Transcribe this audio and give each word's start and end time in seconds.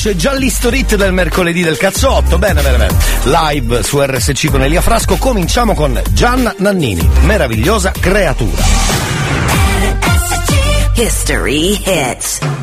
c'è 0.00 0.16
già 0.16 0.32
l'istorit 0.32 0.96
del 0.96 1.12
mercoledì 1.12 1.62
del 1.62 1.76
cazzotto. 1.76 2.38
Bene, 2.38 2.62
bene, 2.62 2.78
bene. 2.78 2.96
Live 3.24 3.82
su 3.82 4.00
RSC 4.00 4.48
con 4.48 4.62
Elia 4.62 4.80
Frasco. 4.80 5.16
Cominciamo 5.16 5.74
con 5.74 6.00
Gian 6.12 6.54
Nannini, 6.56 7.06
meravigliosa 7.24 7.90
creatura. 7.90 8.62
History 10.94 11.78
hits. 11.84 12.59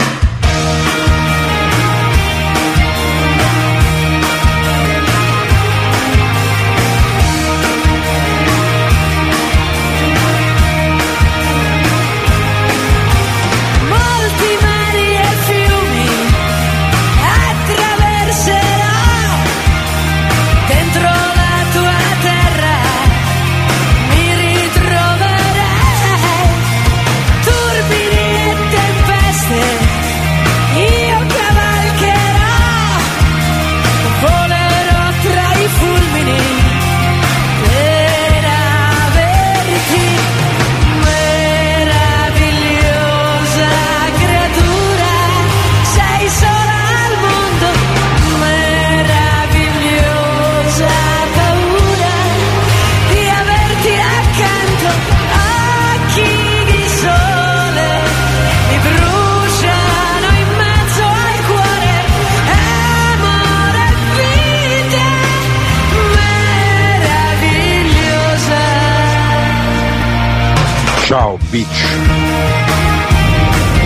Bitch. 71.49 71.85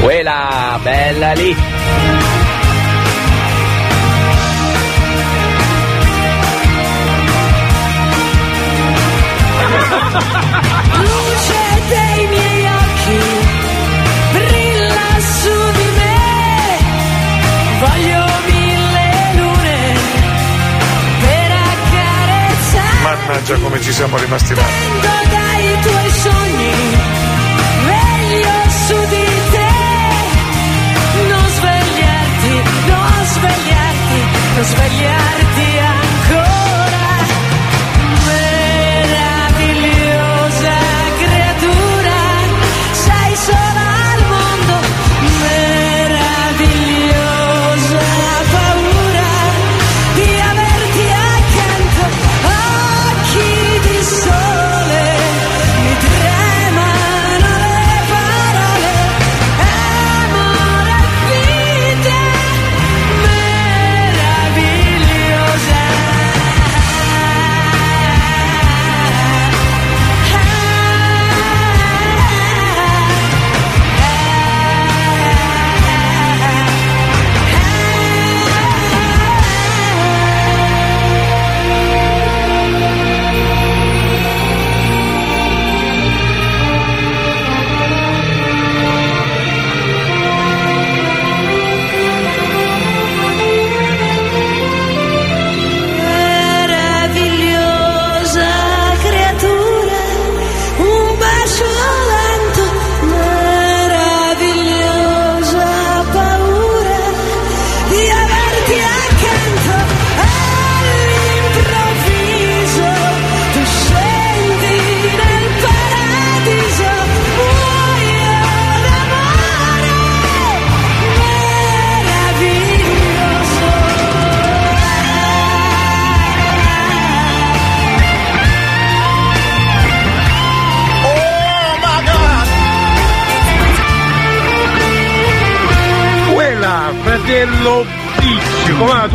Quella 0.02 0.80
bella 0.82 1.34
lì. 1.34 1.56
luce 11.02 11.62
dei 11.88 12.28
miei 12.28 12.66
occhi 12.66 13.20
brilla 14.34 15.20
su 15.20 15.72
di 15.72 15.90
me 15.98 16.18
voglio 17.80 18.26
mille 18.48 19.34
lune 19.36 19.80
per 21.20 21.52
accarezzare 21.52 23.02
Mannaggia 23.04 23.56
come 23.58 23.82
ci 23.82 23.92
siamo 23.92 24.18
rimasti 24.18 24.54
male. 24.56 25.41
sveglia 34.64 35.31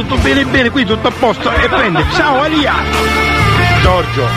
Tutto 0.07 0.23
bene 0.23 0.45
bene, 0.45 0.71
qui 0.71 0.85
tutto 0.85 1.09
a 1.09 1.11
posto. 1.11 1.51
E 1.51 1.69
prende. 1.69 2.05
Ciao 2.15 2.41
Alia. 2.41 2.75
Giorgio. 3.83 4.29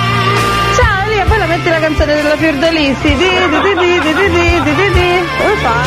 Ciao 0.76 1.06
Elia, 1.06 1.26
poi 1.26 1.38
la 1.38 1.46
metti 1.46 1.70
la 1.70 1.80
canzone 1.80 2.16
della 2.16 2.36
Fiordalisti. 2.38 3.16
Di, 3.16 3.16
di, 3.16 3.28
di, 3.28 3.76
di, 3.78 4.00
di, 4.00 4.14
di, 4.14 4.30
di, 4.30 4.62
di, 4.64 4.74
di, 4.74 4.92
di. 4.94 5.28
Come 5.38 5.56
fa? 5.58 5.82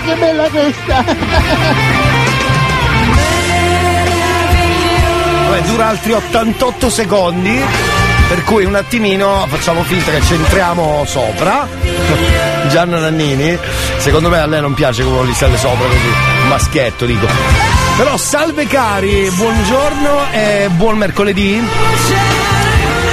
che 0.06 0.14
bella 0.14 0.48
questa! 0.48 1.04
Vabbè, 5.48 5.60
dura 5.66 5.88
altri 5.88 6.12
88 6.12 6.88
secondi. 6.88 7.60
Per 8.28 8.44
cui 8.44 8.64
un 8.64 8.76
attimino 8.76 9.44
facciamo 9.48 9.82
finta 9.82 10.10
che 10.10 10.20
c'entriamo 10.20 11.04
sopra. 11.04 11.68
Gianna 12.68 12.98
Nannini. 12.98 13.58
Secondo 13.98 14.28
me 14.28 14.38
a 14.38 14.46
lei 14.46 14.60
non 14.60 14.74
piace 14.74 15.02
come 15.02 15.28
gli 15.28 15.34
sale 15.34 15.56
sopra 15.56 15.86
così. 15.86 16.48
Maschietto, 16.48 17.04
dico. 17.04 17.26
Però 17.96 18.16
salve 18.16 18.66
cari, 18.66 19.30
buongiorno 19.30 20.30
e 20.32 20.68
buon 20.70 20.98
mercoledì. 20.98 21.60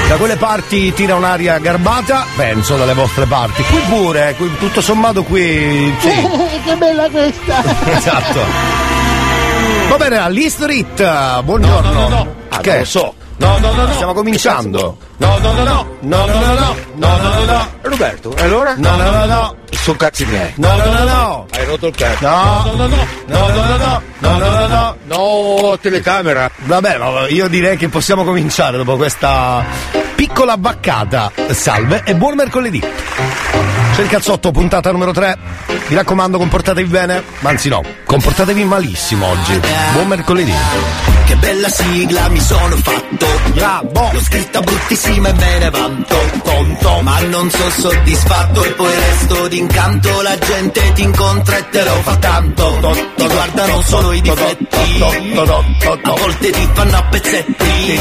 Da 0.07 0.17
quelle 0.17 0.35
parti 0.35 0.93
tira 0.93 1.15
un'aria 1.15 1.57
garbata, 1.57 2.25
penso 2.35 2.77
dalle 2.77 2.93
vostre 2.93 3.25
parti. 3.25 3.63
Qui 3.63 3.79
pure, 3.89 4.35
qui, 4.37 4.55
tutto 4.59 4.81
sommato 4.81 5.23
qui. 5.23 5.95
Sì. 5.99 6.09
che 6.63 6.75
bella 6.75 7.09
questa! 7.09 7.63
esatto. 7.91 8.41
Va 9.89 9.97
bene, 9.97 10.17
all'Historit, 10.17 11.41
buongiorno. 11.41 11.91
No, 11.91 11.99
no, 11.99 12.07
no, 12.07 12.23
no. 12.23 12.35
Ah, 12.49 12.59
che? 12.59 12.69
non 12.69 12.79
lo 12.79 12.85
so. 12.85 13.13
No, 13.37 13.57
no, 13.57 13.71
no, 13.73 13.85
no. 13.85 13.93
Stiamo 13.93 14.13
cominciando. 14.13 14.97
No, 15.17 15.37
no, 15.39 15.53
no, 15.53 15.63
no. 15.63 15.97
No, 16.01 16.25
no, 16.25 16.39
no, 16.39 16.53
no. 16.53 16.75
No, 16.95 17.17
no, 17.17 17.33
no, 17.33 17.45
no. 17.45 17.74
Roberto, 17.89 18.35
e 18.35 18.41
allora? 18.43 18.73
No, 18.77 18.95
no, 18.95 19.11
no, 19.11 19.25
no. 19.25 19.55
Sono 19.71 19.97
cazzi 19.97 20.25
miei. 20.25 20.53
No, 20.55 20.75
no, 20.75 20.85
no, 20.85 21.03
no. 21.03 21.47
Hai 21.51 21.65
rotto 21.65 21.87
il 21.87 21.95
cazzo. 21.95 22.27
No. 22.27 22.63
no, 22.65 22.73
no, 22.75 22.87
no. 22.87 23.07
No, 23.27 23.47
no, 23.47 23.65
no, 23.65 23.77
no. 23.77 24.01
No, 24.17 24.37
no, 24.37 24.49
no, 24.49 24.67
no. 24.67 24.95
No, 25.05 25.77
telecamera. 25.79 26.49
Vabbè, 26.55 26.97
ma 26.97 27.27
io 27.27 27.47
direi 27.47 27.77
che 27.77 27.87
possiamo 27.89 28.23
cominciare 28.23 28.77
dopo 28.77 28.95
questa 28.95 29.63
piccola 30.15 30.55
vaccata. 30.57 31.31
Salve 31.51 32.01
e 32.03 32.15
buon 32.15 32.35
mercoledì. 32.35 32.79
C'è 33.95 34.01
il 34.01 34.09
cazzotto, 34.09 34.51
puntata 34.51 34.91
numero 34.91 35.11
3. 35.11 35.37
Mi 35.87 35.95
raccomando, 35.95 36.39
comportatevi 36.39 36.89
bene. 36.89 37.23
Anzi 37.41 37.69
no, 37.69 37.83
comportatevi 38.05 38.63
malissimo 38.63 39.27
oggi. 39.27 39.59
Buon 39.93 40.07
mercoledì. 40.07 40.53
Che 41.25 41.35
bella 41.35 41.69
sigla 41.69 42.27
mi 42.29 42.39
sono 42.39 42.75
fatto. 42.77 43.25
Bravo. 43.53 44.09
L'ho 44.13 44.21
scritta 44.21 44.61
bruttissima 44.61 45.29
e 45.29 45.33
me 45.33 45.57
ne 45.59 45.69
vanto. 45.69 46.15
Tonto 46.43 47.01
Ma 47.01 47.19
non 47.21 47.49
sono 47.49 47.69
soddisfatto 47.69 48.63
E 48.63 48.71
poi 48.71 48.93
resto 48.93 49.47
d'incanto. 49.47 50.21
La 50.21 50.37
gente 50.37 50.93
ti 50.93 51.01
incontra 51.03 51.57
e 51.57 51.69
te 51.69 51.83
lo 51.83 52.01
fa 52.01 52.15
tanto. 52.17 52.95
Ti 53.15 53.27
guardano 53.27 53.81
solo 53.81 54.11
i 54.11 54.21
difetti. 54.21 55.03
A 55.83 56.11
volte 56.11 56.49
ti 56.51 56.69
fanno 56.73 56.97
a 56.97 57.03
pezzetti. 57.03 57.99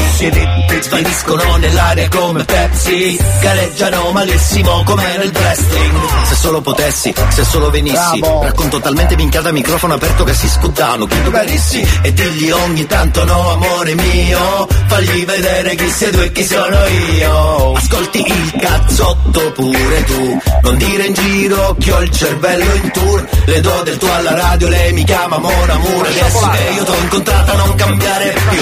Svaniscono 0.81 1.55
nell'aria 1.57 2.07
come 2.09 2.43
Pepsi. 2.43 3.19
Gareggiano 3.41 4.11
malissimo 4.11 4.83
come 4.83 5.17
nel 5.17 5.31
wrestling. 5.33 6.25
Se 6.25 6.35
solo 6.35 6.61
potessi, 6.61 7.13
se 7.29 7.43
solo 7.43 7.69
venissi 7.75 8.19
Bravo. 8.19 8.43
Racconto 8.43 8.79
talmente 8.79 9.15
minchiata 9.15 9.51
microfono 9.51 9.93
aperto 9.93 10.23
che 10.23 10.33
si 10.33 10.47
scuddano 10.47 11.05
Chi 11.05 11.23
tu 11.23 11.31
carissi 11.31 11.87
e 12.01 12.13
digli 12.13 12.49
ogni 12.51 12.85
tanto 12.85 13.23
no 13.25 13.51
amore 13.51 13.95
mio 13.95 14.67
Fagli 14.87 15.25
vedere 15.25 15.75
chi 15.75 15.89
sei 15.89 16.11
tu 16.11 16.19
e 16.19 16.31
chi 16.31 16.45
sono 16.45 16.85
io. 16.85 17.73
Ascolti 17.73 18.25
il 18.25 18.53
cazzotto 18.59 19.51
pure 19.51 20.03
tu. 20.03 20.41
Non 20.61 20.77
dire 20.77 21.05
in 21.05 21.13
giro 21.13 21.75
che 21.79 21.91
ho 21.91 22.01
il 22.01 22.11
cervello 22.11 22.73
in 22.75 22.91
tour. 22.91 23.27
Le 23.45 23.61
do 23.61 23.81
del 23.83 23.97
tuo 23.97 24.13
alla 24.13 24.35
radio, 24.35 24.69
lei 24.69 24.93
mi 24.93 25.03
chiama 25.03 25.37
Mon 25.37 25.69
Amour 25.69 26.07
Adesso 26.07 26.49
che 26.49 26.73
io 26.75 26.83
t'ho 26.83 26.95
incontrata 27.01 27.53
non 27.55 27.75
cambiare 27.75 28.35
più. 28.49 28.59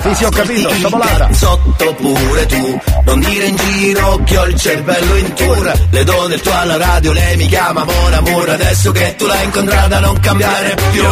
Sì, 0.00 0.14
sì, 0.14 0.24
ho 0.24 0.30
capito, 0.30 0.68
il 0.70 0.76
sciabolata. 0.76 1.26
cazzotto 1.26 1.94
pure 1.94 2.46
tu. 2.46 2.80
Non 3.04 3.20
dire 3.20 3.44
in 3.46 3.56
giro 3.56 4.20
che 4.24 4.38
ho 4.38 4.44
il 4.46 4.58
cervello 4.58 5.16
in 5.16 5.32
tour. 5.34 5.72
Le 5.90 6.04
do 6.04 6.26
del 6.26 6.40
tuo 6.40 6.52
alla 6.52 6.76
radio, 6.76 7.12
lei 7.12 7.36
mi 7.36 7.46
chiama 7.46 7.84
Mon 7.84 8.12
Amour 8.12 8.48
Adesso 8.56 8.90
che 8.90 9.16
tu 9.18 9.26
l'hai 9.26 9.44
incontrata 9.44 10.00
non 10.00 10.18
cambiare 10.18 10.74
più. 10.90 11.02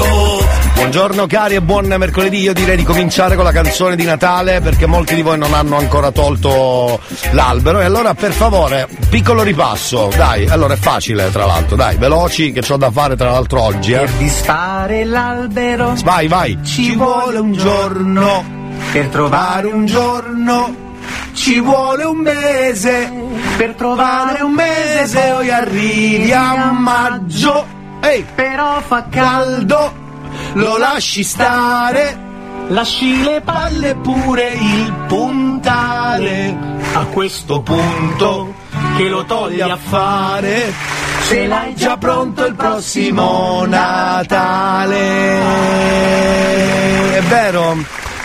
Buongiorno 0.77 1.27
cari 1.27 1.57
e 1.57 1.61
buon 1.61 1.85
mercoledì, 1.99 2.39
io 2.39 2.55
direi 2.55 2.75
di 2.75 2.85
cominciare 2.85 3.35
con 3.35 3.45
la 3.45 3.53
canzone 3.53 3.97
di 3.97 4.05
Natale 4.05 4.63
perché 4.63 4.87
molti 4.87 5.15
di 5.15 5.21
voi 5.21 5.37
non 5.37 5.53
hanno 5.53 5.77
ancora 5.77 6.11
tolto 6.11 6.99
l'albero. 7.33 7.83
E 7.83 7.85
allora 7.85 8.15
per 8.15 8.33
favore, 8.33 8.89
piccolo 9.11 9.43
ripasso, 9.43 10.11
dai, 10.17 10.47
allora 10.47 10.73
è 10.73 10.79
facile 10.79 11.31
tra 11.31 11.45
l'altro, 11.45 11.77
dai, 11.77 11.97
veloci 11.99 12.51
che 12.51 12.63
ho 12.67 12.79
da 12.79 12.91
fare 12.91 13.15
tra 13.15 13.33
l'altro 13.33 13.61
oggi, 13.61 13.93
eh. 13.93 14.09
disfare 14.17 15.05
l'albero 15.05 15.93
Vai, 16.03 16.27
vai. 16.29 16.59
ci 16.65 16.97
vuole 16.97 17.41
un 17.41 17.53
giorno. 17.53 18.63
Per 18.91 19.09
trovare 19.09 19.67
un 19.67 19.85
giorno 19.85 20.94
ci 21.35 21.61
vuole 21.61 22.05
un 22.05 22.19
mese, 22.19 23.13
per 23.57 23.75
trovare 23.75 24.43
un 24.43 24.53
mese 24.53 25.33
poi 25.45 25.51
arrivi 25.51 26.33
a 26.33 26.73
maggio, 26.73 27.67
ehi, 28.01 28.25
però 28.35 28.81
fa 28.81 29.07
caldo 29.11 29.93
lo 30.55 30.79
lasci 30.79 31.23
stare, 31.23 32.19
lasci 32.69 33.23
le 33.23 33.43
palle 33.43 33.95
pure 33.97 34.49
il 34.49 34.93
puntale, 35.07 36.57
a 36.95 37.05
questo 37.07 37.61
punto 37.61 38.55
che 38.97 39.09
lo 39.09 39.25
togli 39.25 39.61
a 39.61 39.77
fare. 39.77 40.73
ce 41.27 41.47
l'hai 41.47 41.75
già 41.75 41.97
pronto 41.97 42.47
il 42.47 42.55
prossimo 42.55 43.65
Natale. 43.67 44.99
È 47.17 47.23
vero, 47.23 47.77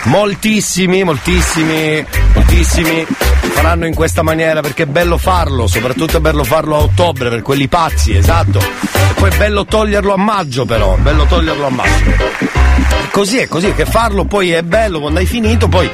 moltissimi, 0.04 1.04
moltissimi, 1.04 2.04
moltissimi 2.34 3.06
faranno 3.52 3.86
in 3.86 3.94
questa 3.94 4.22
maniera 4.22 4.60
perché 4.60 4.84
è 4.84 4.86
bello 4.86 5.18
farlo, 5.18 5.66
soprattutto 5.66 6.16
è 6.16 6.20
bello 6.20 6.44
farlo 6.44 6.76
a 6.76 6.78
ottobre 6.80 7.28
per 7.28 7.42
quelli 7.42 7.68
pazzi, 7.68 8.16
esatto. 8.16 8.58
E 8.58 9.14
poi 9.14 9.30
è 9.30 9.36
bello 9.36 9.64
toglierlo 9.64 10.14
a 10.14 10.16
maggio 10.16 10.64
però, 10.64 10.96
è 10.96 10.98
bello 11.00 11.24
toglierlo 11.26 11.66
a 11.66 11.70
maggio. 11.70 12.58
Così 13.10 13.38
è 13.38 13.48
così, 13.48 13.72
che 13.74 13.84
farlo 13.86 14.24
poi 14.24 14.52
è 14.52 14.62
bello 14.62 15.00
quando 15.00 15.18
hai 15.18 15.26
finito, 15.26 15.68
poi 15.68 15.90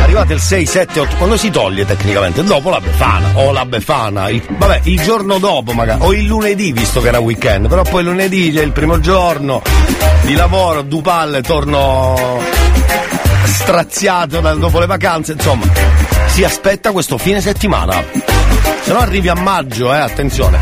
arrivate 0.00 0.34
il 0.34 0.40
6, 0.40 0.66
7, 0.66 1.00
8, 1.00 1.16
quando 1.16 1.36
si 1.36 1.50
toglie 1.50 1.84
tecnicamente, 1.84 2.44
dopo 2.44 2.70
la 2.70 2.80
befana, 2.80 3.32
o 3.34 3.50
la 3.52 3.66
befana, 3.66 4.28
il- 4.28 4.42
vabbè, 4.48 4.82
il 4.84 5.00
giorno 5.02 5.38
dopo 5.38 5.72
magari, 5.72 6.00
o 6.02 6.14
il 6.14 6.24
lunedì 6.24 6.72
visto 6.72 7.00
che 7.00 7.08
era 7.08 7.18
weekend, 7.18 7.68
però 7.68 7.82
poi 7.82 8.04
lunedì 8.04 8.56
è 8.56 8.62
il 8.62 8.72
primo 8.72 9.00
giorno 9.00 9.62
di 10.22 10.34
lavoro, 10.34 10.82
due 10.82 11.02
palle, 11.02 11.42
torno 11.42 12.40
straziato 13.54 14.40
da- 14.40 14.54
dopo 14.54 14.78
le 14.80 14.86
vacanze, 14.86 15.32
insomma, 15.32 15.64
si 16.34 16.42
aspetta 16.42 16.90
questo 16.90 17.16
fine 17.16 17.40
settimana. 17.40 18.02
Se 18.82 18.92
no 18.92 18.98
arrivi 18.98 19.28
a 19.28 19.34
maggio, 19.34 19.94
eh, 19.94 19.98
attenzione. 19.98 20.58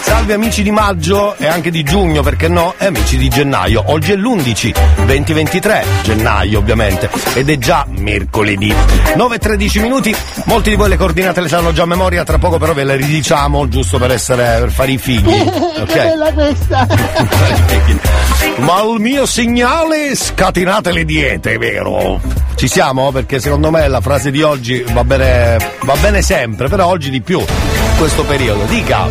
Salve 0.00 0.34
amici 0.34 0.62
di 0.62 0.70
maggio 0.70 1.34
e 1.36 1.48
anche 1.48 1.72
di 1.72 1.82
giugno, 1.82 2.22
perché 2.22 2.46
no? 2.46 2.74
E 2.78 2.86
amici 2.86 3.16
di 3.16 3.28
gennaio. 3.28 3.82
Oggi 3.86 4.12
è 4.12 4.14
l'11, 4.14 5.04
2023, 5.04 5.84
gennaio 6.04 6.60
ovviamente, 6.60 7.10
ed 7.34 7.50
è 7.50 7.58
già 7.58 7.84
mercoledì. 7.88 8.72
9 9.16 9.34
e 9.34 9.38
13 9.38 9.80
minuti, 9.80 10.14
molti 10.44 10.70
di 10.70 10.76
voi 10.76 10.90
le 10.90 10.96
coordinate 10.96 11.40
le 11.40 11.48
sanno 11.48 11.72
già 11.72 11.82
a 11.82 11.86
memoria, 11.86 12.22
tra 12.22 12.38
poco 12.38 12.58
però 12.58 12.72
ve 12.72 12.84
le 12.84 12.94
ridiciamo, 12.94 13.66
giusto 13.66 13.98
per 13.98 14.12
essere, 14.12 14.58
per 14.60 14.70
fare 14.70 14.92
i 14.92 14.98
figli. 14.98 15.24
Che 15.24 15.80
Ok? 15.80 15.92
bella 15.92 16.32
questa! 16.32 16.86
Ma 18.58 18.76
al 18.76 19.00
mio 19.00 19.26
segnale 19.26 20.14
scatenate 20.14 20.92
le 20.92 21.04
diete, 21.04 21.58
vero? 21.58 22.20
Ci 22.56 22.68
siamo? 22.68 23.12
Perché 23.12 23.38
secondo 23.38 23.70
me 23.70 23.86
la 23.86 24.00
frase 24.00 24.30
di 24.30 24.40
oggi 24.40 24.82
va 24.92 25.04
bene, 25.16 25.70
va 25.82 25.94
bene 26.00 26.22
sempre, 26.22 26.68
però 26.68 26.86
oggi 26.86 27.10
di 27.10 27.20
più, 27.20 27.38
in 27.40 27.96
questo 27.98 28.24
periodo. 28.24 28.64
Dica! 28.64 29.08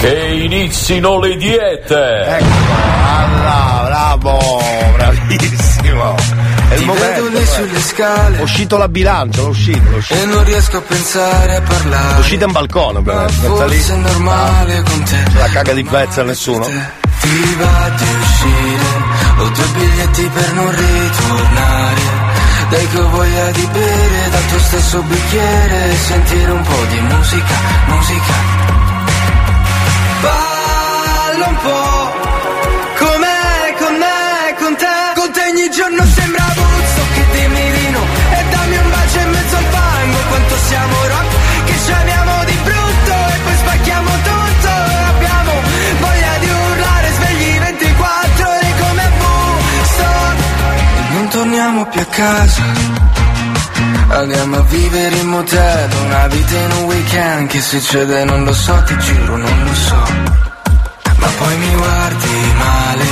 Che 0.00 0.16
inizino 0.42 1.18
le 1.18 1.36
diete! 1.36 2.24
Ecco, 2.26 2.44
alla, 3.06 3.82
bravo, 3.86 4.62
bravissimo. 4.94 6.14
È 6.68 6.74
il 6.74 6.80
Ti 6.80 6.84
vedo 6.86 6.92
momento. 6.92 7.28
lì 7.28 7.42
eh. 7.42 7.46
sulle 7.46 7.80
scale 7.80 8.38
È 8.38 8.42
uscito 8.42 8.76
la 8.76 8.88
bilancia, 8.88 9.40
l'ho 9.40 9.48
uscito, 9.48 9.90
l'ho 9.90 9.96
uscito. 9.96 10.20
e 10.20 10.24
non 10.26 10.44
riesco 10.44 10.76
a 10.76 10.82
pensare 10.82 11.56
a 11.56 11.60
parlare. 11.62 12.12
L'ho 12.14 12.20
uscito 12.20 12.44
in 12.44 12.52
balcone, 12.52 12.98
ovviamente. 12.98 13.32
Sta 13.32 13.64
lì. 13.66 13.82
è 13.82 13.94
normale 13.94 14.82
con 14.82 15.02
te. 15.04 15.16
La 15.38 15.48
caga 15.48 15.72
di 15.72 15.84
pezza 15.84 16.20
a 16.20 16.24
nessuno. 16.24 16.64
Ti 16.66 17.56
va 17.58 17.90
di 17.96 18.04
uscire, 18.20 18.84
ho 19.38 19.48
due 19.48 19.66
biglietti 19.78 20.30
per 20.32 20.52
non 20.52 20.70
ritornare. 20.70 22.17
Dai 22.70 22.86
che 22.88 22.98
ho 22.98 23.08
voglia 23.08 23.50
di 23.52 23.66
bere 23.72 24.30
dal 24.30 24.46
tuo 24.48 24.58
stesso 24.58 25.02
bicchiere 25.02 25.90
e 25.90 25.96
sentire 25.96 26.50
un 26.50 26.62
po' 26.62 26.84
di 26.90 27.00
musica, 27.00 27.54
musica. 27.86 28.34
Balla 30.20 31.46
un 31.46 31.56
po', 31.62 32.27
torniamo 51.78 51.86
più 51.86 52.00
a 52.00 52.04
casa. 52.06 52.62
Andiamo 54.08 54.56
a 54.56 54.62
vivere 54.62 55.16
in 55.16 55.28
motel, 55.28 55.90
una 56.04 56.26
vita 56.28 56.56
in 56.56 56.70
un 56.72 56.84
weekend 56.84 57.48
Che 57.48 57.60
succede 57.60 58.24
non 58.24 58.42
lo 58.42 58.52
so, 58.52 58.82
ti 58.86 58.98
giuro 58.98 59.36
non 59.36 59.64
lo 59.64 59.74
so. 59.74 60.02
Ma 61.18 61.26
poi 61.38 61.56
mi 61.56 61.74
guardi 61.74 62.52
male, 62.56 63.04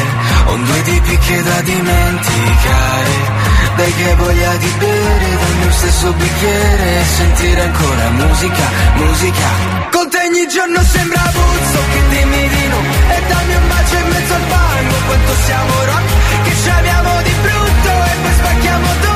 ho 0.46 0.56
due 0.56 0.82
tipi 0.82 1.18
che 1.18 1.42
da 1.42 1.60
dimenticare. 1.60 3.44
Dai 3.76 3.94
che 3.94 4.14
voglia 4.14 4.56
di 4.56 4.72
bere 4.78 5.28
dal 5.36 5.54
mio 5.60 5.70
stesso 5.70 6.10
bicchiere 6.14 7.00
E 7.00 7.04
sentire 7.04 7.60
ancora 7.60 8.08
musica, 8.08 8.64
musica. 8.94 9.48
Con 9.90 10.08
te 10.08 10.16
ogni 10.16 10.48
giorno 10.48 10.82
sembra 10.82 11.20
Buzzo 11.30 11.80
che 11.92 12.00
dimmi 12.08 12.48
di 12.48 12.68
no 12.68 12.80
E 13.14 13.22
dammi 13.28 13.54
un 13.54 13.68
bacio 13.68 13.96
in 13.96 14.08
mezzo 14.08 14.34
al 14.34 14.40
fango 14.48 14.94
Quanto 15.06 15.32
siamo 15.44 15.84
rock 15.84 16.08
che 16.44 16.52
ci 16.62 16.68
amiamo 16.70 17.22
di 17.22 17.34
brutto 17.42 17.90
E 17.90 18.16
poi 18.22 18.32
spacchiamo 18.32 18.55
tutto 18.82 19.15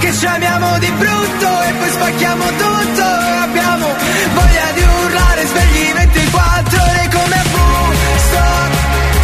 che 0.00 0.12
ci 0.14 0.26
amiamo 0.26 0.78
di 0.78 0.90
brutto 0.92 1.60
e 1.62 1.72
poi 1.74 1.90
spacchiamo 1.90 2.44
tutto, 2.44 3.02
abbiamo 3.02 3.86
voglia 4.32 4.70
di 4.74 4.82
urlare 5.04 5.46
svegli 5.46 5.92
24 5.92 6.82
ore 6.82 7.08
come 7.12 7.34
a 7.34 7.44
Woodstock, 7.52 8.72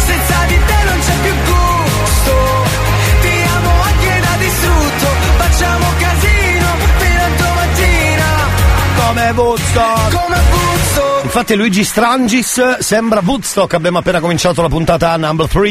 senza 0.05 0.35
di 0.47 0.59
te 0.65 0.83
non 0.85 0.99
c'è 0.99 1.13
più 1.23 1.33
gusto, 1.51 2.33
ti 3.21 3.33
amo 3.55 3.71
anche 3.81 4.19
da 4.21 4.35
distrutto, 4.37 5.07
facciamo 5.37 5.85
casino 5.97 6.67
fino 6.97 7.21
a 7.21 7.29
domattina, 7.37 8.25
Come 8.97 9.29
Woodstock. 9.31 10.21
come 10.21 10.35
a 10.35 10.41
Woodstock. 10.51 11.23
Infatti 11.23 11.55
Luigi 11.55 11.83
Strangis 11.83 12.77
sembra 12.77 13.21
Woodstock, 13.23 13.73
abbiamo 13.73 13.97
appena 13.97 14.19
cominciato 14.19 14.61
la 14.61 14.69
puntata 14.69 15.17
number 15.17 15.47
3. 15.47 15.65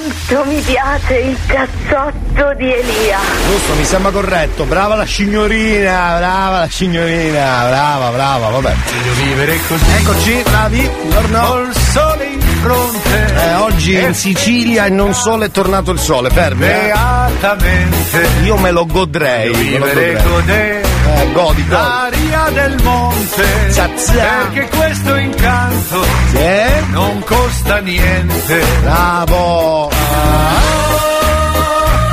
Quanto 0.00 0.44
mi 0.46 0.58
piace 0.62 1.14
il 1.14 1.36
cazzotto 1.46 2.54
di 2.54 2.72
Elia. 2.72 3.18
Giusto, 3.50 3.74
mi 3.74 3.84
sembra 3.84 4.10
corretto. 4.10 4.64
Brava 4.64 4.94
la 4.94 5.04
signorina, 5.04 6.16
brava 6.16 6.58
la 6.60 6.68
signorina, 6.70 7.66
brava, 7.66 8.08
brava, 8.08 8.48
vabbè. 8.48 8.74
Voglio 8.96 9.12
vivere 9.12 9.58
così. 9.68 9.84
Eccoci, 9.98 10.42
bravi, 10.42 10.88
buongiorno. 10.88 11.46
Col 11.46 11.74
sole 11.74 12.24
in 12.24 12.49
fronte. 12.60 13.34
Eh, 13.34 13.54
oggi 13.56 13.98
in 13.98 14.14
Sicilia 14.14 14.84
e 14.86 14.90
non 14.90 15.14
solo 15.14 15.44
è 15.44 15.50
tornato 15.50 15.90
il 15.90 15.98
sole, 15.98 16.30
fermi. 16.30 16.66
eh. 16.66 16.68
Beatamente. 16.92 18.28
Io 18.44 18.56
me 18.56 18.70
lo 18.70 18.86
godrei. 18.86 19.50
Me 19.52 19.78
lo 19.78 19.86
godrei. 19.86 20.22
godere. 20.22 20.80
Eh, 20.82 21.32
godi, 21.32 21.66
godi. 21.66 21.70
L'aria 21.70 22.50
del 22.52 22.76
monte. 22.82 23.70
Zazza. 23.70 24.12
Perché 24.52 24.68
questo 24.76 25.16
incanto 25.16 26.02
Sì? 26.30 26.90
non 26.90 27.22
costa 27.24 27.78
niente. 27.78 28.62
Bravo. 28.82 29.88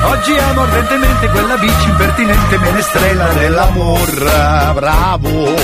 Oggi 0.10 0.32
amo 0.38 0.62
ardentemente 0.62 1.28
quella 1.30 1.58
bici 1.58 1.90
impertinente 1.90 2.58
menestrella 2.60 3.26
Dell'amor, 3.34 4.74
bravo. 4.74 5.56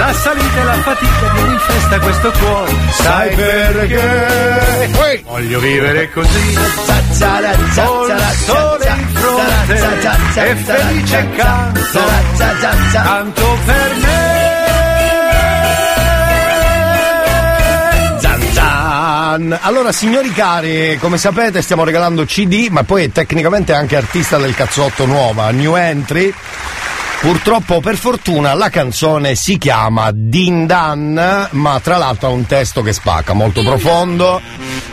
La 0.00 0.14
salita 0.14 0.60
e 0.60 0.64
la 0.64 0.72
fatica 0.76 1.32
viene 1.34 1.52
in 1.52 1.58
festa 1.58 1.98
questo 2.00 2.30
cuore. 2.30 2.72
Sai 2.92 3.34
perché? 3.34 4.88
Uè. 4.96 5.22
Voglio 5.26 5.60
vivere 5.60 6.10
così. 6.10 6.54
Col 6.54 7.04
sole 7.12 8.88
in 8.96 9.08
fronte 9.12 9.74
e 10.36 10.56
felice 10.56 11.28
canto, 11.36 12.00
canto 12.92 13.58
per 13.66 13.94
me. 14.00 14.38
Allora, 19.60 19.92
signori 19.92 20.32
cari, 20.32 20.96
come 20.98 21.18
sapete 21.18 21.60
stiamo 21.60 21.84
regalando 21.84 22.24
CD, 22.24 22.68
ma 22.70 22.84
poi 22.84 23.04
è 23.04 23.12
tecnicamente 23.12 23.74
anche 23.74 23.96
artista 23.96 24.38
del 24.38 24.54
cazzotto 24.54 25.04
nuova, 25.04 25.50
new 25.50 25.76
entry. 25.76 26.32
Purtroppo, 27.20 27.80
per 27.80 27.96
fortuna, 27.96 28.54
la 28.54 28.70
canzone 28.70 29.34
si 29.34 29.58
chiama 29.58 30.10
Din 30.10 30.66
Dan, 30.66 31.48
ma 31.50 31.80
tra 31.80 31.98
l'altro 31.98 32.28
ha 32.28 32.30
un 32.30 32.46
testo 32.46 32.80
che 32.80 32.94
spacca, 32.94 33.34
molto 33.34 33.62
profondo. 33.62 34.40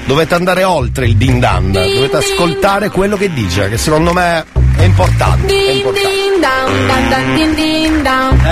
Dovete 0.06 0.36
andare 0.36 0.66
oltre 0.66 1.06
il 1.06 1.16
Din 1.16 1.40
Dan, 1.40 1.72
dovete 1.72 2.18
ascoltare 2.18 2.90
quello 2.90 3.16
che 3.16 3.32
dice, 3.32 3.70
che 3.70 3.78
secondo 3.78 4.12
me 4.12 4.46
è 4.76 4.84
importante. 4.84 5.48
È 5.56 5.72
importante. 5.72 6.12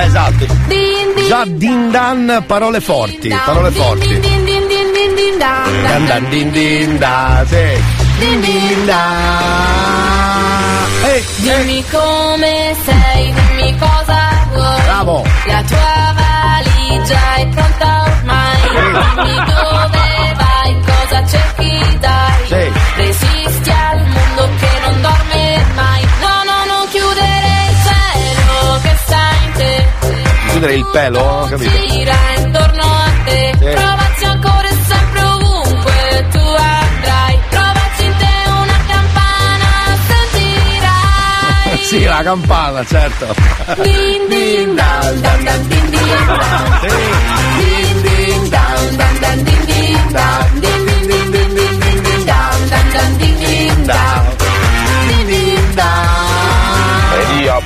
Esatto. 0.05 0.45
Già 1.27 1.43
Din 1.45 1.91
Dan, 1.91 2.43
parole 2.47 2.79
forti, 2.79 3.27
parole 3.27 3.71
forti. 3.71 4.19
Dan 5.83 6.05
dan 6.05 6.29
din 6.29 6.51
din 6.51 6.97
da, 6.97 7.43
sì. 7.45 7.81
Din 8.19 8.39
din 8.39 8.85
da. 8.85 10.15
Dimmi 11.45 11.83
come 11.91 12.75
sei, 12.83 13.14
La 15.47 15.61
tua 15.63 16.13
valigia 16.15 17.35
è 17.35 17.47
pronta 17.47 18.03
ormai. 18.03 18.61
Dimmi 19.23 19.43
dove 19.45 20.33
vai, 20.35 20.79
cosa 20.85 21.27
cerchi 21.27 21.97
dai. 21.99 22.45
Sì. 22.47 22.71
Resisti 22.95 23.69
al 23.69 23.99
mondo 24.07 24.49
che 24.59 24.69
non 24.85 25.01
dorme 25.01 25.65
mai. 25.75 26.01
No, 26.21 26.43
no, 26.49 26.65
non 26.73 26.87
chiudere 26.89 27.51
il 27.69 27.77
cielo 27.85 28.79
che 28.81 28.95
sta 29.05 29.29
in 29.45 29.51
te. 29.53 29.87
chiudere 30.49 30.73
il 30.73 30.85
pelo, 30.91 31.47
capito. 31.49 31.77
Gira 31.87 32.15
intorno 32.37 32.83
a 32.83 33.11
te. 33.25 33.53
Sì. 33.59 34.04
Sì, 41.87 42.03
la 42.03 42.23
campana, 42.23 42.83
certo. 42.83 43.27
Din 43.83 44.27
din 44.27 44.75
dan 44.75 45.21
dan 45.21 45.43
dan 45.45 45.67
din 45.69 45.85
din 45.91 46.25
dan. 46.27 46.65
Din 47.59 48.01
din 48.01 48.49
dan 48.49 48.97
dan 48.97 49.15
dan 49.21 49.43
din 49.43 49.61
din 49.69 50.01
dan. 50.11 50.59
Din 50.61 50.84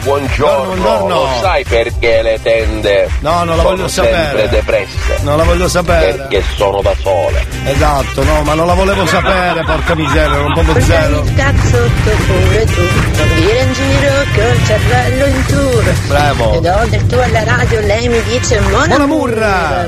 buongiorno. 0.03 0.65
Buongiorno. 0.75 1.07
Lo 1.07 1.29
sai 1.41 1.63
perché 1.65 2.21
le 2.21 2.39
tende 2.41 3.09
No, 3.19 3.43
non 3.43 3.55
la 3.57 3.63
sono 3.63 3.75
voglio 3.75 3.87
sempre 3.87 4.13
sapere. 4.25 4.49
depresse? 4.49 5.17
Non 5.21 5.37
la 5.37 5.43
voglio 5.43 5.67
sapere. 5.67 6.13
Perché 6.13 6.43
sono 6.55 6.81
da 6.81 6.93
sole. 7.01 7.45
Esatto, 7.65 8.23
no, 8.23 8.41
ma 8.43 8.53
non 8.53 8.67
la 8.67 8.73
volevo 8.73 9.05
sapere, 9.05 9.63
porca 9.63 9.95
miseria, 9.95 10.39
un 10.39 10.53
po' 10.53 10.79
zero. 10.79 11.21
Il 11.23 11.33
cazzotto 11.35 12.09
pure 12.25 12.65
tu, 12.65 12.81
non 13.17 13.35
dire 13.35 13.59
in 13.61 13.73
giro 13.73 14.13
col 14.33 14.65
cervello 14.65 15.25
in 15.25 15.45
tour. 15.47 15.93
Bravo. 16.07 16.53
Ed 16.91 17.05
tuo 17.07 17.21
alla 17.21 17.43
radio, 17.43 17.79
lei 17.81 18.07
mi 18.09 18.21
dice 18.23 18.57
amor. 18.57 18.91
amor. 18.91 19.35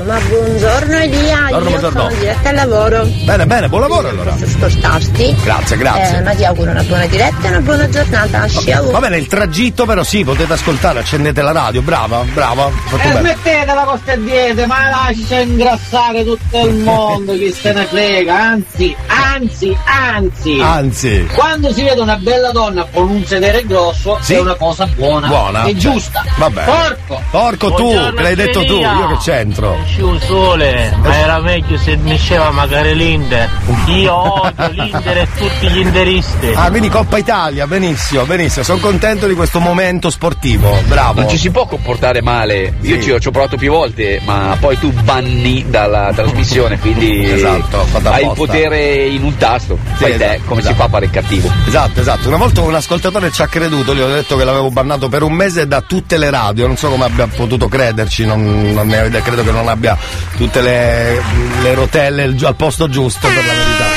Ma 0.04 0.18
buongiorno 0.28 0.96
Elia, 0.98 1.36
Buongiorno, 1.48 1.56
io 1.56 1.78
buongiorno. 1.78 2.00
sono 2.00 2.14
diretta 2.20 2.48
al 2.50 2.54
lavoro. 2.54 3.04
Bene, 3.24 3.46
bene, 3.46 3.68
buon 3.68 3.80
lavoro 3.82 4.08
allora. 4.08 4.30
Posso 4.32 4.46
spostarti? 4.46 5.36
Grazie, 5.42 5.76
grazie. 5.76 6.16
Eh, 6.18 6.22
ma 6.22 6.34
ti 6.34 6.44
auguro 6.44 6.70
una 6.70 6.82
buona 6.82 7.06
diretta 7.06 7.46
e 7.46 7.48
una 7.48 7.60
buona 7.60 7.88
giornata. 7.88 8.48
Ciao. 8.48 8.90
Va 8.90 8.98
bene, 9.00 9.16
il 9.18 9.26
tragitto 9.26 9.84
però 9.86 10.01
sì, 10.04 10.24
potete 10.24 10.52
ascoltare, 10.52 11.00
accendete 11.00 11.42
la 11.42 11.52
radio, 11.52 11.82
brava, 11.82 12.22
brava, 12.32 12.68
fatto 12.86 13.02
E 13.02 13.08
bene. 13.12 13.20
smettetela 13.20 13.82
con 13.84 13.98
queste 14.00 14.22
diete, 14.22 14.66
ma 14.66 14.88
lascia 14.88 15.40
ingrassare 15.40 16.24
tutto 16.24 16.66
il 16.66 16.74
mondo, 16.82 17.32
chi 17.34 17.52
se 17.52 17.72
ne 17.72 17.84
frega, 17.86 18.34
anzi, 18.38 18.94
anzi, 19.06 19.76
anzi. 19.84 20.60
Anzi. 20.60 21.26
Quando 21.34 21.72
si 21.72 21.82
vede 21.82 22.00
una 22.00 22.16
bella 22.16 22.50
donna 22.50 22.86
con 22.92 23.08
un 23.08 23.24
sedere 23.24 23.64
grosso 23.66 24.18
Sì. 24.20 24.34
è 24.34 24.40
una 24.40 24.54
cosa 24.54 24.86
buona, 24.86 25.26
Buona. 25.28 25.64
è 25.64 25.74
giusta. 25.74 26.24
Vabbè. 26.36 26.64
Porco! 26.64 27.22
Porco 27.30 27.72
tu, 27.74 27.90
che 28.14 28.22
l'hai 28.22 28.34
detto 28.34 28.64
tu, 28.64 28.74
io 28.78 29.06
che 29.08 29.16
c'entro. 29.18 29.76
Uscivo 29.82 30.18
sole, 30.20 30.94
ma 31.02 31.16
era 31.16 31.40
meglio 31.40 31.76
se 31.78 31.96
nasceva 31.96 32.50
magari 32.50 32.94
l'Inter. 32.94 33.48
Io 33.86 34.42
odio 34.42 34.68
l'Inter 34.70 35.18
e 35.18 35.28
tutti 35.36 35.68
gli 35.68 35.78
inderisti. 35.78 36.52
Ah, 36.54 36.68
quindi 36.70 36.88
Coppa 36.88 37.18
Italia, 37.18 37.66
benissimo, 37.66 38.24
benissimo, 38.24 38.64
sono 38.64 38.78
contento 38.80 39.26
di 39.26 39.34
questo 39.34 39.58
momento 39.60 39.90
sportivo, 40.10 40.80
bravo. 40.86 41.20
Non 41.20 41.28
ci 41.30 41.36
si 41.38 41.50
può 41.50 41.66
comportare 41.66 42.22
male. 42.22 42.74
Io 42.82 42.96
Sì. 42.96 43.02
ci 43.02 43.10
ho, 43.10 43.18
ci 43.20 43.28
ho 43.28 43.30
provato 43.30 43.56
più 43.56 43.70
volte, 43.70 44.20
ma 44.24 44.56
poi 44.58 44.78
tu 44.78 44.90
banni 44.92 45.64
dalla 45.68 46.12
trasmissione, 46.14 46.78
quindi 46.78 47.24
Esatto, 47.32 47.86
hai 48.04 48.24
il 48.24 48.32
potere 48.34 49.06
in 49.06 49.22
un 49.24 49.36
tasto. 49.36 49.78
Te, 49.98 50.14
esatto, 50.14 50.40
come 50.46 50.60
esatto. 50.60 50.74
si 50.74 50.80
fa 50.80 50.84
a 50.84 50.88
fare 50.88 51.04
il 51.06 51.10
cattivo? 51.10 51.50
Esatto, 51.66 52.00
esatto. 52.00 52.28
Una 52.28 52.36
volta 52.36 52.60
un 52.62 52.74
ascoltatore 52.74 53.30
ci 53.30 53.42
ha 53.42 53.46
creduto, 53.46 53.94
gli 53.94 54.00
ho 54.00 54.08
detto 54.08 54.36
che 54.36 54.44
l'avevo 54.44 54.70
bannato 54.70 55.08
per 55.08 55.22
un 55.22 55.32
mese 55.32 55.66
da 55.66 55.80
tutte 55.80 56.16
le 56.18 56.30
radio, 56.30 56.66
non 56.66 56.76
so 56.76 56.88
come 56.88 57.04
abbia 57.04 57.26
potuto 57.26 57.68
crederci, 57.68 58.24
non, 58.24 58.72
non 58.72 58.86
ne- 58.86 59.10
credo 59.22 59.42
che 59.42 59.50
non 59.50 59.68
abbia 59.68 59.96
tutte 60.36 60.60
le, 60.60 61.20
le 61.62 61.74
rotelle 61.74 62.34
al 62.42 62.54
posto 62.56 62.88
giusto 62.88 63.26
per 63.28 63.44
la 63.44 63.52
verità. 63.52 63.91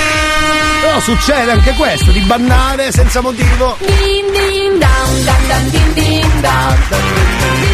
Però 0.96 1.04
succede 1.04 1.52
anche 1.52 1.74
questo, 1.74 2.10
di 2.12 2.22
bannare 2.22 2.90
senza 2.90 3.20
motivo. 3.20 3.75
Din 3.80 4.32
din 4.32 4.80
dan 4.80 5.24
dan 5.25 5.48
dan 5.48 5.70
din 5.70 5.94
din 5.94 6.42
dan. 6.42 6.78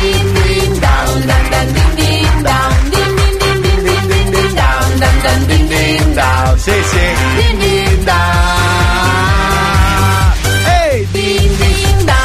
Din 0.01 0.33
din 0.33 0.79
dan 0.79 1.25
dan 1.27 1.49
dan 1.51 1.71
din 1.71 1.95
din 1.95 2.41
dan. 2.41 2.89
Din 2.89 3.15
din 3.15 3.37
din 3.37 3.61
din 3.61 3.83
din 3.83 4.07
din 4.07 4.31
din 4.31 4.55
dan 4.55 4.97
dan 4.97 5.21
dan 5.21 5.45
din 5.45 5.67
din 5.67 6.13
dan. 6.15 6.57
Sì, 6.57 6.71
sì. 6.71 7.05
Din 7.37 7.59
din 7.59 8.05
dan. 8.05 8.40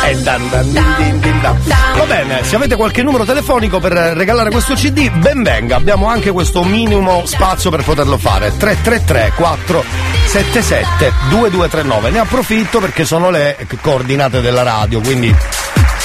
E 0.06 0.16
dan. 0.22 0.48
Va 1.96 2.04
bene, 2.04 2.44
se 2.44 2.54
avete 2.54 2.76
qualche 2.76 3.02
numero 3.02 3.24
telefonico 3.24 3.80
per 3.80 3.92
regalare 3.92 4.50
questo 4.50 4.74
CD, 4.74 5.10
ben 5.10 5.42
venga. 5.42 5.74
Abbiamo 5.76 6.06
anche 6.06 6.30
questo 6.30 6.62
minimo 6.62 7.26
spazio 7.26 7.70
per 7.70 7.82
poterlo 7.82 8.16
fare. 8.16 8.56
333 8.56 9.32
477 9.34 11.12
2239. 11.28 12.10
Ne 12.10 12.18
approfitto 12.20 12.78
perché 12.78 13.04
sono 13.04 13.30
le 13.30 13.56
coordinate 13.80 14.40
della 14.40 14.62
radio, 14.62 15.00
quindi 15.00 15.34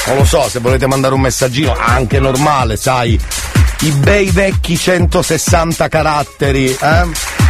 non 0.08 0.18
lo 0.18 0.26
so, 0.26 0.50
se 0.50 0.60
volete 0.60 0.88
mandare 0.88 1.14
un 1.14 1.22
messaggino 1.22 1.76
anche 1.78 2.20
normale, 2.20 2.78
sai, 2.78 3.20
i 3.82 3.92
bei 3.92 4.32
vecchi 4.32 4.78
160 4.78 5.88
caratteri, 5.88 6.72
eh? 6.72 7.41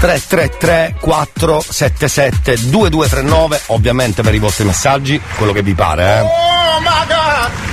333 0.00 0.96
477 0.98 2.70
2239 2.70 3.60
ovviamente 3.66 4.22
per 4.22 4.34
i 4.34 4.38
vostri 4.38 4.64
messaggi 4.64 5.20
quello 5.36 5.52
che 5.52 5.62
vi 5.62 5.74
pare 5.74 6.02
eh. 6.02 6.20
Oh 6.20 6.60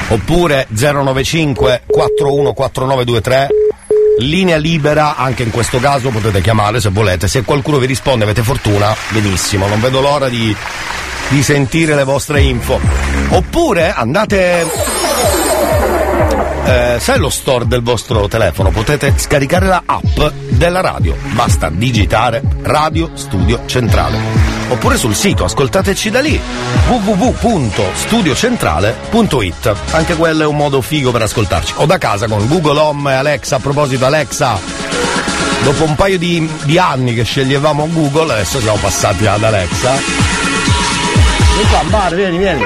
oppure 0.09 0.67
095 0.69 1.83
414923 1.85 3.47
linea 4.19 4.57
libera 4.57 5.15
anche 5.15 5.43
in 5.43 5.51
questo 5.51 5.79
caso 5.79 6.09
potete 6.09 6.41
chiamare 6.41 6.79
se 6.79 6.89
volete. 6.89 7.27
Se 7.27 7.43
qualcuno 7.43 7.77
vi 7.77 7.85
risponde 7.85 8.23
avete 8.23 8.41
fortuna 8.41 8.95
benissimo. 9.09 9.67
Non 9.67 9.79
vedo 9.79 10.01
l'ora 10.01 10.27
di, 10.27 10.55
di 11.29 11.43
sentire 11.43 11.95
le 11.95 12.03
vostre 12.03 12.41
info. 12.41 12.79
Oppure 13.29 13.93
andate 13.93 14.65
eh, 16.67 16.97
sai 16.99 17.17
lo 17.17 17.29
store 17.29 17.65
del 17.65 17.81
vostro 17.81 18.27
telefono? 18.27 18.71
Potete 18.71 19.13
scaricare 19.15 19.67
la 19.67 19.83
app 19.85 20.19
della 20.49 20.81
radio. 20.81 21.15
Basta 21.33 21.69
digitare 21.69 22.43
radio 22.61 23.11
studio 23.13 23.61
centrale. 23.65 24.17
Oppure 24.67 24.97
sul 24.97 25.15
sito 25.15 25.45
ascoltateci 25.45 26.09
da 26.09 26.19
lì 26.19 26.37
www.studiocentrale.it 26.89 29.75
anche 29.91 30.15
quello 30.15 30.43
è 30.43 30.45
un 30.45 30.57
modo 30.57 30.81
figo 30.81 31.11
per 31.11 31.21
ascoltarci. 31.21 31.75
O 31.77 31.85
da 31.85 31.97
casa 31.97 32.27
con 32.27 32.45
Google 32.47 32.79
Home 32.79 33.11
e 33.11 33.13
Alexa 33.15 33.55
a 33.55 33.59
proposito 33.59 34.05
Alexa. 34.05 34.59
Dopo 35.63 35.85
un 35.85 35.95
paio 35.95 36.17
di, 36.17 36.49
di 36.63 36.77
anni 36.77 37.13
che 37.13 37.23
sceglievamo 37.23 37.87
Google 37.93 38.33
adesso 38.33 38.59
siamo 38.59 38.77
passati 38.77 39.25
ad 39.25 39.41
Alexa. 39.41 39.93
Vieni 41.53 41.69
qua 41.69 41.81
bar 41.89 42.13
vieni 42.13 42.37
vieni 42.37 42.61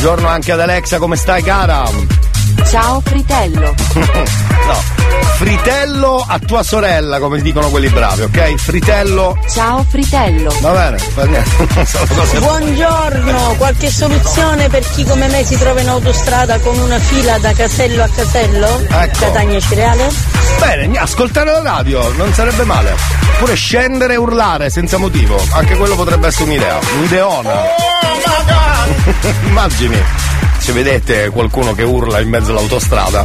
Buongiorno 0.00 0.28
anche 0.28 0.52
ad 0.52 0.60
Alexa, 0.60 0.98
come 0.98 1.16
stai 1.16 1.42
cara? 1.42 1.82
Ciao 2.70 3.00
fritello. 3.00 3.74
no, 3.98 4.97
fritello 5.36 6.24
a 6.26 6.38
tua 6.38 6.62
sorella, 6.62 7.18
come 7.20 7.40
dicono 7.40 7.68
quelli 7.70 7.88
bravi, 7.88 8.22
ok? 8.22 8.54
Fritello. 8.56 9.38
Ciao 9.52 9.84
fritello. 9.88 10.54
Va 10.60 10.70
bene, 10.72 10.98
fa 10.98 11.24
niente. 11.24 11.84
Sono 11.86 12.06
cose- 12.14 12.38
Buongiorno, 12.40 13.54
qualche 13.56 13.90
soluzione 13.90 14.68
per 14.68 14.84
chi 14.90 15.04
come 15.04 15.28
me 15.28 15.44
si 15.44 15.56
trova 15.56 15.80
in 15.80 15.88
autostrada 15.88 16.58
con 16.58 16.76
una 16.78 16.98
fila 16.98 17.38
da 17.38 17.52
casello 17.52 18.02
a 18.02 18.08
casello? 18.08 18.82
Ecco. 18.88 19.18
Catania 19.20 19.60
Cereale? 19.60 20.08
Bene, 20.58 20.98
ascoltare 20.98 21.52
la 21.52 21.62
radio 21.62 22.12
non 22.16 22.32
sarebbe 22.32 22.64
male. 22.64 22.94
Oppure 23.34 23.54
scendere 23.54 24.14
e 24.14 24.16
urlare 24.16 24.70
senza 24.70 24.96
motivo. 24.98 25.40
Anche 25.52 25.76
quello 25.76 25.94
potrebbe 25.94 26.26
essere 26.26 26.44
un'idea. 26.44 26.78
Un'ideona. 26.96 27.52
Immagini. 29.46 30.02
Se 30.58 30.72
vedete 30.72 31.30
qualcuno 31.30 31.72
che 31.72 31.82
urla 31.82 32.20
in 32.20 32.28
mezzo 32.28 32.50
all'autostrada, 32.50 33.24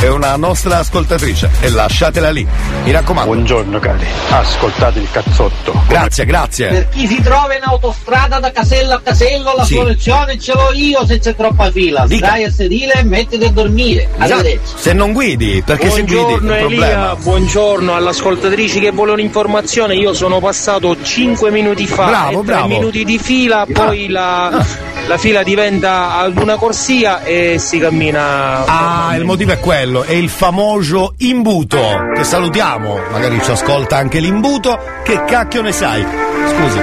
è 0.00 0.06
una 0.08 0.36
nostra 0.36 0.78
ascoltatrice 0.78 1.50
e 1.60 1.68
lasciatela 1.70 2.30
lì. 2.30 2.46
Mi 2.84 2.90
raccomando. 2.92 3.30
Buongiorno 3.32 3.78
cari, 3.78 4.06
ascoltate 4.30 4.98
il 5.00 5.08
cazzotto. 5.10 5.82
Grazie, 5.86 6.24
grazie. 6.24 6.68
Per 6.68 6.88
chi 6.88 7.06
si 7.06 7.20
trova 7.20 7.54
in 7.54 7.62
autostrada 7.64 8.38
da 8.38 8.50
casello 8.52 8.94
a 8.94 9.00
casello, 9.02 9.52
la 9.54 9.64
Sì. 9.64 9.74
soluzione 9.74 10.38
ce 10.38 10.52
l'ho 10.54 10.70
io 10.72 11.04
se 11.04 11.18
c'è 11.18 11.34
troppa 11.34 11.70
fila. 11.70 12.06
Stai 12.08 12.44
a 12.44 12.50
sedile 12.50 12.94
e 12.94 13.02
mettiti 13.02 13.44
a 13.44 13.50
dormire. 13.50 14.08
Arrivederci. 14.16 14.58
Esatto. 14.64 14.78
Se 14.78 14.92
non 14.94 15.12
guidi, 15.12 15.62
perché 15.66 15.90
se 15.90 16.02
guidi 16.04 16.14
è 16.14 16.16
Buongiorno 16.38 16.46
un 16.52 16.56
Elia, 16.56 16.68
problema. 16.68 17.14
buongiorno 17.16 17.94
all'ascoltatrici 17.94 18.80
che 18.80 18.92
vuole 18.92 19.12
un'informazione. 19.12 19.94
Io 19.94 20.14
sono 20.14 20.38
passato 20.40 20.96
5 21.02 21.50
minuti 21.50 21.86
fa, 21.86 22.06
Bravo, 22.06 22.30
e 22.30 22.44
tre 22.44 22.54
bravo. 22.54 22.66
minuti 22.68 23.04
di 23.04 23.18
fila, 23.18 23.66
poi 23.70 24.08
la, 24.08 24.64
la 25.06 25.18
fila 25.18 25.42
diventa 25.42 26.16
ad 26.18 26.38
una 26.38 26.56
corsia 26.68 27.22
e 27.22 27.56
si 27.58 27.78
cammina. 27.78 28.66
Ah, 28.66 29.16
il 29.16 29.24
motivo 29.24 29.52
è 29.52 29.58
quello, 29.58 30.02
è 30.02 30.12
il 30.12 30.28
famoso 30.28 31.14
imbuto, 31.16 31.80
che 32.14 32.24
salutiamo, 32.24 33.00
magari 33.10 33.40
ci 33.42 33.50
ascolta 33.50 33.96
anche 33.96 34.20
l'imbuto, 34.20 34.78
che 35.02 35.24
cacchio 35.24 35.62
ne 35.62 35.72
sai? 35.72 36.02
Scusi. 36.02 36.78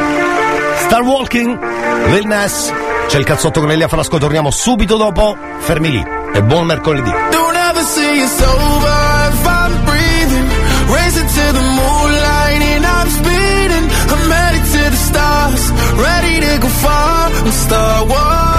Star 0.86 1.04
Walking, 1.04 1.60
Lil 2.08 2.26
Nas, 2.26 2.74
c'è 3.06 3.19
il 3.19 3.26
cazzotto 3.26 3.60
con 3.60 3.69
Elia 3.69 3.88
Frasco, 3.88 4.17
torniamo 4.17 4.50
subito 4.50 4.98
dopo, 4.98 5.38
fermi 5.60 5.91
lì, 5.91 6.04
e 6.34 6.41
buon 6.41 6.65
mercoledì. 6.65 7.12
Don't 7.30 7.56
ever 7.56 7.84
say 7.84 8.24
it's 8.24 8.41
over 8.41 9.30
if 9.30 9.45
I'm 9.45 9.86
breathing. 9.86 10.50
Racing 10.88 11.28
to 11.28 11.52
the 11.54 11.62
moonlight 11.62 12.62
and 12.74 12.86
I'm 12.86 13.10
speeding. 13.10 13.86
I'm 14.10 14.32
headed 14.32 14.63
to 14.63 14.89
the 14.89 14.98
stars, 14.98 15.71
ready 15.95 16.39
to 16.39 16.58
go 16.58 16.69
far 16.69 17.32
and 17.32 17.54
start 17.54 18.08
walking. 18.10 18.55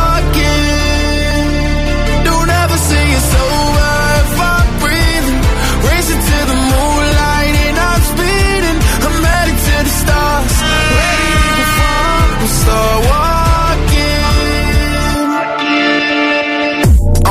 Start 12.67 12.99
walking. 13.11 14.25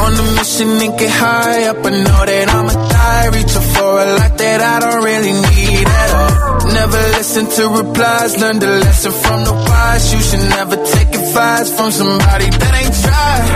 On 0.02 0.12
a 0.24 0.26
mission 0.38 0.70
and 0.86 0.94
get 1.00 1.12
high 1.12 1.64
up. 1.72 1.86
I 1.86 1.92
know 2.06 2.22
that 2.30 2.48
I'ma 2.56 2.74
die. 2.96 3.28
Reaching 3.36 3.68
for 3.76 3.92
a 4.04 4.08
lot 4.18 4.34
that 4.38 4.60
I 4.74 4.76
don't 4.84 5.02
really 5.04 5.36
need 5.50 5.88
at 6.02 6.10
all. 6.20 6.34
Never 6.80 7.02
listen 7.18 7.46
to 7.56 7.64
replies. 7.80 8.32
Learn 8.42 8.60
the 8.60 8.72
lesson 8.86 9.12
from 9.12 9.40
the 9.48 9.54
wise. 9.54 10.06
You 10.14 10.22
should 10.28 10.46
never 10.58 10.78
take 10.96 11.12
advice 11.22 11.70
from 11.76 11.90
somebody 11.92 12.48
that 12.62 12.74
ain't 12.82 12.96
tried. 13.04 13.48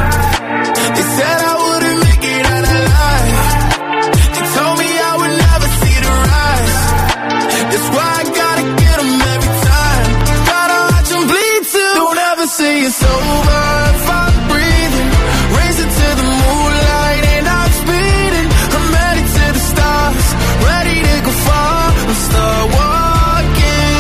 They 0.95 1.05
said 1.17 1.48
say 12.59 12.83
it's 12.83 13.01
over 13.01 13.61
if 13.95 14.09
I'm 14.19 14.35
breathing. 14.51 15.09
Racing 15.59 15.91
to 15.99 16.07
the 16.19 16.27
moonlight 16.43 17.23
and 17.35 17.45
I'm 17.57 17.71
speeding. 17.81 18.49
I'm 18.75 18.87
headed 18.99 19.27
to 19.37 19.45
the 19.55 19.63
stars, 19.71 20.27
ready 20.67 20.97
to 21.07 21.15
go 21.27 21.33
far 21.47 21.87
start 22.27 22.65
walking. 22.77 23.95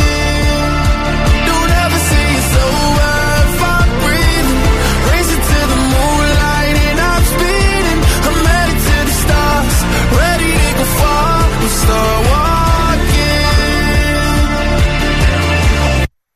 Don't 1.49 1.71
ever 1.83 1.99
say 2.09 2.25
it's 2.39 2.53
over 2.67 3.15
if 3.47 3.59
I'm 3.75 3.89
breathing. 4.03 4.63
Racing 5.11 5.43
to 5.51 5.59
the 5.71 5.79
moonlight 5.93 6.75
and 6.87 6.97
I'm 7.11 7.23
speeding. 7.33 7.99
I'm 8.27 8.39
headed 8.49 8.79
to 8.89 8.97
the 9.09 9.15
stars, 9.23 9.77
ready 10.19 10.51
to 10.59 10.69
go 10.79 10.85
far 10.99 11.39
start 11.79 12.19
walking. 12.31 13.39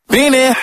Been 0.07 0.31
there 0.31 0.62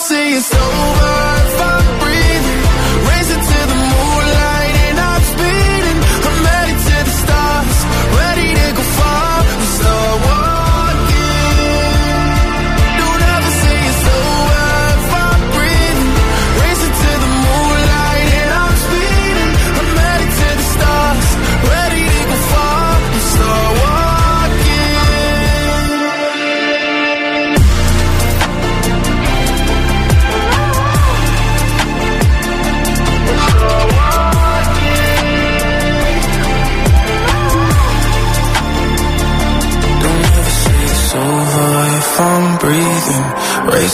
Don't 0.00 0.12
ever 0.12 0.14
say 0.14 0.32
it's 0.32 0.54
over 0.54 1.39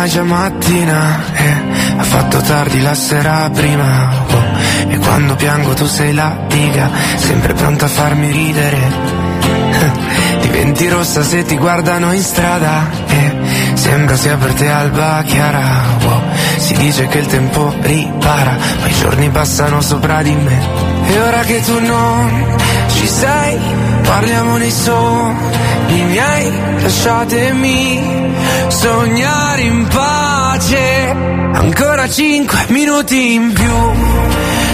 Ma 0.00 0.06
è 0.06 0.08
già 0.08 0.22
mattina 0.22 1.20
eh, 1.34 1.54
Ha 1.98 2.02
fatto 2.02 2.40
tardi 2.40 2.80
la 2.80 2.94
sera 2.94 3.50
prima. 3.52 4.10
Oh, 4.30 4.88
E 4.88 4.98
quando 4.98 5.34
piango 5.34 5.74
tu 5.74 5.86
sei 5.86 6.14
la 6.14 6.38
diga 6.48 6.88
Sempre 7.16 7.52
pronta 7.52 7.84
a 7.84 7.88
farmi 7.88 8.30
ridere. 8.30 8.78
Diventi 10.40 10.88
rossa 10.88 11.22
se 11.22 11.44
ti 11.44 11.56
guardano 11.56 12.12
in 12.12 12.22
strada 12.22 12.88
eh, 13.08 13.36
Sembra 13.74 14.16
sia 14.16 14.36
per 14.36 14.52
te 14.54 14.68
alba 14.70 15.22
chiara. 15.26 15.82
Oh, 16.06 16.22
Si 16.56 16.74
dice 16.74 17.06
che 17.08 17.18
il 17.18 17.26
tempo 17.26 17.74
ripara 17.80 18.56
Ma 18.80 18.86
i 18.86 18.94
giorni 18.94 19.28
passano 19.28 19.82
sopra 19.82 20.22
di 20.22 20.34
me. 20.34 20.88
E 21.08 21.20
ora 21.20 21.40
che 21.40 21.60
tu 21.60 21.78
non 21.78 22.56
ci 22.94 23.06
sei 23.06 23.58
Parliamo 24.02 24.56
nei 24.56 24.70
sogni 24.70 26.02
miei 26.04 26.52
Lasciatemi 26.80 28.19
sognare 28.68 29.62
in 29.62 29.86
pace. 29.88 31.14
Ancora 31.52 32.08
cinque 32.08 32.64
minuti 32.68 33.34
in 33.34 33.52
più. 33.52 34.18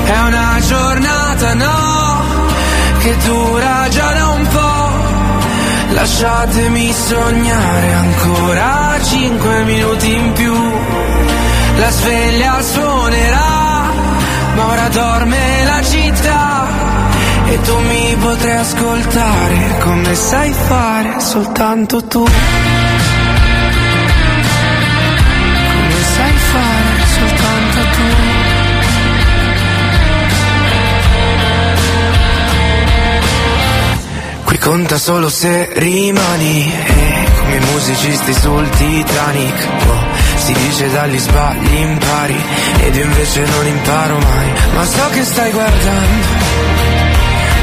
È 0.05 0.19
una 0.21 0.57
giornata 0.61 1.55
no 1.55 2.23
Che 2.99 3.17
dura 3.25 3.89
già 3.89 4.13
da 4.13 4.27
un 4.29 4.47
po' 4.47 5.95
Lasciatemi 5.95 6.93
sognare 6.93 7.93
ancora 7.93 8.97
cinque 9.03 9.65
minuti 9.65 10.15
in 10.15 10.33
più. 10.33 10.55
La 11.79 11.91
sveglia 11.91 12.63
suonerà 12.63 13.91
Ma 14.55 14.67
ora 14.67 14.89
dorme 14.89 15.65
la 15.65 15.83
città. 15.83 16.67
E 17.49 17.61
tu 17.63 17.79
mi 17.79 18.17
potrai 18.19 18.57
ascoltare 18.57 19.79
Come 19.81 20.15
sai 20.15 20.53
fare 20.53 21.21
soltanto 21.21 22.05
tu 22.05 22.25
conta 34.67 34.99
solo 34.99 35.29
se 35.29 35.69
rimani 35.75 36.73
eh, 36.73 37.31
Come 37.39 37.55
i 37.55 37.61
musicisti 37.71 38.33
sul 38.35 38.69
Titanic. 38.71 39.69
Oh, 39.87 40.05
Si 40.39 40.53
dice 40.53 40.91
dagli 40.91 41.19
sbagli 41.19 41.75
impari 41.75 42.37
Ed 42.81 42.97
io 42.97 43.05
invece 43.05 43.45
non 43.45 43.67
imparo 43.67 44.19
mai. 44.19 44.53
Ma 44.75 44.85
so 44.85 45.09
che 45.13 45.25
stai 45.25 45.53
guardando 45.53 46.27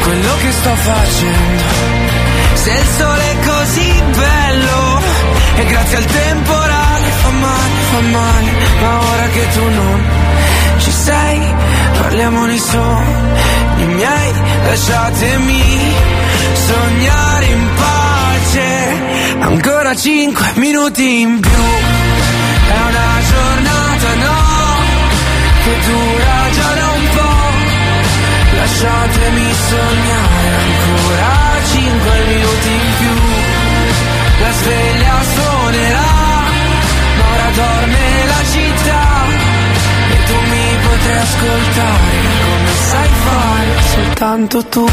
Quello 0.02 0.36
che 0.42 0.52
sto 0.52 0.76
facendo. 0.76 1.64
Se 2.54 2.72
il 2.72 2.88
sole 2.98 3.32
è 3.32 3.46
così 3.48 4.04
bello 4.16 5.02
E 5.56 5.66
grazie 5.66 5.98
al 5.98 6.06
temporale 6.06 7.08
fa 7.22 7.30
male, 7.30 7.76
fa 7.92 8.00
male. 8.18 8.52
Ma 8.80 9.00
ora 9.12 9.28
che 9.28 9.48
tu 9.54 9.64
non 9.70 10.04
ci 10.78 10.92
sei 10.92 11.54
Parliamo 12.00 12.46
nei 12.46 12.58
sogni 13.84 13.96
miei 13.96 14.34
Lasciatemi 14.66 15.62
sognare 16.54 17.46
in 17.46 17.70
pace. 17.76 19.02
Ancora 19.40 19.96
cinque 19.96 20.52
minuti 20.56 21.22
in 21.22 21.40
più. 21.40 21.52
È 21.52 22.80
una 22.90 23.12
giornata 23.30 24.14
no 24.26 24.42
Che 25.64 25.76
dura 25.86 26.50
già 26.52 26.74
da 26.74 26.88
un 26.92 27.08
po' 27.16 28.56
Lasciatemi 28.58 29.54
sognare 29.70 30.48
ancora 30.64 31.32
cinque 31.72 32.26
minuti 32.28 32.70
in 32.70 32.90
più. 33.00 33.16
La 34.40 34.52
sveglia 34.52 35.16
suonerà 35.34 36.12
Ma 37.18 37.26
ora 37.34 37.50
dorme 37.54 38.26
la 38.28 38.44
città. 38.52 39.26
E 40.10 40.24
tu 40.26 40.36
mi 40.50 40.78
potrai 40.82 41.18
ascoltare 41.18 42.43
soltanto 43.94 44.66
tu. 44.66 44.86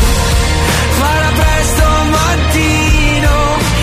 Farà 1.01 1.31
presto 1.41 1.85
mattino 2.17 3.35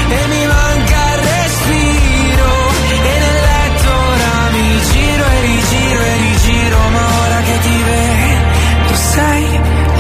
E 0.10 0.27
mi 0.34 0.43
manca 0.45 0.99
il 1.13 1.19
respiro. 1.32 2.49
E 2.93 2.97
nel 3.06 3.38
letto 3.49 3.89
ora 4.13 4.34
mi 4.56 4.69
giro 4.91 5.25
e 5.36 5.41
rigiro 5.49 6.01
e 6.01 6.15
rigiro 6.27 6.77
Ma 6.95 7.06
ora 7.23 7.39
che 7.47 7.58
ti 7.65 7.77
vedo 7.89 8.95
sei 8.95 9.45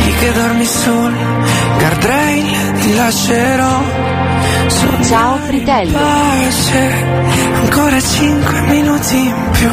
lì 0.03 0.13
che 0.19 0.31
dormi 0.33 0.65
solo. 0.65 1.17
Guardrail 1.79 2.71
ti 2.81 2.95
lascerò. 2.95 3.75
Ciao 5.07 5.37
Fritello. 5.45 5.97
pace 5.97 7.05
Ancora 7.61 8.01
cinque 8.01 8.59
minuti 8.61 9.17
in 9.17 9.49
più 9.51 9.69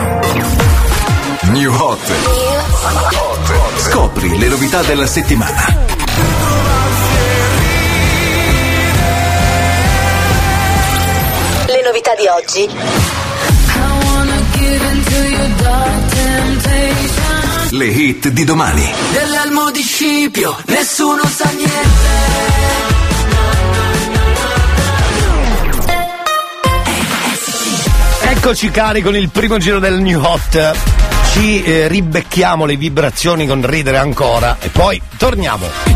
New 1.51 1.73
Hot. 1.73 2.13
Scopri 3.77 4.39
le 4.39 4.49
novità 4.49 4.83
della 4.83 5.07
settimana. 5.07 5.77
Le 11.67 11.83
novità 11.85 12.15
di 12.15 12.27
oggi. 12.27 12.69
Le 17.71 17.87
hit 17.87 18.29
di 18.29 18.45
domani. 18.45 18.93
Dell'elmo 19.13 19.71
di 19.71 19.83
Scipio, 19.83 20.57
nessuno 20.67 21.23
sa 21.27 21.51
niente. 21.51 22.53
Eccoci 28.21 28.71
cari 28.71 29.03
con 29.03 29.17
il 29.17 29.31
primo 29.31 29.59
giro 29.59 29.79
del 29.79 30.01
New 30.01 30.23
Hot. 30.23 30.94
Ci 31.35 31.65
eh, 31.65 31.89
ribecchiamo 31.89 32.65
le 32.65 32.77
vibrazioni 32.77 33.49
con 33.49 33.67
ridere 33.67 33.99
ancora 33.99 34.59
e 34.61 34.69
poi 34.69 35.03
torniamo. 35.17 35.94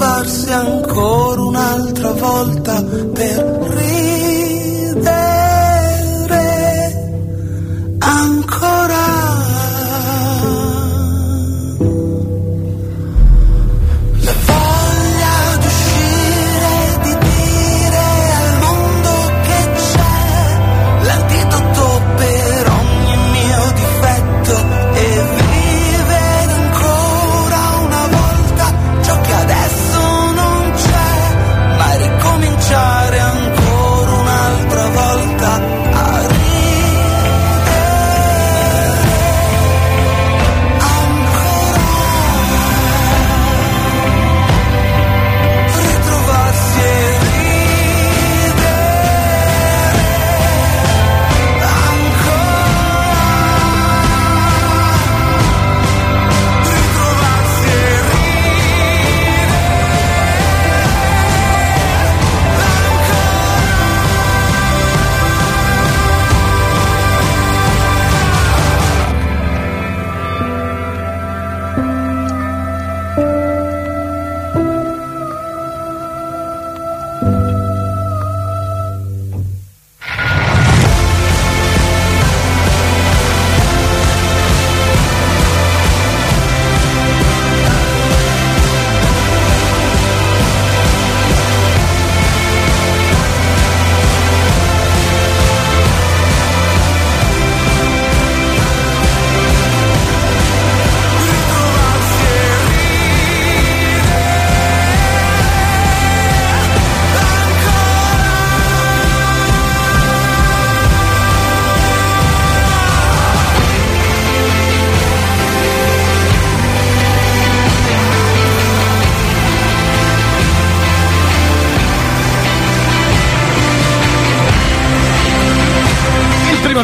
Ma 0.00 0.20
ritrovarsi 0.20 0.50
ancora 0.50 1.42
un'altra 1.42 2.12
volta 2.12 2.82
per 2.82 3.49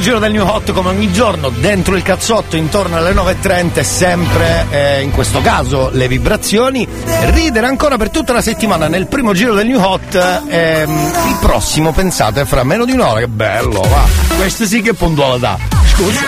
giro 0.07 0.21
del 0.21 0.31
New 0.31 0.47
Hot 0.47 0.71
come 0.71 0.91
ogni 0.91 1.13
giorno, 1.13 1.49
dentro 1.49 1.97
il 1.97 2.03
cazzotto 2.05 2.55
intorno 2.55 2.97
alle 2.97 3.11
9.30 3.11 3.79
e 3.79 3.83
sempre 3.83 4.67
eh, 4.71 5.03
in 5.03 5.11
questo 5.11 5.41
caso 5.41 5.91
le 5.93 6.07
vibrazioni. 6.07 6.87
Ridere 7.33 7.67
ancora 7.67 7.97
per 7.97 8.11
tutta 8.11 8.33
la 8.33 8.41
settimana 8.41 8.87
nel 8.87 9.09
primo 9.09 9.33
giro 9.33 9.53
del 9.55 9.67
New 9.67 9.81
Hot. 9.81 10.15
ehm, 10.49 11.13
il 11.27 11.37
prossimo, 11.41 11.91
pensate, 11.91 12.45
fra 12.45 12.63
meno 12.63 12.85
di 12.85 12.93
un'ora, 12.93 13.19
che 13.19 13.27
bello, 13.27 13.81
va. 13.81 14.05
Questo 14.37 14.65
sì 14.65 14.81
che 14.81 14.95
puntualità. 14.95 15.59
Scusa. 15.87 16.21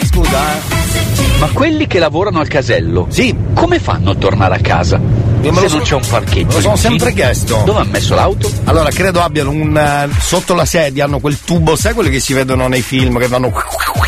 Eh, 0.00 0.06
scusa, 0.06 0.54
eh. 0.54 1.38
Ma 1.38 1.46
quelli 1.52 1.86
che 1.86 2.00
lavorano 2.00 2.40
al 2.40 2.48
casello, 2.48 3.06
sì. 3.08 3.32
come 3.54 3.78
fanno 3.78 4.10
a 4.10 4.14
tornare 4.16 4.56
a 4.56 4.60
casa? 4.60 5.00
Me 5.40 5.68
Se 5.68 5.74
non 5.76 5.82
c'è 5.82 5.94
un 5.94 6.06
parcheggio. 6.08 6.46
Me 6.48 6.54
lo 6.54 6.60
sono 6.60 6.76
sempre 6.76 7.12
chiesto. 7.12 7.62
Dove 7.64 7.80
hanno 7.80 7.90
messo 7.90 8.14
l'auto? 8.14 8.50
Allora, 8.64 8.90
credo 8.90 9.22
abbiano 9.22 9.50
un. 9.50 9.76
eh, 9.76 10.08
sotto 10.20 10.54
la 10.54 10.64
sedia 10.64 11.04
hanno 11.04 11.20
quel 11.20 11.38
tubo, 11.44 11.76
sai 11.76 11.94
quelli 11.94 12.10
che 12.10 12.20
si 12.20 12.32
vedono 12.32 12.66
nei 12.68 12.82
film, 12.82 13.18
che 13.18 13.28
vanno. 13.28 13.50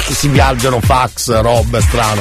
che 0.06 0.12
si 0.14 0.28
viaggiano, 0.28 0.80
fax, 0.80 1.40
robe 1.40 1.80
strane. 1.80 2.20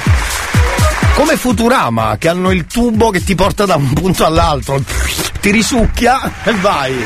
Come 1.15 1.35
Futurama, 1.37 2.15
che 2.17 2.29
hanno 2.29 2.51
il 2.51 2.65
tubo 2.65 3.09
che 3.09 3.21
ti 3.23 3.35
porta 3.35 3.65
da 3.65 3.75
un 3.75 3.91
punto 3.93 4.25
all'altro, 4.25 4.79
ti 5.41 5.51
risucchia 5.51 6.31
e 6.43 6.53
vai. 6.53 7.05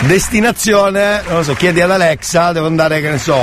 Destinazione, 0.00 1.22
non 1.26 1.38
lo 1.38 1.42
so, 1.42 1.54
chiedi 1.54 1.80
ad 1.80 1.90
Alexa, 1.90 2.52
devo 2.52 2.66
andare, 2.66 3.00
che 3.00 3.10
ne 3.10 3.18
so. 3.18 3.36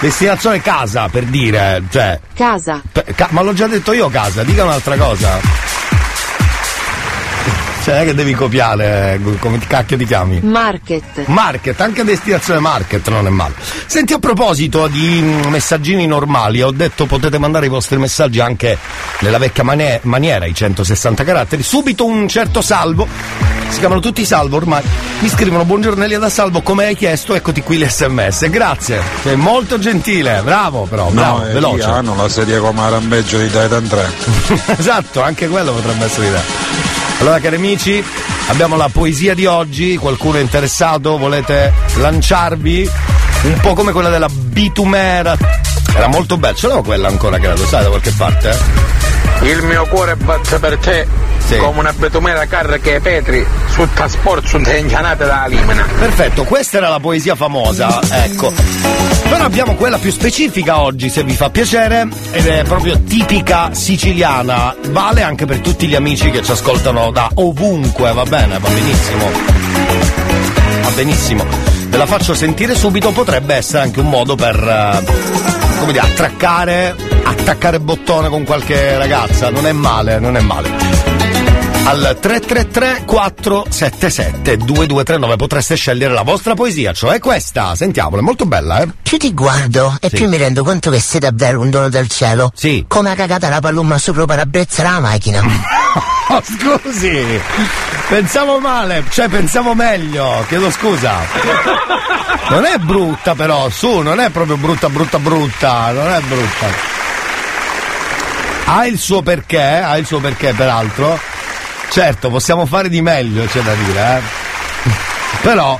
Destinazione 0.00 0.60
casa, 0.60 1.08
per 1.08 1.24
dire, 1.24 1.82
cioè. 1.90 2.18
Casa. 2.34 2.82
Pe- 2.90 3.04
ca- 3.14 3.28
ma 3.30 3.40
l'ho 3.42 3.52
già 3.52 3.68
detto 3.68 3.92
io 3.92 4.08
casa, 4.08 4.42
dica 4.42 4.64
un'altra 4.64 4.96
cosa. 4.96 5.38
Cioè, 7.82 7.94
non 7.94 8.02
è 8.02 8.06
che 8.06 8.14
devi 8.14 8.32
copiare, 8.32 9.14
eh, 9.14 9.38
come 9.38 9.58
ti 9.58 9.66
cacchio 9.66 9.96
ti 9.96 10.06
chiami? 10.06 10.38
Market. 10.40 11.26
Market, 11.26 11.80
anche 11.80 12.04
destinazione 12.04 12.60
market 12.60 13.08
non 13.08 13.26
è 13.26 13.30
male. 13.30 13.54
Senti, 13.86 14.12
a 14.12 14.18
proposito 14.18 14.86
di 14.86 15.20
mm, 15.20 15.46
messaggini 15.48 16.06
normali, 16.06 16.62
ho 16.62 16.70
detto 16.70 17.06
potete 17.06 17.38
mandare 17.38 17.66
i 17.66 17.68
vostri 17.68 17.98
messaggi 17.98 18.38
anche 18.38 18.78
nella 19.18 19.38
vecchia 19.38 19.64
manie- 19.64 19.98
maniera, 20.02 20.46
i 20.46 20.54
160 20.54 21.24
caratteri. 21.24 21.64
Subito 21.64 22.04
un 22.04 22.28
certo 22.28 22.60
salvo, 22.60 23.08
si 23.68 23.80
chiamano 23.80 24.00
tutti 24.00 24.24
salvo 24.24 24.58
ormai. 24.58 24.82
Mi 25.18 25.28
scrivono 25.28 25.64
buongiorno 25.64 26.04
Elia 26.04 26.20
da 26.20 26.30
salvo, 26.30 26.62
come 26.62 26.84
hai 26.84 26.94
chiesto, 26.94 27.34
eccoti 27.34 27.62
qui 27.62 27.78
l'SMS. 27.84 28.48
Grazie, 28.48 29.02
sei 29.22 29.34
molto 29.34 29.80
gentile, 29.80 30.40
bravo 30.44 30.84
però, 30.84 31.08
bravo, 31.08 31.38
no, 31.38 31.44
veloce. 31.52 31.82
Elia, 31.82 31.94
hanno 31.94 32.14
la 32.14 32.28
serie 32.28 32.60
come 32.60 32.80
Arambeggio 32.80 33.38
di 33.38 33.46
Titan 33.46 33.88
3. 33.88 34.12
esatto, 34.78 35.20
anche 35.20 35.48
quello 35.48 35.72
potrebbe 35.72 36.04
essere 36.04 36.26
l'idea. 36.26 36.81
Allora, 37.22 37.38
cari 37.38 37.54
amici, 37.54 38.04
abbiamo 38.48 38.74
la 38.74 38.88
poesia 38.92 39.32
di 39.32 39.46
oggi. 39.46 39.96
Qualcuno 39.96 40.38
è 40.38 40.40
interessato? 40.40 41.16
Volete 41.18 41.72
lanciarvi? 41.98 42.90
Un 43.42 43.58
po' 43.60 43.74
come 43.74 43.92
quella 43.92 44.08
della 44.08 44.28
bitumera. 44.28 45.36
Era 45.94 46.08
molto 46.08 46.36
bella, 46.36 46.54
ce 46.56 46.66
l'avevo 46.66 46.84
quella 46.84 47.06
ancora, 47.06 47.38
credo, 47.38 47.64
sai 47.64 47.84
da 47.84 47.90
qualche 47.90 48.10
parte? 48.10 48.50
eh? 48.50 49.48
Il 49.50 49.62
mio 49.62 49.86
cuore 49.86 50.16
batte 50.16 50.58
per 50.58 50.76
te 50.78 51.06
come 51.58 51.78
una 51.78 51.92
betumera 51.92 52.44
carica 52.46 52.90
ai 52.90 53.00
petri 53.00 53.46
sul 53.70 53.88
trasporto 53.94 54.48
su 54.48 54.56
ingianate 54.56 55.24
da 55.24 55.44
Limena. 55.46 55.86
Perfetto, 56.00 56.42
questa 56.42 56.78
era 56.78 56.88
la 56.88 56.98
poesia 56.98 57.36
famosa, 57.36 58.00
ecco. 58.24 58.52
Però 59.32 59.44
abbiamo 59.44 59.76
quella 59.76 59.96
più 59.96 60.10
specifica 60.10 60.82
oggi, 60.82 61.08
se 61.08 61.24
vi 61.24 61.32
fa 61.32 61.48
piacere, 61.48 62.06
ed 62.32 62.46
è 62.46 62.64
proprio 62.64 63.00
tipica 63.00 63.72
siciliana. 63.72 64.76
Vale 64.90 65.22
anche 65.22 65.46
per 65.46 65.60
tutti 65.60 65.86
gli 65.86 65.94
amici 65.94 66.30
che 66.30 66.42
ci 66.42 66.50
ascoltano 66.50 67.10
da 67.10 67.30
ovunque, 67.36 68.12
va 68.12 68.24
bene, 68.24 68.58
va 68.58 68.68
benissimo. 68.68 69.30
Va 70.82 70.90
benissimo. 70.90 71.46
Ve 71.88 71.96
la 71.96 72.04
faccio 72.04 72.34
sentire 72.34 72.74
subito, 72.74 73.10
potrebbe 73.12 73.54
essere 73.54 73.84
anche 73.84 74.00
un 74.00 74.10
modo 74.10 74.34
per, 74.34 74.54
eh, 74.54 75.02
come 75.78 75.92
dire, 75.92 76.04
attraccare, 76.04 76.94
attaccare 77.22 77.80
bottone 77.80 78.28
con 78.28 78.44
qualche 78.44 78.98
ragazza. 78.98 79.48
Non 79.48 79.66
è 79.66 79.72
male, 79.72 80.18
non 80.18 80.36
è 80.36 80.40
male 80.40 81.01
al 81.84 82.16
333 82.20 83.02
477 83.04 84.56
2239 84.58 85.36
potreste 85.36 85.74
scegliere 85.74 86.14
la 86.14 86.22
vostra 86.22 86.54
poesia, 86.54 86.92
cioè 86.92 87.18
questa. 87.18 87.74
Sentiamola, 87.74 88.20
è 88.20 88.24
molto 88.24 88.46
bella, 88.46 88.80
eh? 88.80 88.88
Più 89.02 89.18
ti 89.18 89.32
guardo 89.34 89.96
e 90.00 90.08
Sì. 90.08 90.16
più 90.16 90.28
mi 90.28 90.36
rendo 90.36 90.62
conto 90.64 90.90
che 90.90 91.00
sei 91.00 91.20
davvero 91.20 91.60
un 91.60 91.70
dono 91.70 91.88
del 91.88 92.08
cielo. 92.08 92.52
Sì. 92.54 92.84
Come 92.88 93.10
ha 93.10 93.14
cagata 93.14 93.48
la 93.48 93.60
palumma 93.60 93.98
sopra 93.98 94.24
parabrezza 94.24 94.82
della 94.82 95.00
macchina. 95.00 95.42
Oh, 96.28 96.40
scusi, 96.40 97.38
pensavo 98.08 98.58
male, 98.58 99.04
cioè 99.10 99.28
pensavo 99.28 99.74
meglio, 99.74 100.42
chiedo 100.48 100.70
scusa. 100.70 101.18
Non 102.48 102.64
è 102.64 102.78
brutta 102.78 103.34
però, 103.34 103.68
su, 103.68 103.98
non 103.98 104.18
è 104.18 104.30
proprio 104.30 104.56
brutta, 104.56 104.88
brutta, 104.88 105.18
brutta, 105.18 105.90
non 105.90 106.08
è 106.10 106.20
brutta. 106.20 106.66
Ha 108.64 108.86
il 108.86 108.98
suo 108.98 109.20
perché, 109.20 109.60
ha 109.62 109.94
il 109.98 110.06
suo 110.06 110.20
perché 110.20 110.54
peraltro. 110.54 111.20
Certo, 111.92 112.30
possiamo 112.30 112.64
fare 112.64 112.88
di 112.88 113.02
meglio, 113.02 113.44
c'è 113.44 113.60
da 113.60 113.74
dire, 113.74 114.16
eh. 114.16 114.90
Però. 115.42 115.78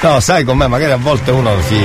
No, 0.00 0.18
sai 0.18 0.42
com'è? 0.42 0.66
Magari 0.66 0.90
a 0.90 0.96
volte 0.96 1.30
uno 1.30 1.52
si. 1.62 1.80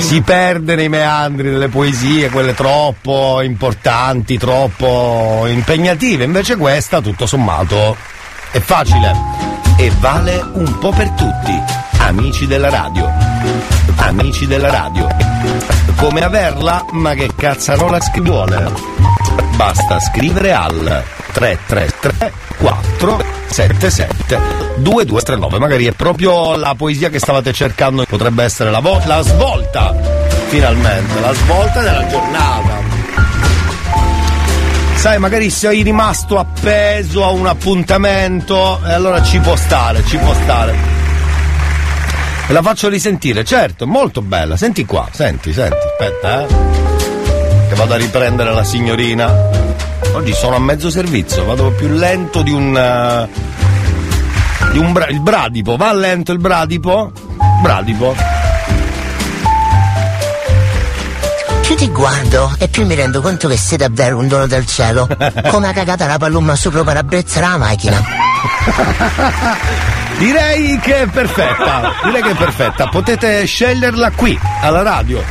Si 0.00 0.20
perde 0.22 0.76
nei 0.76 0.88
meandri 0.88 1.50
delle 1.50 1.66
poesie, 1.66 2.30
quelle 2.30 2.54
troppo 2.54 3.40
importanti, 3.42 4.38
troppo 4.38 5.44
impegnative. 5.48 6.22
Invece 6.22 6.54
questa, 6.54 7.00
tutto 7.00 7.26
sommato, 7.26 7.96
è 8.52 8.60
facile. 8.60 9.12
E 9.76 9.90
vale 9.98 10.40
un 10.52 10.78
po' 10.78 10.90
per 10.90 11.10
tutti. 11.10 11.60
Amici 11.98 12.46
della 12.46 12.70
radio. 12.70 13.10
Amici 13.96 14.46
della 14.46 14.70
radio. 14.70 15.37
Come 15.98 16.22
averla? 16.22 16.84
Ma 16.92 17.12
che 17.14 17.28
cazzarola 17.34 17.98
si 18.00 18.20
vuole? 18.20 18.70
Basta 19.56 19.98
scrivere 19.98 20.52
al 20.52 21.02
333 21.32 22.32
477 22.58 24.38
2239. 24.76 25.58
Magari 25.58 25.86
è 25.86 25.92
proprio 25.92 26.54
la 26.54 26.76
poesia 26.76 27.08
che 27.08 27.18
stavate 27.18 27.52
cercando. 27.52 28.04
Potrebbe 28.08 28.44
essere 28.44 28.70
la, 28.70 28.78
vo- 28.78 29.02
la 29.06 29.20
svolta. 29.22 29.92
Finalmente, 30.46 31.20
la 31.20 31.34
svolta 31.34 31.82
della 31.82 32.06
giornata. 32.06 32.78
Sai, 34.94 35.18
magari 35.18 35.50
sei 35.50 35.82
rimasto 35.82 36.38
appeso 36.38 37.24
a 37.24 37.30
un 37.30 37.46
appuntamento 37.48 38.80
e 38.86 38.92
allora 38.92 39.20
ci 39.22 39.40
può 39.40 39.56
stare, 39.56 40.04
ci 40.04 40.16
può 40.16 40.32
stare. 40.32 40.97
E 42.48 42.52
la 42.52 42.62
faccio 42.62 42.88
risentire, 42.88 43.44
certo, 43.44 43.86
molto 43.86 44.22
bella. 44.22 44.56
Senti 44.56 44.86
qua, 44.86 45.06
senti, 45.12 45.52
senti, 45.52 45.76
aspetta, 45.76 46.42
eh. 46.42 46.46
Che 47.68 47.74
vado 47.74 47.92
a 47.92 47.96
riprendere 47.98 48.54
la 48.54 48.64
signorina. 48.64 49.30
Oggi 50.14 50.32
sono 50.32 50.56
a 50.56 50.58
mezzo 50.58 50.88
servizio, 50.88 51.44
vado 51.44 51.70
più 51.72 51.88
lento 51.88 52.40
di 52.42 52.50
un. 52.50 52.74
eh, 52.76 53.28
di 54.72 54.78
un 54.78 54.92
bra- 54.92 55.08
il 55.08 55.20
bradipo. 55.20 55.76
Va 55.76 55.92
lento 55.92 56.32
il 56.32 56.38
bradipo? 56.38 57.12
Bradipo. 57.60 58.16
Più 61.60 61.76
ti 61.76 61.88
guardo 61.90 62.54
e 62.58 62.68
più 62.68 62.86
mi 62.86 62.94
rendo 62.94 63.20
conto 63.20 63.46
che 63.46 63.58
sei 63.58 63.76
davvero 63.76 64.16
un 64.16 64.26
dono 64.26 64.46
del 64.46 64.64
cielo. 64.64 65.06
Come 65.50 65.68
ha 65.68 65.72
cagata 65.74 66.06
la 66.06 66.16
palumma 66.16 66.56
sopra 66.56 66.78
il 66.78 66.86
parabrezza 66.86 67.40
della 67.40 67.58
macchina. 67.58 68.02
Direi 70.16 70.78
che 70.78 71.02
è 71.02 71.06
perfetta, 71.06 71.92
direi 72.04 72.22
che 72.22 72.30
è 72.30 72.34
perfetta. 72.34 72.88
Potete 72.88 73.44
sceglierla 73.44 74.10
qui, 74.12 74.38
alla 74.62 74.82
radio. 74.82 75.22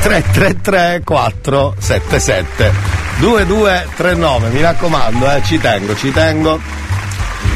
333 0.00 1.02
477 1.04 2.72
2239, 3.18 4.48
mi 4.50 4.60
raccomando, 4.60 5.32
eh, 5.32 5.42
ci 5.42 5.58
tengo, 5.58 5.96
ci 5.96 6.12
tengo. 6.12 6.60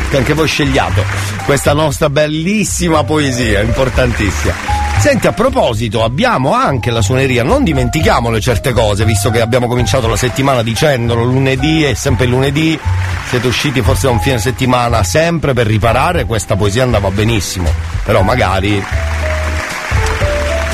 Che 0.09 0.17
anche 0.17 0.33
voi 0.35 0.49
scegliate 0.49 1.05
questa 1.45 1.73
nostra 1.73 2.11
bellissima 2.11 3.05
poesia, 3.05 3.61
importantissima. 3.61 4.80
Senti, 5.01 5.27
a 5.27 5.33
proposito, 5.33 6.05
abbiamo 6.05 6.53
anche 6.53 6.91
la 6.91 7.01
suoneria, 7.01 7.43
non 7.43 7.65
dimentichiamole 7.65 8.39
certe 8.39 8.73
cose, 8.73 9.07
visto 9.07 9.31
che 9.31 9.41
abbiamo 9.41 9.67
cominciato 9.67 10.07
la 10.07 10.17
settimana 10.17 10.63
dicendolo, 10.63 11.25
lunedì 11.25 11.83
è 11.85 11.95
sempre 11.95 12.27
lunedì, 12.27 12.79
siete 13.27 13.47
usciti 13.47 13.81
forse 13.81 14.09
da 14.09 14.13
un 14.13 14.21
fine 14.21 14.39
settimana 14.39 15.03
sempre 15.03 15.55
per 15.55 15.67
riparare, 15.67 16.27
questa 16.27 16.55
poesia 16.55 16.83
andava 16.83 17.11
benissimo, 17.11 17.73
però 18.05 18.21
magari 18.21 18.85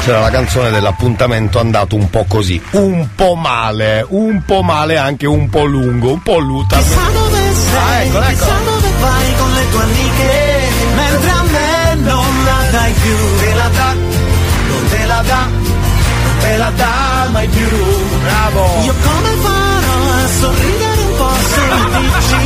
c'era 0.04 0.18
la 0.18 0.30
canzone 0.30 0.70
dell'appuntamento 0.70 1.60
andato 1.60 1.94
un 1.94 2.10
po' 2.10 2.24
così, 2.26 2.60
un 2.72 3.08
po' 3.14 3.36
male, 3.36 4.04
un 4.08 4.42
po' 4.44 4.62
male 4.62 4.96
anche 4.96 5.26
un 5.26 5.48
po' 5.48 5.64
lungo, 5.64 6.10
un 6.10 6.22
po' 6.22 6.38
luta. 6.38 6.76
Ah, 6.78 8.02
ecco, 8.02 8.20
ecco. 8.20 8.28
Chissà 8.28 8.58
dove 8.64 8.90
vai 9.00 9.34
con 9.36 9.52
le 9.52 9.70
tue 9.70 9.82
amiche 9.82 10.56
Mentre 10.94 11.30
a 11.30 11.42
me 11.42 11.94
non 11.96 12.44
la 12.44 12.70
dai 12.70 12.92
più 12.92 13.35
dà, 15.26 15.42
non 16.24 16.36
me 16.42 16.56
la 16.56 16.70
dà 16.70 17.28
mai 17.32 17.48
più, 17.48 17.68
bravo. 18.22 18.60
Io 18.84 18.94
come 19.06 19.30
farò 19.44 19.98
a 20.22 20.28
sorridere 20.40 21.00
un 21.08 21.16
po' 21.16 21.34
se 21.52 21.60
mi 21.66 22.08
dici 22.08 22.36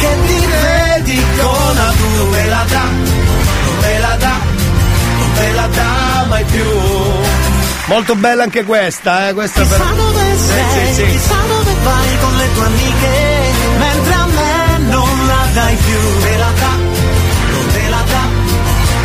che 0.00 0.16
ti 0.26 0.46
vedi 0.46 1.24
con 1.38 1.76
adulto? 1.88 2.14
Non 2.16 2.28
me 2.30 2.44
la 2.48 2.64
dà, 2.68 2.84
non 3.64 3.76
me 3.80 3.98
la 3.98 4.16
dà, 4.24 4.36
non 5.18 5.30
me 5.38 5.52
la 5.52 5.66
dà 5.66 6.24
mai 6.28 6.44
più. 6.44 6.64
Molto 7.88 8.14
bella 8.16 8.42
anche 8.42 8.64
questa, 8.64 9.28
eh, 9.28 9.34
questa 9.34 9.62
chissà 9.62 9.76
per... 9.76 9.94
dove 9.94 10.22
sei, 10.36 10.58
eh, 10.58 10.86
sì, 10.86 10.94
sì. 10.94 11.06
chissà 11.06 11.36
dove 11.46 11.74
vai 11.84 12.18
con 12.20 12.36
le 12.36 12.52
tue 12.54 12.64
amiche, 12.64 13.14
mentre 13.78 14.14
a 14.14 14.26
me 14.26 14.78
non 14.90 15.26
la 15.26 15.46
dai 15.52 15.76
più. 15.76 16.00
Non 16.00 16.22
me 16.22 16.36
la 16.36 16.52
dà, 16.62 16.72
non 17.50 17.66
me 17.72 17.88
la 17.88 18.02
dà, 18.12 18.24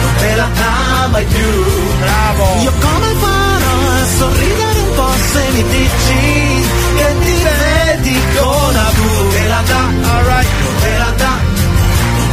non 0.01 0.13
me 0.19 0.35
la 0.35 0.49
dà 0.55 0.80
mai 1.11 1.25
più. 1.25 1.63
Bravo! 1.99 2.61
Io 2.61 2.71
come 2.79 3.13
farò 3.19 3.91
a 3.91 4.05
sorridere 4.17 4.79
un 4.79 4.95
po' 4.95 5.11
se 5.31 5.43
mi 5.51 5.63
dici 5.63 6.63
che 6.95 7.15
ti 7.19 7.43
vedi 7.43 8.19
con 8.37 8.75
Abu? 8.75 9.29
Te 9.29 9.47
la 9.47 9.61
dà, 9.65 10.13
alright, 10.13 10.49
te 10.81 10.97
la 10.97 11.13
dà, 11.17 11.37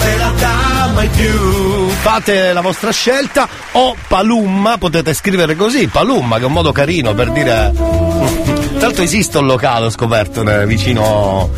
te 0.01 0.17
la 0.17 0.33
dà 0.39 0.91
mai 0.95 1.09
più. 1.09 1.89
Fate 2.01 2.53
la 2.53 2.61
vostra 2.61 2.93
scelta 2.93 3.49
o 3.73 3.97
Palumma, 4.07 4.79
potete 4.79 5.13
scrivere 5.13 5.57
così, 5.57 5.89
Palumma 5.89 6.37
che 6.37 6.43
è 6.43 6.47
un 6.47 6.53
modo 6.53 6.73
carino 6.73 7.15
per 7.15 7.31
dire... 7.33 7.73
Tra 8.79 8.87
l'altro 8.87 9.03
esiste 9.03 9.39
un 9.39 9.47
locale, 9.47 9.87
ho 9.87 9.91
scoperto, 9.91 10.49
eh, 10.49 10.65
vicino... 10.65 11.51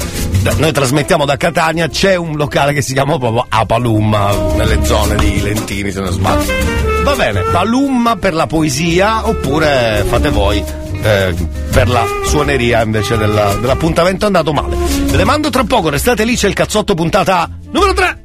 Noi 0.57 0.73
trasmettiamo 0.73 1.27
da 1.27 1.37
Catania, 1.37 1.87
c'è 1.87 2.15
un 2.15 2.35
locale 2.35 2.73
che 2.73 2.81
si 2.81 2.95
chiama 2.95 3.19
proprio 3.19 3.45
A 3.47 3.67
Palumma, 3.67 4.35
nelle 4.57 4.83
zone 4.87 5.17
di 5.17 5.43
Lentini 5.43 5.93
se 5.93 6.01
non 6.01 6.13
sbaglio. 6.13 6.90
Va 7.03 7.15
bene, 7.17 7.41
Palumma 7.43 8.17
per 8.17 8.35
la 8.35 8.47
poesia 8.47 9.27
oppure 9.29 10.05
fate 10.07 10.31
voi 10.31 10.63
eh, 11.03 11.35
per 11.71 11.89
la 11.89 12.05
suoneria 12.27 12.83
invece 12.83 13.17
della- 13.17 13.55
dell'appuntamento 13.55 14.27
andato 14.27 14.53
male. 14.53 14.77
Ve 14.77 15.17
le 15.17 15.25
mando 15.25 15.51
tra 15.51 15.65
poco, 15.65 15.89
restate 15.91 16.25
lì, 16.25 16.37
c'è 16.37 16.47
il 16.49 16.55
cazzotto 16.55 16.95
puntata 16.95 17.49
numero 17.73 17.93
3. 17.95 18.25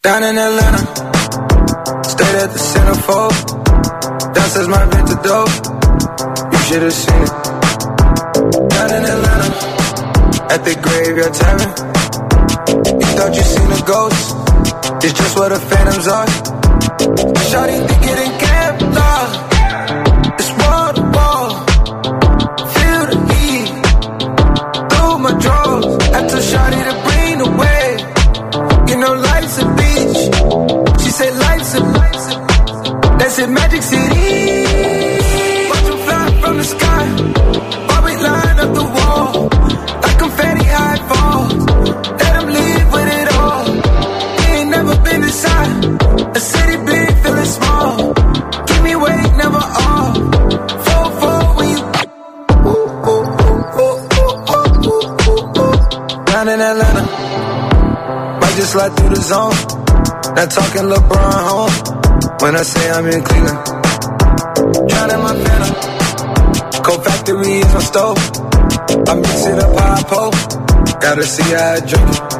Down 0.00 0.22
in 0.22 0.38
Atlanta, 0.38 2.00
stayed 2.02 2.34
at 2.36 2.52
the 2.52 2.58
centerfold. 2.58 3.64
Downstairs 4.32 4.66
my 4.68 4.84
vintage 4.88 5.20
dope, 5.22 5.50
you 6.52 6.58
should 6.58 6.82
have 6.82 6.92
seen 6.92 7.22
it. 7.22 7.32
Down 8.68 8.90
in 8.90 9.04
Atlanta, 9.04 10.54
at 10.54 10.62
the 10.64 10.74
graveyard 10.80 11.32
tavern. 11.34 11.72
You 13.00 13.06
thought 13.16 13.34
you 13.34 13.42
seen 13.42 13.72
a 13.72 13.82
ghost, 13.84 14.36
it's 15.02 15.12
just 15.18 15.36
what 15.38 15.48
the 15.48 15.58
phantoms 15.58 16.06
are. 16.06 16.26
Shawty 17.50 17.76
think 17.88 18.04
it 18.12 18.18
nah. 18.96 19.26
It's 20.38 20.50
wall 20.60 20.90
to 20.98 21.02
feel 22.74 23.02
the 23.10 23.18
heat 23.30 23.68
through 24.90 25.18
my 25.18 25.32
drawers. 25.42 25.86
I 26.16 26.20
told 26.30 26.44
Shawty 26.50 26.80
to 26.88 26.94
bring 27.06 27.34
the 27.42 27.48
wave. 27.60 28.00
You 28.90 28.96
know 29.02 29.14
life's 29.14 29.56
a 29.58 29.66
beach. 29.78 30.20
She 31.02 31.10
said 31.10 31.32
life's 31.36 31.74
a 31.74 31.80
That's 33.18 33.38
it, 33.38 33.48
Magic 33.48 33.82
City. 33.82 34.45
Down 56.46 56.60
in 56.60 56.60
Atlanta. 56.60 57.02
Might 58.40 58.54
just 58.54 58.70
slide 58.70 58.94
through 58.96 59.08
the 59.08 59.20
zone. 59.20 59.50
Not 60.36 60.48
talking 60.48 60.82
LeBron 60.82 61.42
home. 61.50 62.38
When 62.40 62.54
I 62.54 62.62
say 62.62 62.88
I'm 62.88 63.06
in 63.06 63.22
Cleveland. 63.24 63.66
Drowning 64.88 65.22
my 65.24 65.34
phantom. 65.42 66.82
Cold 66.84 67.04
factory 67.04 67.58
is 67.58 67.74
my 67.74 67.80
stove. 67.80 68.18
I 69.08 69.14
mix 69.16 69.46
it 69.46 69.58
up 69.58 69.76
I 69.76 70.02
pull. 70.06 70.30
Gotta 71.00 71.24
see 71.24 71.50
how 71.52 71.72
I 71.72 71.80
drink 71.80 72.10
it. 72.14 72.35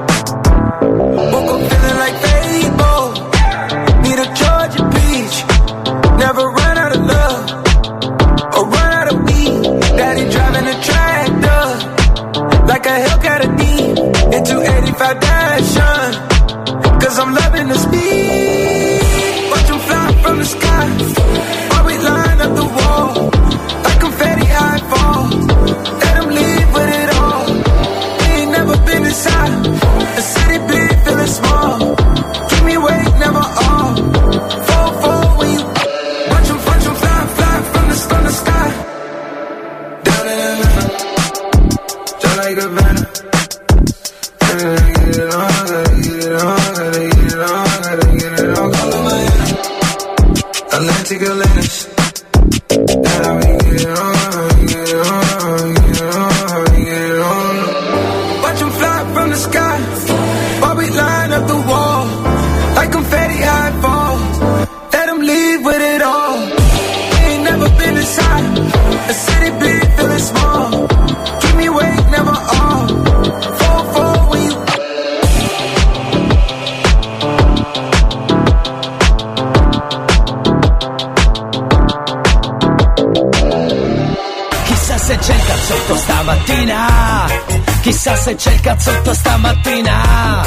Chissà 87.86 88.16
se 88.16 88.34
c'è 88.34 88.52
il 88.52 88.60
cazzotto 88.60 89.14
stamattina. 89.14 90.42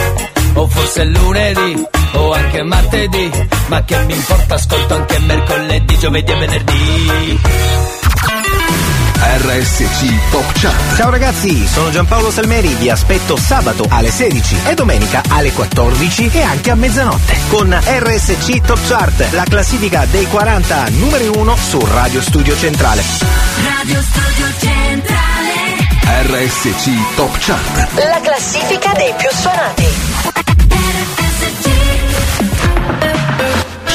O 0.56 0.68
forse 0.68 1.06
lunedì, 1.06 1.86
o 2.16 2.34
anche 2.34 2.64
martedì. 2.64 3.32
Ma 3.68 3.82
che 3.86 3.98
mi 4.04 4.14
importa, 4.14 4.56
ascolto 4.56 4.96
anche 4.96 5.20
mercoledì, 5.20 5.98
giovedì 5.98 6.32
e 6.34 6.36
venerdì. 6.36 7.40
RSC 9.22 10.32
Top 10.32 10.52
Chat. 10.52 10.98
Ciao 10.98 11.10
ragazzi, 11.10 11.66
sono 11.66 11.90
Giampaolo 11.92 12.30
Salmeri, 12.30 12.74
vi 12.74 12.90
aspetto 12.90 13.38
sabato 13.38 13.86
alle 13.88 14.12
16 14.12 14.58
e 14.68 14.74
domenica 14.74 15.22
alle 15.30 15.54
14 15.54 16.32
e 16.34 16.42
anche 16.42 16.72
a 16.72 16.76
mezzanotte 16.76 17.38
con 17.48 17.70
RSC 17.72 18.60
Top 18.66 18.80
Chart, 18.86 19.32
la 19.32 19.46
classifica 19.46 20.06
dei 20.12 20.28
40 20.28 20.90
numeri 20.90 21.28
1 21.28 21.56
su 21.56 21.80
Radio 21.90 22.22
Studio 22.22 22.58
Centrale. 22.58 23.02
Radio 23.64 24.02
Studio 24.02 24.46
Centrale. 24.60 24.99
RSC 26.10 27.16
Top 27.16 27.38
Chart. 27.38 27.94
La 27.94 28.20
classifica 28.20 28.92
dei 28.94 29.14
più 29.16 29.30
suonati. 29.30 30.09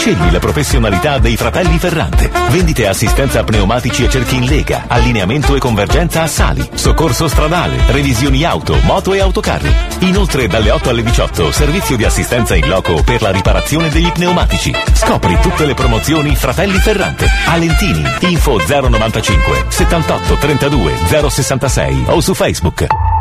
Scegli 0.05 0.31
la 0.31 0.39
professionalità 0.39 1.19
dei 1.19 1.35
fratelli 1.35 1.79
Ferrante. 1.79 2.31
Vendite 2.51 2.83
e 2.83 2.89
assistenza 2.89 3.43
pneumatici 3.43 4.05
e 4.05 4.11
cerchi 4.11 4.37
in 4.37 4.45
lega, 4.45 4.85
allineamento 4.87 5.57
e 5.57 5.59
convergenza 5.59 6.21
a 6.21 6.27
sali, 6.27 6.69
soccorso 6.75 7.27
stradale, 7.27 7.79
revisioni 7.87 8.45
auto, 8.45 8.77
moto 8.83 9.15
e 9.15 9.21
autocarri. 9.21 9.75
Inoltre 10.01 10.47
dalle 10.47 10.71
8 10.73 10.91
alle 10.91 11.03
18 11.05 11.51
servizio 11.51 11.97
di 11.97 12.05
assistenza 12.05 12.55
in 12.55 12.69
loco 12.69 13.03
per 13.03 13.23
la 13.23 13.31
riparazione 13.31 13.89
degli 13.89 14.13
pneumatici. 14.13 14.75
Scopri 14.93 15.39
tutte 15.41 15.65
le 15.65 15.73
promozioni 15.73 16.37
Fratelli 16.37 16.77
Ferrante. 16.77 17.27
Alentini, 17.47 18.03
info 18.29 18.59
095 18.59 19.65
78 19.69 20.35
32 20.35 20.97
066 21.31 22.05
o 22.09 22.21
su 22.21 22.35
Facebook. 22.35 23.14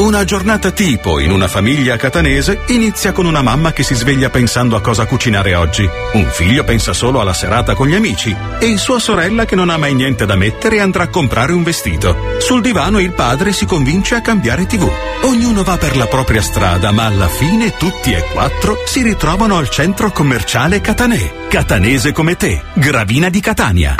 Una 0.00 0.24
giornata 0.24 0.70
tipo 0.70 1.18
in 1.18 1.30
una 1.30 1.46
famiglia 1.46 1.98
catanese 1.98 2.62
inizia 2.68 3.12
con 3.12 3.26
una 3.26 3.42
mamma 3.42 3.72
che 3.72 3.82
si 3.82 3.94
sveglia 3.94 4.30
pensando 4.30 4.74
a 4.74 4.80
cosa 4.80 5.04
cucinare 5.04 5.54
oggi, 5.54 5.86
un 6.14 6.26
figlio 6.30 6.64
pensa 6.64 6.94
solo 6.94 7.20
alla 7.20 7.34
serata 7.34 7.74
con 7.74 7.86
gli 7.86 7.94
amici 7.94 8.34
e 8.60 8.78
sua 8.78 8.98
sorella 8.98 9.44
che 9.44 9.56
non 9.56 9.68
ha 9.68 9.76
mai 9.76 9.92
niente 9.92 10.24
da 10.24 10.36
mettere 10.36 10.80
andrà 10.80 11.02
a 11.02 11.08
comprare 11.08 11.52
un 11.52 11.62
vestito. 11.62 12.16
Sul 12.38 12.62
divano 12.62 12.98
il 12.98 13.12
padre 13.12 13.52
si 13.52 13.66
convince 13.66 14.14
a 14.14 14.22
cambiare 14.22 14.64
tv. 14.64 14.90
Ognuno 15.24 15.62
va 15.64 15.76
per 15.76 15.94
la 15.98 16.06
propria 16.06 16.40
strada, 16.40 16.92
ma 16.92 17.04
alla 17.04 17.28
fine 17.28 17.76
tutti 17.76 18.10
e 18.12 18.24
quattro 18.32 18.78
si 18.86 19.02
ritrovano 19.02 19.58
al 19.58 19.68
centro 19.68 20.10
commerciale 20.12 20.80
Catanè. 20.80 21.48
Catanese 21.50 22.12
come 22.12 22.36
te, 22.36 22.62
Gravina 22.72 23.28
di 23.28 23.40
Catania. 23.40 23.96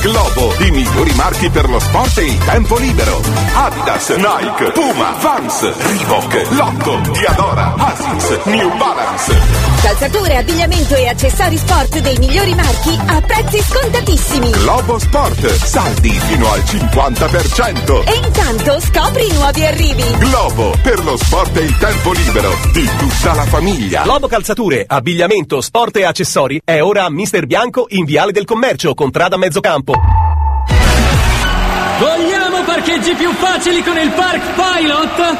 Globo, 0.00 0.54
i 0.60 0.70
migliori 0.70 1.12
marchi 1.14 1.50
per 1.50 1.68
lo 1.68 1.78
sport 1.78 2.18
e 2.18 2.24
il 2.24 2.38
tempo 2.38 2.76
libero. 2.78 3.20
Adidas, 3.54 4.08
Nike, 4.10 4.72
Puma, 4.72 5.14
Vans, 5.18 5.76
Reebok, 5.76 6.46
Lotto, 6.50 7.00
Diadora, 7.12 7.74
Asics, 7.76 8.44
New 8.44 8.76
Balance. 8.76 9.73
Calzature, 9.84 10.38
abbigliamento 10.38 10.94
e 10.94 11.08
accessori 11.08 11.58
sport 11.58 11.98
dei 11.98 12.16
migliori 12.16 12.54
marchi 12.54 12.98
a 13.04 13.20
prezzi 13.20 13.60
scontatissimi. 13.60 14.50
Globo 14.52 14.98
Sport, 14.98 15.46
saldi 15.46 16.08
fino 16.08 16.50
al 16.50 16.60
50%. 16.60 18.08
E 18.08 18.26
intanto 18.26 18.80
scopri 18.80 19.28
i 19.28 19.32
nuovi 19.34 19.66
arrivi. 19.66 20.02
Globo, 20.16 20.74
per 20.82 21.04
lo 21.04 21.18
sport 21.18 21.54
e 21.58 21.64
il 21.64 21.76
tempo 21.76 22.12
libero 22.12 22.56
di 22.72 22.88
tutta 22.96 23.34
la 23.34 23.44
famiglia. 23.44 24.02
Globo 24.04 24.26
Calzature, 24.26 24.86
abbigliamento, 24.88 25.60
sport 25.60 25.96
e 25.98 26.04
accessori 26.04 26.62
è 26.64 26.80
ora 26.80 27.04
a 27.04 27.10
Mister 27.10 27.44
Bianco 27.44 27.84
in 27.90 28.06
Viale 28.06 28.32
del 28.32 28.46
Commercio, 28.46 28.94
contrada 28.94 29.36
Mezzocampo. 29.36 29.92
Vogliamo 31.98 32.62
parcheggi 32.64 33.14
più 33.14 33.30
facili 33.34 33.82
con 33.82 33.98
il 33.98 34.10
Park 34.12 34.42
Pilot? 34.54 35.36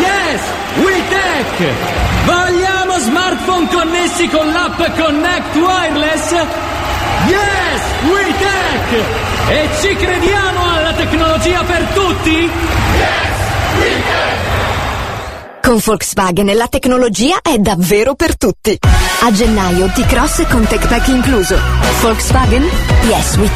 Yes, 0.00 0.40
WeTech! 0.82 1.72
Vogliamo 2.24 2.85
smartphone 2.98 3.68
connessi 3.68 4.28
con 4.28 4.50
l'app 4.50 4.76
Connect 4.98 5.56
Wireless? 5.56 6.30
Yes, 7.28 7.82
WeTech! 8.08 9.04
E 9.48 9.68
ci 9.80 9.94
crediamo 9.96 10.74
alla 10.74 10.92
tecnologia 10.92 11.62
per 11.62 11.82
tutti? 11.94 12.50
Yes, 12.98 13.36
Con 15.62 15.80
Volkswagen 15.84 16.56
la 16.56 16.68
tecnologia 16.68 17.38
è 17.42 17.58
davvero 17.58 18.14
per 18.14 18.36
tutti. 18.36 18.78
A 19.22 19.32
gennaio 19.32 19.88
T-Cross 19.88 20.46
con 20.48 20.66
Tech 20.66 20.86
Pack 20.86 21.08
incluso. 21.08 21.58
Volkswagen? 22.00 22.62
Yes, 23.08 23.36
we 23.36 23.50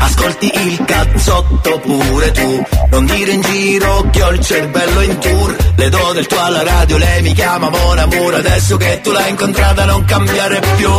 Ascolti 0.00 0.50
il 0.66 0.84
cazzotto 0.84 1.78
pure 1.80 2.30
tu. 2.32 2.62
Non 2.90 3.06
dire 3.06 3.32
in 3.32 3.40
giro 3.40 4.08
che 4.10 4.22
ho 4.22 4.30
il 4.30 4.40
cervello 4.40 5.00
in 5.02 5.18
tour. 5.18 5.56
Le 5.76 5.88
do 5.88 6.12
del 6.12 6.26
tuo 6.26 6.40
alla 6.40 6.62
radio, 6.62 6.98
lei 6.98 7.22
mi 7.22 7.32
chiama 7.32 7.70
Mon 7.70 7.98
Amour 7.98 8.34
Adesso 8.34 8.76
che 8.76 9.00
tu 9.02 9.12
l'hai 9.12 9.30
incontrata 9.30 9.84
non 9.84 10.04
cambiare 10.04 10.60
più. 10.76 10.90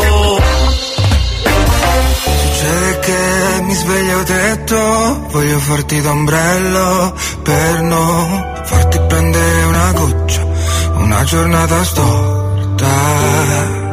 Succede 2.62 3.00
che 3.00 3.62
mi 3.64 3.74
sveglio 3.74 4.24
detto 4.24 5.28
Voglio 5.32 5.60
farti 5.60 6.02
d'ombrello 6.02 7.16
Per 7.42 7.82
non 7.82 8.54
farti 8.64 9.00
prendere 9.08 9.64
una 9.64 9.92
goccia 9.94 10.46
Una 10.94 11.24
giornata 11.24 11.84
storta 11.84 13.91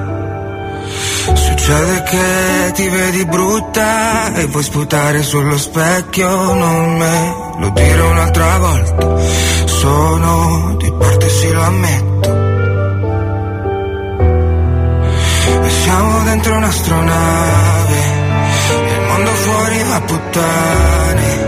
Succede 1.69 2.03
che 2.05 2.73
ti 2.77 2.89
vedi 2.89 3.27
brutta 3.27 4.33
E 4.37 4.47
vuoi 4.47 4.63
sputare 4.63 5.23
sullo 5.23 5.59
specchio 5.59 6.55
Non 6.55 6.97
me 6.97 7.35
lo 7.59 7.69
dire 7.69 8.01
un'altra 8.01 8.57
volta. 8.57 9.19
Sono 9.67 10.77
di 10.79 10.91
parte 10.99 11.29
sì 11.29 11.53
lo 11.53 11.61
ammetto. 11.61 12.31
E 15.63 15.71
siamo 15.83 16.23
dentro 16.25 16.57
un'astronave 16.57 18.17
il 18.71 19.01
mondo 19.07 19.31
fuori 19.31 19.83
va 19.83 19.95
a 19.95 20.01
puttane 20.01 21.48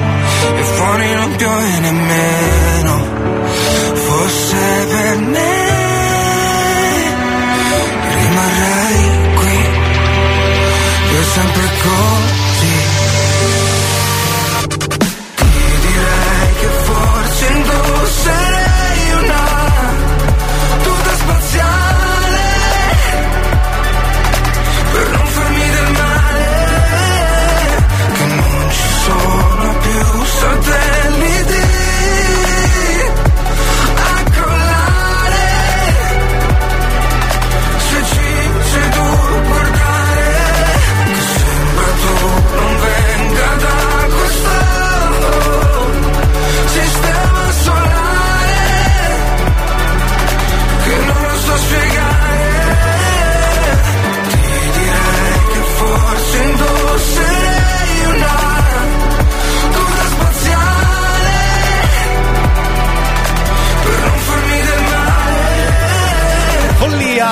e 0.91 0.97
fuori 0.97 1.13
non 1.13 1.35
piove 1.35 2.60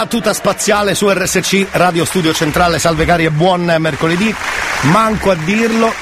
Follia 0.10 0.18
tuta 0.22 0.34
spaziale 0.34 0.96
su 0.96 1.08
RSC 1.08 1.68
Radio 1.72 2.04
Studio 2.04 2.34
Centrale. 2.34 2.80
Salve 2.80 3.06
cari 3.06 3.26
e 3.26 3.32
buon 3.32 3.74
mercoledì. 3.78 4.34
Manco 4.92 5.30
a 5.32 5.36
dirlo. 5.36 5.94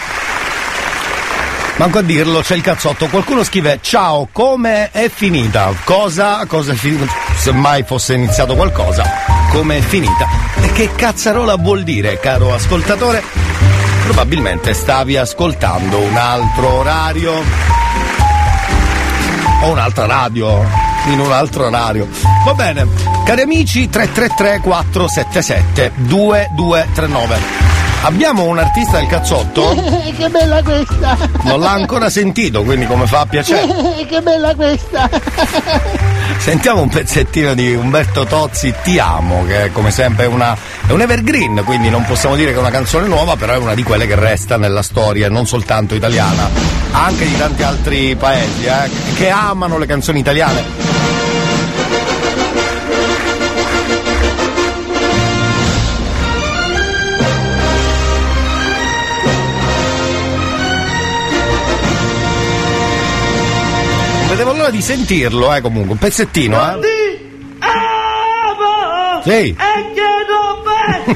Manco 1.76 1.99
a 1.99 2.01
dirlo, 2.01 2.39
c'è 2.39 2.55
il 2.55 2.62
cazzotto. 2.62 3.08
Qualcuno 3.08 3.43
scrive: 3.43 3.80
Ciao, 3.82 4.30
come 4.32 4.89
è 4.91 5.10
finita? 5.10 5.74
Cosa? 5.84 6.45
Cosa 6.47 6.72
è 6.72 6.76
finita? 6.76 7.05
Se 7.36 7.51
mai 7.51 7.84
fosse 7.84 8.14
iniziato 8.16 8.55
qualcosa, 8.55 9.03
come 9.51 9.78
è 9.78 9.82
finita? 9.82 10.28
E 10.62 10.72
che 10.72 10.89
cazzarola 10.95 11.55
vuol 11.55 11.84
dire, 11.84 12.18
caro 12.20 12.53
ascoltatore? 12.53 13.22
Probabilmente 14.05 14.74
stavi 14.74 15.18
ascoltando 15.18 15.99
un 15.99 16.16
altro 16.16 16.74
orario 16.76 17.43
o 19.62 19.70
un'altra 19.70 20.05
radio 20.05 20.86
in 21.08 21.20
un 21.20 21.32
altro 21.32 21.66
orario. 21.66 22.08
Va 22.45 22.53
bene, 22.53 22.88
cari 23.26 23.41
amici 23.41 23.89
333 23.89 24.60
477 24.62 25.91
2239. 25.95 27.66
Abbiamo 28.03 28.43
un 28.43 28.60
artista 28.60 28.97
del 28.97 29.08
cazzotto? 29.08 29.74
che 30.16 30.30
bella 30.30 30.62
questa! 30.62 31.18
Non 31.43 31.60
l'ha 31.60 31.72
ancora 31.72 32.10
sentito, 32.10 32.64
quindi 32.64 32.86
come 32.86 33.08
fa 33.08 33.22
a 33.22 33.26
piacere? 33.26 34.05
che 34.08 34.22
bella 34.22 34.53
questa! 34.55 35.10
Sentiamo 36.38 36.82
un 36.82 36.89
pezzettino 36.89 37.53
di 37.53 37.73
Umberto 37.73 38.25
Tozzi, 38.25 38.73
Ti 38.84 38.99
amo, 38.99 39.45
che 39.45 39.69
come 39.71 39.91
sempre 39.91 40.25
una, 40.25 40.55
è 40.86 40.91
un 40.91 41.01
evergreen, 41.01 41.63
quindi 41.65 41.89
non 41.89 42.05
possiamo 42.05 42.36
dire 42.36 42.51
che 42.51 42.57
è 42.57 42.59
una 42.59 42.69
canzone 42.69 43.07
nuova, 43.07 43.36
però 43.36 43.53
è 43.53 43.57
una 43.57 43.73
di 43.73 43.84
quelle 43.84 44.07
che 44.07 44.15
resta 44.15 44.57
nella 44.57 44.82
storia, 44.82 45.30
non 45.30 45.45
soltanto 45.45 45.95
italiana, 45.95 46.49
anche 46.91 47.25
di 47.25 47.38
tanti 47.38 47.63
altri 47.63 48.15
paesi, 48.15 48.65
eh, 48.65 48.89
che 49.15 49.30
amano 49.30 49.78
le 49.78 49.86
canzoni 49.86 50.19
italiane. 50.19 51.07
Non 64.68 64.76
l'ora 64.76 64.82
di 64.82 64.82
sentirlo, 64.82 65.53
eh, 65.55 65.61
comunque, 65.61 65.91
un 65.93 65.97
pezzettino, 65.97 66.57
eh. 66.59 66.80
Sì. 69.24 69.32
E 69.32 69.55
chiedo 69.93 70.61
per 70.63 71.15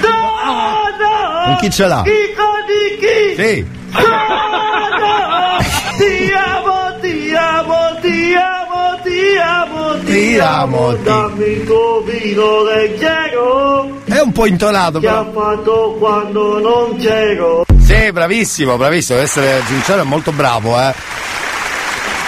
dono 0.00 1.44
Con 1.46 1.56
chi 1.60 1.70
ce 1.70 1.86
l'ha? 1.86 2.02
Dico 2.02 2.42
di 2.66 2.98
chi 2.98 3.42
Sì. 3.42 3.66
Dono 3.90 5.58
Ti 5.96 6.32
amo, 6.32 6.98
ti 7.00 7.34
amo, 7.34 7.98
ti 8.02 8.34
amo, 8.34 9.00
ti 9.02 9.36
amo 9.38 9.98
Ti 10.04 10.38
amo, 10.38 10.96
ti- 10.96 11.02
Dammi 11.02 11.44
il 11.44 11.64
tuo 11.64 12.02
vino 12.06 12.62
leggero 12.64 14.00
È 14.04 14.18
un 14.20 14.32
po' 14.32 14.44
intonato, 14.46 15.00
Che 15.00 15.06
però. 15.06 15.20
ha 15.20 15.30
fatto 15.32 15.96
quando 15.98 16.58
non 16.60 16.96
c'ero 16.98 17.64
Sì, 17.82 18.12
bravissimo, 18.12 18.76
bravissimo, 18.76 19.16
deve 19.18 19.28
essere 19.30 19.62
sincero, 19.66 20.02
è 20.02 20.04
molto 20.04 20.32
bravo, 20.32 20.78
eh. 20.78 20.94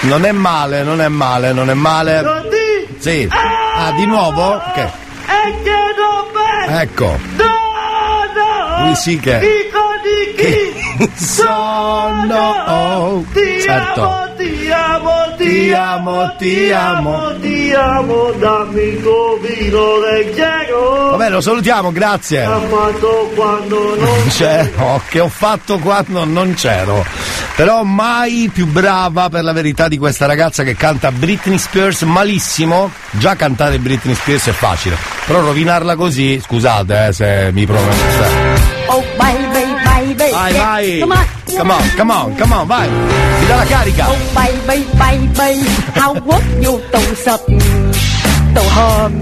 Non 0.03 0.25
è 0.25 0.33
male, 0.33 0.83
non 0.83 1.01
è 1.01 1.09
male, 1.09 1.53
non 1.53 1.71
è 1.71 1.75
male. 1.75 2.25
Sì. 2.99 3.29
Ah, 3.31 3.93
di 3.93 4.05
nuovo? 4.07 4.55
Ok. 4.55 4.77
E 4.77 4.91
chiedo 5.63 6.31
per 6.33 6.81
Ecco. 6.81 7.19
dono 7.37 8.85
Lui 8.85 8.95
sì 8.97 9.19
che- 9.19 9.39
Dico 9.39 9.81
di 10.03 10.35
chi 10.37 11.15
Sono. 11.17 12.55
Oh, 12.67 13.25
Ti 13.33 13.61
certo. 13.61 14.03
amo, 14.03 14.35
ti 14.37 14.71
amo, 14.71 15.35
Ti 15.37 15.73
amo, 15.73 16.35
ti 16.37 16.73
amo. 16.73 17.39
ti 17.41 17.73
amo, 17.73 18.31
dammi 18.39 18.81
il 18.83 19.01
tuo 19.03 19.39
vino 19.41 19.99
leggero. 20.01 21.11
Vabbè, 21.11 21.31
lo 21.31 21.41
salutiamo, 21.41 21.93
grazie. 21.93 22.45
Ha 22.45 22.59
fatto 22.61 23.31
quando 23.35 23.97
non 23.97 24.27
C'ero, 24.31 25.01
che 25.09 25.21
ho 25.21 25.29
fatto 25.29 25.79
quando 25.79 26.25
non 26.25 26.55
c'ero. 26.55 27.05
Però 27.55 27.83
mai 27.83 28.51
più 28.53 28.67
brava 28.67 29.29
per 29.29 29.45
la 29.45 29.53
verità 29.53 29.89
di 29.89 29.99
questa 29.99 30.27
ragazza 30.27 30.63
che 30.63 30.75
canta 30.75 31.13
Britney 31.13 31.59
Spears 31.59 32.03
malissimo. 32.03 32.91
Già 33.11 33.37
cantare 33.37 33.79
Britney 33.79 34.15
Spears 34.15 34.47
è 34.47 34.53
facile. 34.53 34.97
Però 35.27 35.41
rovinarla 35.41 35.95
così, 35.95 36.41
scusate 36.43 37.09
eh, 37.09 37.13
se 37.13 37.51
mi 37.53 37.67
pronuncia. 37.67 38.29
Oh 38.87 39.05
baby, 39.17 39.75
baby. 39.85 40.31
Vai, 40.31 40.53
vai. 40.53 40.99
Come 41.01 41.15
on. 41.15 41.27
Come 41.57 41.73
on, 41.73 41.91
come 41.97 42.13
on, 42.13 42.37
come 42.37 42.55
on, 42.55 42.67
vai. 42.67 42.89
Mi 42.89 43.47
dà 43.47 43.57
la 43.57 43.65
carica. 43.65 44.09
Oh 44.09 44.17
baby, 44.33 44.87
baby. 44.97 45.67
How 45.95 46.15
would 46.25 46.43
you 46.63 46.81
tổ 48.55 48.63
hồn 48.75 49.21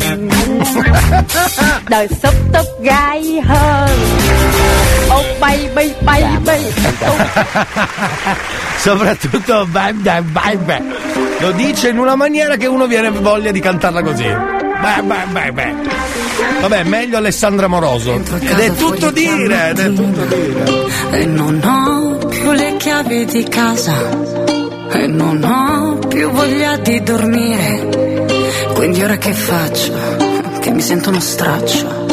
đời 1.89 2.09
sắp 2.23 2.35
tấp 2.53 2.65
gai 2.83 3.41
hơn 3.45 3.99
oh 5.11 5.25
baby 5.41 5.93
baby 6.07 6.59
Soprattutto 8.85 9.67
bye, 9.75 9.93
bye, 9.93 10.23
bye, 10.23 10.57
bye. 10.67 10.83
Lo 11.41 11.53
dice 11.53 11.91
in 11.91 11.99
una 11.99 12.17
maniera 12.17 12.57
che 12.57 12.67
uno 12.67 12.87
viene 12.87 13.11
voglia 13.11 13.51
di 13.51 13.61
cantarla 13.61 14.03
così. 14.03 14.25
Beh, 14.25 15.03
beh, 15.03 15.27
beh, 15.33 15.53
beh. 15.53 15.75
Vabbè, 16.63 16.85
meglio 16.85 17.19
Alessandra 17.19 17.67
Moroso. 17.67 18.15
Ed 18.15 18.59
è 18.59 18.73
tutto 18.73 19.11
dire, 19.11 19.71
ed 19.71 19.79
è 19.79 19.93
tutto 19.93 20.25
dire. 20.25 20.65
E 21.11 21.27
non 21.27 21.61
ho 21.63 22.27
più 22.27 22.53
le 22.53 22.77
chiavi 22.79 23.25
di 23.27 23.45
casa 23.45 23.95
e 24.93 25.07
non 25.07 25.43
ho 25.45 25.99
più 26.09 26.31
voglia 26.31 26.77
di 26.79 27.03
dormire. 27.03 28.10
Quindi 28.81 29.03
ora 29.03 29.19
che 29.19 29.35
faccio? 29.35 29.93
Che 30.59 30.71
mi 30.71 30.81
sento 30.81 31.11
uno 31.11 31.21
straccio. 31.21 32.07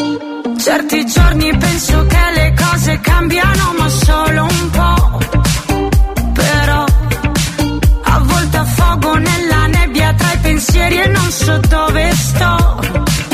Certi 0.57 1.05
giorni 1.05 1.57
penso 1.57 2.05
che 2.07 2.17
le 2.33 2.53
cose 2.61 2.99
cambiano, 2.99 3.73
ma 3.77 3.87
solo 3.87 4.43
un 4.43 4.69
po'. 4.71 5.19
Però 6.33 6.83
a 8.03 8.19
volte 8.19 8.57
affogo 8.57 9.13
nella 9.13 9.67
nebbia 9.67 10.13
tra 10.13 10.33
i 10.33 10.37
pensieri 10.39 10.99
e 11.03 11.07
non 11.07 11.31
so 11.31 11.57
dove 11.69 12.11
sto. 12.11 13.26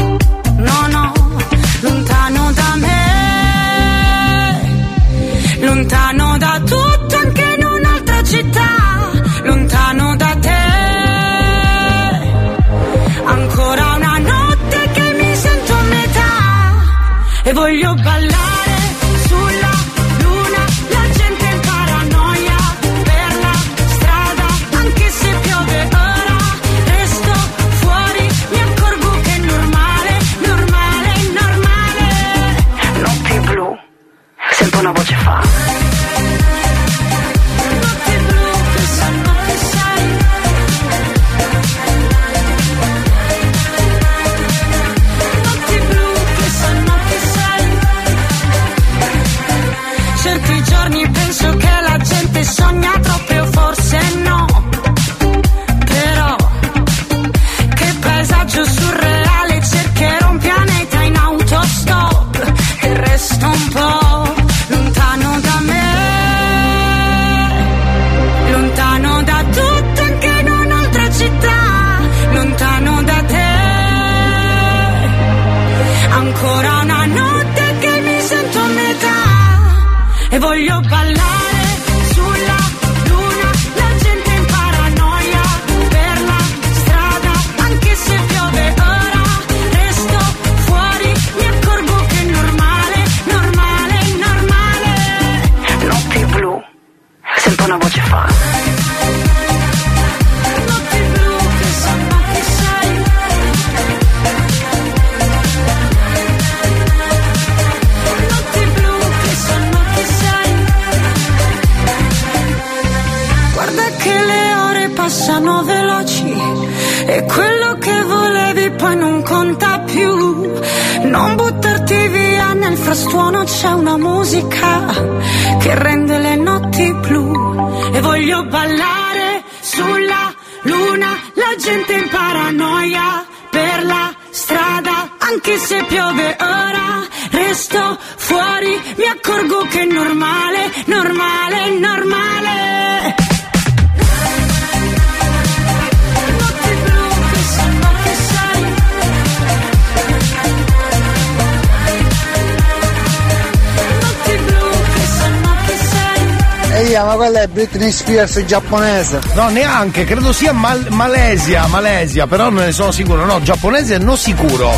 Spears 158.14 158.46
giapponese. 158.46 159.20
No, 159.34 159.50
neanche, 159.50 160.04
credo 160.06 160.32
sia 160.32 160.54
Mal- 160.54 160.86
Malesia, 160.90 161.66
Malesia, 161.66 162.28
però 162.28 162.52
non 162.52 162.64
ne 162.66 162.72
sono 162.72 162.92
sicuro. 162.92 163.26
No, 163.26 163.42
giapponese 163.42 163.98
no 163.98 164.16
sicuro. 164.16 164.72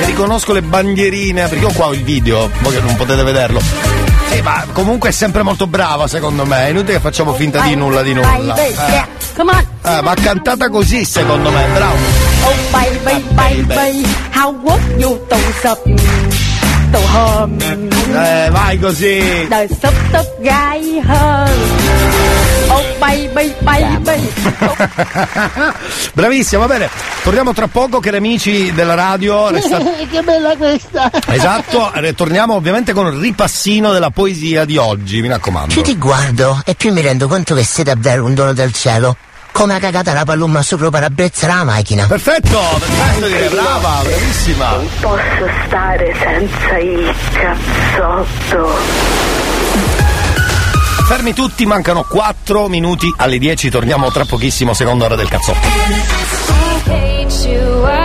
E 0.00 0.06
riconosco 0.06 0.54
le 0.54 0.62
bandierine, 0.62 1.46
perché 1.46 1.66
io 1.66 1.72
qua 1.72 1.88
ho 1.88 1.92
il 1.92 2.02
video, 2.02 2.50
voi 2.60 2.72
che 2.72 2.80
non 2.80 2.96
potete 2.96 3.22
vederlo. 3.22 3.60
Sì, 4.30 4.40
ma 4.40 4.64
comunque 4.72 5.10
è 5.10 5.12
sempre 5.12 5.42
molto 5.42 5.66
brava 5.66 6.06
secondo 6.06 6.46
me, 6.46 6.66
è 6.66 6.70
inutile 6.70 6.94
che 6.94 7.00
facciamo 7.00 7.34
finta 7.34 7.60
di 7.60 7.74
nulla 7.74 8.00
di 8.00 8.14
nulla. 8.14 8.54
Eh. 8.54 8.74
on. 9.36 9.66
Eh, 9.82 10.00
ma 10.00 10.14
cantata 10.14 10.70
così 10.70 11.04
secondo 11.04 11.50
me, 11.50 11.66
bravo. 11.74 11.96
Oh 12.44 12.54
baby, 12.70 13.24
baby, 13.34 14.06
how 14.34 14.54
would 14.62 14.82
you 14.98 15.20
do 15.28 15.36
something? 15.60 16.00
Home. 17.14 17.58
Eh, 17.60 18.50
vai 18.50 18.78
così. 18.78 19.20
Đời 19.50 19.68
sắp 19.82 19.94
tức 20.12 20.26
gai 20.40 21.00
hơn. 21.00 22.17
Oh 22.68 22.84
baby, 22.98 23.54
baby. 23.60 24.32
Bravissima, 26.12 26.66
va 26.66 26.72
bene. 26.74 26.90
Torniamo 27.22 27.52
tra 27.52 27.66
poco, 27.66 28.00
cari 28.00 28.16
amici 28.16 28.72
della 28.72 28.94
radio. 28.94 29.50
Resta- 29.50 29.78
che 30.10 30.22
bella 30.22 30.56
questa! 30.56 31.10
Esatto, 31.28 31.92
eh, 31.92 32.14
torniamo 32.14 32.54
ovviamente 32.54 32.92
con 32.92 33.06
il 33.06 33.18
ripassino 33.20 33.92
della 33.92 34.10
poesia 34.10 34.64
di 34.64 34.76
oggi, 34.76 35.20
mi 35.20 35.28
raccomando. 35.28 35.72
Più 35.72 35.82
ti 35.82 35.96
guardo 35.96 36.60
e 36.64 36.74
più 36.74 36.92
mi 36.92 37.00
rendo 37.00 37.26
conto 37.28 37.54
che 37.54 37.64
sei 37.64 37.84
davvero 37.84 38.24
un 38.24 38.34
dono 38.34 38.52
del 38.52 38.72
cielo. 38.72 39.16
Come 39.50 39.74
ha 39.74 39.78
cagata 39.78 40.12
la 40.12 40.24
pallumma 40.24 40.62
sopra 40.62 40.88
parabrezza 40.90 41.46
della 41.46 41.64
macchina. 41.64 42.06
Perfetto, 42.06 42.60
perfetto, 42.78 43.26
direi, 43.26 43.48
brava, 43.48 44.02
bravissima. 44.02 44.76
Posso 45.00 45.48
stare 45.66 46.14
senza 46.20 46.78
il 46.78 47.14
cazzotto. 47.32 48.76
Fermi 51.08 51.32
tutti, 51.32 51.64
mancano 51.64 52.04
4 52.04 52.68
minuti 52.68 53.10
alle 53.16 53.38
10, 53.38 53.70
torniamo 53.70 54.10
tra 54.10 54.26
pochissimo, 54.26 54.74
seconda 54.74 55.06
ora 55.06 55.16
del 55.16 55.26
cazzotto. 55.26 55.58
I 55.58 57.24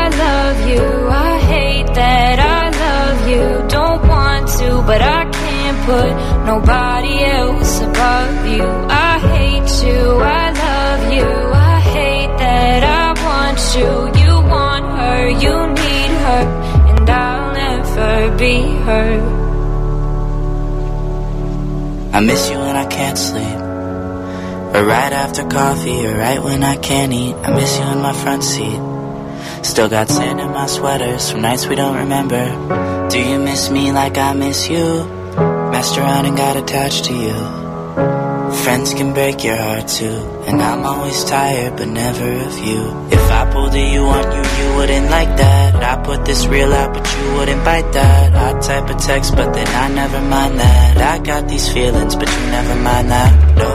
love 0.09 0.71
you, 0.71 1.09
I 1.09 1.37
hate 1.49 1.91
that 1.95 2.39
I 2.39 2.69
love 2.71 3.29
you. 3.29 3.65
Don't 3.67 4.07
want 4.07 4.47
to, 4.57 4.81
but 4.83 5.01
I 5.01 5.27
can't 5.29 5.85
put 5.85 6.13
nobody 6.45 7.25
else 7.25 7.83
above 7.83 8.47
you. 8.47 8.63
I 8.87 9.19
hate 9.19 9.85
you, 9.85 10.21
I 10.21 10.53
love 10.53 11.13
you, 11.13 11.27
I 11.27 11.81
hate 11.81 12.37
that 12.37 12.83
I 12.83 13.11
want 13.21 13.59
you. 13.75 14.11
You 14.15 14.41
want 14.47 14.85
her, 14.97 15.27
you 15.27 15.67
need 15.67 16.11
her, 16.23 16.47
and 16.87 17.09
I'll 17.09 17.51
never 17.51 18.31
be 18.37 18.61
her. 18.85 19.19
I 22.13 22.21
miss 22.21 22.49
you 22.49 22.62
when 22.73 22.85
I 22.85 22.89
can't 22.89 23.17
sleep. 23.17 23.59
Or 24.75 24.83
right 24.83 25.13
after 25.13 25.43
coffee, 25.47 26.07
or 26.07 26.17
right 26.17 26.41
when 26.41 26.63
I 26.63 26.75
can't 26.75 27.13
eat. 27.13 27.35
I 27.35 27.53
miss 27.53 27.77
you 27.77 27.85
in 27.85 27.99
my 27.99 28.13
front 28.13 28.43
seat. 28.43 28.81
Still 29.63 29.89
got 29.89 30.09
sand 30.09 30.39
in 30.39 30.49
my 30.49 30.65
sweaters 30.65 31.29
from 31.29 31.41
nights 31.41 31.67
we 31.67 31.75
don't 31.75 31.97
remember. 31.97 33.09
Do 33.09 33.19
you 33.19 33.37
miss 33.37 33.69
me 33.69 33.91
like 33.91 34.17
I 34.17 34.33
miss 34.33 34.69
you? 34.69 35.05
Messed 35.71 35.97
around 35.99 36.25
and 36.25 36.35
got 36.35 36.57
attached 36.57 37.05
to 37.05 37.13
you. 37.13 38.22
Friends 38.63 38.93
can 38.93 39.13
break 39.13 39.43
your 39.43 39.57
heart 39.57 39.89
too. 39.89 40.19
And 40.47 40.61
I'm 40.61 40.85
always 40.85 41.25
tired, 41.25 41.75
but 41.75 41.89
never 41.89 42.31
of 42.47 42.57
you. 42.59 42.81
If 43.11 43.29
I 43.29 43.51
pulled 43.51 43.73
a 43.73 43.79
you 43.93 44.03
on 44.03 44.23
you, 44.35 44.43
you 44.59 44.75
wouldn't 44.77 45.09
like 45.11 45.35
that. 45.35 45.83
I 45.83 46.01
put 46.01 46.23
this 46.23 46.45
real 46.47 46.71
out, 46.71 46.93
but 46.93 47.05
you 47.13 47.33
wouldn't 47.33 47.65
bite 47.65 47.91
that. 47.91 48.33
I 48.33 48.59
type 48.61 48.89
a 48.89 48.93
text, 48.93 49.35
but 49.35 49.51
then 49.53 49.67
I 49.67 49.93
never 49.93 50.21
mind 50.21 50.59
that. 50.61 50.97
I 50.97 51.19
got 51.19 51.49
these 51.49 51.67
feelings, 51.73 52.15
but 52.15 52.29
you 52.31 52.45
never 52.51 52.75
mind 52.75 53.11
that. 53.11 53.57
No, 53.57 53.71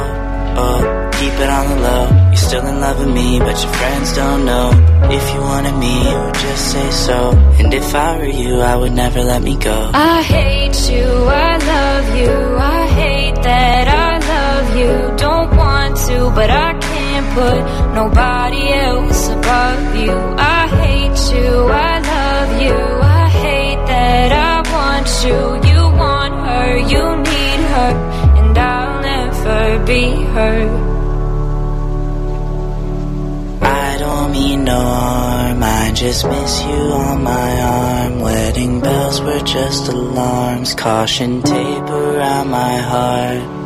oh, 0.62 1.10
keep 1.20 1.34
it 1.34 1.50
on 1.50 1.68
the 1.68 1.76
low. 1.82 2.04
You're 2.28 2.36
still 2.36 2.66
in 2.66 2.80
love 2.80 2.98
with 2.98 3.14
me, 3.14 3.38
but 3.40 3.62
your 3.62 3.72
friends 3.74 4.14
don't 4.14 4.46
know. 4.46 4.70
If 5.10 5.34
you 5.34 5.40
wanted 5.40 5.76
me, 5.76 6.10
you 6.10 6.16
would 6.18 6.34
just 6.34 6.72
say 6.72 6.90
so. 6.90 7.32
And 7.60 7.74
if 7.74 7.94
I 7.94 8.16
were 8.16 8.24
you, 8.24 8.60
I 8.60 8.74
would 8.74 8.92
never 8.92 9.22
let 9.22 9.42
me 9.42 9.58
go. 9.58 9.90
I 9.92 10.22
hate 10.22 10.90
you, 10.90 11.04
I 11.04 11.56
love 11.58 12.16
you, 12.16 12.56
I 12.56 12.86
hate 12.86 13.42
that 13.42 13.88
I 13.88 14.17
you. 14.76 15.16
Don't 15.16 15.56
want 15.56 15.96
to, 16.08 16.30
but 16.30 16.50
I 16.50 16.78
can't 16.78 17.26
put 17.34 17.60
nobody 17.94 18.72
else 18.72 19.28
above 19.28 19.96
you. 19.96 20.12
I 20.12 20.68
hate 20.82 21.20
you, 21.34 21.68
I 21.68 21.98
love 22.00 22.62
you, 22.62 22.74
I 22.74 23.28
hate 23.28 23.86
that 23.86 24.32
I 24.32 24.56
want 24.72 25.08
you. 25.24 25.38
You 25.70 25.80
want 26.02 26.34
her, 26.48 26.76
you 26.92 27.04
need 27.16 27.60
her, 27.74 27.92
and 28.38 28.58
I'll 28.58 29.02
never 29.02 29.84
be 29.84 30.22
her. 30.36 30.58
I 33.62 33.98
don't 33.98 34.32
mean 34.32 34.64
no 34.64 34.80
harm, 34.80 35.62
I 35.62 35.92
just 35.94 36.26
miss 36.26 36.62
you 36.62 36.82
on 37.04 37.22
my 37.22 37.60
arm. 37.60 38.20
Wedding 38.20 38.80
bells 38.80 39.20
were 39.20 39.40
just 39.40 39.88
alarms, 39.88 40.74
caution 40.74 41.42
tape 41.42 41.88
around 41.88 42.48
my 42.50 42.76
heart. 42.76 43.57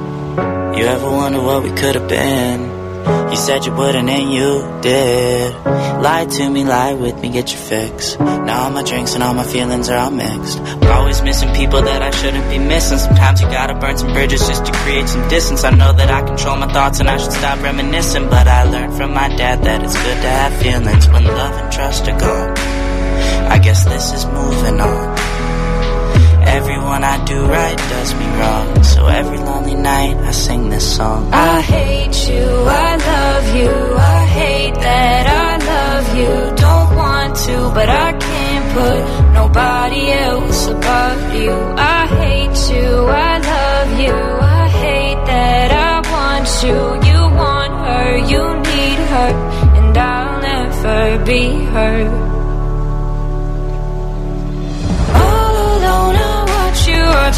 You 0.75 0.85
ever 0.87 1.11
wonder 1.11 1.41
what 1.43 1.63
we 1.63 1.71
could 1.71 1.95
have 1.97 2.09
been? 2.09 2.83
You 3.31 3.37
said 3.37 3.67
you 3.67 3.75
wouldn't 3.75 4.09
and 4.09 4.33
you 4.33 4.81
did. 4.81 5.55
Lie 5.65 6.25
to 6.25 6.51
me, 6.51 6.65
lie 6.65 6.95
with 6.95 7.21
me, 7.21 7.29
get 7.31 7.53
your 7.53 7.61
fix. 7.61 8.19
Now 8.19 8.65
all 8.65 8.71
my 8.71 8.83
drinks 8.83 9.15
and 9.15 9.23
all 9.23 9.35
my 9.35 9.45
feelings 9.45 9.91
are 9.91 9.99
all 9.99 10.11
mixed. 10.11 10.59
Always 10.85 11.21
missing 11.21 11.53
people 11.55 11.83
that 11.83 12.01
I 12.01 12.11
shouldn't 12.11 12.49
be 12.49 12.59
missing. 12.59 12.99
Sometimes 12.99 13.43
you 13.43 13.49
gotta 13.49 13.75
burn 13.75 13.99
some 13.99 14.15
bridges 14.15 14.49
just 14.49 14.65
to 14.65 14.73
create 14.73 15.09
some 15.09 15.29
distance. 15.29 15.63
I 15.63 15.71
know 15.71 15.93
that 15.93 16.11
I 16.11 16.23
control 16.23 16.57
my 16.57 16.73
thoughts 16.73 17.01
and 17.01 17.09
I 17.09 17.19
should 17.19 17.33
stop 17.33 17.63
reminiscing. 17.63 18.31
But 18.31 18.49
I 18.49 18.65
learned 18.65 18.95
from 18.95 19.13
my 19.13 19.29
dad 19.37 19.63
that 19.65 19.83
it's 19.83 19.95
good 19.95 20.23
to 20.23 20.29
have 20.29 20.63
feelings 20.63 21.07
when 21.09 21.25
love 21.25 21.55
and 21.55 21.73
trust 21.73 22.09
are 22.09 22.19
gone. 22.19 22.57
I 23.53 23.59
guess 23.59 23.85
this 23.85 24.13
is 24.13 24.25
moving 24.25 24.81
on. 24.81 25.22
Everyone 26.47 27.05
I 27.05 27.25
do 27.25 27.47
right 27.47 27.77
does 27.77 28.15
me 28.15 28.27
wrong. 28.39 28.83
So 28.83 29.07
every 29.07 29.39
lonely 29.39 29.75
night 29.75 30.17
I 30.17 30.31
sing 30.33 30.69
this 30.71 30.97
song. 30.97 31.33
I 31.33 31.61
hate 31.61 32.29
you, 32.29 32.45
I 32.45 32.97
love 32.97 33.57
you, 33.57 33.71
I 33.97 34.25
hate 34.27 34.75
that 34.75 35.27
I 35.27 35.51
love 35.73 36.17
you. 36.19 36.57
Don't 36.57 36.97
want 36.97 37.37
to, 37.37 37.71
but 37.75 37.89
I 37.89 38.13
can't 38.13 38.67
put 38.75 39.33
nobody 39.35 40.13
else 40.13 40.67
above 40.67 41.35
you. 41.35 41.53
I 41.77 42.07
hate 42.07 42.75
you, 42.75 43.07
I 43.07 43.39
love 43.39 44.01
you, 44.01 44.15
I 44.15 44.69
hate 44.69 45.27
that 45.27 45.71
I 45.73 45.95
want 46.13 46.49
you. 46.65 46.79
You 47.11 47.21
want 47.37 47.73
her, 47.87 48.17
you 48.33 48.43
need 48.71 48.99
her, 49.13 49.31
and 49.79 49.97
I'll 49.97 50.41
never 50.41 51.25
be 51.25 51.65
her. 51.65 52.42
I 57.25 57.31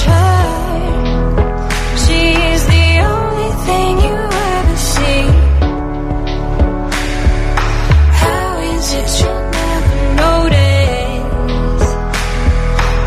hate 2.07 2.65
the 2.75 2.89
only 3.13 3.51
thing 3.67 3.93
you 4.07 4.17
ever 4.57 4.77
sing 4.77 5.31
How 8.23 8.59
is 8.73 8.87
it 9.01 9.09
just 9.21 9.45
me 9.55 9.85
no 10.17 10.49
days 10.49 11.89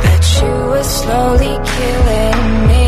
That 0.03 0.21
sure 0.23 0.77
is 0.77 0.89
slowly 1.01 1.55
killing 1.73 2.41
me? 2.71 2.87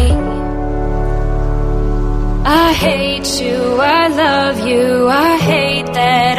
I 2.46 2.74
hate 2.74 3.42
you, 3.42 3.58
I 3.82 4.08
love 4.08 4.68
you, 4.68 5.08
I 5.08 5.38
hate 5.38 5.94
that 5.94 6.39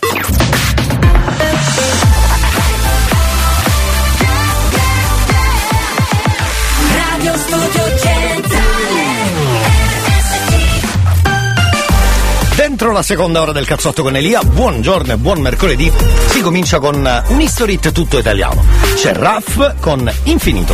Dentro 12.81 12.97
la 12.97 13.05
seconda 13.05 13.41
ora 13.41 13.51
del 13.51 13.67
cazzotto 13.67 14.01
con 14.01 14.15
Elia. 14.15 14.41
Buongiorno 14.41 15.13
e 15.13 15.17
buon 15.17 15.39
mercoledì. 15.39 15.91
Si 16.29 16.41
comincia 16.41 16.79
con 16.79 17.05
eh, 17.05 17.21
un 17.27 17.39
history 17.39 17.73
hit 17.73 17.91
tutto 17.91 18.17
italiano. 18.17 18.65
C'è 18.95 19.13
Raff 19.13 19.75
con 19.79 20.11
Infinito. 20.23 20.73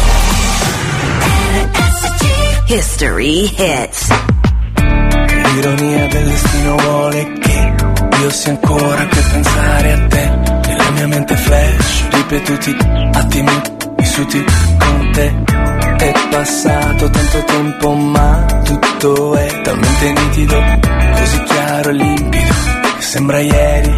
History 2.68 3.54
hits. 3.54 4.08
L'ironia 5.52 6.08
del 6.08 6.30
destino 6.30 6.78
vuole 6.78 7.34
che 7.42 7.76
io 8.22 8.30
sia 8.30 8.52
ancora 8.52 9.02
a 9.02 9.08
pensare 9.08 9.92
a 9.92 10.08
te. 10.08 10.30
Nella 10.66 10.90
mia 10.92 11.08
mente 11.08 11.36
flash, 11.36 12.08
ripetuti 12.10 12.78
attimi 13.16 13.62
vissuti 13.98 14.46
con 14.80 15.12
te. 15.12 15.36
È 15.98 16.14
passato 16.30 17.10
tanto 17.10 17.44
tempo 17.44 17.92
ma 17.92 18.46
tutto 18.64 19.36
è 19.36 19.62
talmente 19.62 20.12
nitido, 20.14 20.64
così 21.18 21.44
chiaro 21.44 21.57
e 21.68 21.92
limpido, 21.92 22.54
che 22.96 23.02
sembra 23.02 23.40
ieri. 23.40 23.90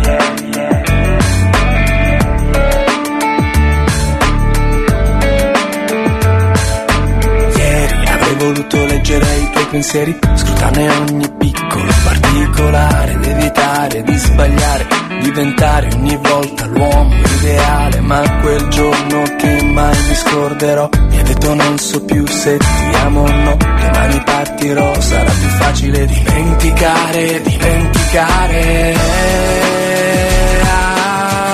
Ieri 7.56 8.08
avrei 8.08 8.36
voluto 8.38 8.86
leggere 8.86 9.36
i 9.36 9.50
tuoi 9.52 9.66
pensieri, 9.70 10.20
scrutarne 10.34 10.90
ogni 10.90 11.32
piccolo 11.38 11.94
particolare, 12.04 13.12
ed 13.14 13.24
evitare 13.26 14.02
di 14.02 14.16
sbagliare, 14.18 14.88
diventare 15.22 15.90
ogni 15.94 16.18
volta 16.18 16.66
l'uomo 16.66 17.16
ideale, 17.38 18.00
ma 18.02 18.22
quel 18.42 18.68
giorno 18.70 19.24
che 19.38 19.64
mai 19.64 19.98
mi 20.08 20.16
scorderò, 20.16 20.90
mi 21.10 21.20
ha 21.20 21.24
detto 21.24 21.54
non 21.54 21.78
so 21.78 22.04
più 22.04 22.26
se 22.28 22.58
ti 22.58 22.98
amo 23.04 23.22
o 23.22 23.32
no, 23.32 23.58
domani 23.58 24.22
partirò, 24.24 25.00
sarà 25.00 25.32
più 25.32 25.50
facile 25.50 26.06
dimenticare, 26.06 27.42
dimenticare. 27.42 28.96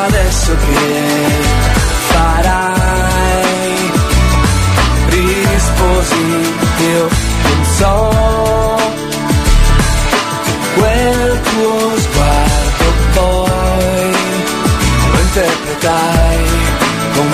Adesso 0.06 0.56
che 0.56 1.04
farai 2.10 2.66
risposi 5.56 6.64
io 6.78 7.10
non 7.44 7.66
so 7.78 8.25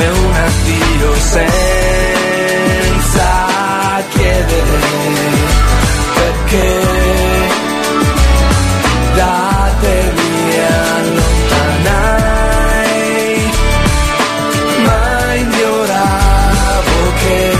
come 0.02 0.10
un 0.10 0.34
addio 0.34 1.16
senza 1.16 1.60
chiedere 4.10 4.80
perché 6.16 6.70
da 9.16 9.72
te 9.80 10.12
mi 10.16 10.56
allontanai 10.96 11.92
ma 14.86 15.34
ignoravo 15.36 16.98
che 17.22 17.52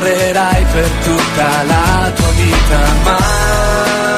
rincorrerai 0.00 0.64
per 0.72 0.88
tutta 1.04 1.62
la 1.64 2.12
tua 2.14 2.30
vita, 2.30 2.78
ma 3.04 4.09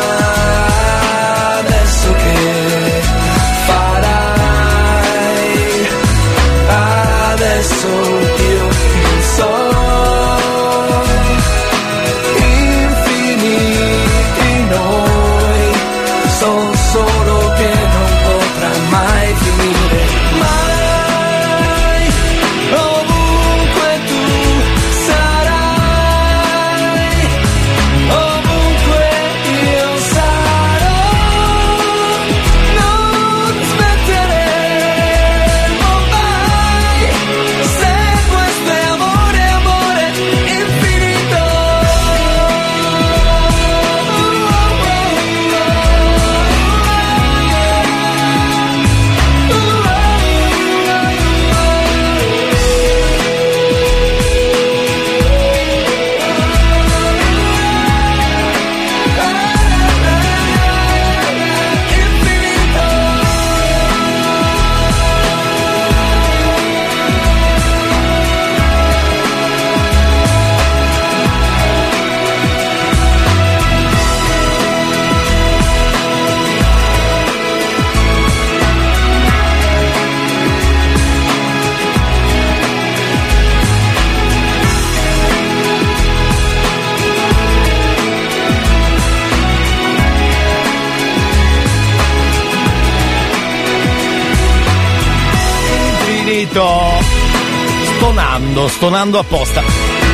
Stonando, 98.62 98.68
stonando 98.68 99.18
apposta. 99.18 99.62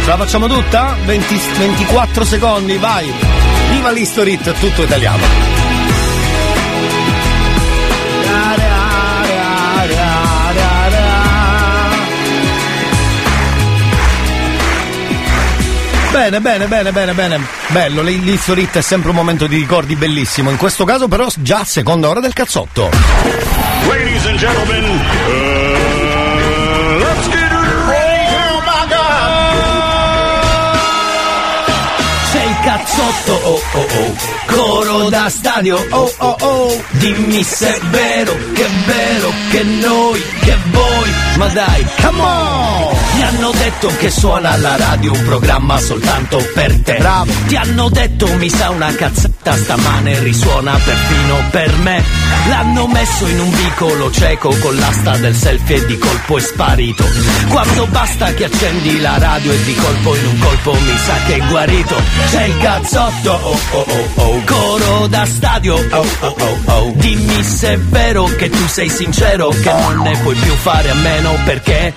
Ce 0.05 0.09
la 0.09 0.17
facciamo 0.17 0.47
tutta? 0.47 0.97
20 1.05 1.41
24 1.59 2.25
secondi, 2.25 2.77
vai. 2.79 3.13
Viva 3.71 3.91
l'History 3.91 4.33
Hit, 4.33 4.59
tutto 4.59 4.83
italiano. 4.83 5.57
Bene, 16.11 16.41
bene, 16.41 16.67
bene, 16.67 16.91
bene, 16.93 17.13
bene. 17.13 17.41
Bello, 17.69 18.03
l- 18.03 18.07
l'History 18.07 18.63
Hit 18.63 18.79
è 18.79 18.81
sempre 18.81 19.11
un 19.11 19.17
momento 19.17 19.47
di 19.47 19.57
ricordi 19.57 19.95
bellissimo. 19.95 20.51
In 20.51 20.57
questo 20.57 20.85
caso 20.85 21.07
però 21.07 21.29
già 21.37 21.65
seconda 21.65 22.09
ora 22.09 22.21
del 22.21 22.33
cazzotto. 22.33 22.91
Ladies 23.89 24.27
and 24.27 24.39
gentlemen, 24.39 24.85
uh, 24.85 24.99
let's 26.99 27.29
get 27.29 27.58
cazzotto, 32.69 33.33
oh 33.33 33.61
oh 33.73 33.87
oh, 33.99 34.15
coro 34.45 35.09
da 35.09 35.31
stadio, 35.31 35.87
oh 35.89 36.15
oh 36.19 36.37
oh, 36.41 36.85
dimmi 36.91 37.43
se 37.43 37.75
è 37.75 37.81
vero, 37.87 38.37
che 38.53 38.67
è 38.67 38.71
vero, 38.85 39.33
che 39.51 39.63
noi, 39.63 40.23
che 40.41 40.59
voi, 40.71 41.11
ma 41.39 41.47
dai, 41.47 41.87
come 42.03 42.21
on! 42.21 42.79
Ti 43.15 43.23
hanno 43.23 43.51
detto 43.53 43.91
che 43.99 44.11
suona 44.11 44.51
alla 44.51 44.77
radio 44.77 45.13
un 45.13 45.25
programma 45.25 45.79
soltanto 45.81 46.47
per 46.55 46.79
te. 46.83 46.97
Bravo. 46.99 47.33
Ti 47.47 47.57
hanno 47.57 47.89
detto 47.89 48.33
mi 48.37 48.49
sa 48.49 48.71
una 48.71 48.95
cazzetta 49.49 49.57
stamane 49.57 50.19
risuona 50.21 50.79
perfino 50.85 51.43
per 51.51 51.77
me. 51.79 52.05
L'hanno 52.49 52.87
messo 52.87 53.27
in 53.27 53.41
un 53.41 53.51
vicolo 53.51 54.11
cieco 54.11 54.55
con 54.59 54.77
l'asta 54.77 55.17
del 55.17 55.35
selfie 55.35 55.77
e 55.77 55.87
di 55.87 55.99
colpo 55.99 56.37
è 56.37 56.41
sparito. 56.41 57.05
Quando 57.49 57.87
basta 57.87 58.33
che 58.35 58.45
accendi 58.45 59.01
la 59.01 59.19
radio 59.19 59.53
e 59.53 59.65
di 59.65 59.75
colpo 59.75 60.17
in 60.17 60.27
un 60.27 60.39
colpo 60.39 60.73
mi 60.73 60.97
sa 60.99 61.15
che 61.27 61.37
è 61.37 61.47
guarito. 61.47 61.97
C'è 62.31 62.45
il 62.45 62.59
cazzotto, 62.59 63.31
oh 63.31 63.59
oh 63.73 63.87
oh 63.89 64.23
oh, 64.23 64.43
coro 64.45 65.07
da 65.07 65.25
stadio, 65.25 65.75
oh 65.77 66.07
oh 66.21 66.35
oh 66.39 66.59
oh. 66.65 66.93
Dimmi 66.97 67.43
se 67.43 67.75
è 67.75 67.79
vero 67.79 68.25
che 68.25 68.51
tu 68.51 68.67
sei 68.67 68.89
sincero, 68.89 69.49
che 69.49 69.73
non 69.73 70.03
ne 70.03 70.17
puoi 70.19 70.35
più 70.35 70.55
fare 70.55 70.91
a 70.91 70.95
meno 70.95 71.37
perché 71.45 71.95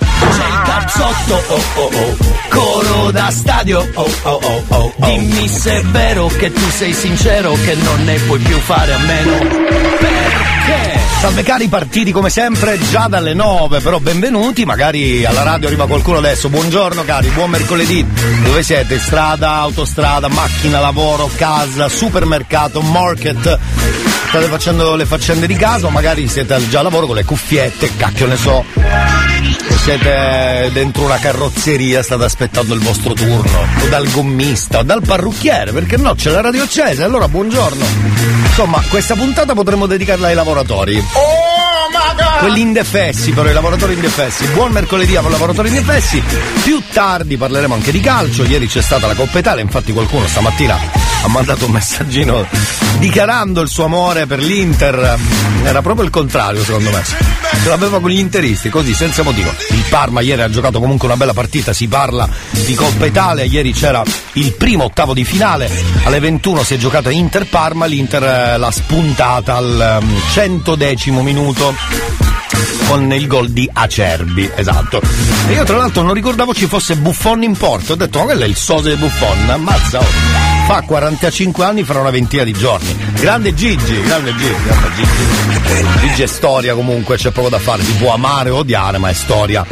cazzotto, 0.96 1.44
oh 1.48 1.64
oh 1.76 1.90
oh, 1.94 2.18
coro 2.50 3.12
da 3.12 3.30
stadio, 3.32 3.88
oh 3.94 4.12
oh 4.24 4.40
oh 4.44 4.64
oh. 4.68 4.94
Dimmi 4.98 5.48
se 5.48 5.78
è 5.80 5.82
vero 5.84 6.28
che 6.28 6.52
tu 6.52 6.70
sei 6.70 6.94
sincero, 6.94 7.54
che 7.64 7.76
non 7.76 8.04
ne 8.04 8.16
puoi 8.20 8.40
più 8.40 8.58
fare 8.60 8.94
a 8.94 8.98
meno 8.98 9.38
perché? 9.38 11.00
Salve 11.22 11.44
cari 11.44 11.68
partiti 11.70 12.12
come 12.12 12.30
sempre 12.30 12.78
già 12.90 13.08
dalle 13.08 13.34
9, 13.34 13.80
però 13.80 14.00
benvenuti, 14.00 14.66
magari 14.66 15.24
alla 15.26 15.44
radio 15.44 15.68
arriva 15.68 15.88
qualcuno 15.88 16.18
adesso. 16.18 16.50
Buongiorno 16.50 17.04
cari, 17.04 17.30
buon 17.30 17.52
mercoledì. 17.52 18.06
Dove 18.44 18.62
siete? 18.64 19.00
Strada, 19.00 19.52
autostrada, 19.54 20.28
macchina, 20.28 20.80
lavoro, 20.80 21.30
casa, 21.36 21.88
supermercato, 21.88 22.82
market. 22.82 23.60
State 24.28 24.46
facendo 24.48 24.96
le 24.96 25.06
faccende 25.06 25.46
di 25.48 25.56
casa 25.56 25.88
o 25.88 25.90
magari 25.90 26.28
siete 26.28 26.54
al- 26.54 26.68
già 26.70 26.80
a 26.80 26.84
lavoro 26.84 27.06
con 27.06 27.16
le 27.16 27.24
cuffiette, 27.24 27.96
cacchio 27.96 28.28
ne 28.28 28.36
so. 28.38 28.66
Siete 29.82 30.70
dentro 30.74 31.06
una 31.06 31.18
carrozzeria, 31.18 32.04
state 32.04 32.24
aspettando 32.24 32.76
il 32.76 32.82
vostro 32.82 33.14
turno. 33.14 33.66
O 33.84 33.88
dal 33.90 34.08
gommista, 34.12 34.80
o 34.80 34.84
dal 34.84 35.02
parrucchiere, 35.02 35.72
perché 35.72 35.98
no? 35.98 36.14
C'è 36.14 36.30
la 36.30 36.42
radio 36.42 36.62
accesa, 36.62 37.04
allora 37.04 37.28
buongiorno. 37.28 37.84
Insomma, 38.46 38.80
questa 38.90 39.16
puntata 39.16 39.56
potremmo 39.56 39.88
dedicarla 39.88 40.28
ai 40.28 40.36
lavoratori. 40.36 41.04
Quelli 42.42 42.62
indefessi, 42.62 43.32
però 43.32 43.50
i 43.50 43.54
lavoratori 43.54 43.94
indefessi. 43.94 44.46
Buon 44.50 44.72
mercoledì 44.72 45.16
ai 45.16 45.28
lavoratori 45.28 45.70
indefessi. 45.70 46.24
Più 46.64 46.80
tardi 46.94 47.38
parleremo 47.38 47.74
anche 47.74 47.92
di 47.92 48.00
calcio. 48.02 48.44
Ieri 48.44 48.68
c'è 48.68 48.82
stata 48.82 49.08
la 49.08 49.16
Coppa 49.16 49.40
Italia, 49.40 49.64
infatti 49.64 49.92
qualcuno 49.92 50.28
stamattina 50.28 50.80
ha 51.24 51.28
mandato 51.28 51.66
un 51.66 51.72
messaggino 51.72 52.48
dichiarando 52.98 53.62
il 53.62 53.68
suo 53.68 53.86
amore 53.86 54.26
per 54.26 54.40
l'Inter. 54.40 55.18
Era 55.64 55.82
proprio 55.82 56.06
il 56.06 56.12
contrario, 56.12 56.64
secondo 56.64 56.90
me. 56.90 57.04
Ce 57.04 57.70
l'aveva 57.70 58.00
con 58.00 58.10
gli 58.10 58.20
interisti, 58.20 58.70
così, 58.70 58.94
senza 58.94 59.24
motivo. 59.24 59.54
Il 59.70 59.84
Parma 59.90 60.22
ieri 60.22 60.42
ha 60.42 60.50
giocato 60.50 60.80
comunque 60.80 61.08
una 61.08 61.18
bella 61.18 61.34
partita, 61.34 61.74
si 61.74 61.88
parla 61.88 62.28
di 62.50 62.74
Coppa 62.74 63.06
Italia. 63.06 63.44
Ieri 63.44 63.72
c'era 63.72 64.04
il 64.34 64.54
primo 64.54 64.86
ottavo 64.86 65.14
di 65.14 65.24
finale. 65.24 65.70
Alle 66.04 66.20
21 66.20 66.64
si 66.64 66.74
è 66.74 66.78
giocata 66.78 67.12
Inter-Parma, 67.12 67.86
l'Inter 67.86 68.24
eh, 68.24 68.58
l'ha 68.58 68.72
spuntata 68.72 69.56
al 69.56 70.00
ehm, 70.02 70.22
110 70.32 71.12
minuto 71.12 72.31
con 72.88 73.12
il 73.14 73.28
gol 73.28 73.50
di 73.50 73.70
Acerbi, 73.72 74.50
esatto. 74.56 75.02
E 75.48 75.54
io 75.54 75.64
tra 75.64 75.78
l'altro 75.78 76.02
non 76.04 76.14
ricordavo 76.14 76.54
ci 76.54 76.68
fosse 76.68 76.96
Buffon 76.96 77.44
in 77.44 77.56
porto, 77.58 77.94
ho 77.94 77.96
detto 77.96 78.20
ma 78.20 78.26
quello 78.26 78.44
è 78.44 78.48
il 78.48 78.56
sose 78.56 78.92
di 78.92 78.96
Buffon, 78.98 79.50
ammazza, 79.50 80.00
oh. 80.00 80.06
fa 80.68 80.82
45 80.82 81.66
anni 81.66 81.84
fra 81.84 82.00
una 82.00 82.10
ventina 82.10 82.44
di 82.44 82.54
giorni. 82.54 82.96
Grande 83.14 83.54
Gigi, 83.54 84.02
grande 84.02 84.36
Gigi, 84.36 84.56
grande 84.64 84.90
Gigi. 84.96 86.00
Gigi 86.00 86.22
è 86.24 86.28
storia 86.28 86.74
comunque, 86.74 87.18
c'è 87.18 87.32
poco 87.32 87.50
da 87.50 87.60
fare, 87.60 87.84
si 87.84 87.94
può 87.94 88.14
amare 88.14 88.50
o 88.50 88.58
odiare, 88.58 88.98
ma 88.98 89.10
è 89.10 89.14
storia. 89.14 89.66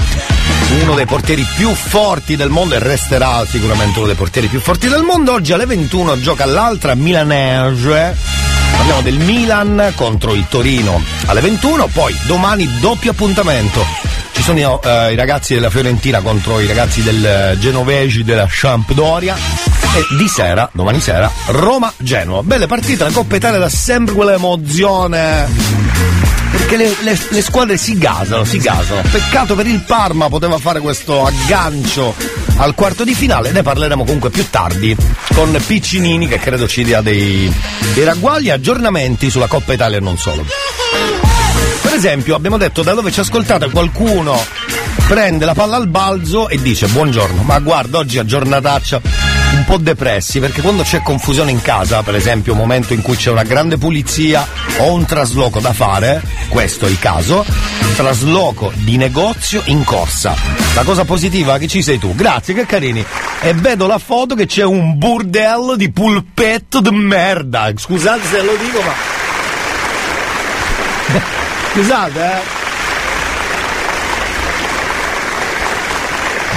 Uno 0.81 0.95
dei 0.95 1.05
portieri 1.05 1.45
più 1.55 1.73
forti 1.73 2.35
del 2.35 2.49
mondo 2.49 2.75
e 2.75 2.79
resterà 2.79 3.43
sicuramente 3.45 3.97
uno 3.97 4.07
dei 4.07 4.15
portieri 4.15 4.47
più 4.47 4.59
forti 4.59 4.87
del 4.87 5.01
mondo. 5.01 5.33
Oggi 5.33 5.51
alle 5.51 5.65
21 5.65 6.19
gioca 6.19 6.45
l'altra 6.45 6.93
milanese. 6.95 8.58
Parliamo 8.71 9.01
del 9.01 9.17
Milan 9.19 9.93
contro 9.95 10.33
il 10.33 10.45
Torino 10.49 11.01
alle 11.25 11.41
21, 11.41 11.87
poi 11.87 12.17
domani 12.25 12.67
doppio 12.79 13.11
appuntamento. 13.11 13.85
Ci 14.31 14.41
sono 14.43 14.81
eh, 14.81 15.11
i 15.11 15.15
ragazzi 15.15 15.53
della 15.53 15.69
Fiorentina 15.69 16.21
contro 16.21 16.59
i 16.61 16.67
ragazzi 16.67 17.03
del 17.03 17.25
eh, 17.25 17.57
Genovesi 17.59 18.23
della 18.23 18.47
Sampdoria 18.49 19.35
e 19.35 20.15
di 20.17 20.27
sera, 20.27 20.69
domani 20.71 20.99
sera, 21.01 21.29
Roma-Genoa. 21.47 22.41
Belle 22.43 22.67
partite, 22.67 23.03
la 23.03 23.11
Coppa 23.11 23.35
Italia 23.35 23.59
dà 23.59 23.69
sempre 23.69 24.13
quell'emozione 24.15 25.47
perché 26.51 26.77
le, 26.77 26.95
le- 27.01 27.19
le 27.29 27.41
squadre 27.41 27.77
si 27.77 27.97
gasano, 27.97 28.45
si 28.45 28.57
gasano. 28.59 29.01
Peccato 29.11 29.55
per 29.55 29.67
il 29.67 29.81
Parma, 29.81 30.29
poteva 30.29 30.57
fare 30.57 30.79
questo 30.79 31.25
aggancio 31.25 32.15
al 32.59 32.75
quarto 32.75 33.03
di 33.03 33.13
finale, 33.13 33.51
ne 33.51 33.61
parleremo 33.61 34.03
comunque 34.03 34.29
più 34.29 34.45
tardi 34.49 34.95
con 35.33 35.57
Piccinini 35.65 36.27
che 36.27 36.39
credo 36.39 36.67
ci 36.67 36.83
dia 36.83 37.01
dei, 37.01 37.51
dei 37.93 38.03
ragguagli 38.03 38.49
aggiornamenti 38.49 39.29
sulla 39.29 39.47
Coppa 39.47 39.73
Italia 39.73 39.97
e 39.97 40.01
non 40.01 40.17
solo. 40.17 40.45
Per 41.81 41.93
esempio, 41.93 42.35
abbiamo 42.35 42.57
detto 42.57 42.83
da 42.83 42.93
dove 42.93 43.11
ci 43.11 43.21
ascoltate 43.21 43.69
qualcuno 43.69 44.37
prende 45.07 45.45
la 45.45 45.55
palla 45.55 45.77
al 45.77 45.87
balzo 45.87 46.49
e 46.49 46.61
dice 46.61 46.87
buongiorno, 46.87 47.41
ma 47.43 47.59
guarda 47.59 47.97
oggi 47.97 48.19
è 48.19 48.23
giornataccia 48.23 49.38
po' 49.69 49.77
depressi 49.77 50.39
perché 50.39 50.61
quando 50.61 50.81
c'è 50.81 51.03
confusione 51.03 51.51
in 51.51 51.61
casa, 51.61 52.01
per 52.01 52.15
esempio 52.15 52.53
un 52.53 52.57
momento 52.57 52.93
in 52.93 53.03
cui 53.03 53.15
c'è 53.15 53.29
una 53.29 53.43
grande 53.43 53.77
pulizia 53.77 54.47
o 54.77 54.93
un 54.93 55.05
trasloco 55.05 55.59
da 55.59 55.73
fare, 55.73 56.23
questo 56.47 56.87
è 56.87 56.89
il 56.89 56.97
caso, 56.97 57.45
trasloco 57.95 58.71
di 58.73 58.97
negozio 58.97 59.61
in 59.65 59.83
corsa. 59.83 60.33
La 60.73 60.81
cosa 60.81 61.05
positiva 61.05 61.53
è 61.53 61.59
che 61.59 61.67
ci 61.67 61.83
sei 61.83 61.99
tu, 61.99 62.15
grazie 62.15 62.55
che 62.55 62.65
carini. 62.65 63.05
E 63.41 63.53
vedo 63.53 63.85
la 63.85 63.99
foto 63.99 64.33
che 64.33 64.47
c'è 64.47 64.63
un 64.63 64.97
burdello 64.97 65.75
di 65.75 65.91
pulpetto 65.91 66.81
di 66.81 66.89
merda. 66.89 67.71
Scusate 67.75 68.25
se 68.25 68.41
lo 68.41 68.55
dico 68.55 68.81
ma... 68.81 68.93
Scusate 71.73 72.23
eh. 72.23 72.58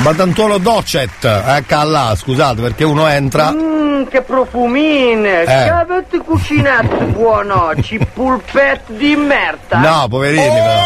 Badantuolo 0.02 0.58
Docet, 0.58 1.24
ecco 1.24 1.82
là, 1.84 2.12
scusate 2.16 2.60
perché 2.60 2.82
uno 2.82 3.06
entra. 3.06 3.52
Mmm, 3.52 4.08
che 4.08 4.20
profumine! 4.22 5.42
Eh. 5.42 5.44
Che 5.44 5.70
avete 5.70 6.18
cucinato 6.18 6.96
buonocci, 6.96 8.08
pulpette 8.12 8.96
di 8.96 9.14
merda! 9.14 9.78
No, 9.78 10.08
poverini, 10.08 10.48
però. 10.48 10.80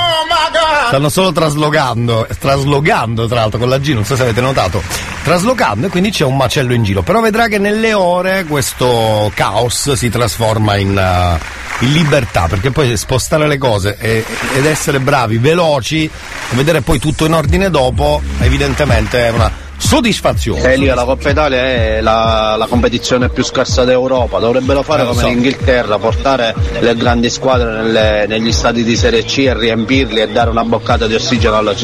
Stanno 0.88 1.08
solo 1.08 1.32
traslogando, 1.32 2.26
traslogando 2.38 3.26
tra 3.26 3.40
l'altro 3.40 3.58
con 3.58 3.70
la 3.70 3.78
G, 3.78 3.94
non 3.94 4.04
so 4.04 4.16
se 4.16 4.22
avete 4.22 4.42
notato. 4.42 4.82
Traslocando 5.24 5.86
e 5.86 5.88
quindi 5.88 6.10
c'è 6.10 6.24
un 6.24 6.36
macello 6.36 6.74
in 6.74 6.82
giro. 6.84 7.00
Però 7.00 7.20
vedrà 7.20 7.46
che 7.48 7.58
nelle 7.58 7.94
ore 7.94 8.44
questo 8.44 9.32
caos 9.34 9.94
si 9.94 10.10
trasforma 10.10 10.76
in, 10.76 10.96
eh, 10.96 11.38
in 11.80 11.92
libertà, 11.92 12.46
perché 12.48 12.70
poi 12.70 12.96
spostare 12.96 13.46
le 13.46 13.58
cose 13.58 13.96
e- 13.98 14.24
ed 14.54 14.64
essere 14.64 14.98
bravi, 15.00 15.38
veloci, 15.38 16.04
e 16.04 16.54
vedere 16.54 16.80
poi 16.80 16.98
tutto 16.98 17.26
in 17.26 17.32
ordine 17.34 17.70
dopo, 17.70 18.22
evidentemente 18.40 19.26
è 19.26 19.30
una 19.30 19.64
soddisfazione. 19.78 20.72
Eh, 20.72 20.76
lì 20.78 20.86
la 20.86 21.04
Coppa 21.04 21.28
Italia 21.28 21.60
è 21.62 22.00
la, 22.00 22.54
la 22.56 22.66
competizione 22.66 23.28
più 23.28 23.44
scarsa 23.44 23.84
d'Europa, 23.84 24.38
dovrebbero 24.38 24.82
fare 24.82 25.02
Eh, 25.02 25.06
come 25.06 25.20
so. 25.20 25.26
l'Inghilterra, 25.26 25.98
portare 25.98 26.54
le 26.80 26.94
grandi 26.96 27.28
squadre 27.28 27.82
nelle- 27.82 28.26
negli 28.26 28.52
stati 28.52 28.82
di 28.82 28.96
Serie 28.96 29.24
C 29.24 29.38
e 29.38 29.54
riempirli 29.54 30.20
e 30.20 30.28
dare 30.28 30.48
una 30.48 30.64
boccata 30.64 31.06
di 31.06 31.14
ossigeno 31.14 31.56
alla 31.56 31.74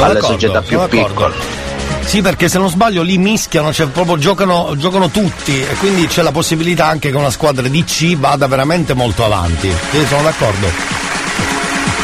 alle 0.00 0.20
società 0.20 0.60
più 0.60 0.80
piccole. 0.88 1.69
Sì, 2.04 2.22
perché 2.22 2.48
se 2.48 2.58
non 2.58 2.68
sbaglio 2.68 3.02
lì 3.02 3.18
mischiano, 3.18 3.72
cioè 3.72 3.86
proprio 3.86 4.18
giocano, 4.18 4.74
giocano 4.76 5.10
tutti 5.10 5.60
e 5.60 5.74
quindi 5.78 6.06
c'è 6.08 6.22
la 6.22 6.32
possibilità 6.32 6.86
anche 6.86 7.10
che 7.10 7.16
una 7.16 7.30
squadra 7.30 7.68
di 7.68 7.84
C 7.84 8.16
vada 8.16 8.48
veramente 8.48 8.94
molto 8.94 9.24
avanti. 9.24 9.68
Io 9.68 10.06
sono 10.06 10.22
d'accordo. 10.22 10.66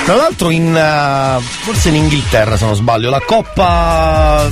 Tra 0.05 0.14
l'altro 0.14 0.51
in 0.51 0.76
eh, 0.76 1.43
forse 1.43 1.89
in 1.89 1.97
Inghilterra 1.97 2.57
se 2.57 2.64
non 2.64 2.76
sbaglio, 2.76 3.11
la 3.11 3.20
Coppa 3.20 4.49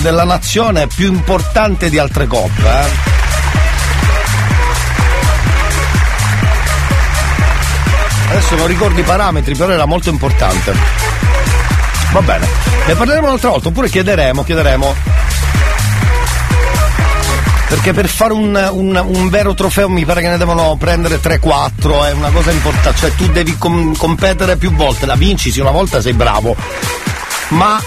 della 0.00 0.24
nazione 0.24 0.82
è 0.82 0.86
più 0.88 1.06
importante 1.06 1.88
di 1.88 1.98
altre 1.98 2.26
coppe, 2.26 2.68
eh. 2.68 3.16
Adesso 8.30 8.56
non 8.56 8.66
ricordo 8.66 9.00
i 9.00 9.04
parametri, 9.04 9.54
però 9.54 9.72
era 9.72 9.86
molto 9.86 10.10
importante. 10.10 10.72
Va 12.12 12.22
bene, 12.22 12.46
ne 12.86 12.94
parleremo 12.94 13.26
un'altra 13.26 13.50
volta, 13.50 13.68
oppure 13.68 13.88
chiederemo, 13.88 14.42
chiederemo. 14.42 14.94
Perché 17.68 17.92
per 17.92 18.08
fare 18.08 18.32
un, 18.32 18.68
un- 18.72 19.02
un 19.14 19.28
vero 19.28 19.52
trofeo 19.52 19.90
mi 19.90 20.06
pare 20.06 20.22
che 20.22 20.28
ne 20.28 20.38
devono 20.38 20.74
prendere 20.78 21.20
3-4, 21.20 22.06
è 22.06 22.12
una 22.12 22.30
cosa 22.30 22.50
importante, 22.50 22.98
cioè 22.98 23.14
tu 23.14 23.26
devi 23.28 23.58
com- 23.58 23.94
competere 23.94 24.56
più 24.56 24.72
volte, 24.72 25.04
la 25.04 25.16
vinci, 25.16 25.50
sì, 25.52 25.60
una 25.60 25.70
volta 25.70 26.00
sei 26.00 26.14
bravo, 26.14 26.56
ma 27.48 27.78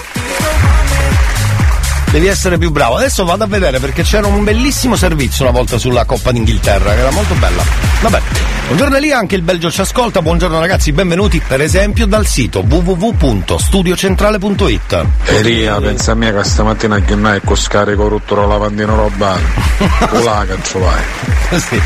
Devi 2.12 2.28
essere 2.28 2.57
più 2.57 2.72
bravo. 2.72 2.97
Adesso 2.97 3.24
vado 3.24 3.45
a 3.45 3.47
vedere 3.47 3.80
perché 3.80 4.03
c'era 4.03 4.28
un 4.28 4.43
bellissimo 4.43 4.97
servizio 4.97 5.45
una 5.45 5.53
volta 5.53 5.78
sulla 5.78 6.03
Coppa 6.03 6.34
d'Inghilterra, 6.34 6.93
che 6.93 6.99
era 6.99 7.12
molto 7.12 7.34
bella. 7.36 7.64
Vabbè. 8.01 8.20
Buongiorno 8.66 8.97
lì, 8.97 9.14
anche 9.14 9.36
il 9.36 9.43
Belgio 9.43 9.72
ci 9.72 9.80
ascolta. 9.80 10.22
Buongiorno 10.22 10.59
ragazzi, 10.59 10.91
benvenuti 10.91 11.41
per 11.45 11.62
esempio 11.62 12.05
dal 12.05 12.26
sito 12.26 12.66
www.studiocentrale.it. 12.68 15.05
Elia, 15.26 15.80
pensa 15.80 16.12
a 16.12 16.16
me 16.16 16.34
che 16.34 16.43
stamattina 16.43 16.99
che 16.99 17.16
mai 17.16 17.39
con 17.45 17.55
scarico 17.55 18.09
rotto 18.09 18.45
lavandino 18.45 18.93
robano. 18.93 19.47
Là 20.24 20.43
che 20.45 20.57
ci 20.64 20.78
vai. 20.78 21.01
Così. 21.49 21.82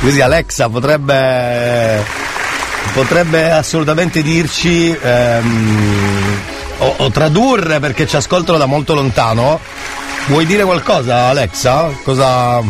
Così 0.00 0.20
Alexa 0.20 0.68
potrebbe 0.68 2.04
potrebbe 2.92 3.50
assolutamente 3.50 4.22
dirci 4.22 4.94
ehm, 4.94 6.55
o, 6.78 6.94
o 6.98 7.10
tradurre 7.10 7.80
perché 7.80 8.06
ci 8.06 8.16
ascoltano 8.16 8.58
da 8.58 8.66
molto 8.66 8.94
lontano. 8.94 9.60
Vuoi 10.26 10.46
dire 10.46 10.64
qualcosa 10.64 11.28
Alexa? 11.28 11.90
Cosa 12.02 12.62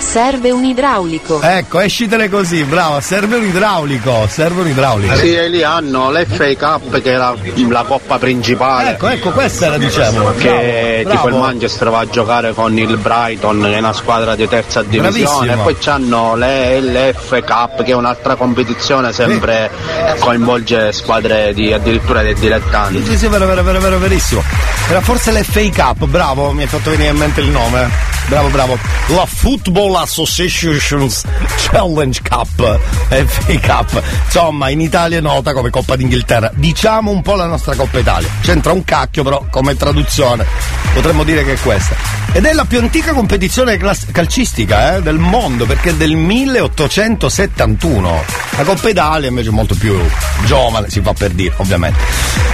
Serve 0.00 0.50
un 0.50 0.64
idraulico. 0.64 1.40
Ecco, 1.40 1.78
escitele 1.78 2.28
così, 2.28 2.64
brava, 2.64 3.00
serve 3.00 3.36
un 3.36 3.44
idraulico, 3.44 4.26
serve 4.28 4.62
un 4.62 4.68
idraulico. 4.68 5.14
Sì, 5.14 5.34
e 5.34 5.48
lì 5.48 5.62
hanno 5.62 6.10
l'FA 6.10 6.56
Cup 6.56 7.00
che 7.00 7.12
è 7.12 7.16
la, 7.16 7.34
la 7.68 7.84
coppa 7.86 8.18
principale. 8.18 8.90
Ecco, 8.92 9.08
ecco, 9.08 9.30
questa 9.30 9.66
era 9.66 9.78
diciamo. 9.78 10.32
Che 10.36 11.02
Bravo, 11.04 11.16
tipo 11.16 11.28
il 11.28 11.34
bravo. 11.34 11.38
Manchester 11.38 11.90
va 11.90 11.98
a 12.00 12.08
giocare 12.08 12.54
con 12.54 12.76
il 12.76 12.96
Brighton, 12.96 13.60
che 13.60 13.74
è 13.74 13.78
una 13.78 13.92
squadra 13.92 14.34
di 14.34 14.48
terza 14.48 14.82
divisione, 14.82 15.22
Bravissimo. 15.22 15.52
e 15.52 15.56
poi 15.62 15.76
c'hanno 15.78 16.34
le, 16.34 16.80
l'F 16.80 17.44
Cup, 17.44 17.82
che 17.84 17.92
è 17.92 17.94
un'altra 17.94 18.34
competizione, 18.34 19.12
sempre 19.12 19.70
coinvolge 20.18 20.92
squadre 20.92 21.52
di 21.54 21.72
addirittura 21.72 22.22
dei 22.22 22.34
dilettanti. 22.34 23.04
Sì, 23.04 23.16
sì, 23.16 23.26
vero, 23.28 23.46
vero, 23.46 23.62
vero, 23.62 23.78
vero, 23.78 23.98
verissimo. 23.98 24.42
Era 24.88 25.02
forse 25.02 25.30
l'FA 25.30 25.68
Cup, 25.72 26.06
bravo, 26.06 26.50
mi 26.52 26.62
hai 26.62 26.68
fatto 26.68 26.90
venire 26.90 27.10
in 27.10 27.16
mente 27.16 27.40
il 27.42 27.48
nome. 27.48 28.08
Bravo, 28.26 28.48
bravo. 28.48 28.78
La 29.08 29.26
Football 29.26 29.89
Associations 29.96 31.24
Challenge 31.56 32.20
Cup, 32.22 32.78
FA 33.08 33.60
Cup. 33.60 34.02
Insomma, 34.24 34.70
in 34.70 34.80
Italia 34.80 35.18
è 35.18 35.20
nota 35.20 35.52
come 35.52 35.70
Coppa 35.70 35.96
d'Inghilterra. 35.96 36.50
Diciamo 36.54 37.10
un 37.10 37.22
po' 37.22 37.34
la 37.34 37.46
nostra 37.46 37.74
Coppa 37.74 37.98
Italia. 37.98 38.28
C'entra 38.40 38.72
un 38.72 38.84
cacchio, 38.84 39.22
però, 39.22 39.44
come 39.50 39.76
traduzione. 39.76 40.46
Potremmo 40.92 41.24
dire 41.24 41.44
che 41.44 41.54
è 41.54 41.60
questa. 41.60 41.94
Ed 42.32 42.44
è 42.44 42.52
la 42.52 42.64
più 42.64 42.78
antica 42.78 43.12
competizione 43.12 43.76
clas- 43.76 44.06
calcistica 44.12 44.96
eh, 44.96 45.02
del 45.02 45.18
mondo, 45.18 45.66
perché 45.66 45.90
è 45.90 45.94
del 45.94 46.14
1871. 46.14 48.24
La 48.56 48.62
Coppa 48.62 48.88
Italia 48.88 49.28
invece 49.28 49.48
è 49.48 49.52
molto 49.52 49.74
più 49.74 49.98
giovane, 50.44 50.88
si 50.90 51.00
fa 51.00 51.12
per 51.12 51.30
dire, 51.30 51.54
ovviamente. 51.56 51.98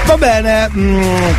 Va 0.07 0.17
bene. 0.17 0.71
mm, 0.75 1.31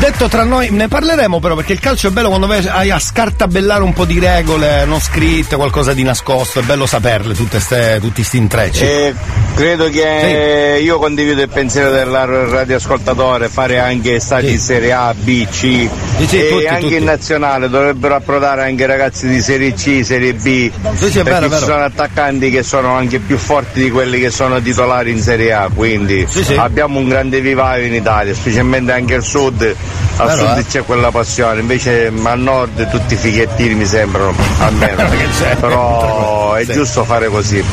Detto 0.00 0.28
tra 0.28 0.44
noi, 0.44 0.70
ne 0.70 0.88
parleremo 0.88 1.40
però 1.40 1.54
perché 1.54 1.74
il 1.74 1.78
calcio 1.78 2.08
è 2.08 2.10
bello 2.10 2.28
quando 2.28 2.46
vai 2.46 2.90
a 2.90 2.98
scartabellare 2.98 3.82
un 3.82 3.92
po' 3.92 4.06
di 4.06 4.18
regole 4.18 4.86
non 4.86 4.98
scritte, 4.98 5.56
qualcosa 5.56 5.92
di 5.92 6.02
nascosto, 6.02 6.60
è 6.60 6.62
bello 6.62 6.86
saperle 6.86 7.34
tutte 7.34 7.60
ste, 7.60 7.98
tutti 8.00 8.22
sti 8.22 8.36
intrecci. 8.38 8.82
Eh, 8.82 9.14
credo 9.54 9.90
che 9.90 10.80
io 10.82 10.98
condivido 10.98 11.42
il 11.42 11.50
pensiero 11.50 11.90
del 11.90 12.06
radioascoltatore, 12.06 13.50
fare 13.50 13.78
anche 13.78 14.20
stati 14.20 14.50
in 14.52 14.58
Serie 14.58 14.92
A, 14.92 15.12
B, 15.14 15.46
C 15.46 15.54
sì, 15.58 15.88
e 16.16 16.48
tutti, 16.48 16.66
anche 16.66 16.80
tutti. 16.80 16.96
in 16.96 17.04
nazionale 17.04 17.68
dovrebbero 17.68 18.14
approdare 18.14 18.62
anche 18.62 18.86
ragazzi 18.86 19.28
di 19.28 19.42
Serie 19.42 19.74
C, 19.74 20.00
Serie 20.02 20.32
B, 20.32 20.70
Sì, 20.94 21.10
sì, 21.10 21.22
perché 21.22 21.22
vero, 21.22 21.42
ci 21.42 21.48
vero. 21.50 21.66
sono 21.66 21.84
attaccanti 21.84 22.50
che 22.50 22.62
sono 22.62 22.94
anche 22.94 23.18
più 23.18 23.36
forti 23.36 23.82
di 23.82 23.90
quelli 23.90 24.18
che 24.18 24.30
sono 24.30 24.62
titolari 24.62 25.10
in 25.10 25.20
Serie 25.20 25.52
A, 25.52 25.68
quindi 25.72 26.26
sì. 26.26 26.54
abbiamo 26.54 26.98
un 26.98 27.06
grande 27.06 27.42
vivaio 27.42 27.84
in 27.84 27.92
Italia, 27.94 28.32
specialmente 28.34 28.92
anche 28.92 29.14
al 29.14 29.22
sud, 29.24 29.76
al 30.16 30.26
Vero, 30.26 30.48
sud 30.48 30.58
eh? 30.58 30.66
c'è 30.66 30.84
quella 30.84 31.10
passione, 31.10 31.60
invece 31.60 32.12
al 32.22 32.38
nord 32.40 32.88
tutti 32.90 33.16
fighettini 33.16 33.74
mi 33.74 33.86
sembrano, 33.86 34.34
almeno, 34.58 35.08
però 35.60 36.54
è 36.56 36.64
Sì. 36.64 36.72
giusto 36.72 37.04
fare 37.04 37.28
così. 37.28 37.64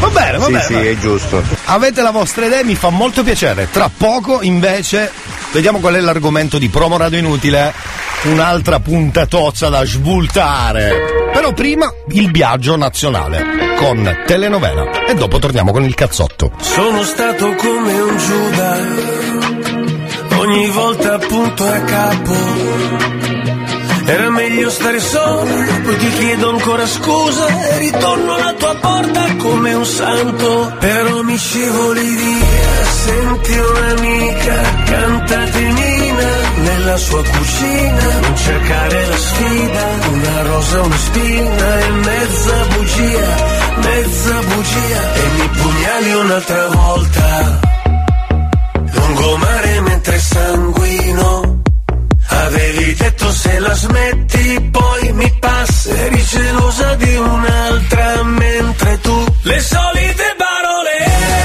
Va 0.00 0.08
bene, 0.08 0.38
va 0.38 0.44
sì, 0.46 0.52
bene, 0.52 0.64
Sì, 0.64 0.72
bene. 0.74 0.90
è 0.90 0.98
giusto. 0.98 1.42
Avete 1.66 2.02
la 2.02 2.10
vostra 2.10 2.46
idea, 2.46 2.62
mi 2.64 2.74
fa 2.74 2.90
molto 2.90 3.22
piacere. 3.22 3.68
Tra 3.70 3.90
poco 3.96 4.42
invece 4.42 5.10
vediamo 5.52 5.78
qual 5.78 5.94
è 5.94 6.00
l'argomento 6.00 6.58
di 6.58 6.68
promo 6.68 6.96
radio 6.96 7.18
inutile. 7.18 7.72
Un'altra 8.24 8.80
puntatozza 8.80 9.68
da 9.68 9.84
svoltare. 9.84 11.28
Però 11.32 11.52
prima 11.52 11.92
il 12.10 12.30
viaggio 12.30 12.76
nazionale 12.76 13.44
con 13.76 14.22
telenovela. 14.26 15.06
E 15.06 15.14
dopo 15.14 15.38
torniamo 15.38 15.72
con 15.72 15.84
il 15.84 15.94
cazzotto. 15.94 16.52
Sono 16.60 17.02
stato 17.02 17.54
come 17.54 17.92
un 18.00 18.16
Giuda, 18.16 18.76
ogni 20.44 20.70
volta 20.70 21.14
appunto 21.14 21.66
a 21.66 21.78
capo. 21.80 22.34
Era 24.06 24.28
meglio 24.28 24.68
stare 24.68 25.00
solo, 25.00 25.54
poi 25.82 25.96
ti 25.96 26.08
chiedo 26.10 26.50
ancora 26.50 26.86
scusa 26.86 27.46
e 27.46 27.78
ritorno 27.78 28.34
alla 28.34 28.52
tua 28.52 28.74
porta 28.74 29.24
come 29.38 29.72
un 29.72 29.86
santo. 29.86 30.72
Però 30.78 31.22
mi 31.22 31.36
scivoli 31.38 32.06
via, 32.14 32.84
senti 32.84 33.52
un'amica, 33.52 34.56
cantatinina 34.84 36.30
nella 36.56 36.96
sua 36.98 37.22
cucina. 37.24 38.18
Non 38.20 38.36
cercare 38.36 39.06
la 39.06 39.16
sfida, 39.16 39.84
una 40.12 40.42
rosa, 40.42 40.82
una 40.82 40.96
spina 40.96 41.78
e 41.78 41.90
mezza 41.90 42.66
bugia, 42.74 43.28
mezza 43.76 44.34
bugia. 44.52 45.14
E 45.14 45.22
mi 45.38 45.48
pugnali 45.48 46.12
un'altra 46.12 46.68
volta, 46.68 47.60
lungomare 48.92 49.73
mentre 50.04 50.18
sanguino. 50.18 51.62
Avevi 52.26 52.94
detto 52.94 53.30
se 53.32 53.58
la 53.58 53.74
smetti 53.74 54.68
poi 54.70 55.12
mi 55.12 55.30
passi 55.38 55.90
Eri 55.90 56.22
gelosa 56.24 56.94
di 56.94 57.14
un'altra 57.16 58.22
mentre 58.24 58.98
tu 59.00 59.24
Le 59.42 59.60
solite 59.60 60.34
parole 60.38 61.43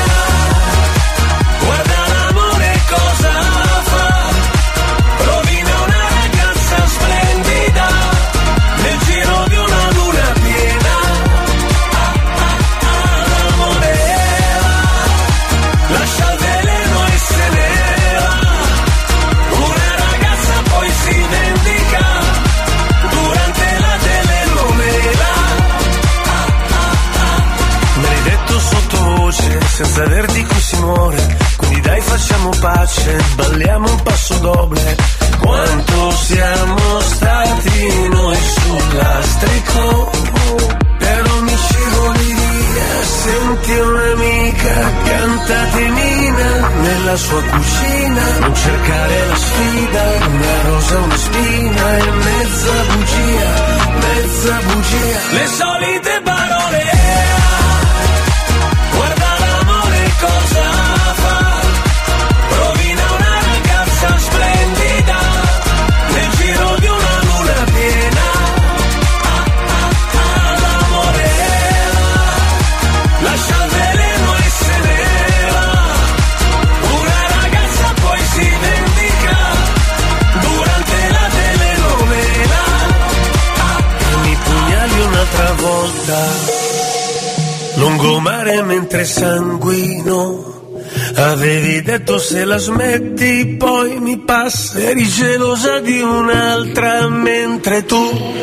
Detto 91.99 92.17
se 92.17 92.45
la 92.45 92.57
smetti 92.57 93.57
poi 93.59 93.99
mi 93.99 94.17
passa. 94.19 94.79
Eri 94.79 95.05
gelosa 95.05 95.79
di 95.79 95.99
un'altra 95.99 97.09
mentre 97.09 97.83
tu. 97.83 98.33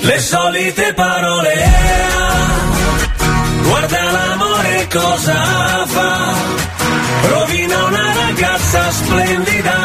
Le 0.00 0.18
solite 0.18 0.92
parole. 0.92 1.54
Guarda 3.62 4.02
cosa 4.90 5.86
fa. 5.86 6.34
Rovina 7.28 7.84
una 7.84 8.12
ragazza 8.12 8.90
splendida 8.90 9.78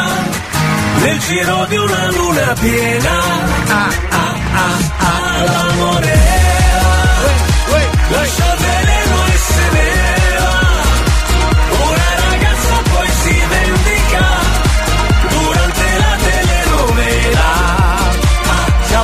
nel 1.02 1.18
giro 1.20 1.64
di 1.68 1.76
una 1.76 2.10
luna 2.10 2.54
piena. 2.58 3.18
Ah, 3.68 3.90
ah, 4.10 4.34
ah, 4.50 4.78
ah, 4.98 5.44
l'amore 5.44 6.09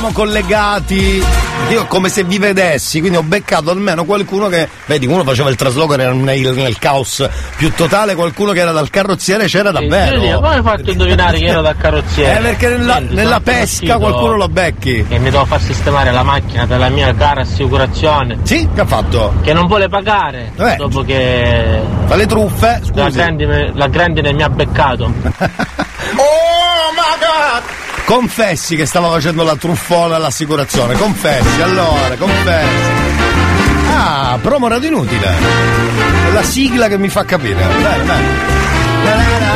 Siamo 0.07 0.25
collegati. 0.25 1.21
Io 1.69 1.85
come 1.87 2.07
se 2.07 2.23
vi 2.23 2.37
vedessi, 2.37 2.99
quindi 3.01 3.17
ho 3.17 3.23
beccato 3.23 3.71
almeno 3.71 4.05
qualcuno 4.05 4.47
che. 4.47 4.69
Vedi, 4.85 5.05
uno 5.05 5.23
faceva 5.25 5.49
il 5.49 5.57
trasloco 5.57 5.97
nel, 5.97 6.15
nel- 6.15 6.53
nel 6.55 6.77
caos 6.79 7.27
più 7.57 7.73
totale, 7.73 8.15
qualcuno 8.15 8.53
che 8.53 8.59
era 8.61 8.71
dal 8.71 8.89
carrozziere 8.89 9.47
c'era 9.47 9.71
davvero. 9.71 10.21
Sì, 10.21 10.31
come 10.31 10.47
hai 10.47 10.61
fatto 10.61 10.91
indovinare 10.91 11.39
che 11.39 11.45
ero 11.47 11.61
dal 11.61 11.75
carrozziere? 11.75 12.39
Eh, 12.39 12.41
perché 12.41 12.69
nella, 12.69 12.93
Senti, 12.93 13.15
nella 13.15 13.39
pesca 13.41 13.97
qualcuno 13.97 14.35
lo 14.37 14.47
becchi. 14.47 15.05
Che 15.05 15.19
mi 15.19 15.29
devo 15.29 15.43
far 15.43 15.59
sistemare 15.61 16.11
la 16.11 16.23
macchina 16.23 16.65
della 16.65 16.87
mia 16.87 17.13
cara 17.13 17.41
assicurazione. 17.41 18.37
Sì, 18.43 18.69
che 18.73 18.79
ha 18.81 18.85
fatto? 18.85 19.33
Che 19.41 19.51
non 19.51 19.67
vuole 19.67 19.89
pagare. 19.89 20.53
Eh. 20.55 20.75
Dopo 20.77 21.01
che. 21.01 21.81
Fa 22.05 22.15
le 22.15 22.25
truffe, 22.27 22.79
La 22.93 23.03
scusi. 23.03 23.17
grandine, 23.17 23.71
la 23.73 23.87
grandine 23.87 24.31
mi 24.31 24.43
ha 24.43 24.49
beccato. 24.49 25.11
Confessi 28.07 28.77
che 28.77 28.85
stava 28.85 29.09
facendo 29.09 29.43
la 29.43 29.57
truffona 29.57 30.15
all'assicurazione, 30.15 30.95
confessi, 30.95 31.61
allora, 31.61 32.15
confessi. 32.15 32.91
Ah, 33.93 34.39
promo 34.41 34.69
radio 34.69 34.87
inutile. 34.87 35.29
La 36.31 36.41
sigla 36.41 36.87
che 36.87 36.97
mi 36.97 37.09
fa 37.09 37.25
capire. 37.25 37.61
Bene, 37.65 38.03
bene. 38.05 39.47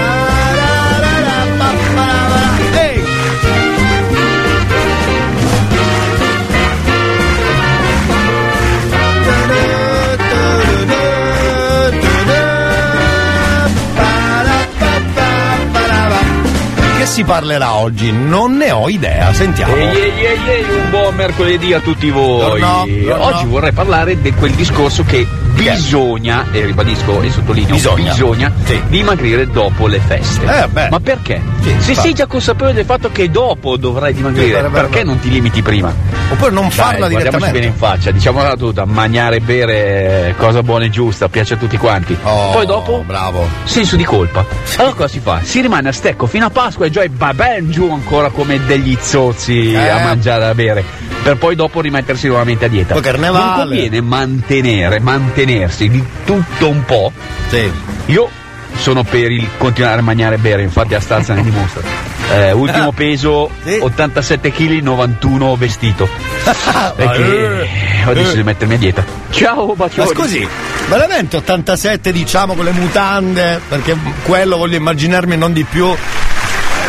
Si 17.11 17.25
parlerà 17.25 17.73
oggi? 17.73 18.09
Non 18.09 18.55
ne 18.55 18.71
ho 18.71 18.87
idea, 18.87 19.33
sentiamo. 19.33 19.75
Ehi, 19.75 19.97
ehi, 19.97 20.49
ehi, 20.49 20.63
un 20.63 20.89
buon 20.89 21.13
mercoledì 21.13 21.73
a 21.73 21.81
tutti 21.81 22.09
voi. 22.09 22.57
Buongiorno, 22.57 22.85
buongiorno. 22.85 23.25
Oggi 23.25 23.45
vorrei 23.47 23.73
parlare 23.73 24.21
di 24.21 24.31
quel 24.31 24.53
discorso 24.53 25.03
che 25.03 25.27
bisogna, 25.69 26.45
e 26.51 26.65
ribadisco 26.65 27.21
e 27.21 27.29
sottolineo, 27.31 27.75
Bisogna. 27.75 28.51
dimagrire 28.87 29.47
dopo 29.47 29.87
le 29.87 29.99
feste. 29.99 30.45
Eh. 30.45 30.89
Ma 30.89 30.99
perché? 30.99 31.41
Sì, 31.61 31.75
Se 31.79 31.93
fa- 31.93 32.01
sei 32.01 32.13
già 32.13 32.25
consapevole 32.25 32.73
del 32.73 32.85
fatto 32.85 33.11
che 33.11 33.29
dopo 33.29 33.77
dovrai 33.77 34.13
dimagrire, 34.13 34.45
Sì, 34.45 34.51
beh, 34.53 34.61
beh, 34.61 34.69
perché 34.69 34.99
beh. 34.99 35.03
non 35.05 35.19
ti 35.19 35.29
limiti 35.29 35.61
prima? 35.61 35.93
Oppure 36.31 36.51
non 36.51 36.69
farla 36.71 37.07
Dai, 37.07 37.11
guardiamoci 37.11 37.21
direttamente. 37.21 37.59
bene 37.59 37.65
in 37.65 37.73
faccia, 37.75 38.11
diciamola 38.11 38.55
tutta, 38.55 38.85
mangiare 38.85 39.35
e 39.37 39.39
bere 39.41 40.35
cosa 40.37 40.63
buona 40.63 40.85
e 40.85 40.89
giusta, 40.89 41.27
piace 41.29 41.53
a 41.55 41.57
tutti 41.57 41.77
quanti. 41.77 42.17
Oh, 42.23 42.51
Poi 42.51 42.65
dopo 42.65 43.03
bravo. 43.05 43.47
senso 43.63 43.95
di 43.95 44.03
colpa. 44.03 44.45
Allora 44.77 44.93
cosa 44.95 45.07
si 45.09 45.19
fa? 45.19 45.39
Si 45.43 45.61
rimane 45.61 45.89
a 45.89 45.91
stecco 45.91 46.25
fino 46.27 46.45
a 46.45 46.49
Pasqua 46.49 46.85
e 46.85 46.89
già 46.89 47.01
è 47.01 47.09
ba- 47.09 47.33
ben 47.33 47.69
giù 47.69 47.89
ancora 47.91 48.29
come 48.29 48.63
degli 48.65 48.97
zozzi 48.99 49.73
Eh. 49.73 49.87
a 49.89 49.99
mangiare 50.03 50.45
e 50.45 50.47
a 50.47 50.53
bere. 50.55 50.83
Per 51.23 51.37
poi 51.37 51.55
dopo 51.55 51.81
rimettersi 51.81 52.27
nuovamente 52.27 52.65
a 52.65 52.67
dieta. 52.67 52.93
Poi 52.93 53.01
carnevale. 53.03 53.45
Non 53.45 53.55
conviene 53.67 54.01
mantenere, 54.01 54.99
mantenersi 54.99 55.87
di 55.89 56.03
tutto 56.25 56.67
un 56.67 56.83
po'. 56.83 57.11
Sì. 57.49 57.71
Io 58.07 58.29
sono 58.77 59.03
per 59.03 59.29
il 59.31 59.47
continuare 59.57 59.99
a 59.99 60.01
mangiare 60.01 60.35
e 60.35 60.37
bere, 60.39 60.63
infatti 60.63 60.95
a 60.95 60.99
stanza 60.99 61.33
ne 61.33 61.43
dimostra. 61.43 61.81
Eh, 62.31 62.53
ultimo 62.53 62.93
peso 62.93 63.49
87 63.81 64.53
kg, 64.53 64.81
91 64.81 65.55
vestito. 65.57 66.07
Perché 66.95 67.67
ho 68.05 68.13
deciso 68.13 68.35
di 68.35 68.43
mettermi 68.43 68.75
a 68.75 68.77
dieta. 68.77 69.03
Ciao, 69.31 69.65
Ma 69.65 69.73
bacioni. 69.73 70.07
scusi, 70.07 70.47
veramente 70.87 71.35
87 71.35 72.13
diciamo 72.13 72.53
con 72.53 72.63
le 72.63 72.71
mutande, 72.71 73.59
perché 73.67 73.97
quello 74.23 74.55
voglio 74.55 74.77
immaginarmi 74.77 75.35
non 75.35 75.51
di 75.51 75.65
più. 75.65 75.87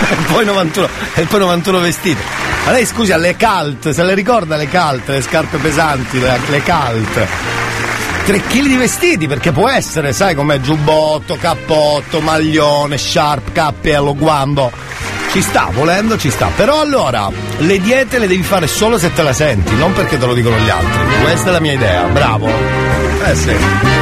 E 0.02 0.16
poi 0.32 0.44
91, 0.44 0.88
e 1.14 1.22
poi 1.22 1.38
91 1.40 1.78
vestiti. 1.80 2.22
Ma 2.64 2.70
lei 2.70 2.86
scusi, 2.86 3.12
ha 3.12 3.16
le 3.16 3.36
calt, 3.36 3.90
se 3.90 4.02
le 4.04 4.14
ricorda 4.14 4.56
le 4.56 4.68
calt, 4.68 5.08
le 5.08 5.20
scarpe 5.20 5.58
pesanti, 5.58 6.20
le, 6.20 6.38
le 6.48 6.62
calt. 6.62 7.26
3 8.24 8.40
kg 8.40 8.66
di 8.66 8.76
vestiti, 8.76 9.26
perché 9.26 9.50
può 9.50 9.68
essere, 9.68 10.12
sai 10.12 10.36
com'è, 10.36 10.60
giubbotto, 10.60 11.36
cappotto, 11.36 12.20
maglione, 12.20 12.96
sharp, 12.96 13.50
cappello, 13.52 14.14
guambo. 14.14 14.70
Ci 15.32 15.42
sta, 15.42 15.70
volendo 15.72 16.16
ci 16.16 16.30
sta. 16.30 16.50
Però 16.54 16.80
allora, 16.80 17.28
le 17.58 17.80
diete 17.80 18.18
le 18.18 18.28
devi 18.28 18.42
fare 18.42 18.68
solo 18.68 18.96
se 18.96 19.12
te 19.12 19.22
la 19.22 19.32
senti, 19.32 19.74
non 19.74 19.92
perché 19.92 20.18
te 20.18 20.26
lo 20.26 20.34
dicono 20.34 20.56
gli 20.58 20.68
altri. 20.68 21.20
Questa 21.22 21.48
è 21.48 21.52
la 21.52 21.60
mia 21.60 21.72
idea, 21.72 22.02
bravo. 22.04 22.48
Eh 23.24 23.34
sì. 23.34 24.01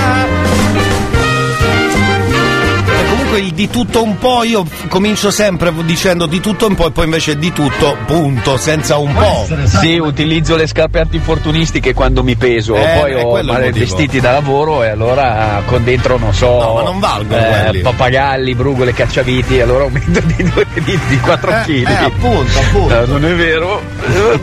comunque 3.31 3.39
il 3.39 3.53
di 3.53 3.69
tutto 3.69 4.03
un 4.03 4.17
po' 4.17 4.43
io 4.43 4.65
comincio 4.89 5.31
sempre 5.31 5.71
dicendo 5.85 6.25
di 6.25 6.39
tutto 6.41 6.67
un 6.67 6.75
po' 6.75 6.87
e 6.87 6.91
poi 6.91 7.05
invece 7.05 7.37
di 7.37 7.51
tutto, 7.53 7.95
punto, 8.05 8.57
senza 8.57 8.97
un 8.97 9.13
po'. 9.13 9.47
Sì, 9.65 9.97
utilizzo 9.97 10.55
le 10.55 10.67
scarpe 10.67 10.99
antifortunistiche 10.99 11.93
quando 11.93 12.23
mi 12.23 12.35
peso, 12.35 12.75
Eh, 12.75 12.97
poi 12.99 13.13
ho 13.15 13.31
magari 13.43 13.65
motivo. 13.67 13.85
vestiti 13.85 14.19
da 14.19 14.31
lavoro 14.31 14.83
e 14.83 14.89
allora 14.89 15.61
con 15.65 15.83
dentro 15.83 16.17
non 16.17 16.33
so. 16.33 16.59
No, 16.61 16.73
ma 16.73 16.83
non 16.83 16.99
valgono 16.99 17.41
eh, 17.41 17.61
quelli. 17.63 17.81
Pappagalli, 17.81 18.55
brugole, 18.55 18.93
cacciaviti, 18.93 19.59
allora 19.61 19.83
aumento 19.83 20.19
di, 20.21 20.43
due- 20.51 20.65
di, 20.73 20.99
di 21.07 21.19
4 21.19 21.51
Eh, 21.51 21.61
kg. 21.63 21.87
eh, 21.89 21.93
appunto, 22.03 22.59
appunto. 22.59 23.05
non 23.07 23.25
è 23.25 23.33
vero? 23.35 23.81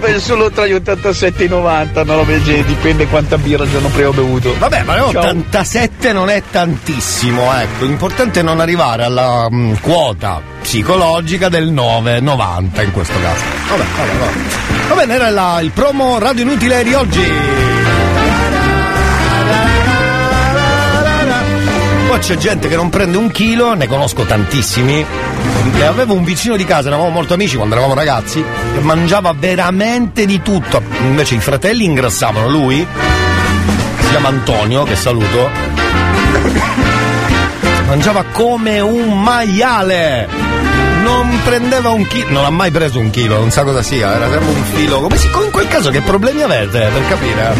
Eh, 0.03 0.19
solo 0.19 0.51
tra 0.51 0.67
gli 0.67 0.73
87 0.73 1.43
e 1.43 1.47
i 1.47 1.49
90, 1.49 2.05
no, 2.05 2.21
invece 2.21 2.65
dipende 2.65 3.07
quanta 3.07 3.37
birra 3.37 3.65
il 3.65 3.71
giorno 3.71 3.89
prima 3.89 4.09
ho 4.09 4.13
bevuto. 4.13 4.55
Vabbè, 4.59 4.83
ma 4.85 4.95
Ciao. 4.97 5.09
87 5.09 6.13
non 6.13 6.31
è 6.31 6.43
tantissimo, 6.51 7.53
ecco. 7.55 7.85
L'importante 7.85 8.41
è 8.41 8.43
non 8.43 8.61
arrivare 8.61 8.77
alla 8.87 9.49
mm, 9.51 9.75
quota 9.81 10.41
psicologica 10.63 11.49
del 11.49 11.73
9,90 11.73 12.85
in 12.85 12.93
questo 12.93 13.15
caso. 13.21 13.43
Vabbè, 13.71 13.85
vabbè, 13.97 14.19
vabbè. 14.19 14.89
Va 14.89 14.95
bene, 14.95 15.15
era 15.15 15.31
la- 15.31 15.61
il 15.61 15.71
promo 15.71 16.19
radio 16.19 16.43
inutile 16.43 16.83
di 16.85 16.95
oggi. 16.95 17.33
Poi 22.09 22.19
c'è 22.21 22.37
gente 22.37 22.69
che 22.69 22.77
non 22.77 22.89
prende 22.89 23.19
un 23.19 23.31
chilo, 23.31 23.75
ne 23.75 23.87
conosco 23.87 24.23
tantissimi. 24.25 25.05
E 25.77 25.83
avevo 25.85 26.15
un 26.15 26.25
vicino 26.25 26.57
di 26.57 26.65
casa, 26.65 26.89
eravamo 26.89 27.11
molto 27.11 27.35
amici 27.35 27.57
quando 27.57 27.75
eravamo 27.75 27.95
ragazzi, 27.95 28.43
che 28.75 28.81
mangiava 28.81 29.35
veramente 29.39 30.25
di 30.25 30.41
tutto. 30.41 30.81
Invece 31.03 31.35
i 31.35 31.41
fratelli 31.41 31.85
ingrassavano, 31.85 32.49
lui 32.49 32.85
si 34.01 34.09
chiama 34.09 34.29
Antonio, 34.29 34.85
che 34.85 34.97
saluto, 34.97 35.51
mangiava 37.89 38.23
come 38.33 38.81
un 38.81 39.21
maiale. 39.21 40.29
Non 41.03 41.41
prendeva 41.43 41.89
un 41.91 42.07
chilo, 42.07 42.29
non 42.31 42.45
ha 42.45 42.51
mai 42.51 42.71
preso 42.71 42.99
un 42.99 43.09
chilo, 43.11 43.39
non 43.39 43.51
sa 43.51 43.65
cosa 43.65 43.83
sia, 43.83 44.15
era 44.15 44.29
sempre 44.29 44.51
un 44.51 44.63
filo. 44.75 45.01
Come 45.01 45.17
si, 45.17 45.27
in 45.27 45.51
quel 45.51 45.69
caso 45.69 45.91
che 45.91 46.03
problemi 46.03 46.43
avete 46.43 46.91
per 46.93 47.09
capire? 47.09 47.55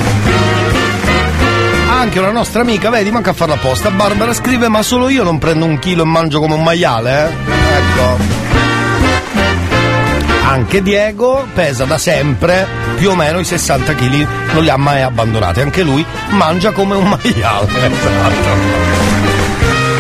Anche 1.91 2.19
una 2.19 2.31
nostra 2.31 2.61
amica, 2.61 2.91
vedi, 2.91 3.11
manca 3.11 3.31
a 3.31 3.33
farla 3.33 3.55
apposta. 3.55 3.91
Barbara 3.91 4.35
scrive: 4.35 4.69
Ma 4.69 4.83
solo 4.83 5.09
io 5.09 5.25
non 5.25 5.39
prendo 5.39 5.65
un 5.65 5.79
chilo 5.79 6.03
e 6.03 6.07
mangio 6.07 6.41
come 6.41 6.55
un 6.55 6.63
maiale, 6.63 7.25
eh? 7.25 7.33
Ecco. 7.77 8.37
Anche 10.47 10.83
Diego 10.83 11.47
pesa 11.55 11.85
da 11.85 11.99
sempre 11.99 12.67
più 12.97 13.11
o 13.11 13.15
meno 13.15 13.39
i 13.39 13.45
60 13.45 13.95
kg, 13.95 14.27
non 14.53 14.63
li 14.63 14.71
ha 14.71 14.77
mai 14.77 15.03
abbandonati. 15.03 15.61
Anche 15.61 15.83
lui 15.83 16.05
mangia 16.31 16.73
come 16.73 16.97
un 16.97 17.09
maiale. 17.09 17.67
Esatto. 17.99 19.08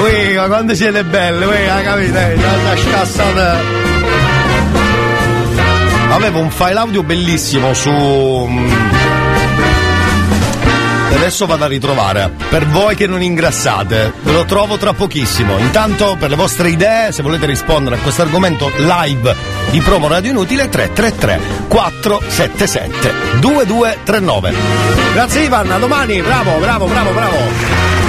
Ui, 0.00 0.34
ma 0.36 0.46
quando 0.46 0.74
siete 0.74 1.02
belle, 1.04 1.44
ui, 1.44 1.66
la 1.66 1.82
capite? 1.82 2.36
La 2.36 2.76
scassata. 2.76 3.58
Avevo 6.10 6.38
un 6.40 6.50
file 6.50 6.78
audio 6.78 7.02
bellissimo 7.02 7.74
su. 7.74 7.90
mm, 7.90 8.70
Adesso 11.16 11.46
vado 11.46 11.64
a 11.64 11.66
ritrovare. 11.66 12.30
Per 12.48 12.66
voi 12.68 12.94
che 12.94 13.06
non 13.08 13.22
ingrassate, 13.22 14.12
ve 14.22 14.32
lo 14.32 14.44
trovo 14.44 14.76
tra 14.78 14.92
pochissimo. 14.92 15.58
Intanto, 15.58 16.16
per 16.18 16.30
le 16.30 16.36
vostre 16.36 16.68
idee, 16.70 17.10
se 17.12 17.22
volete 17.22 17.46
rispondere 17.46 17.96
a 17.96 17.98
questo 17.98 18.22
argomento 18.22 18.70
live 18.76 19.34
di 19.70 19.80
promo 19.80 20.06
Radio 20.06 20.30
Inutile, 20.30 20.68
333 20.68 21.66
477 21.68 23.12
2239. 23.40 24.54
Grazie 25.12 25.42
Ivan, 25.42 25.70
a 25.72 25.78
domani, 25.78 26.22
bravo, 26.22 26.52
bravo, 26.58 26.86
bravo, 26.86 27.10
bravo. 27.10 28.07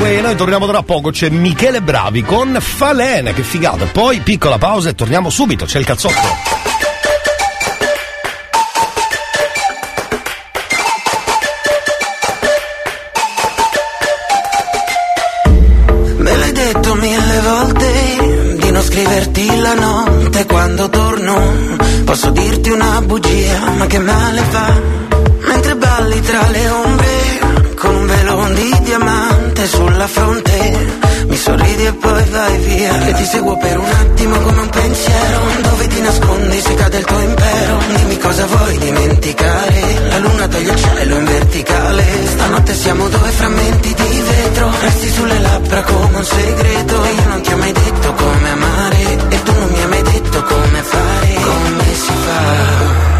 E 0.00 0.20
noi 0.20 0.36
torniamo 0.36 0.66
tra 0.66 0.82
poco, 0.82 1.10
c'è 1.10 1.28
Michele 1.28 1.80
Bravi 1.80 2.22
con 2.22 2.56
Falene, 2.60 3.34
che 3.34 3.42
figata. 3.42 3.84
Poi 3.86 4.20
piccola 4.20 4.58
pausa 4.58 4.88
e 4.88 4.94
torniamo 4.94 5.28
subito, 5.30 5.64
c'è 5.64 5.78
il 5.78 5.84
calzotto. 5.84 6.14
Me 16.16 16.36
l'hai 16.36 16.52
detto 16.52 16.94
mille 16.94 17.40
volte 17.40 18.56
di 18.60 18.70
non 18.70 18.82
scriverti 18.82 19.60
la 19.60 19.74
notte 19.74 20.46
quando 20.46 20.88
torno. 20.88 21.76
Posso 22.04 22.30
dirti 22.30 22.70
una 22.70 23.00
bugia, 23.02 23.70
ma 23.76 23.86
che 23.86 23.98
male 23.98 24.40
fa 24.48 24.98
mentre 25.48 25.76
balli 25.76 26.20
tra 26.20 26.48
le 26.50 26.68
onde 26.68 26.87
fronte. 30.08 31.06
Mi 31.28 31.36
sorridi 31.36 31.84
e 31.84 31.92
poi 31.92 32.24
vai 32.24 32.56
via. 32.58 33.06
E 33.08 33.12
ti 33.12 33.24
seguo 33.24 33.56
per 33.56 33.78
un 33.78 33.90
attimo 33.90 34.38
come 34.40 34.60
un 34.60 34.68
pensiero. 34.68 35.40
Dove 35.62 35.86
ti 35.88 36.00
nascondi 36.00 36.60
se 36.60 36.74
cade 36.74 36.98
il 36.98 37.04
tuo 37.04 37.20
impero? 37.20 37.78
Dimmi 37.94 38.18
cosa 38.18 38.46
vuoi 38.46 38.78
dimenticare. 38.78 40.08
La 40.08 40.18
luna 40.18 40.48
taglia 40.48 40.72
il 40.72 40.78
cielo 40.78 41.16
in 41.16 41.24
verticale. 41.24 42.04
Stanotte 42.26 42.74
siamo 42.74 43.08
due 43.08 43.30
frammenti 43.30 43.94
di 43.94 44.22
vetro. 44.22 44.70
Resti 44.80 45.08
sulle 45.10 45.38
labbra 45.38 45.82
come 45.82 46.16
un 46.16 46.24
segreto. 46.24 46.94
Io 46.94 47.28
non 47.28 47.40
ti 47.42 47.52
ho 47.52 47.56
mai 47.56 47.72
detto 47.72 48.12
come 48.14 48.50
amare. 48.50 49.02
E 49.28 49.42
tu 49.42 49.52
non 49.52 49.68
mi 49.68 49.80
hai 49.82 49.88
mai 49.88 50.02
detto 50.02 50.42
come 50.42 50.82
fare. 50.82 51.34
Come 51.34 51.94
si 51.94 52.12
fa? 52.24 53.17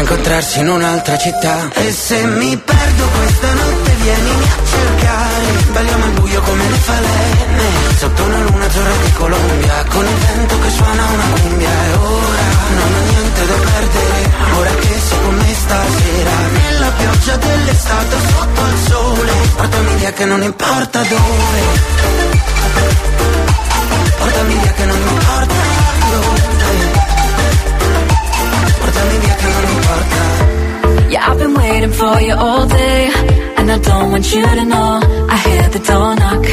Incontrarsi 0.00 0.60
in 0.60 0.68
un'altra 0.68 1.18
città. 1.18 1.68
E 1.74 1.92
se 1.92 2.24
mi 2.24 2.56
perdo 2.56 3.04
questa 3.06 3.52
notte 3.52 3.90
vienimi 4.00 4.44
a 4.44 4.66
cercare. 4.66 5.44
Balliamo 5.72 6.04
al 6.04 6.10
buio 6.12 6.40
come 6.40 6.68
le 6.68 6.76
falene. 6.76 7.62
Sotto 7.98 8.22
una 8.22 8.40
luna 8.40 8.64
azzurra 8.64 8.96
di 9.04 9.12
Colombia. 9.12 9.84
Con 9.90 10.06
il 10.06 10.14
vento 10.14 10.58
che 10.58 10.70
suona 10.70 11.04
una 11.04 11.24
cumbia. 11.38 11.68
E 11.68 11.92
ora 11.94 12.46
non 12.76 12.94
ho 12.94 13.10
niente 13.10 13.46
da 13.46 13.54
perdere. 13.54 14.30
Ora 14.56 14.70
che 14.70 15.00
sei 15.06 15.20
con 15.20 15.34
me 15.36 15.54
stasera. 15.54 16.30
Nella 16.50 16.90
pioggia 16.92 17.36
dell'estate 17.36 18.16
sotto 18.32 18.60
il 18.64 18.78
sole. 18.88 19.32
Portami 19.54 19.94
via 19.96 20.12
che 20.12 20.24
non 20.24 20.42
importa 20.42 21.02
dove. 21.02 21.60
Portami 24.16 24.54
via 24.54 24.72
che 24.72 24.84
non 24.86 24.96
importa 24.96 25.54
dove. 26.10 26.89
Che 28.92 29.48
non 29.48 29.64
importa. 29.76 30.20
Yeah, 31.08 31.28
I've 31.30 31.38
been 31.38 31.54
waiting 31.54 31.92
for 31.92 32.20
you 32.20 32.34
all 32.34 32.66
day. 32.66 33.10
And 33.56 33.70
I 33.70 33.78
don't 33.78 34.10
want 34.10 34.26
you 34.34 34.42
to 34.42 34.64
know. 34.64 35.00
I 35.28 35.36
hear 35.46 35.68
the 35.68 35.78
door 35.78 36.14
knock. 36.16 36.44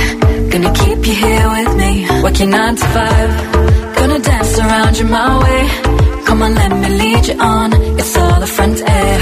Gonna 0.52 0.72
keep 0.72 1.06
you 1.06 1.16
here 1.26 1.48
with 1.56 1.76
me. 1.76 1.92
Working 2.24 2.50
nine 2.52 2.76
to 2.76 2.86
five. 2.96 3.32
Gonna 3.96 4.20
dance 4.20 4.58
around 4.60 4.98
you 5.00 5.06
my 5.06 5.40
way. 5.44 5.70
Come 6.26 6.42
on, 6.44 6.54
let 6.56 6.72
me 6.72 6.90
lead 7.02 7.28
you 7.28 7.40
on. 7.40 7.74
It's 8.00 8.16
all 8.18 8.40
the 8.40 8.48
front 8.48 8.80
air. 8.82 9.20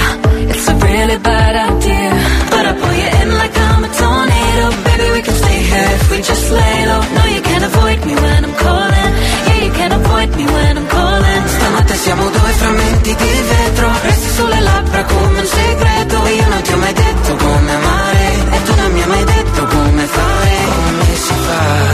It's 0.52 0.68
a 0.68 0.74
really 0.74 1.18
bad 1.18 1.54
idea. 1.70 2.10
But 2.50 2.66
I 2.66 2.72
pull 2.80 2.94
you 3.02 3.10
in 3.22 3.28
like 3.40 3.54
I'm 3.56 3.84
a 3.84 3.90
tornado. 4.00 4.64
Baby, 4.86 5.06
we 5.16 5.22
can 5.22 5.34
stay 5.42 5.58
here 5.70 5.90
if 5.98 6.10
we 6.10 6.16
just 6.18 6.50
lay 6.50 6.86
low. 6.90 7.02
No, 7.16 7.22
you 7.34 7.42
can't 7.42 7.64
avoid 7.64 7.98
me 8.06 8.14
when 8.14 8.40
I'm 8.46 8.54
calling. 8.66 9.10
Yeah, 9.46 9.58
you 9.64 9.72
can't 9.78 9.94
avoid 10.00 10.28
me 10.36 10.44
when 10.44 10.72
I'm 10.78 10.88
calling. 10.88 11.42
Stanotte 11.54 11.85
siamo 12.06 12.30
due 12.30 12.52
frammenti 12.52 13.14
di 13.16 13.42
vetro 13.48 13.90
Resti 14.00 14.28
sulle 14.28 14.60
labbra 14.60 15.04
come 15.04 15.40
un 15.40 15.46
segreto. 15.46 16.26
Io 16.28 16.48
non 16.48 16.62
ti 16.62 16.72
ho 16.72 16.76
mai 16.76 16.92
detto 16.92 17.36
come 17.36 17.74
amare 17.74 18.24
E 18.50 18.62
tu 18.62 18.74
non 18.76 18.92
mi 18.92 19.02
hai 19.02 19.08
mai 19.08 19.24
detto 19.24 19.66
come 19.66 20.04
fare. 20.06 20.56
Come 20.66 21.16
si 21.16 21.34
fa 21.46 21.85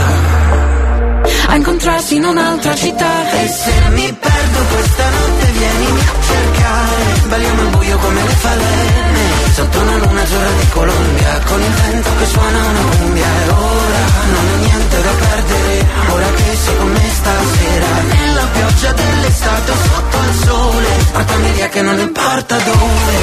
A 1.53 1.55
incontrarsi 1.55 2.15
in 2.15 2.25
un'altra 2.25 2.73
città. 2.73 3.29
E 3.29 3.47
se 3.47 3.73
mi 3.91 4.11
perdo 4.11 4.59
questa 4.73 5.07
notte 5.07 5.51
vienimi 5.51 5.99
a 5.99 6.13
cercare. 6.25 7.27
Balliamo 7.27 7.61
al 7.61 7.67
buio 7.67 7.97
come 7.99 8.23
le 8.23 8.33
falene 8.33 9.21
Sotto 9.53 9.79
una 9.79 9.97
luna 9.97 10.21
azzurra 10.23 10.51
di 10.59 10.69
Colombia 10.69 11.41
Con 11.45 11.61
il 11.61 11.71
vento 11.71 12.09
che 12.17 12.25
suona 12.25 12.57
una 12.57 12.95
cumbia. 12.97 13.25
E 13.25 13.49
ora 13.49 14.03
non 14.33 14.45
ho 14.49 14.55
niente 14.65 15.01
da 15.03 15.11
perdere 15.11 15.85
Ora 16.09 16.27
che 16.33 16.57
sei 16.57 16.77
con 16.77 16.91
me 16.91 17.09
stasera. 17.21 17.87
Nella 18.01 18.45
pioggia 18.51 18.91
dell'estate 18.93 19.71
sotto 19.85 20.17
il 20.17 20.33
sole 20.43 20.87
Portami 21.11 21.51
via 21.51 21.69
che 21.69 21.81
non 21.83 21.99
importa 21.99 22.57
dove. 22.57 23.15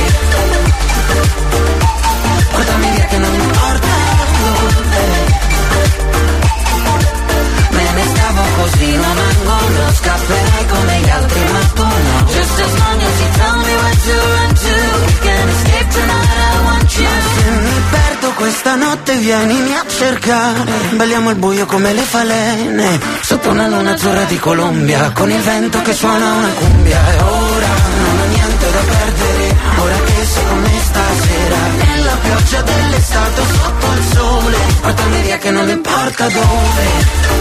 Portami 2.52 2.90
via 2.94 3.05
che 3.07 3.19
non 3.19 3.35
importa 3.35 3.89
dove 4.39 4.70
così, 8.71 8.97
non 8.97 9.19
angolo 9.19 9.93
Scapperai 9.93 10.67
come 10.67 11.01
gli 11.01 11.09
altri 11.09 11.41
ma 11.53 11.59
tu 11.75 11.83
no. 11.83 12.25
Just 12.27 12.61
as 12.61 12.79
long 12.79 13.01
as 13.01 13.21
you 13.21 13.31
tell 13.35 13.57
me 13.57 13.75
where 13.83 13.97
to 14.07 14.15
run 14.35 14.55
to. 14.55 14.75
We 15.01 15.33
escape 15.51 15.91
tonight, 15.91 16.39
I 16.39 16.65
want 16.65 16.97
you. 16.97 17.09
Se 17.35 17.51
mi 17.51 17.83
perdo 17.91 18.31
questa 18.35 18.75
notte 18.77 19.17
vienimi 19.17 19.75
a 19.75 19.85
cercare. 19.87 20.73
Balliamo 20.93 21.29
al 21.31 21.37
buio 21.37 21.67
come 21.67 21.93
le 21.93 22.03
falene 22.03 23.01
Sotto 23.21 23.51
una 23.51 23.69
luna 23.69 23.93
azzurra 23.93 24.25
di 24.25 24.39
Colombia 24.39 25.11
Con 25.13 25.31
il 25.31 25.41
vento 25.41 25.81
che 25.83 25.93
suona 25.93 26.33
una 26.33 26.49
cumbia. 26.49 26.99
E 27.13 27.21
ora 27.21 27.67
non 28.03 28.19
ho 28.21 28.25
niente 28.27 28.71
da 28.71 28.79
perdere 28.79 29.57
Ora 29.77 29.97
che 30.05 30.25
sei 30.25 30.45
con 30.47 30.61
me 30.61 30.81
stasera. 30.81 31.57
Nella 31.85 32.17
pioggia 32.23 32.63
dell'estate 32.63 33.43
sotto 33.53 33.87
il 33.93 34.05
sole 34.13 34.59
Portami 34.81 35.21
via 35.23 35.39
che 35.39 35.51
non 35.51 35.69
importa 35.69 36.29
dove 36.29 37.39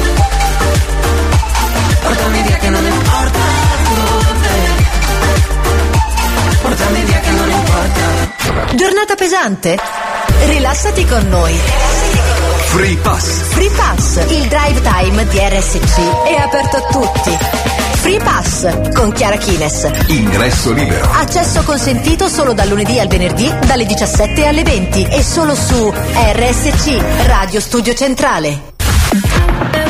Portami 2.10 2.42
via 2.42 2.58
che 2.58 2.70
non 2.70 2.84
importa 2.84 3.40
dove 3.94 4.48
Portami 6.60 7.02
via 7.04 7.20
che 7.20 7.30
non 7.30 7.50
importa 7.52 8.76
Giornata 8.76 9.14
pesante? 9.14 9.78
Rilassati 10.48 11.06
con 11.06 11.28
noi. 11.30 11.54
Free 12.66 12.98
Pass. 12.98 13.26
Free 13.50 13.70
Pass, 13.70 14.16
il 14.30 14.48
drive 14.48 14.82
time 14.82 15.28
di 15.28 15.38
RSC 15.38 16.00
è 16.26 16.34
aperto 16.34 16.78
a 16.78 16.82
tutti. 16.90 17.38
Free 17.98 18.20
Pass 18.20 18.92
con 18.94 19.12
Chiara 19.12 19.38
Kines. 19.38 19.92
Ingresso 20.08 20.72
libero. 20.72 21.08
Accesso 21.12 21.62
consentito 21.62 22.28
solo 22.28 22.54
dal 22.54 22.70
lunedì 22.70 23.00
al 23.00 23.08
venerdì 23.08 23.54
dalle 23.68 23.86
17 23.86 24.48
alle 24.48 24.64
20 24.64 25.08
e 25.12 25.22
solo 25.22 25.54
su 25.54 25.94
RSC 25.94 27.26
Radio 27.28 27.60
Studio 27.60 27.94
Centrale. 27.94 29.89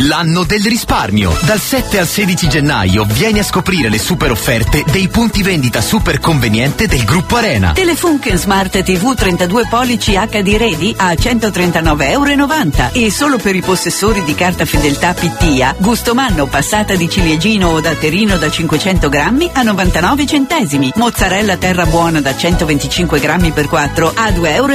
L'anno 0.00 0.44
del 0.44 0.62
risparmio. 0.62 1.34
Dal 1.44 1.58
7 1.58 1.98
al 1.98 2.06
16 2.06 2.50
gennaio 2.50 3.06
vieni 3.06 3.38
a 3.38 3.42
scoprire 3.42 3.88
le 3.88 3.98
super 3.98 4.30
offerte 4.30 4.84
dei 4.90 5.08
punti 5.08 5.42
vendita 5.42 5.80
super 5.80 6.20
conveniente 6.20 6.86
del 6.86 7.02
gruppo 7.04 7.36
Arena. 7.36 7.72
Telefunken 7.72 8.36
Smart 8.36 8.82
TV 8.82 9.14
32 9.14 9.66
pollici 9.70 10.12
HD 10.12 10.56
Ready 10.58 10.94
a 10.98 11.12
139,90 11.12 12.10
euro 12.10 12.90
e 12.92 13.10
solo 13.10 13.38
per 13.38 13.56
i 13.56 13.62
possessori 13.62 14.22
di 14.22 14.34
carta 14.34 14.66
fedeltà 14.66 15.14
Pittia, 15.14 15.74
gustomanno 15.78 16.44
passata 16.44 16.94
di 16.94 17.08
ciliegino 17.08 17.70
o 17.70 17.80
datterino 17.80 18.36
da 18.36 18.50
500 18.50 19.08
grammi 19.08 19.48
a 19.54 19.62
99 19.62 20.26
centesimi, 20.26 20.92
mozzarella 20.96 21.56
terra 21.56 21.86
buona 21.86 22.20
da 22.20 22.36
125 22.36 23.18
grammi 23.18 23.50
per 23.52 23.66
4 23.66 24.12
a 24.14 24.28
2,79 24.28 24.44
euro. 24.44 24.74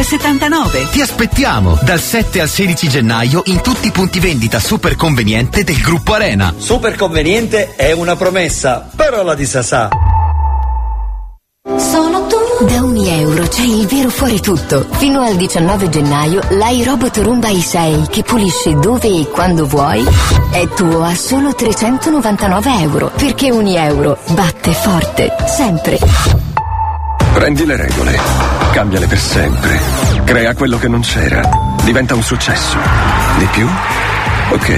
Ti 0.89 1.02
aspettiamo 1.02 1.77
dal 1.84 2.02
7 2.02 2.41
al 2.41 2.49
16 2.49 2.89
gennaio 2.89 3.43
in 3.45 3.61
tutti 3.61 3.85
i 3.85 3.91
punti 3.91 4.19
vendita 4.19 4.60
super 4.60 4.95
conveniente 5.12 5.66
del 5.66 5.82
gruppo 5.82 6.14
Arena. 6.14 6.54
Super 6.58 6.96
conveniente 6.96 7.76
è 7.76 7.92
una 7.92 8.16
promessa, 8.16 8.90
parola 8.96 9.36
di 9.36 9.46
Sasà. 9.46 9.90
Solo 11.78 12.28
tu. 12.28 12.66
Da 12.66 12.82
ogni 12.82 13.10
euro 13.20 13.46
c'è 13.48 13.64
il 13.64 13.88
vero 13.88 14.10
fuori 14.10 14.40
tutto. 14.40 14.88
Fino 14.92 15.22
al 15.22 15.36
19 15.36 15.90
gennaio 15.90 16.40
l'iRobot 16.52 17.18
Roomba 17.18 17.50
i6 17.50 18.08
che 18.08 18.24
pulisce 18.24 18.74
dove 18.76 19.10
e 19.10 19.28
quando 19.28 19.66
vuoi 19.66 20.06
è 20.52 20.66
tuo 20.70 21.04
a 21.04 21.14
solo 21.14 21.54
399 21.54 22.72
euro. 22.80 23.12
Perché 23.18 23.52
ogni 23.52 23.76
euro 23.76 24.18
batte 24.30 24.72
forte, 24.72 25.36
sempre. 25.46 26.00
Prendi 27.34 27.66
le 27.66 27.76
regole, 27.76 28.18
cambiale 28.72 29.08
per 29.08 29.20
sempre. 29.20 29.78
Crea 30.24 30.54
quello 30.54 30.78
che 30.78 30.88
non 30.88 31.02
c'era. 31.02 31.42
Diventa 31.84 32.16
un 32.16 32.24
successo. 32.24 32.78
Di 33.40 33.46
più? 33.52 33.68
Ok. 34.52 34.69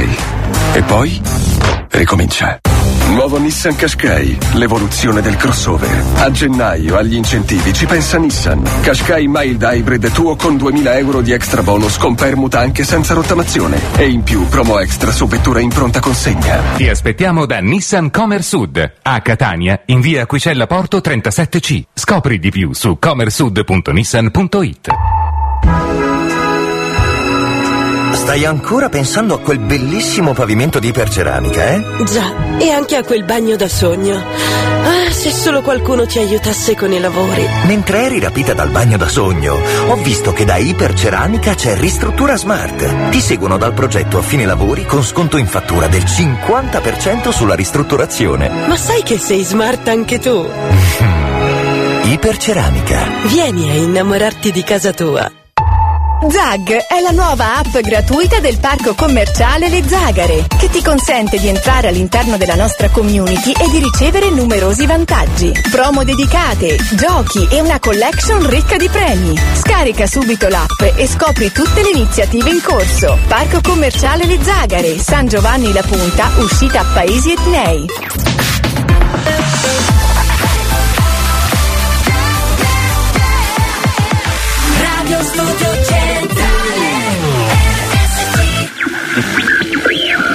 E 0.76 0.84
poi? 0.84 1.20
Ricomincia. 1.90 2.60
Nuovo 3.10 3.40
Nissan 3.40 3.76
Qashqai, 3.76 4.38
l'evoluzione 4.54 5.22
del 5.22 5.36
crossover. 5.36 5.90
A 6.18 6.30
gennaio 6.30 6.96
agli 6.96 7.16
incentivi 7.16 7.74
ci 7.74 7.88
pensa 7.88 8.20
Nissan. 8.20 8.62
Qashqai 8.82 9.26
Mild 9.28 9.62
Hybrid 9.62 10.12
tuo 10.12 10.36
con 10.36 10.58
2000 10.58 10.98
euro 10.98 11.22
di 11.22 11.32
extra 11.32 11.64
bonus 11.64 11.98
con 11.98 12.14
permuta 12.14 12.60
anche 12.60 12.84
senza 12.84 13.16
rottamazione. 13.16 13.80
E 13.98 14.08
in 14.08 14.22
più 14.22 14.48
promo 14.48 14.78
extra 14.78 15.12
su 15.12 15.26
vettura 15.26 15.60
in 15.60 15.70
pronta 15.70 16.00
consegna. 16.00 16.60
Ti 16.76 16.90
aspettiamo 16.90 17.48
da 17.48 17.60
Nissan 17.60 18.12
Comer 18.12 18.44
Sud, 18.44 18.94
a 19.02 19.22
Catania, 19.22 19.82
in 19.88 20.02
via 20.02 20.22
Aquicella 20.22 20.68
Porto 20.68 20.98
37C. 20.98 21.82
Scopri 21.94 22.38
di 22.38 22.52
più 22.52 22.74
su 22.74 23.00
comersud.nissan.it. 23.00 25.23
Stai 28.14 28.46
ancora 28.46 28.90
pensando 28.90 29.34
a 29.34 29.40
quel 29.40 29.60
bellissimo 29.60 30.34
pavimento 30.34 30.80
di 30.80 30.88
iperceramica, 30.88 31.70
eh? 31.70 31.84
Già, 32.06 32.58
e 32.60 32.70
anche 32.70 32.96
a 32.96 33.04
quel 33.04 33.24
bagno 33.24 33.56
da 33.56 33.68
sogno. 33.68 34.16
Ah, 34.16 35.12
se 35.12 35.32
solo 35.32 35.62
qualcuno 35.62 36.06
ci 36.06 36.20
aiutasse 36.20 36.76
con 36.76 36.92
i 36.92 37.00
lavori. 37.00 37.46
Mentre 37.66 38.04
eri 38.04 38.20
rapita 38.20 38.54
dal 38.54 38.70
bagno 38.70 38.98
da 38.98 39.08
sogno, 39.08 39.60
ho 39.88 39.96
visto 39.96 40.32
che 40.32 40.46
da 40.46 40.58
Iperceramica 40.58 41.56
c'è 41.56 41.76
Ristruttura 41.76 42.38
Smart. 42.38 43.10
Ti 43.10 43.20
seguono 43.20 43.58
dal 43.58 43.74
progetto 43.74 44.20
a 44.20 44.22
fine 44.22 44.46
lavori 44.46 44.86
con 44.86 45.04
sconto 45.04 45.38
in 45.38 45.48
fattura 45.48 45.88
del 45.88 46.04
50% 46.04 47.30
sulla 47.30 47.56
ristrutturazione. 47.56 48.50
Ma 48.68 48.76
sai 48.78 49.04
che 49.04 49.18
sei 49.18 49.44
smart 49.44 49.88
anche 49.88 50.20
tu? 50.20 50.48
Iperceramica. 52.06 53.08
Vieni 53.26 53.70
a 53.72 53.74
innamorarti 53.74 54.52
di 54.52 54.64
casa 54.64 54.94
tua. 54.94 55.43
Zag 56.30 56.88
è 56.88 57.02
la 57.02 57.12
nuova 57.12 57.58
app 57.58 57.78
gratuita 57.80 58.40
del 58.40 58.58
parco 58.58 58.94
commerciale 58.96 59.68
Le 59.68 59.84
Zagare 59.88 60.46
che 60.58 60.70
ti 60.70 60.82
consente 60.82 61.40
di 61.40 61.48
entrare 61.48 61.90
all'interno 61.90 62.38
della 62.38 62.56
nostra 62.56 62.90
community 62.90 63.52
e 63.52 63.70
di 63.70 63.80
ricevere 63.80 64.30
numerosi 64.30 64.86
vantaggi. 64.86 65.52
Promo 65.72 66.04
dedicate, 66.04 66.78
giochi 66.96 67.48
e 67.50 67.60
una 67.62 67.80
collection 67.80 68.48
ricca 68.50 68.78
di 68.78 68.90
premi. 68.90 69.38
Scarica 69.54 70.08
subito 70.08 70.48
l'app 70.48 70.82
e 70.96 71.08
scopri 71.08 71.52
tutte 71.52 71.82
le 71.82 71.90
iniziative 71.90 72.50
in 72.50 72.62
corso. 72.62 73.18
Parco 73.28 73.60
commerciale 73.62 74.26
Le 74.26 74.40
Zagare, 74.42 75.00
San 75.00 75.28
Giovanni 75.28 75.74
La 75.74 75.84
Punta, 75.84 76.30
uscita 76.38 76.82
a 76.82 76.86
Paesi 76.94 77.32
Etnei. 77.32 78.43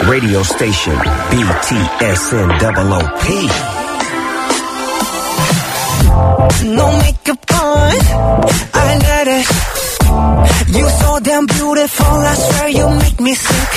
Radio 0.08 0.42
station 0.42 0.94
BTSN 1.30 2.48
OOP. 2.62 3.24
No 6.64 6.86
makeup 6.98 7.52
on, 7.52 7.92
I 8.72 8.98
let 9.04 9.28
it. 9.38 9.46
You 10.76 10.88
so 11.00 11.20
damn 11.20 11.46
beautiful, 11.46 12.06
I 12.06 12.34
swear 12.34 12.68
you 12.68 12.88
make 12.88 13.20
me 13.20 13.34
sick. 13.34 13.68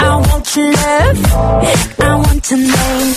I 0.00 0.16
want 0.28 0.56
your 0.56 0.72
love, 0.72 1.18
I 1.98 2.14
want 2.16 2.50
your 2.50 2.60
name. 2.60 3.14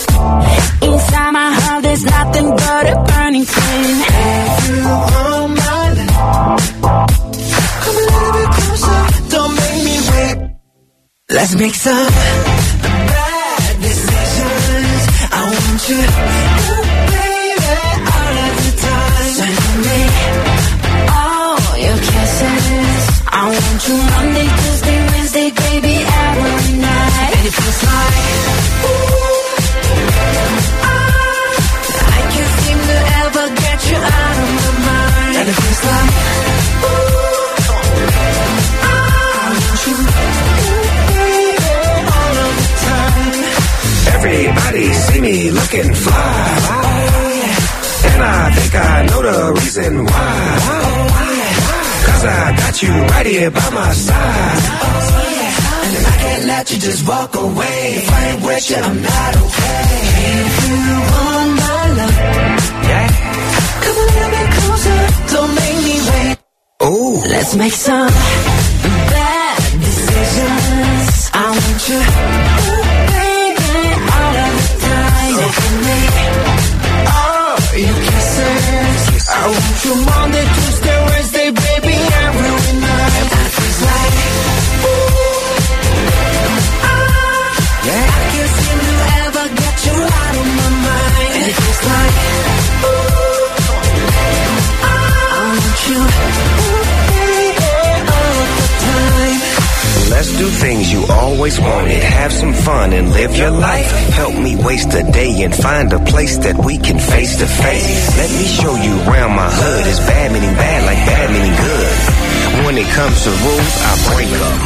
Inside 0.88 1.30
my 1.32 1.50
heart, 1.58 1.82
there's 1.82 2.04
nothing 2.04 2.50
but 2.50 2.86
a 2.92 2.96
burning 3.08 3.44
flame. 3.44 4.00
Have 4.08 4.68
you 4.68 4.82
on 4.84 5.54
my 5.54 5.92
life? 5.98 6.66
Come 7.82 7.96
a 7.96 8.00
little 8.08 8.32
bit 8.32 8.55
Let's 11.28 11.56
make 11.56 11.74
some 11.74 12.06
bad 12.06 13.80
decisions. 13.82 15.02
I 15.34 15.42
want 15.42 15.88
you, 15.90 15.98
baby, 17.10 17.66
all 18.14 18.36
of 18.46 18.54
the 18.62 18.70
time. 18.78 19.34
Send 19.34 19.58
me 19.82 20.00
all 21.10 21.58
your 21.82 21.98
kisses. 21.98 23.02
I 23.26 23.42
want 23.50 23.80
you 23.88 23.96
Monday, 24.14 24.46
Tuesday, 24.54 24.98
Wednesday, 25.10 25.50
baby, 25.50 25.96
every 26.06 26.78
night. 26.78 27.30
And 27.34 27.42
it 27.42 27.54
feels 27.58 27.80
like 27.90 28.14
ooh, 28.86 29.50
I 32.06 32.20
can't 32.30 32.54
seem 32.62 32.78
to 32.86 32.98
ever 33.26 33.44
get 33.66 33.78
you 33.90 33.98
out 33.98 34.36
of 34.46 34.50
my 34.62 34.70
mind. 34.86 35.34
And 35.42 35.46
it 35.50 35.56
feels 35.58 35.82
like 35.90 36.55
Everybody 44.28 44.92
see 44.92 45.20
me 45.20 45.50
looking 45.52 45.94
fly. 45.94 46.58
And 48.10 48.22
I 48.24 48.50
think 48.56 48.74
I 48.74 49.06
know 49.06 49.22
the 49.22 49.52
reason 49.60 50.04
why. 50.04 50.34
Cause 52.06 52.24
I 52.24 52.56
got 52.58 52.82
you 52.82 52.90
right 53.12 53.26
here 53.26 53.50
by 53.52 53.70
my 53.70 53.92
side. 53.92 54.62
And 55.94 56.06
I 56.12 56.16
can't 56.22 56.44
let 56.46 56.70
you 56.72 56.78
just 56.78 57.06
walk 57.06 57.36
away. 57.36 57.78
If 58.02 58.10
I 58.10 58.24
ain't 58.30 58.42
with 58.42 58.70
you, 58.70 58.76
I'm 58.88 59.00
not 59.00 59.32
okay. 59.44 59.86
If 60.42 60.54
you 60.66 60.78
want 61.14 61.50
my 61.62 61.82
love, 61.98 62.16
Yeah. 62.90 63.08
come 63.84 63.96
a 64.02 64.06
little 64.10 64.30
bit 64.34 64.48
closer. 64.58 64.98
Don't 65.34 65.54
make 65.54 65.78
me 65.86 65.96
wait. 66.10 66.36
Ooh. 66.82 67.14
Let's 67.30 67.54
make 67.54 67.72
some 67.88 68.10
bad 69.14 69.58
decisions. 69.86 71.30
I 71.32 71.46
want 71.62 71.82
you, 71.90 72.00
ooh, 72.02 73.25
So 75.36 75.42
me 75.42 75.98
all 77.12 77.56
your 77.76 77.98
kisses. 78.08 79.28
I 79.28 79.44
want 79.52 79.84
you 79.84 79.94
Monday, 80.06 80.46
Tuesday, 80.54 80.98
Wednesday, 81.08 81.48
baby, 81.50 81.96
every 82.24 82.52
night. 82.80 83.26
That 83.32 83.50
like, 83.84 84.16
ooh, 84.88 85.60
ah, 86.88 87.84
Yeah. 87.84 88.25
Let's 100.10 100.30
do 100.38 100.46
things 100.46 100.92
you 100.92 101.04
always 101.10 101.58
wanted. 101.60 102.02
Have 102.02 102.32
some 102.32 102.52
fun 102.54 102.92
and 102.92 103.10
live 103.10 103.36
your 103.36 103.50
life. 103.50 103.90
Help 104.14 104.34
me 104.38 104.54
waste 104.56 104.94
a 104.94 105.02
day 105.10 105.42
and 105.42 105.54
find 105.54 105.92
a 105.92 105.98
place 105.98 106.38
that 106.38 106.56
we 106.64 106.78
can 106.78 106.98
face 106.98 107.36
to 107.38 107.46
face. 107.46 108.16
Let 108.16 108.30
me 108.30 108.46
show 108.46 108.74
you 108.76 108.94
around 109.02 109.34
my 109.34 109.50
hood. 109.50 109.86
It's 109.86 109.98
bad 109.98 110.32
meaning 110.32 110.54
bad 110.54 110.80
like 110.86 111.00
bad 111.10 111.26
meaning 111.34 111.56
good. 111.58 111.96
When 112.66 112.78
it 112.78 112.88
comes 112.94 113.18
to 113.24 113.30
rules, 113.30 113.74
I 113.82 113.92
break 114.14 114.30
them. 114.30 114.56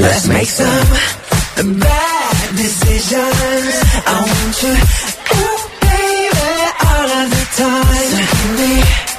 Let's 0.00 0.26
make 0.28 0.48
some 0.48 1.78
bad 1.78 2.34
decisions. 2.56 3.74
I 4.06 4.16
want 4.16 4.56
you, 4.64 4.74
ooh, 4.74 5.60
baby, 5.84 6.52
all 6.88 7.08
of 7.20 7.26
the 7.28 7.44
time. 7.60 8.08
So 8.10 8.22
give 8.32 8.52
me, 8.56 8.72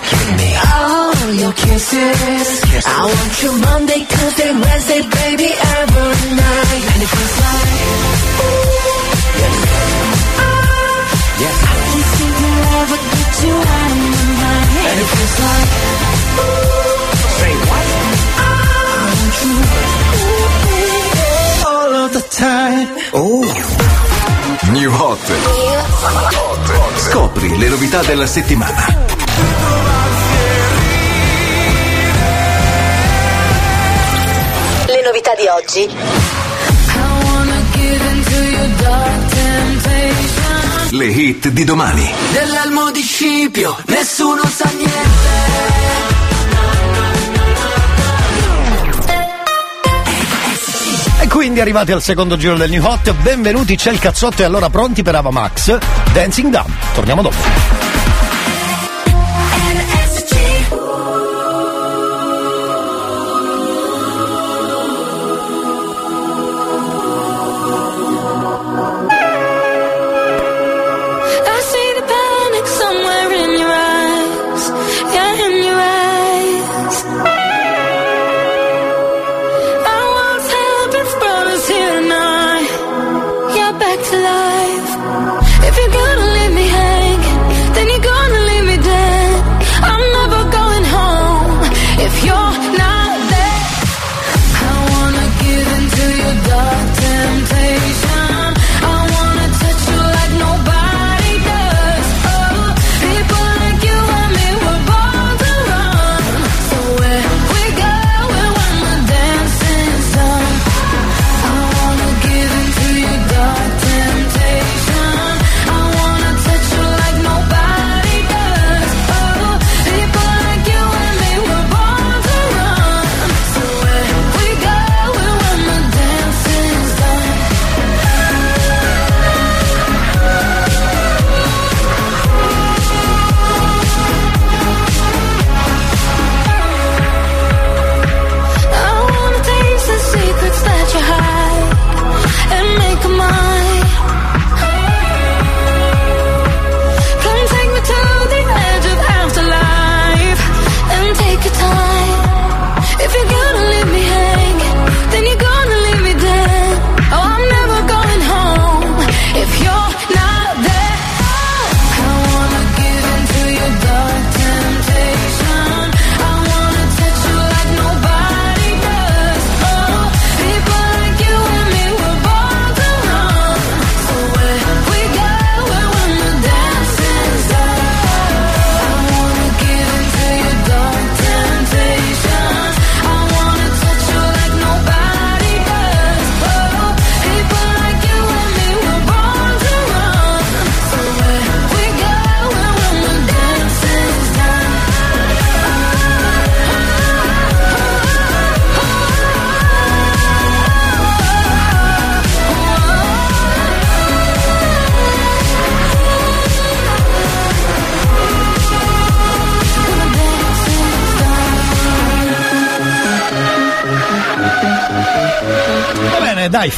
give 0.09 0.29
me 0.41 0.49
all 0.73 1.00
your 1.39 1.53
kisses. 1.53 2.47
I 2.85 3.05
want 3.05 3.43
you 3.43 3.51
Monday, 3.59 4.05
Tuesday, 4.05 4.51
Wednesday, 4.51 5.01
baby, 5.01 5.49
every 5.53 6.31
night. 6.35 6.83
And 6.91 7.01
it 7.03 7.09
feels 7.13 7.35
like, 7.41 7.71
ooh, 8.41 9.01
ah, 10.37 10.51
Yes. 11.43 11.57
I 11.61 11.73
can't 11.87 12.07
seem 12.15 12.33
to 12.41 12.49
ever 12.81 12.97
get 13.15 13.31
you 13.43 13.55
out 13.55 13.91
of 13.91 13.97
my 14.11 14.25
mind. 14.41 14.69
And 14.89 14.97
it 15.01 15.07
feels 15.13 15.35
like, 15.45 15.69
ooh, 16.41 17.05
Say 17.39 17.53
what? 17.69 17.85
I 18.37 18.49
want 19.01 19.35
you, 19.45 19.53
ooh, 20.21 20.47
baby, 20.65 21.01
all 21.65 21.91
of 22.05 22.09
the 22.13 22.23
time. 22.29 22.87
Oh. 23.13 23.43
New 24.73 24.91
Hot. 24.91 25.19
Scopri 26.97 27.57
le 27.57 27.67
novità 27.67 28.01
della 28.03 28.25
settimana. 28.27 29.20
Novità 35.11 35.35
di 35.35 35.45
oggi. 35.47 35.89
Le 40.91 41.05
hit 41.05 41.49
di 41.49 41.63
domani. 41.65 42.09
Dell'elmo 42.31 42.91
di 42.91 43.01
Scipio, 43.01 43.75
nessuno 43.87 44.41
sa 44.45 44.69
niente. 44.73 44.99
E 51.19 51.27
quindi 51.27 51.59
arrivati 51.59 51.91
al 51.91 52.01
secondo 52.01 52.37
giro 52.37 52.55
del 52.55 52.69
New 52.69 52.83
Hot, 52.83 53.11
benvenuti, 53.15 53.75
c'è 53.75 53.91
il 53.91 53.99
cazzotto 53.99 54.43
e 54.43 54.45
allora 54.45 54.69
pronti 54.69 55.03
per 55.03 55.15
Ava 55.15 55.31
Max, 55.31 55.77
Dancing 56.13 56.51
Down. 56.51 56.73
Torniamo 56.93 57.21
dopo. 57.21 57.90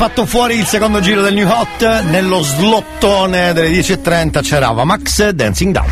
Fatto 0.06 0.26
fuori 0.26 0.58
il 0.58 0.66
secondo 0.66 1.00
giro 1.00 1.22
del 1.22 1.34
New 1.34 1.48
Hot, 1.48 2.02
nello 2.02 2.42
slottone 2.42 3.54
delle 3.54 3.70
10.30 3.70 4.42
c'era 4.42 4.74
Max 4.74 5.30
Dancing 5.30 5.72
Down. 5.72 5.90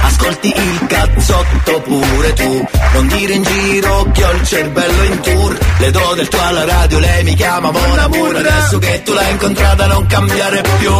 Ascolti 0.00 0.48
il 0.48 0.86
cazzotto 0.86 1.80
pure 1.82 2.32
tu. 2.32 2.66
Non 2.94 3.06
dire 3.08 3.34
in 3.34 3.42
giro 3.42 4.08
che 4.12 4.24
ho 4.24 4.30
il 4.30 4.46
cervello 4.46 5.02
in 5.02 5.20
tour. 5.20 5.58
Le 5.76 5.90
do 5.90 6.14
del 6.14 6.28
tuo 6.28 6.40
alla 6.40 6.64
radio, 6.64 6.98
lei 7.00 7.24
mi 7.24 7.34
chiama 7.34 7.70
Mona 7.70 8.08
Moore 8.08 8.38
Adesso 8.38 8.78
che 8.78 9.02
tu 9.02 9.12
l'hai 9.12 9.32
incontrata 9.32 9.86
non 9.86 10.06
cambiare 10.06 10.62
più. 10.78 10.92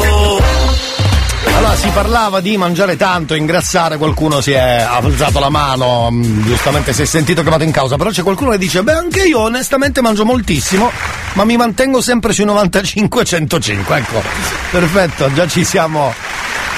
Allora 1.57 1.77
si 1.77 1.89
parlava 1.91 2.41
di 2.41 2.57
mangiare 2.57 2.97
tanto, 2.97 3.35
ingrassare, 3.35 3.97
qualcuno 3.97 4.41
si 4.41 4.53
è 4.53 4.87
alzato 4.87 5.39
la 5.39 5.51
mano, 5.51 6.11
mh, 6.11 6.45
giustamente 6.45 6.93
si 6.93 7.03
è 7.03 7.05
sentito 7.05 7.43
chiamato 7.43 7.63
in 7.63 7.71
causa, 7.71 7.97
però 7.97 8.11
c'è 8.11 8.23
qualcuno 8.23 8.51
che 8.51 8.59
dice, 8.59 8.83
beh 8.83 8.93
anche 8.93 9.23
io 9.23 9.41
onestamente 9.41 10.03
mangio 10.03 10.25
moltissimo, 10.25 10.91
ma 11.35 11.45
mi 11.45 11.57
mantengo 11.57 12.01
sempre 12.01 12.33
sui 12.33 12.45
95-105, 12.47 13.97
ecco, 13.97 14.23
perfetto, 14.71 15.33
già 15.33 15.47
ci 15.47 15.65
siamo, 15.65 16.13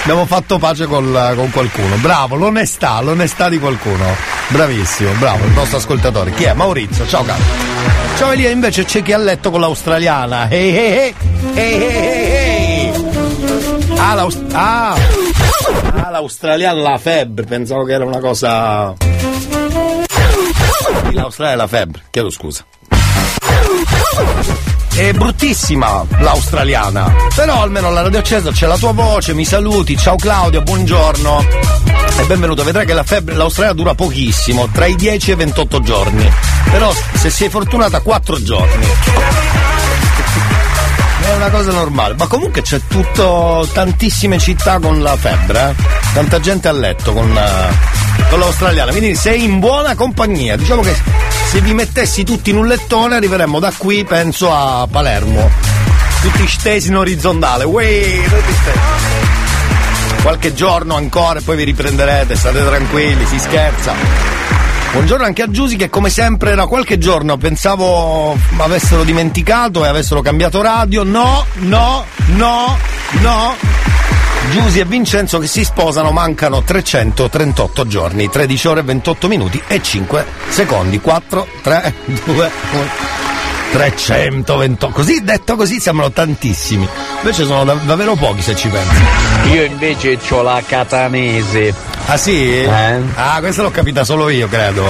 abbiamo 0.03 0.27
fatto 0.27 0.59
pace 0.59 0.87
col- 0.87 1.33
con 1.37 1.51
qualcuno, 1.51 1.97
bravo, 1.97 2.37
l'onestà, 2.37 3.01
l'onestà 3.01 3.49
di 3.49 3.59
qualcuno, 3.59 4.05
bravissimo, 4.49 5.11
bravo, 5.19 5.45
il 5.45 5.53
nostro 5.53 5.79
ascoltatore, 5.79 6.33
chi 6.33 6.45
è? 6.45 6.53
Maurizio, 6.55 7.07
ciao 7.07 7.25
caro. 7.25 7.43
Ciao 8.17 8.31
Elia, 8.33 8.49
invece 8.51 8.85
c'è 8.87 9.03
chi 9.03 9.13
ha 9.13 9.19
letto 9.19 9.51
con 9.51 9.61
l'australiana, 9.61 10.49
ehi 10.49 10.75
ehi 10.77 11.15
ehi, 11.55 11.83
ehi. 11.83 12.93
Ah, 13.99 14.15
l'Aust- 14.15 14.45
ah. 14.53 14.95
Ah, 16.03 16.11
l'australiano 16.11 16.81
la 16.81 16.97
febbre, 16.99 17.45
pensavo 17.45 17.85
che 17.85 17.93
era 17.93 18.05
una 18.05 18.21
cosa. 18.21 18.95
Sì, 18.99 19.15
L'Australia 21.13 21.55
è 21.55 21.57
la 21.57 21.67
febbre, 21.67 22.03
chiedo 22.11 22.31
scusa. 22.31 22.65
È 25.07 25.13
bruttissima 25.13 26.05
l'australiana, 26.19 27.15
però 27.33 27.63
almeno 27.63 27.87
alla 27.87 28.03
Radio 28.03 28.19
Accesa 28.19 28.51
c'è 28.51 28.67
la 28.67 28.77
tua 28.77 28.91
voce, 28.91 29.35
mi 29.35 29.45
saluti, 29.45 29.97
ciao 29.97 30.17
Claudia, 30.17 30.61
buongiorno 30.63 31.47
e 32.19 32.25
benvenuto. 32.25 32.65
Vedrai 32.65 32.85
che 32.87 32.93
la 32.93 33.05
febbre 33.05 33.37
l'Australia 33.37 33.73
dura 33.73 33.95
pochissimo, 33.95 34.69
tra 34.73 34.87
i 34.87 34.97
10 34.97 35.31
e 35.31 35.35
i 35.35 35.37
28 35.37 35.81
giorni, 35.81 36.29
però 36.73 36.93
se 37.13 37.31
sei 37.31 37.49
fortunata 37.49 38.01
4 38.01 38.43
giorni. 38.43 38.87
È 41.23 41.35
una 41.37 41.51
cosa 41.51 41.71
normale, 41.71 42.15
ma 42.19 42.27
comunque 42.27 42.63
c'è 42.63 42.81
tutto, 42.89 43.69
tantissime 43.73 44.41
città 44.41 44.81
con 44.81 45.01
la 45.03 45.17
febbre, 45.17 45.71
eh? 45.71 45.83
tanta 46.15 46.41
gente 46.41 46.67
a 46.67 46.73
letto 46.73 47.13
con, 47.13 47.31
eh, 47.31 48.29
con 48.29 48.41
l'australiana, 48.41 48.91
quindi 48.91 49.15
sei 49.15 49.45
in 49.45 49.61
buona 49.61 49.95
compagnia. 49.95 50.57
Diciamo 50.57 50.83
che 50.83 51.26
se 51.47 51.61
vi 51.61 51.75
mettessi 51.75 52.25
tutti 52.25 52.51
in 52.51 52.57
un 52.57 52.67
lettone 52.67 53.17
arriveremmo 53.17 53.59
da 53.59 53.73
qui, 53.77 54.05
penso, 54.05 54.53
a 54.53 54.87
Palermo. 54.91 55.51
Tutti 56.21 56.47
stesi 56.49 56.89
in 56.89 56.97
orizzontale, 56.97 57.65
Uè, 57.65 58.23
tutti 58.25 58.53
stesi. 58.53 60.23
Qualche 60.23 60.55
giorno 60.55 60.97
ancora 60.97 61.39
e 61.39 61.43
poi 61.43 61.57
vi 61.57 61.65
riprenderete, 61.65 62.35
state 62.35 62.65
tranquilli, 62.65 63.25
si 63.27 63.39
scherza. 63.39 63.95
Buongiorno 64.93 65.25
anche 65.25 65.43
a 65.43 65.51
Giusy 65.51 65.77
che 65.77 65.89
come 65.89 66.11
sempre 66.11 66.55
da 66.55 66.67
qualche 66.67 66.99
giorno 66.99 67.37
pensavo 67.37 68.37
avessero 68.57 69.05
dimenticato 69.05 69.85
e 69.85 69.89
avessero 69.89 70.23
cambiato 70.23 70.63
radio. 70.63 71.05
No, 71.05 71.45
no, 71.55 72.05
no, 72.29 72.79
no. 73.21 73.57
Giusy 74.51 74.81
e 74.81 74.85
Vincenzo 74.85 75.39
che 75.39 75.47
si 75.47 75.65
sposano 75.65 76.11
mancano 76.13 76.63
338 76.63 77.87
giorni, 77.87 78.29
13 78.29 78.69
ore 78.69 78.81
e 78.81 78.85
28 78.85 79.29
minuti 79.29 79.63
e 79.67 79.83
5 79.83 80.25
secondi. 80.49 81.01
4, 81.01 81.47
3, 81.63 81.95
2, 82.25 82.51
1. 82.73 82.85
328. 83.73 84.89
Così 84.95 85.23
detto 85.23 85.57
così 85.57 85.81
sembrano 85.81 86.13
tantissimi. 86.13 86.89
Invece 87.19 87.45
sono 87.45 87.65
dav- 87.65 87.85
davvero 87.85 88.15
pochi 88.15 88.41
se 88.41 88.55
ci 88.55 88.69
pensi. 88.69 89.03
Io 89.53 89.65
invece 89.65 90.19
ho 90.31 90.43
la 90.43 90.63
catanese. 90.67 91.75
Ah 92.07 92.17
sì? 92.17 92.65
Ah, 93.15 93.39
questa 93.41 93.63
l'ho 93.63 93.71
capita 93.71 94.05
solo 94.05 94.29
io, 94.29 94.49
credo. 94.49 94.85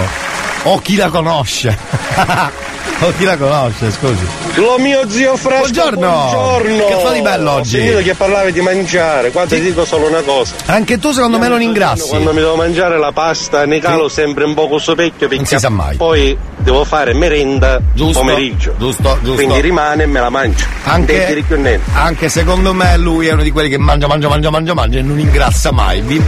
O 0.65 0.79
chi 0.81 0.97
la 0.97 1.09
conosce. 1.09 1.77
o 3.01 3.13
chi 3.19 3.25
la 3.25 3.37
conosce, 3.37 3.91
scusi. 3.91 4.27
Lo 4.55 4.79
mio 4.79 5.09
zio 5.09 5.37
Fresco, 5.37 5.59
Buongiorno. 5.59 5.99
buongiorno. 6.31 6.87
Che 6.87 6.97
fa 7.05 7.13
di 7.13 7.21
bello 7.21 7.51
oggi? 7.53 7.77
Ho 7.77 7.81
sentito 7.81 7.99
che 8.03 8.15
parlavi 8.15 8.53
di 8.53 8.61
mangiare, 8.63 9.31
qua 9.31 9.45
ti 9.47 9.61
dico 9.61 9.85
solo 9.85 10.09
una 10.09 10.23
cosa. 10.23 10.55
Anche 10.67 10.99
tu 10.99 11.13
secondo 11.13 11.39
me 11.39 11.49
non 11.49 11.61
ingrassi. 11.61 12.09
Quando 12.09 12.33
mi 12.33 12.41
devo 12.41 12.57
mangiare 12.57 12.99
la 12.99 13.13
pasta 13.13 13.67
ne 13.67 13.79
calo 13.81 14.09
sempre 14.09 14.45
un 14.45 14.55
poco 14.55 14.79
sopecchio 14.79 15.29
perché 15.29 15.45
si 15.45 15.59
sa 15.59 15.69
mai. 15.69 15.97
poi 15.97 16.37
devo 16.57 16.85
fare 16.85 17.13
merenda 17.15 17.81
Giusto, 17.93 18.21
pomeriggio. 18.21 18.75
Giusto, 18.79 19.19
giusto. 19.23 19.35
Quindi 19.35 19.61
rimane 19.61 20.05
e 20.05 20.07
me 20.07 20.21
la 20.21 20.31
mangio. 20.31 20.65
Anche, 20.85 21.45
anche 21.93 22.29
secondo 22.31 22.73
me 22.73 22.97
lui 22.97 23.27
è 23.27 23.33
uno 23.33 23.43
di 23.43 23.51
quelli 23.51 23.69
che 23.69 23.79
mangia, 23.79 24.07
mangia, 24.07 24.29
mangia, 24.29 24.51
mangia, 24.51 24.75
mangia 24.75 24.99
e 24.99 25.03
non 25.03 25.19
ingrassa 25.19 25.71
mai. 25.71 26.01
Vi- 26.01 26.23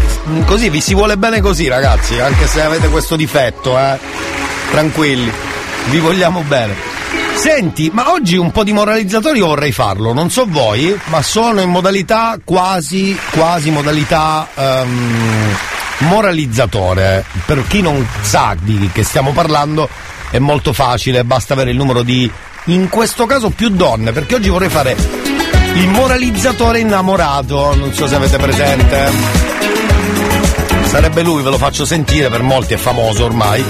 così 0.45 0.69
vi 0.69 0.81
si 0.81 0.95
vuole 0.95 1.17
bene 1.17 1.41
così, 1.41 1.67
ragazzi, 1.69 2.19
anche 2.21 2.47
se 2.47 2.61
avete 2.61 2.89
questo 2.89 3.17
difetto, 3.17 3.79
eh. 3.79 3.97
Tranquilli, 4.71 5.33
vi 5.91 5.99
vogliamo 5.99 6.43
bene. 6.43 6.75
Senti, 7.35 7.91
ma 7.93 8.11
oggi 8.11 8.37
un 8.37 8.51
po' 8.51 8.65
di 8.65 8.73
moralizzatori 8.73 9.41
vorrei 9.41 9.73
farlo, 9.73 10.13
non 10.13 10.31
so 10.31 10.45
voi, 10.47 10.99
ma 11.05 11.23
sono 11.23 11.61
in 11.61 11.71
modalità 11.71 12.39
quasi, 12.45 13.17
quasi 13.31 13.71
modalità 13.71 14.49
ehm, 14.55 15.57
moralizzatore. 15.99 17.25
Per 17.47 17.65
chi 17.69 17.81
non 17.81 18.07
sa 18.23 18.57
di 18.61 18.91
che 18.93 19.05
stiamo 19.05 19.31
parlando 19.31 19.89
è 20.31 20.39
molto 20.39 20.73
facile, 20.73 21.25
basta 21.25 21.55
avere 21.55 21.71
il 21.71 21.77
numero 21.77 22.03
di, 22.03 22.31
in 22.65 22.89
questo 22.89 23.25
caso 23.27 23.51
più 23.51 23.69
donne, 23.69 24.13
perché 24.13 24.35
oggi 24.35 24.49
vorrei 24.49 24.69
fare 24.69 24.97
il 25.75 25.89
moralizzatore 25.89 26.81
innamorato, 26.81 27.75
non 27.77 27.95
so 27.95 28.09
se 28.09 28.17
avete 28.17 28.37
presente. 28.37 29.11
Sarebbe 30.87 31.23
lui, 31.23 31.43
ve 31.43 31.51
lo 31.51 31.59
faccio 31.59 31.85
sentire, 31.85 32.29
per 32.29 32.43
molti 32.43 32.75
è 32.75 32.79
famoso 32.79 33.25
ormai. 33.25 33.65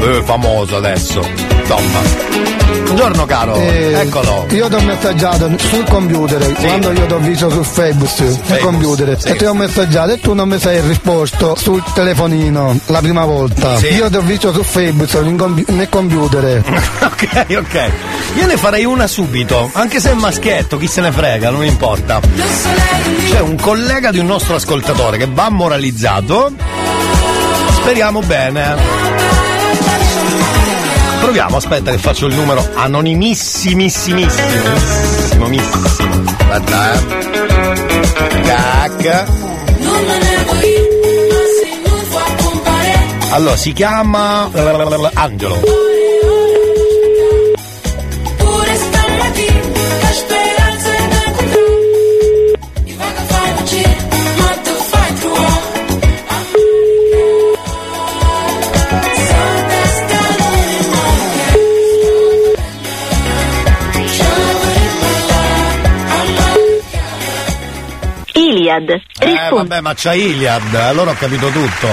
Eh, 0.00 0.22
famoso 0.24 0.76
adesso. 0.76 1.20
Insomma. 1.60 2.44
Buongiorno 2.84 3.26
caro, 3.26 3.56
Eh, 3.56 3.92
eccolo. 4.00 4.46
Io 4.50 4.68
ti 4.68 4.74
ho 4.74 4.80
messaggiato 4.80 5.50
sul 5.58 5.84
computer 5.88 6.52
quando 6.54 6.92
io 6.92 7.06
ti 7.06 7.12
ho 7.12 7.18
visto 7.18 7.50
su 7.50 7.62
Facebook, 7.62 8.38
nel 8.48 8.58
computer, 8.60 9.20
sì. 9.20 9.28
e 9.28 9.36
ti 9.36 9.44
ho 9.44 9.54
messaggiato 9.54 10.12
e 10.12 10.20
tu 10.20 10.34
non 10.34 10.48
mi 10.48 10.58
sei 10.58 10.80
risposto 10.82 11.56
sul 11.56 11.82
telefonino 11.94 12.78
la 12.86 13.00
prima 13.00 13.24
volta. 13.24 13.76
Sì. 13.78 13.88
Io 13.88 14.08
ti 14.08 14.16
ho 14.16 14.20
visto 14.20 14.52
su 14.52 14.62
Facebook 14.62 15.36
compi- 15.36 15.64
nel 15.68 15.88
computer. 15.88 16.62
ok, 17.02 17.46
ok. 17.58 17.90
Io 18.36 18.46
ne 18.46 18.56
farei 18.56 18.84
una 18.84 19.06
subito, 19.06 19.68
anche 19.72 19.98
se 20.00 20.10
è 20.12 20.14
maschietto, 20.14 20.76
chi 20.76 20.86
se 20.86 21.00
ne 21.00 21.10
frega, 21.10 21.50
non 21.50 21.64
importa. 21.64 22.20
C'è 23.30 23.40
un 23.40 23.56
collega 23.56 24.10
di 24.10 24.18
un 24.18 24.26
nostro 24.26 24.54
ascoltatore 24.54 25.18
che 25.18 25.28
va 25.30 25.48
moralizzato. 25.50 26.52
Speriamo 27.80 28.20
bene. 28.20 29.15
Proviamo, 31.36 31.58
aspetta 31.58 31.90
che 31.90 31.98
faccio 31.98 32.24
il 32.28 32.34
numero 32.34 32.66
anonimissimissimo. 32.76 34.16
Missimo. 35.48 36.24
Aspetta, 36.48 36.94
eh. 36.94 36.98
Tac. 38.42 39.24
Allora, 43.32 43.56
si 43.58 43.74
chiama 43.74 44.48
Angelo. 45.12 45.60
Iliad. 68.66 68.90
Eh, 69.20 69.48
vabbè, 69.50 69.80
ma 69.80 69.94
c'ha 69.94 70.12
Iliad, 70.14 70.74
allora 70.74 71.12
ho 71.12 71.16
capito 71.16 71.46
tutto. 71.48 71.86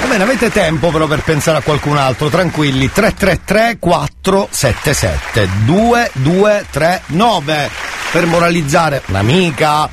Va 0.00 0.06
bene, 0.06 0.22
avete 0.24 0.50
tempo 0.50 0.90
però 0.90 1.06
per 1.06 1.20
pensare 1.20 1.58
a 1.58 1.60
qualcun 1.60 1.96
altro, 1.98 2.28
tranquilli. 2.28 2.90
333 2.90 3.76
477 3.78 5.48
2239 5.64 7.70
per 8.10 8.26
moralizzare 8.26 9.02
un'amica, 9.06 9.88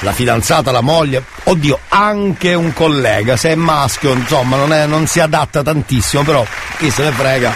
la 0.00 0.12
fidanzata, 0.12 0.70
la 0.72 0.80
moglie, 0.80 1.22
oddio, 1.44 1.78
anche 1.88 2.54
un 2.54 2.72
collega, 2.72 3.36
se 3.36 3.50
è 3.50 3.54
maschio, 3.54 4.12
insomma, 4.12 4.56
non, 4.56 4.72
è- 4.72 4.86
non 4.86 5.06
si 5.06 5.20
adatta 5.20 5.62
tantissimo, 5.62 6.22
però 6.22 6.44
chi 6.78 6.90
se 6.90 7.04
ne 7.04 7.12
frega. 7.12 7.54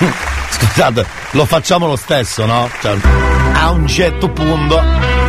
Scusate, 0.50 1.06
lo 1.30 1.44
facciamo 1.46 1.86
lo 1.86 1.96
stesso, 1.96 2.44
no? 2.44 2.68
Cioè, 2.80 2.96
a 3.54 3.70
un 3.70 3.86
certo 3.88 4.28
punto. 4.30 5.19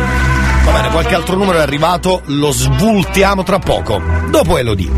Va 0.64 0.72
bene, 0.72 0.90
qualche 0.90 1.14
altro 1.14 1.36
numero 1.36 1.58
è 1.58 1.62
arrivato, 1.62 2.22
lo 2.26 2.50
svoltiamo 2.50 3.42
tra 3.42 3.58
poco. 3.58 4.00
Dopo 4.28 4.58
Elodie. 4.58 4.90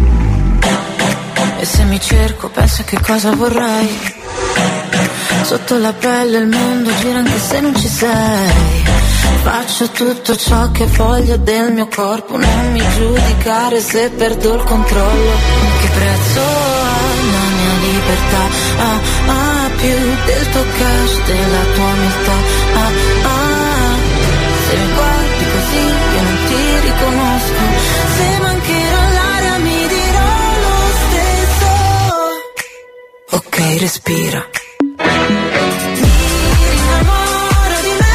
E 1.58 1.64
se 1.64 1.84
mi 1.84 2.00
cerco 2.00 2.48
penso 2.48 2.82
a 2.82 2.84
che 2.84 3.00
cosa 3.00 3.30
vorrei? 3.34 4.12
Sotto 5.42 5.78
la 5.78 5.92
pelle 5.92 6.38
il 6.38 6.46
mondo 6.46 6.90
gira 7.00 7.18
anche 7.18 7.38
se 7.38 7.60
non 7.60 7.74
ci 7.76 7.88
sei. 7.88 8.82
Faccio 9.42 9.88
tutto 9.90 10.36
ciò 10.36 10.70
che 10.70 10.86
voglio 10.86 11.36
del 11.36 11.70
mio 11.72 11.86
corpo 11.86 12.38
Non 12.38 12.72
mi 12.72 12.80
giudicare 12.96 13.78
se 13.80 14.10
perdo 14.10 14.54
il 14.54 14.62
controllo. 14.64 15.32
Che 15.80 15.88
prezzo 15.88 16.40
ha 16.40 17.32
la 17.32 17.46
mia 17.56 17.92
libertà? 17.92 18.42
Ah, 18.78 19.00
ah, 19.32 19.70
più 19.76 19.96
del 20.26 20.50
tuo 20.50 20.64
cash, 20.78 21.24
della 21.26 21.64
tua 21.74 21.84
umiltà 21.84 22.32
Ah, 22.74 22.90
ah, 23.28 23.96
se 24.66 24.76
guardi 24.94 25.13
così 25.74 25.86
io 26.14 26.22
non 26.22 26.38
ti 26.46 26.80
riconosco. 26.80 27.62
Se 28.16 28.38
mancherò 28.40 29.02
l'aria 29.12 29.56
mi 29.58 29.86
dirò 29.88 30.30
lo 30.64 30.76
stesso. 31.02 31.70
Ok, 33.30 33.56
respira. 33.80 34.48
Rinnamoro 36.56 37.76
di 37.82 37.92
me 37.98 38.14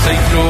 risposta 0.00 0.08
sei 0.08 0.16
tu 0.30 0.40
ti 0.40 0.49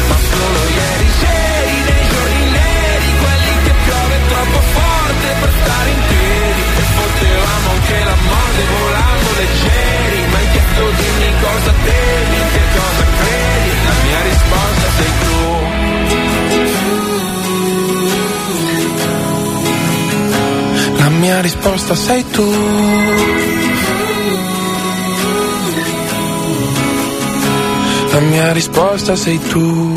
per 5.41 5.51
stare 5.61 5.89
in 5.89 6.01
piedi 6.07 6.61
potevamo 7.01 7.67
anche 7.75 7.97
la 8.09 8.17
morte 8.29 8.61
volando 8.77 9.29
leggeri 9.41 10.19
Ma 10.31 10.37
hai 10.37 10.47
chiesto 10.53 10.83
dimmi 10.99 11.31
cosa 11.41 11.71
temi, 11.85 12.39
che 12.53 12.63
cosa 12.77 13.03
credi 13.19 13.71
La 13.89 13.95
mia 14.05 14.21
risposta 14.29 14.87
sei 14.97 15.11
tu 15.23 15.41
La 21.01 21.09
mia 21.09 21.41
risposta 21.41 21.95
sei 21.95 22.23
tu. 22.29 22.45
La 28.11 28.19
mia 28.19 28.51
risposta 28.51 29.15
sei 29.15 29.39
tu. 29.39 29.93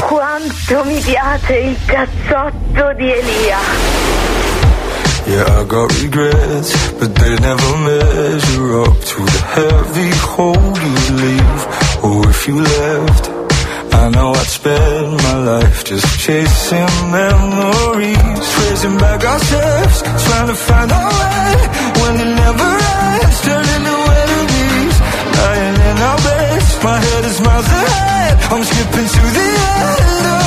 Quanto 0.00 0.84
mi 0.84 0.98
piace 1.00 1.56
il 1.56 1.76
cazzotto 1.84 2.92
di 2.96 3.12
Elia. 3.12 3.91
Yeah, 5.24 5.46
I 5.46 5.64
got 5.64 5.86
regrets, 6.02 6.70
but 6.98 7.14
they 7.14 7.34
never 7.38 7.70
measure 7.86 8.82
up 8.82 8.98
to 9.12 9.18
the 9.22 9.42
heavy 9.54 10.10
hole 10.18 10.74
you 10.82 10.96
leave. 11.22 11.62
Or 12.02 12.26
oh, 12.26 12.28
if 12.28 12.48
you 12.48 12.56
left, 12.58 13.30
I 13.94 14.10
know 14.10 14.32
I'd 14.32 14.50
spend 14.50 15.16
my 15.22 15.36
life 15.52 15.84
just 15.84 16.18
chasing 16.18 16.90
memories, 17.14 18.44
tracing 18.54 18.98
back 18.98 19.24
our 19.24 19.38
steps, 19.38 20.02
trying 20.26 20.48
to 20.48 20.56
find 20.56 20.90
our 20.90 21.10
way 21.14 21.54
when 22.02 22.14
it 22.24 22.32
never 22.42 22.70
ends, 23.14 23.38
turning 23.46 23.82
to 23.88 23.96
enemies, 24.22 24.96
lying 25.38 25.78
in 25.88 25.96
our 26.02 26.18
beds. 26.18 26.68
My 26.82 26.98
head 26.98 27.24
is 27.30 27.40
miles 27.40 27.66
ahead, 27.66 28.38
I'm 28.50 28.64
skipping 28.64 29.08
to 29.14 29.22
the 29.38 29.46
end. 29.46 30.41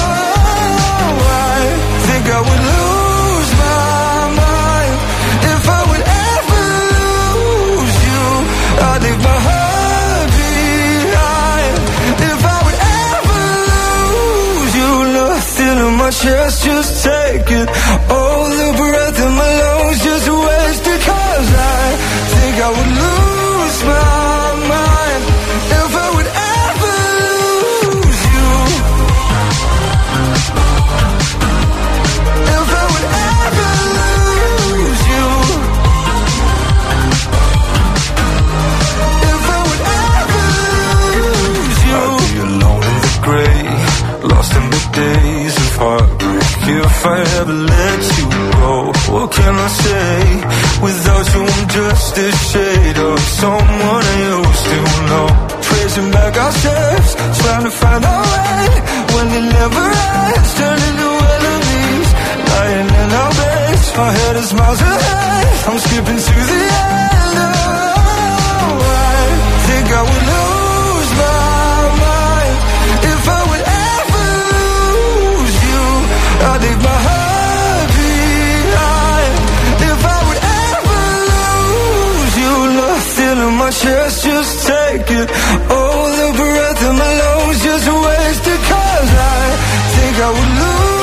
Chest, 16.22 16.64
just 16.64 17.04
take 17.04 17.50
it. 17.50 17.68
All 18.10 18.50
the 18.50 18.70
breath 18.78 19.18
in 19.26 19.32
my 19.42 19.52
lungs, 19.62 20.04
just 20.04 20.28
waste 20.30 20.88
it. 20.94 21.02
Cause 21.02 21.50
I 21.54 21.96
think 22.34 22.56
I 22.62 22.70
would 22.70 22.92
lose 23.00 23.25
I 47.06 47.22
ever 47.40 47.54
let 47.54 48.02
you 48.18 48.26
go, 48.34 48.74
what 49.14 49.32
can 49.32 49.54
I 49.54 49.70
say? 49.86 50.18
Without 50.82 51.26
you, 51.34 51.44
I'm 51.46 51.68
just 51.70 52.18
a 52.18 52.30
shade 52.50 52.98
of 52.98 53.20
someone 53.42 54.04
I 54.14 54.18
used 54.34 54.66
to 54.72 54.80
know. 55.10 55.28
Tracing 55.62 56.10
back 56.12 56.34
our 56.36 56.52
steps, 56.52 57.12
trying 57.42 57.66
to 57.70 57.74
find 57.82 58.04
our 58.04 58.24
way 58.34 58.66
when 59.14 59.28
it 59.38 59.46
never 59.54 59.86
ends, 59.86 60.52
turning 60.58 60.96
to 61.02 61.10
enemies, 61.36 62.10
lying 62.50 62.90
in 62.90 63.10
our 63.22 63.32
beds. 63.38 63.86
Our 64.02 64.12
head 64.12 64.36
is 64.42 64.54
miles 64.54 64.82
ahead. 64.82 65.46
I'm 65.70 65.80
skipping 65.86 66.20
to 66.28 66.36
the 66.50 66.62
end. 66.74 67.38
Oh, 68.66 68.82
I 68.82 69.30
think 69.68 69.86
I 69.94 70.02
would 70.10 70.35
my 83.66 83.72
chest, 83.72 84.24
just 84.24 84.68
take 84.68 85.10
it. 85.10 85.28
All 85.72 86.08
the 86.22 86.30
breath 86.38 86.82
in 86.88 86.96
my 87.04 87.14
lungs, 87.22 87.64
just 87.64 87.88
waste 88.06 88.48
it. 88.54 88.62
Cause 88.70 89.12
I 89.34 89.42
think 89.96 90.16
I 90.20 90.30
would 90.30 90.52
lose 90.60 90.95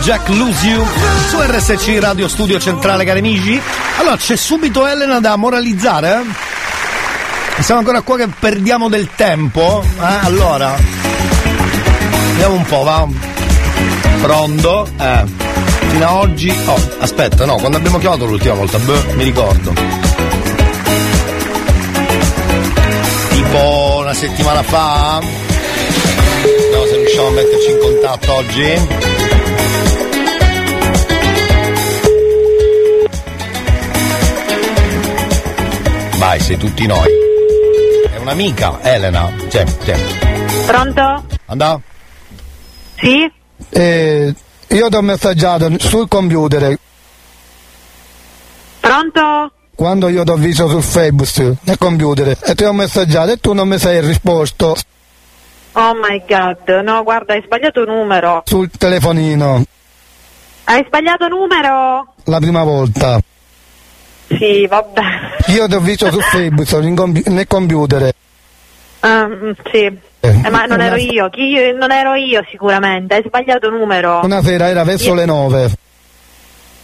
Afrojack 0.00 0.28
Lose 0.30 0.66
You 0.66 0.86
su 1.28 1.38
RSC 1.38 1.98
Radio 2.00 2.26
Studio 2.26 2.58
Centrale 2.58 3.04
cari 3.04 3.18
amici 3.18 3.60
allora 3.98 4.16
c'è 4.16 4.34
subito 4.34 4.86
Elena 4.86 5.20
da 5.20 5.36
moralizzare 5.36 6.22
eh? 7.58 7.62
siamo 7.62 7.80
ancora 7.80 8.00
qua 8.00 8.16
che 8.16 8.26
perdiamo 8.28 8.88
del 8.88 9.10
tempo 9.14 9.84
eh? 9.84 10.24
allora 10.24 10.74
vediamo 12.30 12.54
un 12.54 12.64
po' 12.64 12.82
va. 12.82 13.06
Pronto? 14.22 14.88
Eh 14.98 15.24
fino 15.90 16.06
a 16.06 16.14
oggi 16.14 16.50
oh 16.64 16.90
aspetta 17.00 17.44
no 17.44 17.56
quando 17.56 17.76
abbiamo 17.76 17.98
chiamato 17.98 18.24
l'ultima 18.24 18.54
volta 18.54 18.78
beh, 18.78 19.12
mi 19.16 19.24
ricordo. 19.24 19.74
Tipo 23.28 23.98
una 24.00 24.14
settimana 24.14 24.62
fa 24.62 25.20
vediamo 26.70 26.86
se 26.86 26.96
riusciamo 26.96 27.26
a 27.26 27.30
metterci 27.32 27.70
in 27.70 27.78
contatto 27.78 28.32
oggi 28.32 29.19
Vai, 36.20 36.38
sei 36.38 36.58
tutti 36.58 36.86
noi. 36.86 37.08
È 38.12 38.16
un'amica, 38.18 38.78
Elena. 38.82 39.32
Cioè, 39.48 39.64
cioè. 39.84 39.98
Pronto? 40.66 41.24
Andà? 41.46 41.80
Sì? 42.98 43.32
Eh, 43.70 44.34
io 44.68 44.88
ti 44.90 44.96
ho 44.96 45.00
messaggiato 45.00 45.70
sul 45.78 46.06
computer 46.08 46.76
Pronto? 48.80 49.52
quando 49.74 50.08
io 50.08 50.24
ti 50.24 50.30
ho 50.30 50.36
visto 50.36 50.68
sul 50.68 50.82
Facebook 50.82 51.56
nel 51.62 51.78
computer 51.78 52.36
e 52.42 52.54
ti 52.54 52.64
ho 52.64 52.72
messaggiato 52.72 53.32
e 53.32 53.36
tu 53.38 53.52
non 53.54 53.68
mi 53.68 53.78
sei 53.78 54.00
risposto 54.00 54.76
Oh 55.72 55.94
my 55.94 56.22
god, 56.26 56.68
no, 56.82 57.02
guarda, 57.02 57.34
hai 57.34 57.42
sbagliato 57.44 57.84
numero. 57.84 58.42
sul 58.44 58.70
telefonino 58.70 59.62
Hai 60.64 60.84
sbagliato 60.86 61.28
numero? 61.28 62.14
la 62.24 62.38
prima 62.38 62.62
volta. 62.64 63.20
Sì, 64.38 64.66
vabbè. 64.66 65.00
Io 65.48 65.66
ti 65.66 65.74
ho 65.74 65.80
visto 65.80 66.10
su 66.10 66.20
Facebook 66.32 67.26
nel 67.26 67.46
computer. 67.46 68.12
Ehm, 69.00 69.54
sì. 69.72 69.98
Eh, 70.22 70.50
ma 70.50 70.64
non 70.66 70.80
ero 70.82 70.96
io, 70.96 71.30
chi 71.30 71.72
non 71.72 71.90
ero 71.90 72.14
io 72.14 72.44
sicuramente, 72.50 73.14
hai 73.14 73.22
sbagliato 73.26 73.70
numero. 73.70 74.20
Una 74.22 74.42
sera 74.42 74.68
era 74.68 74.84
verso 74.84 75.08
Io- 75.08 75.14
le 75.14 75.24
nove. 75.24 75.70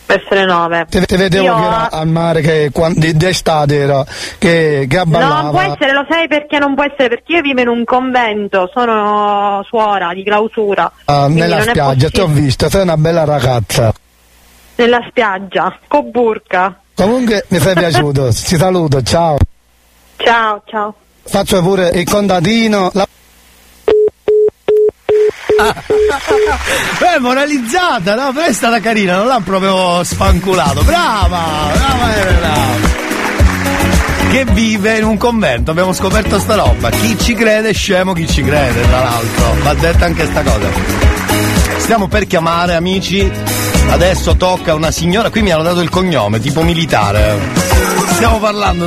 Verso 0.07 0.35
le 0.35 0.45
nove. 0.47 0.87
Ti, 0.89 1.05
ti 1.05 1.17
vedevo 1.17 1.45
Io- 1.45 1.55
che 1.57 1.65
era 1.65 1.91
al 1.91 2.07
mare, 2.09 2.41
che 2.41 2.71
quan- 2.73 2.95
di- 2.95 3.15
d'estate 3.15 3.77
era, 3.77 4.05
che, 4.39 4.87
che 4.89 4.99
abballava. 4.99 5.41
Non 5.43 5.51
può 5.51 5.61
essere, 5.61 5.93
lo 5.93 6.07
sai 6.09 6.27
perché 6.29 6.59
non 6.59 6.75
può 6.75 6.85
essere? 6.85 7.09
Perché 7.09 7.33
io 7.35 7.43
vivo 7.43 7.61
in 7.61 7.69
un 7.69 7.85
convento, 7.85 8.71
sono 8.73 9.63
suora 9.69 10.15
di 10.15 10.23
clausura. 10.25 10.91
ah, 11.05 11.27
nella 11.29 11.61
spiaggia, 11.61 12.09
ti 12.09 12.21
ho 12.21 12.27
vista, 12.29 12.71
sei 12.71 12.83
una 12.83 12.97
bella 12.97 13.25
ragazza. 13.25 13.93
Nella 14.77 15.05
spiaggia, 15.09 15.77
con 15.89 16.11
burca. 16.11 16.81
Comunque 16.97 17.45
mi 17.49 17.61
sei 17.61 17.75
piaciuto, 17.79 18.33
ci 18.33 18.57
saluto, 18.57 19.03
ciao. 19.03 19.37
Ciao, 20.17 20.63
ciao. 20.67 20.95
Faccio 21.23 21.61
pure 21.61 21.91
il 21.91 22.09
contadino. 22.09 22.91
La... 22.95 23.07
Beh, 26.99 27.19
moralizzata, 27.21 28.15
no? 28.15 28.33
Però 28.33 28.47
è 28.47 28.53
stata 28.53 28.81
carina, 28.81 29.17
non 29.17 29.27
l'ha 29.27 29.41
proprio 29.45 30.03
spanculato. 30.05 30.83
Brava, 30.83 31.71
brava 31.73 32.17
Elena. 32.17 32.55
Che 34.31 34.45
vive 34.53 34.99
in 34.99 35.05
un 35.05 35.17
convento, 35.17 35.71
abbiamo 35.71 35.93
scoperto 35.93 36.39
sta 36.39 36.55
roba. 36.57 36.91
Chi 36.91 37.19
ci 37.19 37.35
crede 37.35 37.71
è 37.71 37.73
scemo, 37.73 38.13
chi 38.13 38.27
ci 38.29 38.43
crede, 38.43 38.83
tra 38.83 39.03
l'altro. 39.03 39.55
Va 39.63 39.75
detta 39.75 40.05
anche 40.05 40.27
sta 40.27 40.43
cosa. 40.43 41.26
Stiamo 41.79 42.09
per 42.09 42.27
chiamare, 42.27 42.75
amici. 42.75 43.31
Adesso 43.89 44.37
tocca 44.37 44.75
una 44.75 44.91
signora, 44.91 45.31
qui 45.31 45.43
mi 45.43 45.51
hanno 45.53 45.63
dato 45.63 45.81
il 45.81 45.89
cognome, 45.89 46.41
tipo 46.41 46.63
militare. 46.63 47.39
Stiamo 48.15 48.39
parlando 48.39 48.87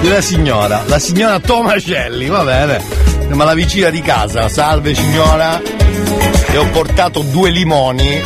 di 0.00 0.06
una 0.06 0.20
signora, 0.20 0.82
la 0.86 0.98
signora 0.98 1.40
Tomacelli, 1.40 2.28
va 2.28 2.44
bene. 2.44 2.80
Ma 3.28 3.44
la 3.44 3.54
vicina 3.54 3.90
di 3.90 4.00
casa, 4.02 4.48
salve 4.48 4.94
signora, 4.94 5.60
le 5.60 6.56
ho 6.56 6.66
portato 6.70 7.22
due 7.22 7.50
limoni. 7.50 8.20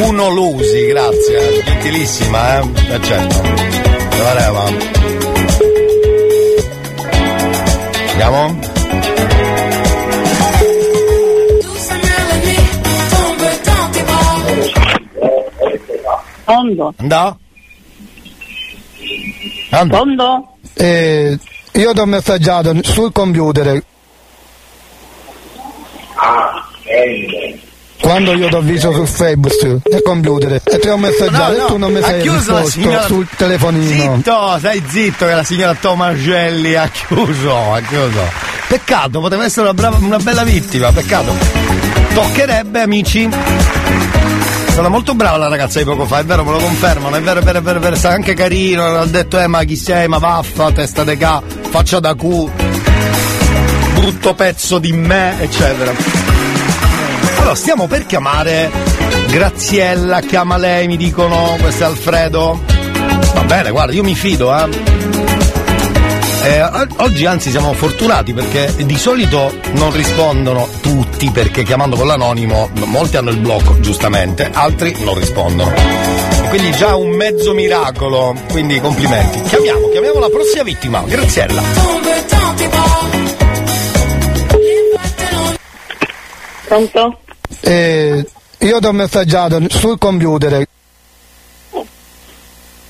Uno 0.00 0.30
lo 0.30 0.54
usi, 0.54 0.86
grazie, 0.86 1.62
gentilissima, 1.64 2.58
eh? 2.60 2.68
Eh 2.94 3.02
certo. 3.02 3.42
Andiamo? 8.12 8.77
Tondo. 16.52 16.94
Andò? 16.96 17.36
Tondo? 19.90 20.56
Eh, 20.72 21.38
io 21.72 21.92
ti 21.92 22.00
ho 22.00 22.06
messaggiato 22.06 22.74
sul 22.84 23.12
computer. 23.12 23.82
Quando 28.00 28.32
io 28.32 28.48
ti 28.48 28.54
ho 28.54 28.60
visto 28.62 28.92
su 28.92 29.04
Facebook, 29.04 29.82
nel 29.90 30.00
computer, 30.02 30.62
e 30.64 30.78
ti 30.78 30.88
ho 30.88 30.96
messaggiato 30.96 31.52
No, 31.52 31.58
no, 31.58 31.64
e 31.64 31.66
tu 31.66 31.76
non 31.76 31.92
mi 31.92 32.02
sei 32.02 32.22
risposto 32.22 32.66
signora- 32.66 33.02
sul 33.04 33.28
telefonino. 33.36 34.14
Zitto, 34.16 34.58
stai 34.58 34.82
zitto 34.88 35.26
che 35.26 35.32
la 35.34 35.44
signora 35.44 35.74
Tomagelli 35.74 36.74
ha 36.76 36.88
chiuso, 36.88 37.74
ha 37.74 37.80
chiuso. 37.82 38.22
Peccato, 38.68 39.20
poteva 39.20 39.44
essere 39.44 39.66
una, 39.66 39.74
brava- 39.74 39.98
una 39.98 40.18
bella 40.18 40.44
vittima, 40.44 40.90
peccato. 40.92 41.34
Toccherebbe, 42.14 42.80
amici. 42.80 43.28
Stata 44.78 44.92
molto 44.92 45.16
brava 45.16 45.38
la 45.38 45.48
ragazza 45.48 45.80
di 45.80 45.84
poco 45.84 46.06
fa, 46.06 46.20
è 46.20 46.24
vero, 46.24 46.44
me 46.44 46.52
lo 46.52 46.58
confermano, 46.58 47.16
è 47.16 47.20
vero, 47.20 47.40
è 47.40 47.42
vero, 47.42 47.58
è 47.58 47.62
vero, 47.62 47.78
è 47.78 47.82
vero, 47.82 47.96
sta 47.96 48.10
anche 48.10 48.34
carino, 48.34 48.84
ha 48.84 49.06
detto, 49.06 49.40
eh 49.40 49.48
ma 49.48 49.64
chi 49.64 49.74
sei, 49.74 50.06
ma 50.06 50.18
vaffa, 50.18 50.70
testa 50.70 51.02
de 51.02 51.16
ca, 51.16 51.42
faccia 51.68 51.98
da 51.98 52.14
cu, 52.14 52.48
brutto 53.94 54.34
pezzo 54.34 54.78
di 54.78 54.92
me, 54.92 55.34
eccetera. 55.42 55.92
Allora, 57.38 57.56
stiamo 57.56 57.88
per 57.88 58.06
chiamare 58.06 58.70
Graziella, 59.28 60.20
chiama 60.20 60.56
lei, 60.56 60.86
mi 60.86 60.96
dicono, 60.96 61.56
questo 61.60 61.82
è 61.82 61.86
Alfredo. 61.86 62.60
Va 63.34 63.42
bene, 63.42 63.72
guarda, 63.72 63.92
io 63.92 64.04
mi 64.04 64.14
fido, 64.14 64.56
eh. 64.56 65.07
Eh, 66.40 66.62
oggi 66.98 67.26
anzi 67.26 67.50
siamo 67.50 67.72
fortunati 67.72 68.32
perché 68.32 68.72
di 68.84 68.96
solito 68.96 69.52
non 69.72 69.92
rispondono 69.92 70.68
tutti 70.80 71.30
perché 71.30 71.62
chiamando 71.62 71.96
con 71.96 72.06
l'anonimo 72.06 72.70
molti 72.86 73.16
hanno 73.16 73.30
il 73.30 73.38
blocco 73.38 73.78
giustamente, 73.80 74.48
altri 74.52 74.96
non 75.00 75.18
rispondono. 75.18 75.74
E 75.74 76.48
quindi 76.48 76.70
già 76.72 76.94
un 76.94 77.10
mezzo 77.10 77.52
miracolo, 77.52 78.34
quindi 78.50 78.80
complimenti. 78.80 79.42
Chiamiamo, 79.42 79.88
chiamiamo 79.88 80.20
la 80.20 80.28
prossima 80.28 80.62
vittima, 80.62 81.02
Graziella. 81.06 81.62
Pronto? 86.66 87.18
Eh, 87.60 88.26
io 88.58 88.78
ti 88.78 88.86
ho 88.86 88.92
messaggiato 88.92 89.60
sul 89.68 89.98
computer. 89.98 90.66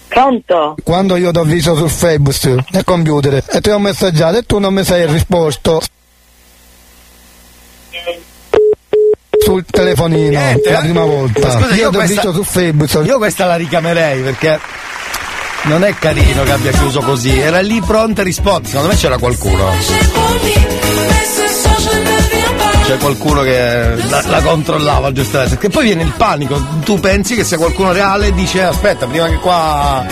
Pronto? 0.09 0.75
Quando 0.83 1.17
io 1.17 1.31
ti 1.31 1.39
ho 1.39 1.45
visto 1.45 1.77
su 1.77 1.87
Facebook, 1.87 2.65
nel 2.71 2.85
computer, 2.85 3.45
e 3.47 3.61
ti 3.61 3.71
ho 3.71 3.79
messaggiato 3.79 4.39
e 4.39 4.43
tu 4.43 4.59
non 4.59 4.75
mi 4.75 4.85
sei 4.85 5.07
risposto 5.07 5.81
sul 9.45 9.65
telefonino 9.65 10.29
Niente, 10.29 10.71
la 10.71 10.79
eh? 10.79 10.83
prima 10.83 11.05
volta. 11.05 11.51
Scusa, 11.51 11.75
io 11.75 11.83
io 11.83 11.91
ti 11.91 11.97
ho 11.97 12.01
visto 12.01 12.33
su 12.33 12.43
Facebook. 12.43 13.07
Io 13.07 13.19
questa 13.19 13.47
la 13.47 13.57
ricamerei 13.57 14.23
perché 14.23 14.59
non 15.63 15.85
è 15.85 15.95
carino 15.95 16.43
che 16.43 16.53
abbia 16.53 16.73
chiuso 16.73 17.01
così, 17.01 17.39
era 17.39 17.61
lì 17.61 17.81
pronta 17.81 18.23
a 18.23 18.25
rispondere, 18.25 18.69
secondo 18.69 18.89
me 18.89 18.97
c'era 18.97 19.19
qualcuno. 19.19 19.73
C'è 22.89 22.97
qualcuno 22.97 23.43
che 23.43 23.97
la, 24.09 24.23
la 24.29 24.41
controllava 24.41 25.13
giustamente. 25.13 25.57
Perché 25.57 25.69
poi 25.69 25.85
viene 25.85 26.05
il 26.05 26.15
panico, 26.17 26.59
tu 26.85 26.99
pensi 26.99 27.35
che 27.35 27.45
sia 27.45 27.59
qualcuno 27.59 27.93
reale 27.93 28.29
e 28.29 28.33
dice 28.33 28.63
aspetta, 28.63 29.07
prima 29.07 29.29
che 29.29 29.37
qua 29.37 30.07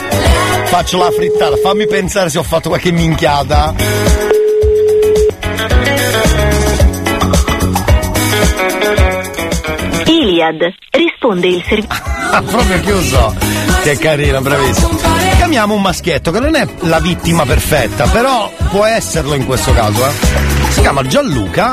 faccio 0.67 0.99
la 0.99 1.11
frittata, 1.11 1.57
fammi 1.57 1.87
pensare 1.87 2.29
se 2.29 2.37
ho 2.37 2.43
fatto 2.43 2.69
qualche 2.69 2.91
minchiata. 2.91 3.73
Iliad 10.07 10.75
risponde 10.91 11.47
il 11.47 11.65
servizio. 11.67 12.05
Ha 12.31 12.43
proprio 12.43 12.81
chiuso. 12.81 13.35
Che 13.83 13.97
carino, 13.97 14.43
bravissimo. 14.43 14.99
Chiamiamo 15.37 15.73
un 15.73 15.81
maschietto 15.81 16.31
che 16.31 16.41
non 16.41 16.55
è 16.55 16.67
la 16.81 17.01
vittima 17.01 17.47
perfetta, 17.47 18.07
però 18.09 18.53
può 18.71 18.85
esserlo 18.85 19.33
in 19.35 19.47
questo 19.47 19.73
caso. 19.73 20.07
eh. 20.07 20.66
Si 20.77 20.83
chiama 20.83 21.07
Gianluca. 21.07 21.73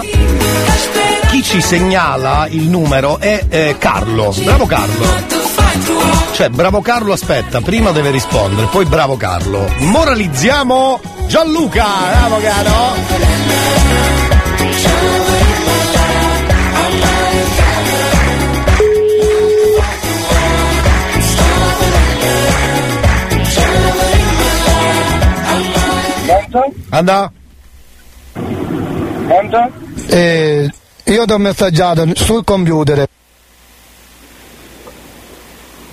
Chi 1.27 1.43
ci 1.43 1.59
segnala 1.59 2.47
il 2.49 2.69
numero 2.69 3.19
è 3.19 3.43
eh, 3.49 3.75
Carlo. 3.77 4.33
Bravo 4.43 4.65
Carlo. 4.65 5.05
Cioè, 6.31 6.47
bravo 6.47 6.79
Carlo 6.79 7.11
aspetta, 7.11 7.59
prima 7.59 7.91
deve 7.91 8.11
rispondere, 8.11 8.67
poi 8.67 8.85
bravo 8.85 9.17
Carlo. 9.17 9.69
Moralizziamo 9.79 11.01
Gianluca! 11.27 11.85
Bravo 12.11 12.39
caro! 12.39 12.95
Andà? 26.91 27.31
Pronto? 29.27 29.71
Eh, 30.07 30.69
io 31.05 31.25
ti 31.25 31.31
ho 31.31 31.37
messaggiato 31.37 32.05
sul 32.15 32.43
computer. 32.43 33.07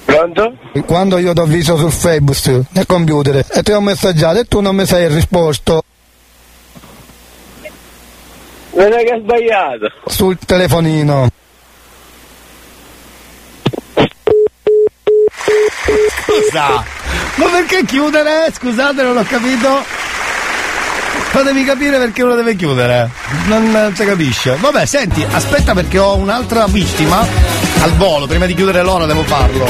Pronto? 0.05 0.52
Quando 0.86 1.19
io 1.19 1.32
ti 1.32 1.40
ho 1.40 1.44
visto 1.44 1.77
su 1.77 1.89
Facebook, 1.90 2.66
nel 2.73 2.86
computer, 2.86 3.44
e 3.48 3.62
ti 3.62 3.70
ho 3.73 3.81
messaggiato 3.81 4.40
e 4.40 4.44
tu 4.44 4.61
non 4.61 4.74
mi 4.74 4.85
sei 4.86 5.09
risposto 5.09 5.85
Non 8.73 8.93
è 8.93 9.05
che 9.05 9.12
hai 9.12 9.20
sbagliato. 9.20 9.90
sul 10.07 10.36
telefonino. 10.44 11.28
Scusa! 16.24 16.85
Ma 17.36 17.47
perché 17.51 17.85
chiudere? 17.85 18.51
Scusate, 18.52 19.02
non 19.02 19.16
ho 19.16 19.23
capito. 19.23 19.82
Fatemi 21.31 21.65
capire 21.65 21.97
perché 21.97 22.23
uno 22.23 22.35
deve 22.35 22.57
chiudere. 22.57 23.09
Non, 23.47 23.93
si 23.94 24.05
capisce. 24.05 24.57
Vabbè, 24.59 24.85
senti, 24.85 25.24
aspetta 25.31 25.74
perché 25.74 25.97
ho 25.98 26.16
un'altra 26.16 26.66
vittima 26.66 27.24
al 27.82 27.93
volo. 27.93 28.27
Prima 28.27 28.47
di 28.47 28.55
chiudere 28.55 28.82
l'ora 28.82 29.07
devo 29.07 29.23
farlo. 29.23 29.65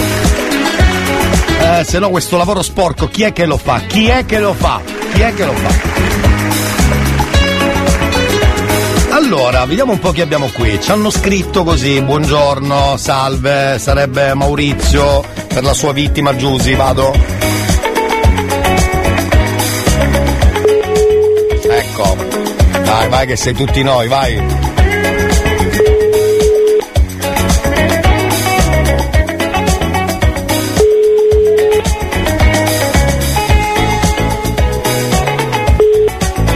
Eh, 1.60 1.84
se 1.84 1.98
no 1.98 2.08
questo 2.08 2.38
lavoro 2.38 2.62
sporco, 2.62 3.08
chi 3.08 3.24
è 3.24 3.34
che 3.34 3.44
lo 3.44 3.58
fa? 3.58 3.82
Chi 3.86 4.06
è 4.06 4.24
che 4.24 4.38
lo 4.38 4.54
fa? 4.54 4.80
Chi 5.12 5.20
è 5.20 5.34
che 5.34 5.44
lo 5.44 5.52
fa? 5.52 5.98
Allora, 9.10 9.66
vediamo 9.66 9.92
un 9.92 9.98
po' 9.98 10.12
chi 10.12 10.22
abbiamo 10.22 10.48
qui. 10.54 10.80
Ci 10.80 10.90
hanno 10.90 11.10
scritto 11.10 11.62
così, 11.62 12.00
buongiorno, 12.00 12.96
salve, 12.96 13.78
sarebbe 13.78 14.32
Maurizio 14.32 15.22
per 15.46 15.62
la 15.62 15.74
sua 15.74 15.92
vittima 15.92 16.34
Giusy, 16.34 16.74
vado. 16.74 17.39
Ecco, 22.00 22.16
vai, 22.82 23.08
vai 23.10 23.26
che 23.26 23.36
sei 23.36 23.52
tutti 23.52 23.82
noi, 23.82 24.08
vai. 24.08 24.42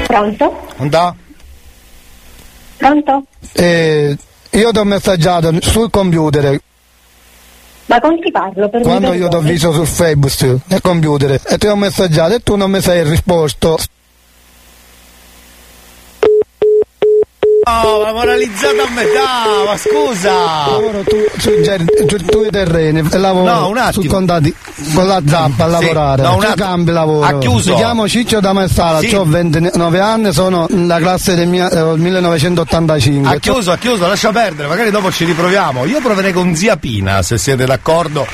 Pronto? 0.07 0.61
Andà? 0.79 1.15
Pronto? 2.79 3.25
Eh, 3.53 4.17
io 4.51 4.71
ti 4.71 4.79
ho 4.79 4.85
messaggiato 4.85 5.53
sul 5.61 5.91
computer. 5.91 6.59
Ma 7.87 8.01
con 8.01 8.19
chi 8.19 8.31
parlo? 8.31 8.71
Per 8.71 8.81
Quando 8.81 9.13
io 9.13 9.29
ti 9.29 9.37
ho 9.37 9.41
visto 9.41 9.73
sul 9.73 9.87
Facebook, 9.87 10.61
nel 10.69 10.81
computer, 10.81 11.39
e 11.47 11.59
ti 11.59 11.67
ho 11.67 11.77
messaggiato 11.77 12.35
e 12.35 12.41
tu 12.41 12.57
non 12.57 12.71
mi 12.71 12.81
sei 12.81 13.05
risposto. 13.05 13.77
Oh, 17.67 18.03
ma 18.05 18.13
moralizzata 18.13 18.83
a 18.83 18.91
metà, 18.91 19.65
ma 19.67 19.77
scusa! 19.79 20.33
Lavoro 20.71 21.03
tu, 21.03 21.17
sui, 21.39 22.25
tuoi 22.27 22.51
terreni, 22.51 23.03
lavoro 23.13 23.51
No, 23.53 23.69
un 23.69 23.79
attimo. 23.79 24.03
su 24.03 24.09
contati 24.09 24.55
con 24.95 25.07
la 25.07 25.23
zappa 25.27 25.65
a 25.65 25.67
Sì, 25.67 25.73
lavorare. 25.73 26.23
no, 26.23 26.35
un 26.37 26.53
cambi 26.57 26.91
lavoro. 26.93 27.25
Ha 27.27 27.39
chiuso. 27.39 27.71
Mi 27.71 27.77
chiamo 27.77 28.07
Ciccio 28.07 28.41
da 28.41 28.53
Messala, 28.53 28.99
Sì. 28.99 29.15
ho 29.15 29.25
29 29.25 29.99
anni, 29.99 30.33
sono 30.35 30.67
la 30.69 30.99
classe 30.99 31.35
del 31.35 31.49
mia- 31.49 31.71
eh, 31.71 31.97
1985. 31.97 33.35
Ha 33.35 33.39
chiuso, 33.39 33.73
ha 33.73 33.79
chiuso, 33.79 34.07
lascia 34.07 34.31
perdere, 34.31 34.69
magari 34.69 34.91
dopo 34.91 35.11
ci 35.11 35.25
riproviamo. 35.25 35.87
Io 35.87 36.01
proverei 36.01 36.33
con 36.33 36.55
zia 36.55 36.77
Pina, 36.77 37.23
se 37.23 37.39
siete 37.39 37.65
d'accordo, 37.65 38.27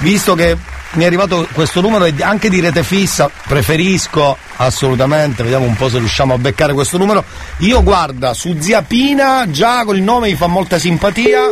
visto 0.00 0.34
che 0.34 0.54
mi 0.96 1.02
è 1.04 1.06
arrivato 1.06 1.46
questo 1.52 1.82
numero 1.82 2.08
anche 2.20 2.48
di 2.48 2.60
rete 2.60 2.82
fissa, 2.82 3.30
preferisco 3.46 4.36
assolutamente, 4.56 5.42
vediamo 5.42 5.66
un 5.66 5.76
po' 5.76 5.90
se 5.90 5.98
riusciamo 5.98 6.34
a 6.34 6.38
beccare 6.38 6.72
questo 6.72 6.96
numero. 6.96 7.22
Io 7.58 7.82
guarda, 7.82 8.32
su 8.32 8.56
zia 8.58 8.82
Pina, 8.82 9.44
già 9.50 9.84
col 9.84 9.98
nome 9.98 10.28
mi 10.28 10.34
fa 10.34 10.46
molta 10.46 10.78
simpatia, 10.78 11.42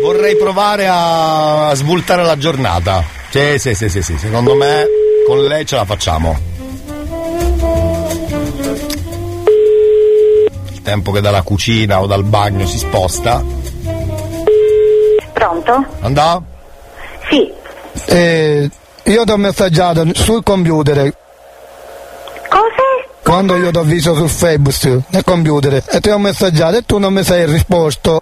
vorrei 0.00 0.36
provare 0.36 0.86
a 0.88 1.72
svoltare 1.74 2.22
la 2.22 2.38
giornata. 2.38 3.04
Sì, 3.30 3.58
sì, 3.58 3.74
sì, 3.74 3.88
sì, 3.88 4.00
sì, 4.00 4.16
secondo 4.16 4.54
me 4.54 4.86
con 5.26 5.42
lei 5.44 5.66
ce 5.66 5.76
la 5.76 5.84
facciamo. 5.84 6.38
Il 10.70 10.82
tempo 10.82 11.10
che 11.10 11.20
dalla 11.20 11.42
cucina 11.42 12.00
o 12.00 12.06
dal 12.06 12.22
bagno 12.22 12.64
si 12.66 12.78
sposta. 12.78 13.42
Pronto? 15.32 15.84
Andò? 16.00 16.40
Sì. 17.28 17.60
Eh, 18.06 18.70
io 19.04 19.24
ti 19.24 19.30
ho 19.30 19.36
messaggiato 19.36 20.04
sul 20.14 20.42
computer. 20.42 21.14
Cosa? 22.48 22.82
Quando 23.22 23.56
io 23.56 23.70
ti 23.70 23.78
ho 23.78 23.82
visto 23.82 24.14
sul 24.14 24.28
Facebook, 24.28 25.02
nel 25.08 25.24
computer, 25.24 25.82
e 25.88 26.00
ti 26.00 26.10
ho 26.10 26.18
messaggiato 26.18 26.76
e 26.78 26.82
tu 26.84 26.98
non 26.98 27.12
mi 27.12 27.22
sei 27.22 27.46
risposto 27.46 28.20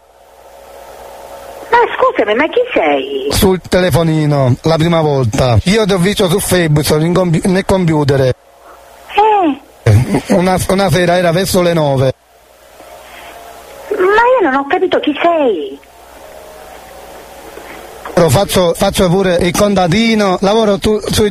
Ma 1.70 1.78
scusami, 1.96 2.34
ma 2.34 2.44
chi 2.48 2.60
sei? 2.72 3.28
sul 3.30 3.60
telefonino 3.66 4.56
la 4.62 4.76
prima 4.76 5.00
volta. 5.00 5.58
Io 5.64 5.84
ti 5.86 5.92
ho 5.92 5.98
visto 5.98 6.28
su 6.28 6.38
Facebook 6.40 7.12
compi- 7.12 7.40
nel 7.44 7.64
computer. 7.64 8.20
Eh, 8.22 8.34
Una, 10.28 10.56
una 10.68 10.90
sera 10.90 11.16
era 11.16 11.30
verso 11.32 11.62
le 11.62 11.72
9. 11.72 12.12
ma 13.90 13.96
io 13.96 14.40
non 14.50 14.54
ho 14.54 14.66
capito 14.66 14.98
chi 15.00 15.12
sei. 15.22 15.78
Però 18.20 18.32
Faccio, 18.32 18.74
faccio 18.74 19.08
pure 19.08 19.36
il 19.40 19.50
contadino, 19.56 20.36
lavoro 20.42 20.76
tu, 20.76 21.00
sui, 21.10 21.30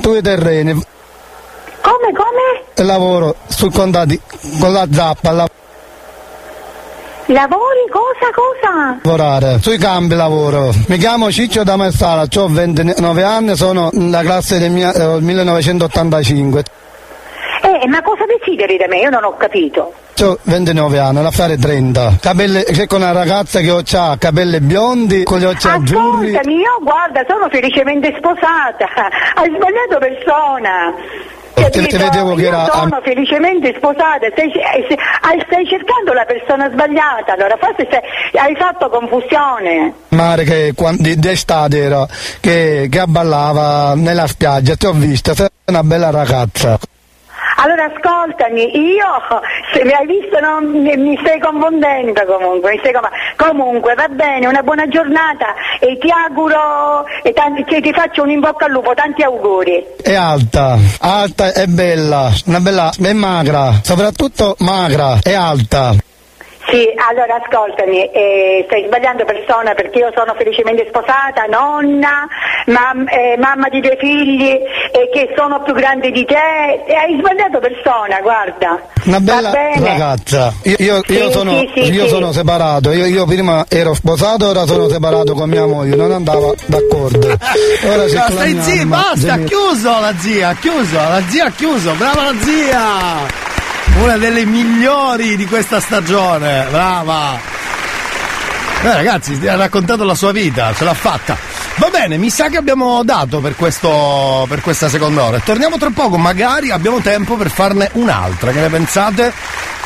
tuoi 0.00 0.20
terreni, 0.20 0.72
Come, 0.72 2.12
come? 2.12 2.84
lavoro 2.84 3.36
sul 3.46 3.72
contadino 3.72 4.20
con 4.58 4.72
la 4.72 4.84
zappa 4.90 5.30
a 5.30 5.46
Lavori 7.26 7.86
cosa, 7.88 8.32
cosa? 8.34 8.98
lavorare. 9.04 9.58
Sui 9.62 9.78
campi 9.78 10.16
lavoro. 10.16 10.72
Mi 10.88 10.96
chiamo 10.98 11.30
Ciccio 11.30 11.62
da 11.62 11.76
Messala, 11.76 12.26
ho 12.34 12.48
29 12.48 13.22
anni, 13.22 13.54
sono 13.54 13.88
la 13.92 14.22
classe 14.22 14.58
del 14.58 14.72
mia- 14.72 14.92
eh, 14.92 15.20
1985. 15.20 16.64
Eh, 17.62 17.86
ma 17.86 18.02
cosa 18.02 18.24
desideri 18.26 18.76
da 18.76 18.88
me? 18.88 18.98
Io 18.98 19.10
non 19.10 19.22
ho 19.22 19.36
capito. 19.36 19.92
Ho 20.20 20.36
29 20.42 20.98
anni, 20.98 21.22
l'affare 21.22 21.56
30. 21.56 22.18
Capelli, 22.20 22.62
c'è 22.64 22.86
con 22.88 23.02
una 23.02 23.12
ragazza 23.12 23.60
che 23.60 23.70
ha 23.96 24.16
capelli 24.18 24.58
biondi, 24.60 25.22
con 25.22 25.38
gli 25.38 25.44
occhi 25.44 25.68
azzurri. 25.68 26.30
Ascoltami, 26.34 26.54
io 26.56 26.78
guarda, 26.82 27.24
sono 27.28 27.48
felicemente 27.48 28.12
sposata. 28.18 28.86
Hai 29.36 29.46
sbagliato 29.54 29.98
persona. 29.98 30.92
Perché 31.54 31.80
Capito? 31.80 31.98
vedevo 31.98 32.34
che 32.34 32.46
era- 32.46 32.68
sono 32.72 33.00
felicemente 33.02 33.74
sposata, 33.76 34.26
stai, 34.32 34.50
eh, 34.52 34.96
ah, 35.22 35.44
stai 35.46 35.66
cercando 35.66 36.12
la 36.12 36.24
persona 36.24 36.70
sbagliata, 36.70 37.32
allora 37.34 37.56
forse 37.58 37.86
stai- 37.86 38.02
hai 38.44 38.54
fatto 38.56 38.88
confusione. 38.88 39.92
Mare 40.08 40.44
che 40.44 40.72
quan- 40.76 40.96
di- 40.98 41.16
d'estate 41.16 41.78
era, 41.82 42.06
che, 42.40 42.86
che 42.90 43.04
ballava 43.06 43.94
nella 43.94 44.26
spiaggia, 44.28 44.74
ti 44.76 44.86
ho 44.86 44.92
vista, 44.92 45.34
sei 45.34 45.48
una 45.66 45.82
bella 45.82 46.10
ragazza. 46.10 46.78
Allora 47.60 47.90
ascoltami, 47.92 48.70
io 48.78 49.06
se 49.72 49.84
mi 49.84 49.92
hai 49.92 50.06
visto 50.06 50.38
non, 50.38 50.64
mi, 50.70 50.96
mi 50.96 51.18
stai 51.20 51.40
confondendo 51.40 52.24
comunque, 52.24 52.78
stai 52.78 52.92
conf- 52.92 53.10
comunque 53.36 53.94
va 53.94 54.06
bene, 54.08 54.46
una 54.46 54.62
buona 54.62 54.86
giornata 54.86 55.54
e 55.80 55.98
ti 55.98 56.08
auguro 56.08 57.04
e 57.22 57.32
tanti- 57.32 57.64
che 57.64 57.80
ti 57.80 57.92
faccio 57.92 58.22
un 58.22 58.30
in 58.30 58.38
bocca 58.38 58.66
al 58.66 58.70
lupo, 58.70 58.94
tanti 58.94 59.22
auguri. 59.22 59.84
È 60.00 60.14
alta, 60.14 60.78
alta 61.00 61.52
e 61.52 61.66
bella, 61.66 62.30
una 62.46 62.60
bella, 62.60 62.92
è 63.02 63.12
magra, 63.12 63.80
soprattutto 63.82 64.54
magra, 64.60 65.18
è 65.20 65.34
alta. 65.34 66.07
Sì, 66.70 66.84
allora 67.08 67.40
ascoltami, 67.42 68.10
eh, 68.10 68.62
stai 68.66 68.84
sbagliando 68.86 69.24
persona 69.24 69.72
perché 69.72 70.00
io 70.00 70.12
sono 70.14 70.34
felicemente 70.36 70.84
sposata, 70.88 71.44
nonna, 71.48 72.26
mam- 72.66 73.06
eh, 73.08 73.36
mamma 73.38 73.68
di 73.70 73.80
due 73.80 73.96
figli 73.98 74.50
e 74.50 75.08
che 75.10 75.32
sono 75.34 75.62
più 75.62 75.72
grandi 75.72 76.10
di 76.10 76.26
te 76.26 76.34
e 76.86 76.94
hai 76.94 77.16
sbagliato 77.18 77.58
persona, 77.58 78.20
guarda. 78.20 78.78
Una 79.04 79.20
bella 79.20 79.50
ragazza. 79.76 80.52
Io, 80.64 80.76
io- 80.78 81.00
io 81.06 81.26
Sì, 81.28 81.32
sono, 81.32 81.50
sì, 81.58 81.70
sì, 81.74 81.80
io 81.92 82.02
sì. 82.02 82.08
sono 82.10 82.32
separato, 82.32 82.92
io, 82.92 83.06
io 83.06 83.24
prima 83.24 83.64
ero 83.70 83.94
sposato, 83.94 84.48
ora 84.48 84.66
sono 84.66 84.88
separato 84.88 85.32
con 85.32 85.48
mia 85.48 85.64
moglie, 85.64 85.96
non 85.96 86.12
andava 86.12 86.52
d'accordo. 86.66 87.28
Ora 87.88 88.02
No, 88.02 88.26
stai 88.30 88.60
zia, 88.60 88.84
basta, 88.84 89.32
ha 89.34 89.38
chiuso 89.38 89.88
la 90.00 90.12
zia, 90.18 90.48
ha 90.48 90.54
chiuso, 90.54 90.96
la 90.96 91.22
zia 91.28 91.44
ha 91.46 91.50
chiuso, 91.50 91.92
brava 91.94 92.22
la 92.24 92.34
zia! 92.42 93.46
Una 93.96 94.16
delle 94.16 94.44
migliori 94.44 95.36
di 95.36 95.46
questa 95.46 95.80
stagione, 95.80 96.66
brava! 96.70 97.38
Eh, 98.82 98.92
ragazzi, 98.94 99.46
ha 99.46 99.56
raccontato 99.56 100.04
la 100.04 100.14
sua 100.14 100.30
vita, 100.32 100.72
ce 100.74 100.84
l'ha 100.84 100.94
fatta. 100.94 101.36
Va 101.76 101.88
bene, 101.90 102.16
mi 102.16 102.30
sa 102.30 102.48
che 102.48 102.56
abbiamo 102.56 103.02
dato 103.04 103.40
per, 103.40 103.56
questo, 103.56 104.46
per 104.48 104.60
questa 104.60 104.88
seconda 104.88 105.24
ora. 105.24 105.38
Torniamo 105.38 105.78
tra 105.78 105.90
poco, 105.90 106.16
magari 106.16 106.70
abbiamo 106.70 107.00
tempo 107.00 107.36
per 107.36 107.50
farne 107.50 107.90
un'altra. 107.94 108.50
Che 108.50 108.60
ne 108.60 108.68
pensate? 108.68 109.32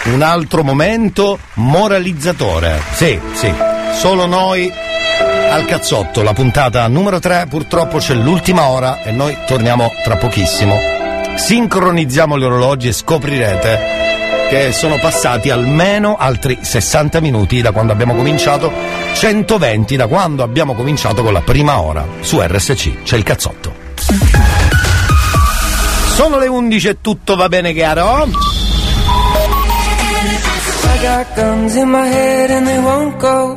Un 0.04 0.22
altro 0.22 0.62
momento 0.62 1.38
moralizzatore. 1.54 2.80
Sì, 2.94 3.18
sì, 3.34 3.52
solo 3.94 4.26
noi 4.26 4.70
al 5.50 5.66
cazzotto, 5.66 6.22
la 6.22 6.32
puntata 6.32 6.86
numero 6.88 7.18
3, 7.18 7.46
purtroppo 7.48 7.98
c'è 7.98 8.14
l'ultima 8.14 8.68
ora 8.68 9.02
e 9.02 9.10
noi 9.12 9.36
torniamo 9.46 9.92
tra 10.02 10.16
pochissimo. 10.16 11.01
Sincronizziamo 11.36 12.38
gli 12.38 12.44
orologi 12.44 12.88
e 12.88 12.92
scoprirete 12.92 14.00
che 14.52 14.70
sono 14.72 14.98
passati 14.98 15.48
almeno 15.48 16.16
altri 16.18 16.58
60 16.60 17.20
minuti 17.20 17.62
da 17.62 17.72
quando 17.72 17.92
abbiamo 17.92 18.14
cominciato, 18.14 18.70
120 19.14 19.96
da 19.96 20.06
quando 20.08 20.42
abbiamo 20.42 20.74
cominciato 20.74 21.22
con 21.22 21.32
la 21.32 21.40
prima 21.40 21.80
ora. 21.80 22.06
Su 22.20 22.38
RSC 22.38 23.02
c'è 23.02 23.16
il 23.16 23.22
cazzotto. 23.22 23.72
Sono 26.14 26.38
le 26.38 26.48
11 26.48 26.88
e 26.88 27.00
tutto 27.00 27.34
va 27.34 27.48
bene 27.48 27.72
chiaro? 27.72 28.28
I 30.84 30.98
got 31.00 31.34
guns 31.34 31.74
in 31.74 31.88
my 31.88 32.06
head 32.06 32.50
and 32.50 32.66
they 32.66 32.78
won't 32.78 33.16
go. 33.16 33.56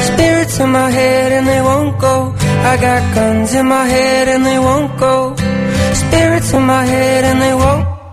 Spirits 0.00 0.58
in 0.58 0.70
my 0.70 0.90
head 0.90 1.30
and 1.32 1.46
they 1.46 1.60
won't 1.60 1.96
go. 1.98 2.34
I 2.64 2.76
got 2.76 3.02
guns 3.14 3.54
in 3.54 3.66
my 3.66 3.86
head 3.88 4.26
and 4.28 4.44
they 4.44 4.58
won't 4.58 4.96
go. 4.98 5.34
Spirits 5.94 6.52
in 6.52 6.62
my 6.62 6.84
head 6.84 7.24
and 7.24 7.40
they 7.40 7.54
won't. 7.54 8.03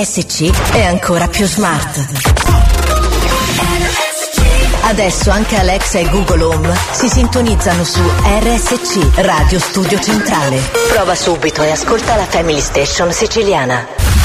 RSC 0.00 0.74
è 0.74 0.84
ancora 0.84 1.26
più 1.26 1.44
smart. 1.44 2.06
Adesso 4.82 5.30
anche 5.30 5.56
Alexa 5.56 5.98
e 5.98 6.08
Google 6.08 6.44
Home 6.44 6.72
si 6.92 7.08
sintonizzano 7.08 7.82
su 7.82 8.00
RSC 8.00 9.16
Radio 9.16 9.58
Studio 9.58 9.98
Centrale. 9.98 10.60
Prova 10.92 11.16
subito 11.16 11.64
e 11.64 11.72
ascolta 11.72 12.14
la 12.14 12.26
Family 12.26 12.60
Station 12.60 13.12
siciliana. 13.12 14.17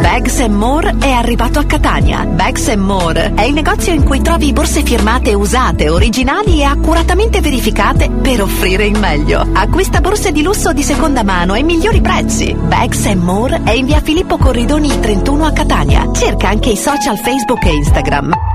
Bags 0.00 0.40
More 0.46 0.96
è 0.98 1.10
arrivato 1.10 1.58
a 1.58 1.64
Catania. 1.64 2.24
Bags 2.24 2.68
More 2.74 3.32
è 3.34 3.42
il 3.42 3.54
negozio 3.54 3.92
in 3.92 4.04
cui 4.04 4.20
trovi 4.20 4.52
borse 4.52 4.82
firmate 4.82 5.34
usate, 5.34 5.88
originali 5.88 6.60
e 6.60 6.64
accuratamente 6.64 7.40
verificate 7.40 8.10
per 8.10 8.42
offrire 8.42 8.86
il 8.86 8.98
meglio. 8.98 9.46
Acquista 9.52 10.00
borse 10.00 10.32
di 10.32 10.42
lusso 10.42 10.72
di 10.72 10.82
seconda 10.82 11.22
mano 11.22 11.54
ai 11.54 11.62
migliori 11.62 12.00
prezzi. 12.00 12.54
Bags 12.54 13.04
More 13.14 13.62
è 13.64 13.72
in 13.72 13.86
via 13.86 14.00
Filippo 14.00 14.36
Corridoni 14.36 15.00
31 15.00 15.46
a 15.46 15.52
Catania. 15.52 16.10
Cerca 16.12 16.48
anche 16.48 16.70
i 16.70 16.76
social 16.76 17.18
Facebook 17.18 17.64
e 17.64 17.72
Instagram. 17.72 18.45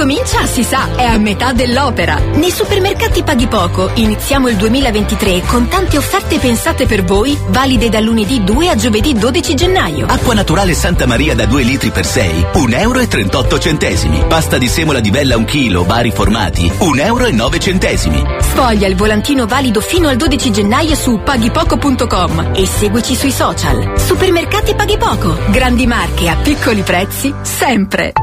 Chi 0.00 0.06
ben 0.06 0.16
comincia, 0.16 0.46
si 0.46 0.62
sa, 0.62 0.94
è 0.96 1.04
a 1.04 1.18
metà 1.18 1.52
dell'opera. 1.52 2.18
Nei 2.34 2.50
supermercati 2.50 3.22
paghi 3.22 3.46
poco. 3.46 3.90
Iniziamo 3.94 4.48
il 4.48 4.56
2023 4.56 5.42
con 5.42 5.68
tante 5.68 5.98
offerte 5.98 6.38
pensate 6.38 6.86
per 6.86 7.04
voi, 7.04 7.38
valide 7.48 7.90
da 7.90 8.00
lunedì 8.00 8.42
2 8.42 8.68
a 8.70 8.76
giovedì 8.76 9.12
12 9.12 9.54
gennaio. 9.54 10.06
Acqua 10.06 10.32
naturale 10.32 10.72
Santa 10.72 11.06
Maria 11.06 11.34
da 11.34 11.44
2 11.44 11.62
litri 11.62 11.90
per 11.90 12.06
6, 12.06 12.46
1 12.54 12.76
euro 12.76 13.00
e 13.00 13.08
38 13.08 13.58
centesimi. 13.58 14.24
Pasta 14.26 14.56
di 14.56 14.68
semola 14.68 15.00
di 15.00 15.10
bella 15.10 15.36
1 15.36 15.44
chilo, 15.44 15.84
vari 15.84 16.10
formati, 16.10 16.70
1 16.78 17.02
euro 17.02 17.26
e 17.26 17.32
9 17.32 17.58
centesimi. 17.58 18.24
Sfoglia 18.40 18.86
il 18.86 18.96
volantino 18.96 19.46
valido 19.46 19.80
fino 19.80 20.08
al 20.08 20.16
12 20.16 20.50
gennaio 20.50 20.94
su 20.94 21.20
paghipoco.com 21.22 22.52
e 22.54 22.66
seguici 22.66 23.14
sui 23.14 23.32
social. 23.32 23.98
Supermercati 23.98 24.74
Paghi 24.74 24.96
Poco. 24.96 25.36
Grandi 25.50 25.86
marche 25.86 26.28
a 26.28 26.36
piccoli 26.36 26.80
prezzi, 26.82 27.34
sempre. 27.42 28.19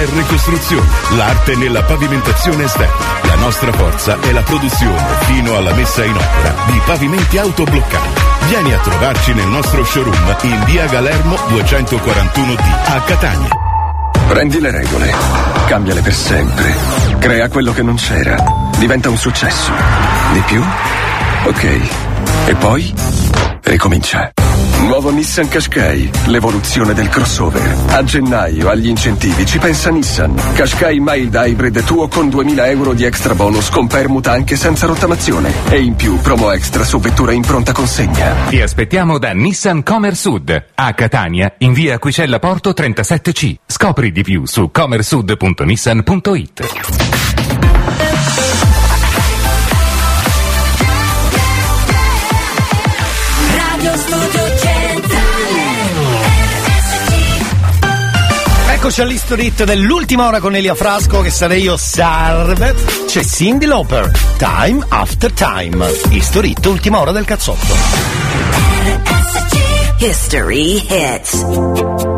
AR 0.00 0.26
Costruzioni, 0.26 0.88
l'arte 1.10 1.56
nella 1.56 1.82
pavimentazione 1.82 2.64
esterna. 2.64 3.04
La 3.24 3.34
nostra 3.34 3.70
forza 3.72 4.18
è 4.20 4.32
la 4.32 4.40
produzione 4.40 5.04
fino 5.24 5.56
alla 5.56 5.74
messa 5.74 6.02
in 6.04 6.16
opera 6.16 6.54
di 6.66 6.80
pavimenti 6.86 7.36
autobloccanti. 7.36 8.20
Vieni 8.48 8.72
a 8.72 8.78
trovarci 8.78 9.34
nel 9.34 9.48
nostro 9.48 9.84
showroom 9.84 10.36
in 10.42 10.64
via 10.64 10.86
Galermo 10.86 11.34
241D 11.34 12.92
a 12.94 13.00
Catania. 13.02 13.48
Prendi 14.26 14.60
le 14.60 14.70
regole, 14.70 15.12
cambiale 15.66 16.00
per 16.00 16.14
sempre. 16.14 16.74
Crea 17.18 17.48
quello 17.48 17.72
che 17.72 17.82
non 17.82 17.96
c'era. 17.96 18.36
Diventa 18.78 19.10
un 19.10 19.18
successo. 19.18 19.70
Di 20.32 20.40
più? 20.46 20.62
Ok. 21.44 21.80
E 22.46 22.54
poi? 22.54 22.94
Ricomincia. 23.62 24.32
Nuovo 24.90 25.12
Nissan 25.12 25.46
Qashqai, 25.46 26.10
l'evoluzione 26.26 26.94
del 26.94 27.08
crossover. 27.08 27.62
A 27.90 28.02
gennaio 28.02 28.68
agli 28.68 28.88
incentivi 28.88 29.46
ci 29.46 29.60
pensa 29.60 29.88
Nissan. 29.88 30.34
Qashqai 30.34 30.98
Mild 30.98 31.32
Hybrid 31.32 31.84
tuo 31.84 32.08
con 32.08 32.28
2000 32.28 32.68
euro 32.70 32.92
di 32.92 33.04
extra 33.04 33.36
bonus 33.36 33.70
con 33.70 33.86
permuta 33.86 34.32
anche 34.32 34.56
senza 34.56 34.88
rottamazione. 34.88 35.52
E 35.68 35.80
in 35.80 35.94
più 35.94 36.16
promo 36.16 36.50
extra 36.50 36.82
su 36.82 36.98
vettura 36.98 37.30
in 37.30 37.42
pronta 37.42 37.70
consegna. 37.70 38.34
Ti 38.48 38.60
aspettiamo 38.60 39.18
da 39.18 39.30
Nissan 39.30 39.84
Comer 39.84 40.16
Sud 40.16 40.64
a 40.74 40.92
Catania 40.92 41.54
in 41.58 41.72
via 41.72 41.94
Aquicella 41.94 42.40
Porto 42.40 42.70
37C. 42.70 43.54
Scopri 43.66 44.10
di 44.10 44.24
più 44.24 44.44
su 44.44 44.72
comersud.nissan.it. 44.72 47.09
Eccoci 58.82 59.02
all'history 59.02 59.52
dell'ultima 59.52 60.26
ora 60.26 60.40
con 60.40 60.56
Elia 60.56 60.74
Frasco, 60.74 61.20
che 61.20 61.28
sarei 61.28 61.64
io 61.64 61.76
salve. 61.76 62.74
C'è 63.04 63.22
Cindy 63.22 63.66
Lauper, 63.66 64.10
Time 64.38 64.82
After 64.88 65.30
Time. 65.32 65.86
History 66.08 66.54
ultima 66.64 66.98
ora 66.98 67.12
del 67.12 67.26
cazzotto. 67.26 67.74
History 69.98 70.82
Hits. 70.88 72.09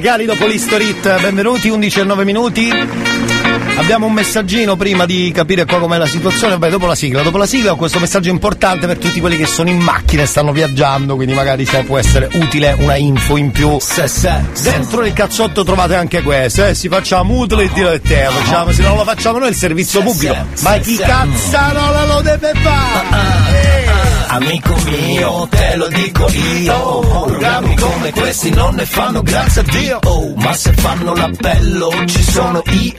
Cari 0.00 0.26
dopo 0.26 0.46
l'Historit, 0.46 1.20
benvenuti 1.20 1.68
11 1.68 2.00
e 2.00 2.04
9 2.04 2.24
minuti. 2.24 2.70
Abbiamo 3.76 4.06
un 4.06 4.12
messaggino 4.12 4.76
prima 4.76 5.06
di 5.06 5.30
capire 5.34 5.64
qua 5.64 5.78
com'è 5.78 5.98
la 5.98 6.06
situazione, 6.06 6.52
vabbè 6.56 6.70
dopo 6.70 6.86
la 6.86 6.94
sigla, 6.94 7.22
dopo 7.22 7.36
la 7.36 7.46
sigla 7.46 7.72
ho 7.72 7.76
questo 7.76 7.98
messaggio 7.98 8.30
importante 8.30 8.86
per 8.86 8.98
tutti 8.98 9.18
quelli 9.18 9.36
che 9.36 9.46
sono 9.46 9.68
in 9.68 9.78
macchina 9.78 10.22
e 10.22 10.26
stanno 10.26 10.52
viaggiando, 10.52 11.16
quindi 11.16 11.34
magari 11.34 11.64
se 11.66 11.82
può 11.82 11.98
essere 11.98 12.28
utile 12.34 12.76
una 12.78 12.96
info 12.96 13.36
in 13.36 13.50
più. 13.50 13.76
Dentro 14.62 15.04
il 15.04 15.12
cazzotto 15.12 15.64
trovate 15.64 15.96
anche 15.96 16.22
questo, 16.22 16.64
eh, 16.64 16.74
si 16.74 16.88
facciamo 16.88 17.34
utile 17.34 17.64
e 17.64 17.70
dire 17.72 18.00
te, 18.00 18.28
facciamo, 18.30 18.72
se 18.72 18.82
non 18.82 18.96
lo 18.96 19.04
facciamo 19.04 19.38
noi 19.38 19.48
il 19.48 19.56
servizio 19.56 20.02
pubblico. 20.02 20.36
Ma 20.60 20.78
chi 20.78 20.96
cazzarola 20.96 22.06
lo 22.06 22.20
deve 22.20 22.52
fare? 22.54 23.97
Amico 24.30 24.76
mio, 24.84 25.48
te 25.50 25.76
lo 25.76 25.88
dico 25.88 26.28
io. 26.30 26.98
Programmi 27.00 27.76
come 27.76 28.12
questi 28.12 28.50
non 28.50 28.74
ne 28.74 28.84
fanno 28.84 29.22
grazie 29.22 29.62
a 29.62 29.64
Dio. 29.64 29.98
Oh, 30.04 30.34
Ma 30.36 30.52
se 30.52 30.72
fanno 30.74 31.14
l'appello 31.14 31.90
ci 32.04 32.22
sono 32.22 32.62
io 32.66 32.94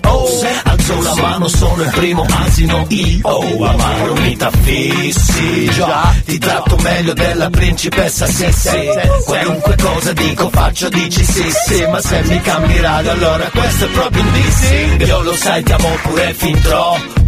Alzo 0.64 1.02
la 1.02 1.16
mano, 1.22 1.48
sono 1.48 1.84
il 1.84 1.90
primo 1.92 2.26
asino 2.28 2.86
io 2.90 3.64
Amaro 3.64 4.14
mi 4.16 4.36
t'affissi. 4.36 5.70
Già, 5.72 6.16
ti 6.26 6.38
tratto 6.40 6.76
meglio 6.78 7.14
della 7.14 7.50
principessa 7.50 8.26
Sissi 8.26 8.90
Qualunque 9.26 9.76
cosa 9.82 10.14
dico 10.14 10.50
faccio 10.50 10.90
dici 10.90 11.24
sì 11.24 11.52
sì. 11.66 11.86
Ma 11.86 12.02
se 12.02 12.24
mi 12.24 12.42
cambi 12.42 12.80
radio 12.80 13.12
allora 13.12 13.50
questo 13.52 13.86
è 13.86 13.90
proprio 13.90 14.24
un 14.24 14.32
dissing. 14.32 15.06
Io 15.06 15.22
lo 15.22 15.36
sai 15.36 15.62
ti 15.64 15.72
amo 15.72 15.90
pure 16.02 16.34
fin 16.34 16.60
troppo 16.62 17.19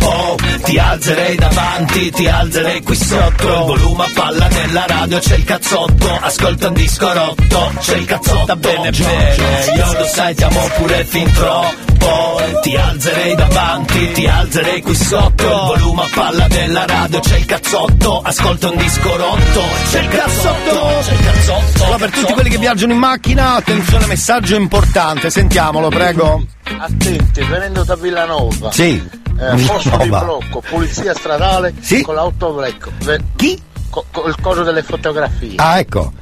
Ti 0.63 0.77
alzerei 0.77 1.35
davanti, 1.35 2.11
ti 2.11 2.27
alzerei 2.27 2.81
qui 2.81 2.95
sotto. 2.95 3.47
Il 3.47 3.65
volume 3.65 4.05
a 4.05 4.09
palla 4.13 4.47
nella 4.47 4.85
radio 4.87 5.19
c'è 5.19 5.35
il 5.35 5.43
cazzotto. 5.43 6.17
Ascolta 6.21 6.67
un 6.67 6.73
disco 6.73 7.11
rotto, 7.11 7.71
c'è 7.79 7.95
il 7.97 8.05
cazzotto. 8.05 8.55
Bene 8.55 8.91
bene, 8.91 9.73
io 9.75 9.93
lo 9.93 10.05
sai 10.05 10.35
ti 10.35 10.43
amo 10.43 10.69
pure 10.77 11.03
fin 11.03 11.31
troppo. 11.31 12.41
Ti 12.61 12.75
alzerei 12.75 13.35
davanti, 13.35 14.11
ti 14.11 14.27
alzerei 14.27 14.81
qui 14.81 14.95
sotto. 14.95 15.43
Il 15.43 15.81
volume 15.81 16.03
a 16.03 16.09
palla 16.13 16.47
della 16.47 16.85
radio 16.85 17.19
c'è 17.19 17.37
il 17.37 17.45
cazzotto. 17.45 18.21
Ascolta 18.21 18.69
un 18.69 18.77
disco 18.77 19.15
rotto, 19.15 19.63
c'è 19.91 19.99
il 19.99 20.07
cazzotto. 20.07 20.99
C'è 21.01 21.13
il 21.13 21.23
cazzotto. 21.23 21.83
Allora, 21.83 21.97
per 21.97 22.11
tutti 22.11 22.33
quelli 22.33 22.49
che 22.49 22.57
viaggiano 22.57 22.93
in 22.93 22.99
macchina, 22.99 23.55
attenzione, 23.55 24.05
messaggio 24.05 24.55
importante, 24.55 25.29
sentiamolo, 25.29 25.89
prego. 25.89 26.45
Attenti, 26.77 27.43
venendo 27.43 27.83
da 27.83 27.95
Villanova. 27.95 28.71
Sì. 28.71 29.19
Eh, 29.41 29.65
posto 29.65 29.97
di 29.97 30.07
blocco, 30.07 30.61
polizia 30.61 31.15
stradale 31.15 31.73
con 32.03 32.13
l'autoblecco. 32.13 32.91
Chi? 33.35 33.59
il 34.25 34.35
coso 34.39 34.63
delle 34.63 34.83
fotografie. 34.83 35.55
Ah, 35.57 35.79
ecco. 35.79 36.13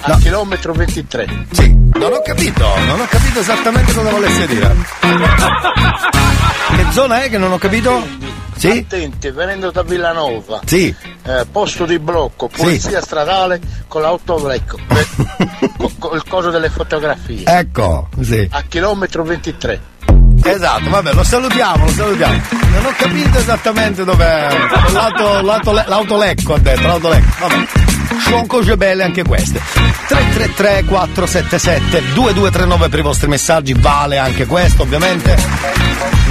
A 0.00 0.16
chilometro 0.16 0.72
23. 0.72 1.46
Sì, 1.50 1.76
non 1.94 2.12
ho 2.12 2.22
capito, 2.22 2.64
non 2.86 3.00
ho 3.00 3.06
capito 3.06 3.40
esattamente 3.40 3.92
cosa 3.92 4.10
volesse 4.10 4.46
dire. 4.46 4.76
Che 6.76 6.86
zona 6.92 7.24
è 7.24 7.28
che 7.28 7.36
non 7.36 7.52
ho 7.52 7.58
capito? 7.58 8.06
Sì? 8.56 8.70
Attenti, 8.70 9.30
venendo 9.30 9.70
da 9.70 9.82
Villanova. 9.82 10.60
Sì. 10.64 10.94
Eh, 11.24 11.46
posto 11.50 11.84
di 11.84 11.98
blocco, 11.98 12.48
polizia 12.48 13.00
stradale 13.02 13.60
con 13.88 14.02
l'autoblecco. 14.02 14.78
co- 15.76 15.92
co- 15.98 16.14
il 16.14 16.22
coso 16.26 16.50
delle 16.50 16.70
fotografie. 16.70 17.42
Ecco, 17.44 18.08
sì. 18.20 18.48
A 18.50 18.62
chilometro 18.62 19.24
23. 19.24 19.96
Esatto, 20.42 20.88
vabbè, 20.90 21.12
lo 21.12 21.22
salutiamo, 21.24 21.84
lo 21.84 21.90
salutiamo. 21.92 22.40
Non 22.72 22.84
ho 22.86 22.92
capito 22.96 23.38
esattamente 23.38 24.04
dov'è. 24.04 24.48
Lato, 25.40 25.72
le- 25.72 25.84
l'autolecco 25.86 26.54
ha 26.54 26.58
detto, 26.58 26.86
l'autolecco. 26.86 27.26
Vabbè. 27.40 27.66
Sono 28.24 28.46
cose 28.46 28.76
belle 28.76 29.02
anche 29.04 29.22
queste. 29.24 29.60
333 30.08 30.84
477 30.84 32.12
2239 32.14 32.88
per 32.88 32.98
i 32.98 33.02
vostri 33.02 33.28
messaggi, 33.28 33.74
vale 33.74 34.18
anche 34.18 34.46
questo, 34.46 34.82
ovviamente. 34.82 35.36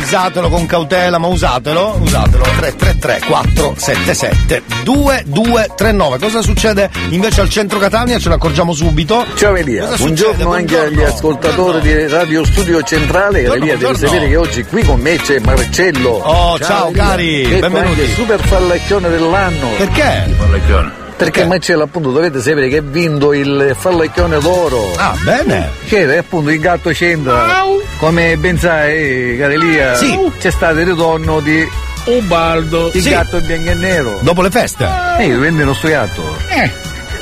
Usatelo 0.07 0.47
con 0.47 0.65
cautela, 0.67 1.17
ma 1.17 1.27
usatelo, 1.27 1.97
usatelo. 2.01 2.41
333 2.43 3.19
477 3.27 4.63
2239. 4.83 6.17
Cosa 6.17 6.41
succede 6.41 6.89
invece 7.09 7.41
al 7.41 7.49
centro 7.49 7.77
Catania? 7.77 8.17
Ce 8.17 8.29
ne 8.29 8.35
accorgiamo 8.35 8.71
subito. 8.71 9.25
Ciao 9.35 9.53
Elia, 9.57 9.83
Cosa 9.83 9.97
buongiorno 9.97 10.33
succede? 10.53 10.55
anche 10.55 10.79
agli 10.79 11.03
ascoltatori 11.03 11.81
di 11.81 12.07
Radio 12.07 12.45
Studio 12.45 12.81
Centrale. 12.83 13.41
Buongiorno, 13.41 13.53
Elia, 13.63 13.73
devi 13.73 13.83
buongiorno. 13.83 14.07
sapere 14.07 14.29
che 14.29 14.35
oggi 14.37 14.63
qui 14.63 14.83
con 14.85 14.99
me 15.01 15.15
c'è 15.17 15.39
Marcello. 15.39 16.09
Oh, 16.11 16.57
ciao, 16.57 16.87
Elia. 16.87 17.03
cari, 17.03 17.45
benvenuti. 17.59 18.07
super 18.13 18.39
fallecchione 18.39 19.09
dell'anno. 19.09 19.67
Perché? 19.75 21.05
Perché 21.17 21.45
Marcello 21.45 21.83
appunto 21.83 22.11
dovete 22.11 22.39
sapere 22.41 22.69
che 22.69 22.77
ha 22.77 22.81
vinto 22.83 23.33
il 23.33 23.75
fallecchione 23.77 24.37
d'oro. 24.39 24.93
Ah, 24.97 25.15
bene. 25.23 25.71
È 25.89 26.17
appunto 26.17 26.51
il 26.51 26.59
gatto 26.59 26.91
c'entra. 26.91 27.63
Come 27.97 28.37
ben 28.37 28.57
sai, 28.59 29.35
caro 29.39 29.53
Elia, 29.53 29.95
Sì. 29.95 30.15
c'è 30.39 30.51
stato 30.51 30.79
il 30.79 30.85
ritorno 30.85 31.39
di 31.39 31.67
Ubaldo, 32.05 32.91
il 32.93 33.01
Sì. 33.01 33.09
gatto 33.09 33.39
bianco 33.41 33.69
e 33.71 33.73
nero. 33.73 34.19
Dopo 34.21 34.43
le 34.43 34.51
feste? 34.51 34.87
Eh, 35.17 35.25
io 35.25 35.39
vendono 35.39 35.73
sto 35.73 35.87
gatto. 35.87 36.37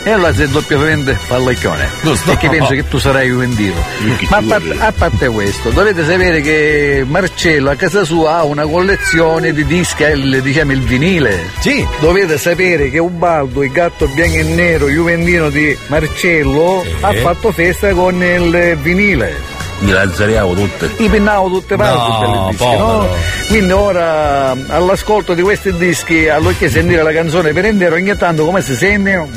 E 0.08 0.12
allora 0.12 0.32
sei 0.36 0.48
doppiamente 0.48 1.16
fallecchione. 1.16 1.90
Giusto. 2.04 2.30
Perché 2.30 2.48
penso 2.48 2.74
che 2.74 2.88
tu 2.88 3.00
sarai 3.00 3.32
vendito. 3.32 3.84
Ma 4.30 4.38
a 4.38 4.44
parte, 4.48 4.76
a 4.78 4.94
parte 4.96 5.28
questo, 5.30 5.72
dovete 5.72 6.06
sapere 6.06 6.42
che 6.42 7.04
Marcello 7.08 7.72
a 7.72 7.76
casa 7.76 8.04
sua 8.04 8.36
ha 8.36 8.44
una 8.44 8.68
collezione 8.68 9.52
di 9.52 9.66
dischi, 9.66 10.04
il, 10.04 10.44
diciamo 10.44 10.74
il 10.74 10.82
vinile. 10.82 11.50
Sì. 11.58 11.84
Dovete 12.00 12.38
sapere 12.38 12.92
che 12.92 13.00
Ubaldo, 13.00 13.64
il 13.64 13.72
gatto 13.72 14.06
bianco 14.06 14.38
e 14.38 14.44
nero, 14.44 14.90
juventino 14.90 15.50
di 15.50 15.76
Marcello, 15.88 16.86
ha 17.02 17.12
fatto 17.14 17.52
festa 17.52 17.92
con 17.94 18.22
il 18.24 18.78
vinile. 18.84 19.54
Mi 19.80 19.92
lazzariavo 19.92 20.54
tutte. 20.54 20.92
I 20.98 21.10
pinnavo 21.10 21.50
tutte 21.50 21.76
parti 21.76 22.28
No, 22.28 22.48
dischi, 22.52 22.78
no? 22.78 23.08
Quindi 23.48 23.72
ora 23.74 24.52
all'ascolto 24.68 25.34
di 25.34 25.42
questi 25.42 25.76
dischi, 25.76 26.30
allorché 26.30 26.70
sentire 26.70 27.02
la 27.02 27.12
canzone 27.12 27.52
per 27.54 27.66
intero, 27.66 27.96
ogni 27.96 28.16
tanto 28.16 28.46
come 28.46 28.62
si 28.62 28.76
sente? 28.76 29.28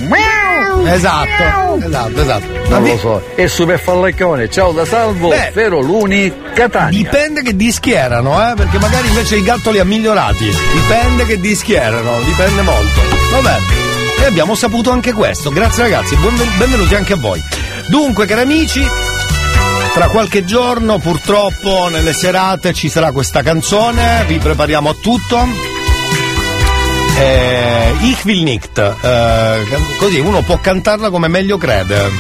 Miau! 0.83 0.95
Esatto, 0.95 1.87
esatto, 1.87 2.21
esatto. 2.21 2.47
Non 2.69 2.85
lo 2.85 2.99
so. 2.99 3.23
E 3.35 3.49
Super 3.49 3.79
Fallecchione, 3.79 4.49
ciao 4.51 4.73
da 4.73 4.85
Salvo, 4.85 5.29
Beh, 5.29 5.51
Feroluni, 5.53 6.33
Catania. 6.55 6.91
Dipende 6.91 7.43
che 7.43 7.57
dischi 7.57 7.93
erano, 7.93 8.51
eh? 8.51 8.55
Perché 8.55 8.79
magari 8.79 9.09
invece 9.09 9.37
il 9.37 9.45
gatto 9.45 9.71
li 9.71 9.79
ha 9.79 9.85
migliorati. 9.85 10.45
Dipende 10.73 11.27
che 11.27 11.41
dischi 11.41 11.75
erano, 11.75 12.21
dipende 12.25 12.63
molto. 12.63 13.01
Vabbè. 13.33 13.57
E 14.21 14.25
abbiamo 14.25 14.55
saputo 14.55 14.91
anche 14.91 15.13
questo. 15.13 15.51
Grazie 15.51 15.85
ragazzi, 15.85 16.17
benvenuti 16.59 16.95
anche 16.95 17.13
a 17.13 17.17
voi. 17.17 17.43
Dunque, 17.87 18.27
cari 18.27 18.43
amici, 18.43 18.85
tra 19.95 20.09
qualche 20.09 20.45
giorno, 20.45 20.99
purtroppo, 20.99 21.89
nelle 21.89 22.13
serate 22.13 22.73
ci 22.73 22.89
sarà 22.89 23.13
questa 23.13 23.43
canzone. 23.43 24.25
Vi 24.27 24.39
prepariamo 24.39 24.91
a 24.91 24.95
tutto. 25.01 25.78
Eh, 27.21 27.95
ich 28.03 28.25
will 28.25 28.43
nicht. 28.43 28.79
Eh, 28.79 29.67
così 29.99 30.19
uno 30.21 30.43
può 30.43 30.59
cantarla 30.59 31.11
come 31.11 31.29
meglio 31.29 31.59
crede. 31.59 32.11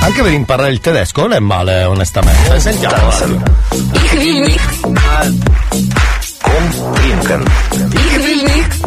Anche 0.00 0.22
per 0.22 0.32
imparare 0.32 0.70
il 0.70 0.80
tedesco 0.80 1.22
non 1.22 1.32
è 1.32 1.38
male, 1.38 1.84
onestamente. 1.84 2.58
Sentiamo. 2.60 3.08
Ich 3.92 4.12
will 4.12 4.40
nicht. 4.44 4.80
Komm 6.42 6.94
trinken. 6.94 7.44
Ich 7.92 8.16
will 8.24 8.42
nicht. 8.42 8.80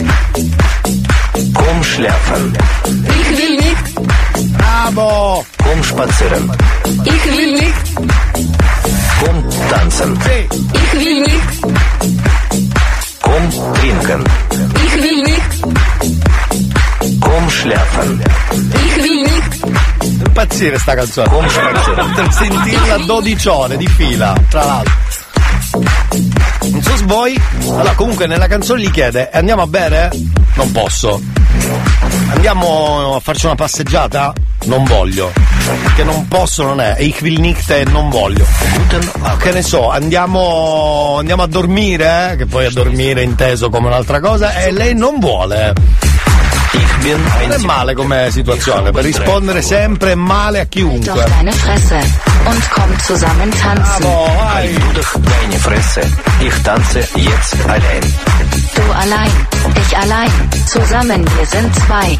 Komm 1.53 1.83
schlafen. 1.83 2.55
Ich 2.85 3.37
will 3.37 3.55
nicht. 3.57 3.99
Bravo! 4.57 5.45
Komm 5.57 5.83
spazieren. 5.83 6.51
Ich 7.03 7.25
will 7.37 7.53
nicht. 7.53 7.73
Komm 9.19 9.43
tanzen. 9.69 10.17
Ich 10.73 10.93
will 10.93 11.21
nicht. 11.21 11.59
Komm 13.21 13.73
trinken. 13.73 14.23
Ich 14.91 15.01
will 15.01 15.21
nicht. 15.21 15.65
Komm 17.19 17.49
schlafen. 17.49 18.23
Ich 18.73 18.95
will 18.97 19.21
nicht. 19.21 19.63
Impazzire 20.25 20.77
sta 20.79 20.95
canzone. 20.95 21.29
Come. 21.29 21.47
Per 22.15 22.31
sentirla 22.33 22.97
12 22.97 23.47
ore 23.49 23.77
di 23.77 23.87
fila, 23.87 24.35
tra 24.49 24.63
l'altro. 24.65 24.93
Non 26.71 26.81
so 26.81 26.97
se 26.97 27.03
voi. 27.05 27.39
Allora, 27.67 27.93
comunque 27.93 28.25
nella 28.27 28.47
canzone 28.47 28.81
gli 28.81 28.91
chiede: 28.91 29.29
"E 29.31 29.37
andiamo 29.37 29.61
a 29.61 29.67
bere? 29.67 30.09
Non 30.55 30.71
posso. 30.71 31.21
Andiamo 32.39 33.15
a 33.15 33.19
farci 33.19 33.47
una 33.47 33.55
passeggiata? 33.55 34.31
Non 34.63 34.85
voglio. 34.85 35.29
Che 35.93 36.05
non 36.05 36.25
posso 36.29 36.63
non 36.63 36.79
è. 36.79 36.95
Ich 36.99 37.19
will 37.21 37.37
nicht 37.37 37.69
e 37.69 37.83
non 37.83 38.09
voglio. 38.09 38.45
Che 39.39 39.51
ne 39.51 39.61
so, 39.61 39.89
andiamo. 39.89 41.17
andiamo 41.17 41.43
a 41.43 41.47
dormire, 41.47 42.31
eh? 42.31 42.35
che 42.37 42.45
poi 42.45 42.67
a 42.67 42.71
dormire 42.71 43.19
è 43.19 43.23
inteso 43.25 43.69
come 43.69 43.87
un'altra 43.87 44.21
cosa, 44.21 44.55
e 44.55 44.71
lei 44.71 44.95
non 44.95 45.19
vuole. 45.19 45.73
Non 47.01 47.51
è 47.51 47.57
male 47.57 47.93
come 47.93 48.29
situazione, 48.31 48.91
per 48.91 49.03
rispondere 49.03 49.61
sempre 49.61 50.15
male 50.15 50.61
a 50.61 50.65
chiunque. 50.65 51.25
und 52.45 52.69
komm 52.69 52.97
zusammen 52.99 53.49
tanzen. 53.49 54.05
Fresse. 55.59 56.09
Ich 56.39 56.61
tanze 56.61 57.05
jetzt 57.15 57.57
allein. 57.67 58.48
Du 58.79 58.93
allein, 58.93 59.31
ich 59.81 59.97
allein, 59.97 60.31
zusammen 60.65 61.25
wir 61.35 61.45
sind 61.45 61.75
zwei. 61.75 62.17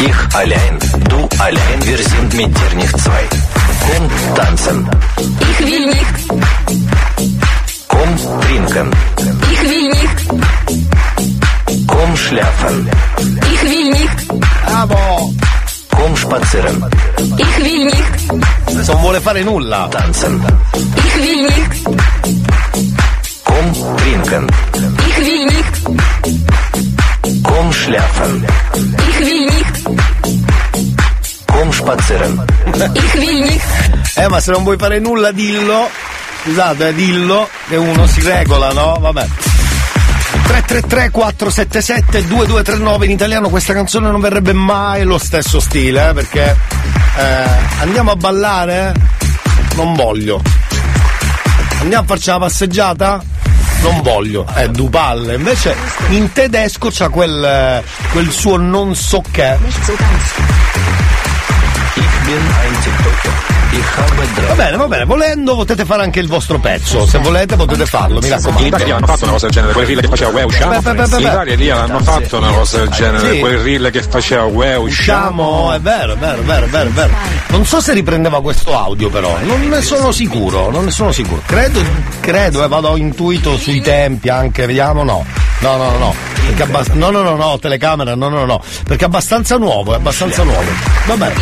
Ich 0.00 0.36
allein, 0.36 0.78
du 1.10 1.28
allein, 1.38 1.78
wir 1.82 1.98
sind 1.98 2.34
mit 2.34 2.56
dir 2.58 2.76
nicht 2.76 2.98
zwei. 2.98 3.24
Komm 3.86 4.34
tanzen. 4.34 4.88
Ich 5.50 5.58
will 5.66 5.86
nicht. 5.86 6.14
Komm 7.88 8.40
trinken. 8.40 8.90
Ich 9.52 9.62
will 9.70 9.88
nicht. 9.88 10.18
Komm 11.86 12.16
schlafen. 12.16 12.88
Ich 13.52 13.62
will 13.70 13.90
nicht. 13.90 14.28
Bravo! 14.64 15.34
Komm 15.90 16.16
spazieren. 16.16 16.86
Ich 17.36 17.64
will 17.64 17.84
nicht. 17.84 18.88
Non 18.88 19.02
vuole 19.02 19.20
fare 19.20 19.42
nulla. 19.44 19.88
Tanzen. 19.88 20.42
Ich 21.06 21.16
will 21.22 21.42
nicht. 21.42 21.70
Komm 23.44 23.96
trinken. 23.96 24.46
Ich 25.08 25.16
will 25.26 25.44
nicht. 25.46 25.57
Ich 29.08 29.20
will 29.20 29.44
nicht. 29.46 29.88
Komm 31.46 31.72
spazieren. 31.72 32.44
Ich 32.94 33.14
will 33.14 33.40
nicht. 33.40 33.64
Eh, 34.16 34.28
ma 34.28 34.40
se 34.40 34.52
non 34.52 34.62
vuoi 34.62 34.76
fare 34.78 35.00
nulla, 35.00 35.32
dillo. 35.32 35.88
Scusate, 36.44 36.88
eh, 36.88 36.94
dillo, 36.94 37.48
che 37.68 37.76
uno 37.76 38.06
si 38.06 38.20
regola, 38.20 38.70
no? 38.72 38.98
Vabbè. 39.00 39.26
333 40.46 41.10
477 41.10 42.26
2239 42.28 43.04
in 43.06 43.10
italiano 43.10 43.48
questa 43.48 43.72
canzone 43.72 44.10
non 44.10 44.20
verrebbe 44.20 44.52
mai 44.52 45.02
lo 45.02 45.18
stesso 45.18 45.58
stile, 45.58 46.10
eh, 46.10 46.12
perché 46.12 46.56
eh, 47.16 47.44
andiamo 47.80 48.12
a 48.12 48.16
ballare? 48.16 48.92
Non 49.74 49.94
voglio. 49.94 50.40
Andiamo 51.80 52.04
a 52.04 52.06
farci 52.06 52.28
una 52.28 52.38
passeggiata? 52.38 53.22
Non 53.82 54.02
voglio, 54.02 54.46
è 54.46 54.68
du 54.68 54.88
palle. 54.88 55.34
Invece 55.34 55.76
in 56.08 56.30
tedesco 56.32 56.88
c'ha 56.90 57.08
quel, 57.08 57.44
eh, 57.44 57.84
quel 58.12 58.30
suo 58.30 58.56
non 58.56 58.94
so 58.94 59.22
che. 59.30 59.56
Ich 61.94 62.08
bin 62.24 62.54
ein 62.60 62.80
TikToker. 62.80 63.57
Va 64.46 64.54
bene, 64.54 64.76
va 64.78 64.86
bene, 64.88 65.04
volendo 65.04 65.54
potete 65.54 65.84
fare 65.84 66.02
anche 66.02 66.20
il 66.20 66.26
vostro 66.26 66.58
pezzo, 66.58 67.06
se 67.06 67.18
volete 67.18 67.54
potete 67.54 67.84
farlo, 67.84 68.18
mi 68.20 68.28
raccomando. 68.28 68.60
In 68.60 68.66
Italia 68.68 68.96
hanno 68.96 69.06
fatto 69.06 69.24
una 69.24 69.32
cosa 69.32 69.46
del 69.46 69.54
genere, 69.54 69.72
quel 69.74 69.86
reel 69.86 70.00
che 70.00 70.08
faceva 70.08 70.30
Uè 70.30 70.42
usciamo. 70.44 70.70
Beh, 70.70 70.80
beh, 70.80 70.94
beh, 70.94 71.06
beh, 71.08 71.16
In 71.16 71.20
Italia 71.22 71.54
lì 71.56 71.70
hanno 71.70 72.00
fatto 72.00 72.36
una 72.38 72.50
cosa 72.52 72.78
del 72.78 72.88
genere, 72.88 73.32
Sì. 73.32 73.38
quel 73.40 73.58
reel 73.58 73.90
che 73.90 74.02
faceva 74.02 74.44
Uè 74.44 74.76
usciamo. 74.76 75.18
Usciamo, 75.68 75.72
è 75.74 75.80
vero, 75.80 76.12
è 76.14 76.16
vero, 76.16 76.40
è 76.40 76.44
vero, 76.44 76.64
è 76.64 76.68
vero, 76.68 76.88
è 76.88 76.92
vero. 76.92 77.12
Non 77.48 77.66
so 77.66 77.80
se 77.80 77.92
riprendeva 77.92 78.40
questo 78.40 78.76
audio 78.76 79.10
però, 79.10 79.36
non 79.42 79.68
ne 79.68 79.82
sono 79.82 80.12
sicuro, 80.12 80.70
non 80.70 80.84
ne 80.86 80.90
sono 80.90 81.12
sicuro. 81.12 81.42
Credo, 81.44 81.80
credo, 82.20 82.64
eh, 82.64 82.68
vado 82.68 82.96
intuito 82.96 83.56
sui 83.58 83.80
tempi 83.82 84.28
anche, 84.30 84.64
vediamo, 84.66 85.02
no. 85.04 85.24
No, 85.60 85.76
no, 85.76 85.90
no, 85.90 85.98
no. 85.98 86.14
Perché 86.46 86.62
abbast- 86.62 86.92
no, 86.92 87.10
no, 87.10 87.20
no, 87.22 87.36
no, 87.36 87.58
telecamera, 87.58 88.14
no, 88.14 88.28
no, 88.28 88.44
no. 88.46 88.62
Perché 88.86 89.04
è 89.04 89.06
abbastanza 89.08 89.56
nuovo, 89.58 89.92
è 89.92 89.96
abbastanza 89.96 90.42
nuovo. 90.42 90.70
Va 91.06 91.16
bene. 91.16 91.34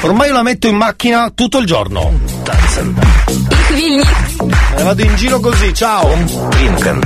Ormai 0.00 0.30
la 0.30 0.42
metto 0.42 0.68
in 0.68 0.76
macchina 0.76 1.30
tutto 1.34 1.58
il 1.58 1.66
giorno. 1.66 2.12
Ich 2.44 3.70
will 3.70 3.96
nicht. 3.96 4.40
Me 4.40 4.76
ne 4.76 4.82
vado 4.84 5.02
in 5.02 5.14
giro 5.16 5.40
così, 5.40 5.74
ciao. 5.74 6.16
Trinken. 6.50 7.00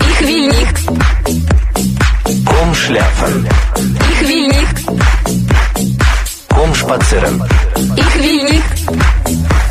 Ich 0.00 0.20
will 0.20 0.46
nicht. 0.46 0.90
Komm 2.44 2.74
schlafen. 2.74 3.48
Ich 3.98 4.28
will 4.28 4.46
nicht. 4.46 4.84
Komm 6.48 6.74
spazieren. 6.74 7.44
Ich 7.96 8.14
will 8.14 8.42
nicht. 8.44 8.84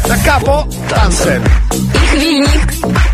Da 0.08 0.16
capo, 0.18 0.68
Tanzen. 0.90 1.42
Ich 1.94 2.12
will 2.22 2.40
nicht. 2.40 3.05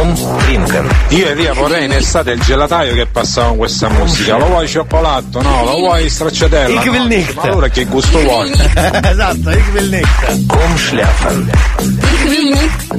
Komm 0.00 0.14
trinken. 0.38 0.88
Io 1.10 1.26
e 1.26 1.34
Ria 1.34 1.52
vorrei 1.52 1.84
in 1.84 1.92
estate 1.92 2.30
il 2.30 2.40
gelataio 2.40 2.94
che 2.94 3.04
passava 3.04 3.48
con 3.48 3.58
questa 3.58 3.90
musica. 3.90 4.38
Lo 4.38 4.46
vuoi 4.46 4.66
cioccolato? 4.66 5.42
No, 5.42 5.64
lo 5.64 5.76
vuoi 5.76 6.08
stracciatella? 6.08 6.80
Ich 6.80 6.90
will 6.90 7.06
nicht. 7.06 7.34
Ma 7.34 7.42
allora 7.42 7.68
che 7.68 7.84
gusto 7.84 8.18
vuoi? 8.18 8.50
esatto, 8.72 9.50
ich 9.50 9.72
will 9.72 9.88
nicht. 9.90 10.46
Komm 10.46 10.78
schlafen. 10.78 11.50
Ich 11.80 12.24
will 12.24 12.48
nicht. 12.48 12.94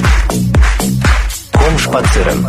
Komm 1.57 1.77
spazieren. 1.79 2.47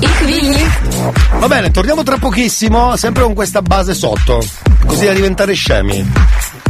Ich 0.00 0.20
will 0.22 0.48
nicht. 0.48 1.38
Va 1.38 1.46
bene, 1.46 1.70
torniamo 1.70 2.02
tra 2.02 2.16
pochissimo, 2.18 2.96
sempre 2.96 3.22
con 3.22 3.34
questa 3.34 3.62
base 3.62 3.94
sotto, 3.94 4.44
così 4.84 5.04
da 5.04 5.12
diventare 5.12 5.52
scemi. 5.52 6.12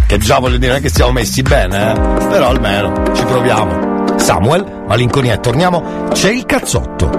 Che 0.06 0.18
già 0.18 0.38
voglio 0.38 0.58
dire, 0.58 0.72
non 0.72 0.80
è 0.80 0.82
che 0.82 0.90
siamo 0.90 1.12
messi 1.12 1.40
bene, 1.40 1.92
eh? 1.92 1.94
però 2.26 2.48
almeno 2.48 2.92
ci 3.14 3.24
proviamo. 3.24 3.91
Samuel, 4.22 4.84
malinconia, 4.86 5.34
e 5.34 5.40
torniamo, 5.40 6.06
c'è 6.12 6.30
il 6.30 6.46
cazzotto. 6.46 7.10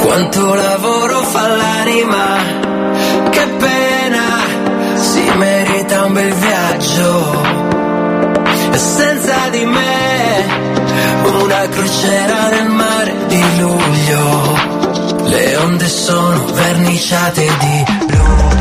Quanto 0.00 0.54
lavoro 0.54 1.20
fa 1.20 1.46
l'anima, 1.46 2.36
che 3.28 3.46
pena, 3.58 4.24
si 4.94 5.30
merita 5.36 6.04
un 6.06 6.12
bel 6.14 6.32
viaggio. 6.32 7.44
Senza 8.72 9.48
di 9.50 9.64
me, 9.66 10.44
una 11.42 11.68
crociera 11.68 12.48
nel 12.48 12.70
mare 12.70 13.14
di 13.26 13.44
luglio. 13.58 14.54
Le 15.24 15.56
onde 15.56 15.86
sono 15.86 16.46
verniciate 16.46 17.46
di 17.60 17.84
blu, 18.06 18.55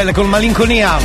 Samuel 0.00 0.14
con 0.14 0.28
malinconia. 0.30 0.96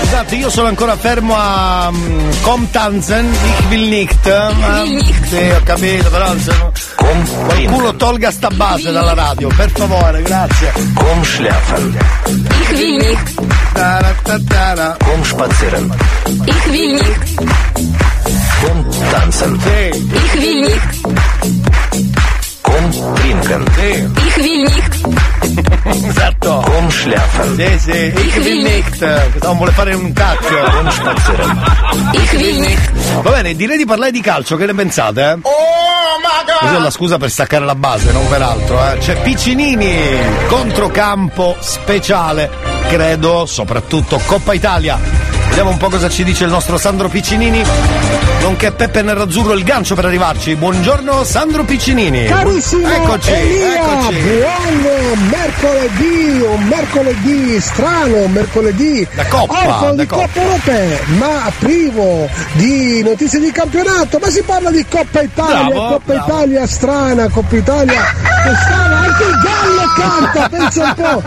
Scusate, 0.00 0.36
io 0.36 0.48
sono 0.48 0.68
ancora 0.68 0.96
fermo 0.96 1.36
a 1.36 1.88
um, 1.88 2.40
Comtanzen, 2.40 3.30
ich 3.30 3.66
will 3.68 3.86
nicht. 3.88 4.26
Ma, 4.58 4.82
sì, 5.28 5.36
ho 5.50 5.60
capito, 5.62 6.08
però 6.08 6.32
insomma, 6.32 6.70
qualcuno 6.94 7.94
tolga 7.96 8.30
sta 8.30 8.48
base 8.48 8.92
dalla 8.92 9.12
radio, 9.12 9.48
per 9.48 9.70
favore, 9.70 10.22
grazie. 10.22 10.72
Komm 10.94 11.22
schlafen. 11.22 11.98
Ich 12.62 12.70
will 12.78 12.96
nicht. 12.96 13.40
Tara-ta-tara. 13.74 14.96
Komm 15.04 15.22
spazieren. 15.22 15.94
Ich 16.46 16.66
will 16.66 16.92
nicht. 16.94 17.40
Komm 18.62 18.86
tanzen. 19.10 19.60
Sì, 19.60 19.88
Ich 20.16 20.34
will 20.40 20.60
nicht. 20.60 20.98
Komm 22.62 23.14
trinken. 23.14 23.64
sì, 23.76 24.29
Ich 24.40 24.46
will 24.46 24.62
nicht. 24.62 26.08
esatto. 26.08 26.62
Komm 26.64 26.90
schlafen. 26.90 27.56
Sì, 27.56 27.78
sì, 27.78 28.06
ich 28.06 28.36
will 28.36 28.62
nicht. 28.62 29.42
Non 29.42 29.58
vuole 29.58 29.70
fare 29.72 29.92
un 29.92 30.12
cacchio. 30.14 30.62
Komm 30.70 30.90
spazieren. 30.90 31.62
Ich 32.12 32.32
will 32.32 32.58
nicht. 32.60 32.90
Va 33.22 33.30
bene, 33.32 33.54
direi 33.54 33.76
di 33.76 33.84
parlare 33.84 34.10
di 34.10 34.22
calcio, 34.22 34.56
che 34.56 34.64
ne 34.64 34.72
pensate? 34.72 35.20
Eh? 35.20 35.38
Questa 36.58 36.76
è 36.76 36.80
la 36.80 36.90
scusa 36.90 37.18
per 37.18 37.30
staccare 37.30 37.66
la 37.66 37.74
base, 37.74 38.12
non 38.12 38.26
per 38.28 38.40
altro. 38.40 38.82
Eh? 38.82 38.96
C'è 38.98 39.20
Piccinini, 39.20 39.94
controcampo 40.48 41.56
speciale, 41.60 42.50
credo, 42.88 43.44
soprattutto 43.44 44.18
Coppa 44.24 44.54
Italia. 44.54 45.19
Vediamo 45.50 45.70
un 45.70 45.78
po' 45.78 45.88
cosa 45.90 46.08
ci 46.08 46.22
dice 46.22 46.44
il 46.44 46.50
nostro 46.50 46.78
Sandro 46.78 47.08
Piccinini, 47.08 47.62
nonché 48.40 48.70
Peppe 48.70 49.02
Nerazzurro, 49.02 49.52
il 49.54 49.64
gancio 49.64 49.96
per 49.96 50.04
arrivarci. 50.04 50.54
Buongiorno 50.54 51.24
Sandro 51.24 51.64
Piccinini. 51.64 52.24
Carissimo 52.24 52.88
eccoci, 52.88 53.32
Elia, 53.32 53.74
eccoci. 53.74 54.20
buon 54.80 55.28
mercoledì, 55.28 56.40
un 56.40 56.62
mercoledì 56.62 57.60
strano, 57.60 58.16
un 58.22 58.30
mercoledì 58.32 59.06
Da 59.12 59.26
Coppa, 59.26 59.66
orfano 59.66 59.94
di 59.96 60.06
Coppa. 60.06 60.22
Coppa 60.22 60.40
Europee, 60.40 61.00
ma 61.18 61.52
privo 61.58 62.28
di 62.52 63.02
notizie 63.02 63.40
di 63.40 63.50
campionato, 63.50 64.18
ma 64.22 64.30
si 64.30 64.42
parla 64.42 64.70
di 64.70 64.86
Coppa 64.88 65.20
Italia, 65.20 65.64
Bravo, 65.64 65.88
Coppa 65.88 66.12
bravo. 66.12 66.26
Italia 66.26 66.66
strana, 66.68 67.28
Coppa 67.28 67.56
Italia 67.56 68.00
anche 68.44 68.79
il 69.24 69.38
gallo 69.42 69.88
canta, 69.96 70.48
pensa 70.48 70.82
un 70.84 70.94
po'. 70.94 71.22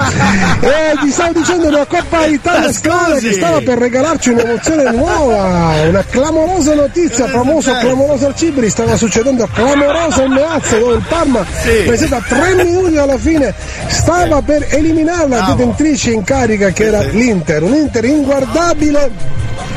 E 0.68 0.98
ti 1.02 1.12
stavo 1.12 1.34
dicendo 1.34 1.68
una 1.68 1.86
Coppa 1.86 2.26
Italia 2.26 2.72
strana 2.72 3.14
scusi. 3.16 3.28
che 3.28 3.34
stava 3.34 3.60
per 3.62 3.78
regalarci 3.78 4.30
un'emozione 4.30 4.92
nuova, 4.92 5.74
una 5.88 6.04
clamorosa 6.10 6.74
notizia, 6.76 7.28
famoso 7.28 7.72
clamoroso 7.78 8.28
al 8.28 8.36
Cibri, 8.36 8.70
stava 8.70 8.96
succedendo 8.96 9.48
clamorosa 9.54 10.24
in 10.24 10.32
Meazza 10.32 10.78
dove 10.78 10.96
il 10.96 11.04
Parma 11.08 11.46
Sì. 11.62 11.84
pensate 11.86 12.16
a 12.16 12.22
tre 12.28 12.64
minuti 12.64 12.98
alla 12.98 13.18
fine 13.18 13.54
stava 13.88 14.42
per 14.42 14.66
eliminare 14.70 15.28
la 15.28 15.54
detentrice 15.56 16.12
in 16.12 16.24
carica 16.24 16.70
che 16.72 16.86
era 16.86 17.02
l'Inter, 17.02 17.64
un 17.64 17.74
Inter 17.74 18.06
inguardabile 18.06 19.12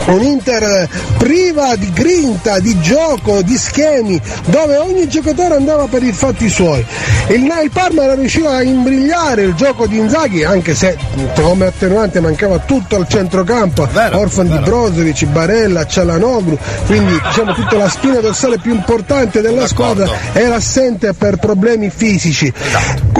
un 0.06 0.22
Inter 0.22 0.88
priva 1.16 1.74
di 1.76 1.90
grinta, 1.92 2.58
di 2.58 2.78
gioco, 2.80 3.42
di 3.42 3.56
schemi, 3.56 4.20
dove 4.46 4.76
ogni 4.76 5.08
giocatore 5.08 5.54
andava 5.54 5.86
per 5.86 6.02
i 6.02 6.12
fatti 6.12 6.48
suoi. 6.48 6.84
Il, 7.28 7.42
il 7.42 7.70
Parma 7.72 8.04
era 8.04 8.14
riuscito 8.14 8.48
a 8.48 8.62
imbrigliare 8.62 9.42
il 9.42 9.54
gioco 9.54 9.86
di 9.86 9.98
Inzaghi, 9.98 10.44
anche 10.44 10.74
se 10.74 10.96
come 11.34 11.66
attenuante 11.66 12.20
mancava 12.20 12.58
tutto 12.58 12.96
il 12.98 13.06
centrocampo, 13.08 13.88
Orfan 14.12 14.48
di 14.48 14.58
Brozovic, 14.58 15.24
Barella, 15.26 15.86
Cialanoglu, 15.86 16.56
quindi 16.86 17.20
diciamo 17.20 17.54
tutta 17.54 17.76
la 17.76 17.88
spina 17.88 18.20
dorsale 18.20 18.58
più 18.58 18.72
importante 18.72 19.40
della 19.40 19.66
squadra 19.66 20.08
era 20.32 20.56
assente 20.56 21.12
per 21.14 21.36
problemi 21.36 21.90
fisici. 21.90 22.52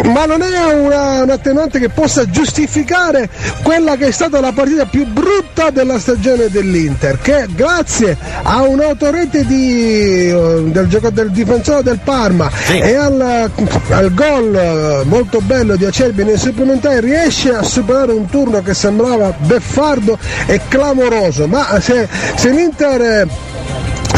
Ma 0.05 0.27
non 0.27 0.43
è 0.43 0.74
una- 0.74 1.23
un 1.23 1.31
attenuante 1.31 1.78
che 1.78 1.89
possa 1.89 2.28
giustificare 2.28 3.28
quella 3.62 3.97
che 3.97 4.09
è 4.09 4.10
stata 4.10 4.40
la 4.40 4.52
partita 4.52 4.85
più 4.85 5.06
brutta 5.06 5.70
della 5.70 5.98
stagione 5.98 6.48
dell'Inter, 6.51 7.18
che 7.20 7.47
grazie 7.55 8.16
a 8.43 8.62
un'autorete 8.62 9.44
di, 9.47 10.28
eh, 10.28 10.62
del, 10.66 10.86
gioco- 10.89 11.10
del 11.10 11.31
difensore 11.31 11.82
del 11.82 11.98
Parma 12.05 12.51
e 12.68 12.94
al, 12.94 13.51
al 13.90 14.14
gol 14.14 14.55
eh, 14.55 15.05
molto 15.05 15.40
bello 15.40 15.77
di 15.77 15.86
Acerbi 15.86 16.24
nei 16.24 16.36
supplementari 16.39 17.01
riesce 17.01 17.55
a 17.55 17.62
superare 17.62 18.12
un 18.12 18.27
turno 18.27 18.62
che 18.62 18.74
sembrava 18.74 19.32
beffardo 19.39 20.18
e 20.47 20.60
clamoroso. 20.68 21.47
Ma 21.47 21.81
se, 21.81 22.06
se 22.36 22.51
l'Inter... 22.51 23.27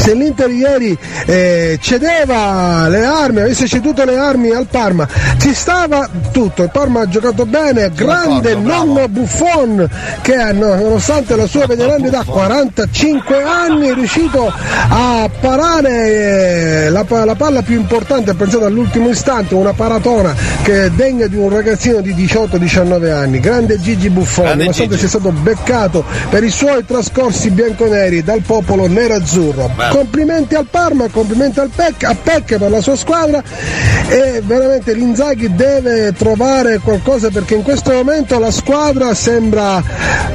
se 0.09 0.15
l'Inter 0.15 0.51
ieri 0.51 0.97
eh, 1.27 1.79
cedeva 1.83 2.89
le 2.89 3.05
armi, 3.05 3.41
avesse 3.41 3.67
ceduto 3.67 4.07
le 4.07 4.17
armi 4.17 4.51
al 4.53 4.67
Parma, 4.71 5.07
ci 5.39 5.53
stava 5.53 6.09
tutto. 6.33 6.63
Il 6.63 6.71
Parma 6.71 7.03
ha 7.03 7.09
giocato 7.09 7.45
bene, 7.45 7.91
grande 7.95 8.55
nonno 8.55 9.07
Buffon 9.09 9.87
che 10.23 10.37
no- 10.53 10.77
nonostante 10.77 11.37
la 11.37 11.47
sua 11.47 11.67
veterana 11.67 12.07
età 12.07 12.25
45 12.25 13.43
anni 13.43 13.89
è 13.89 13.95
riuscito 13.95 14.51
a 14.51 15.29
parare 15.41 16.87
eh, 16.87 16.89
la, 16.89 17.05
la 17.25 17.35
palla 17.35 17.61
più 17.61 17.77
importante, 17.77 18.33
pensate 18.33 18.65
all'ultimo 18.65 19.11
istante, 19.11 19.55
una 19.55 19.75
paratona 19.75 20.35
che 20.63 20.85
è 20.85 20.91
degna 20.91 21.27
di 21.27 21.37
un 21.37 21.51
ragazzino 21.51 22.01
di 22.01 22.15
18-19 22.15 23.13
anni. 23.13 23.41
Grande 23.41 23.79
Gigi 23.79 24.09
Buffon, 24.09 24.45
Grande 24.45 24.63
nonostante 24.63 24.95
Gigi. 24.95 25.07
sia 25.07 25.21
stato 25.21 25.37
beccato 25.37 26.03
per 26.31 26.43
i 26.45 26.51
suoi 26.51 26.83
trascorsi 26.87 27.51
bianconeri 27.51 28.23
dal 28.23 28.41
popolo 28.41 28.87
nerazzurro. 28.87 29.71
Bello. 29.75 29.97
Complimenti 29.99 30.55
al 30.55 30.69
Parma, 30.71 31.09
complimenti 31.09 31.59
al 31.59 31.71
Pec, 31.75 32.05
a 32.05 32.15
Pec 32.15 32.57
per 32.57 32.71
la 32.71 32.81
sua 32.81 32.95
squadra 32.95 33.43
e 34.09 34.41
veramente 34.45 34.93
l'Inzaghi 34.95 35.55
deve 35.57 36.13
trovare 36.13 36.79
qualcosa 36.79 37.31
perché 37.31 37.57
in 37.57 37.63
questo 37.65 37.91
momento 37.93 38.39
la 38.39 38.53
squadra 38.53 39.13
sembra 39.13 39.83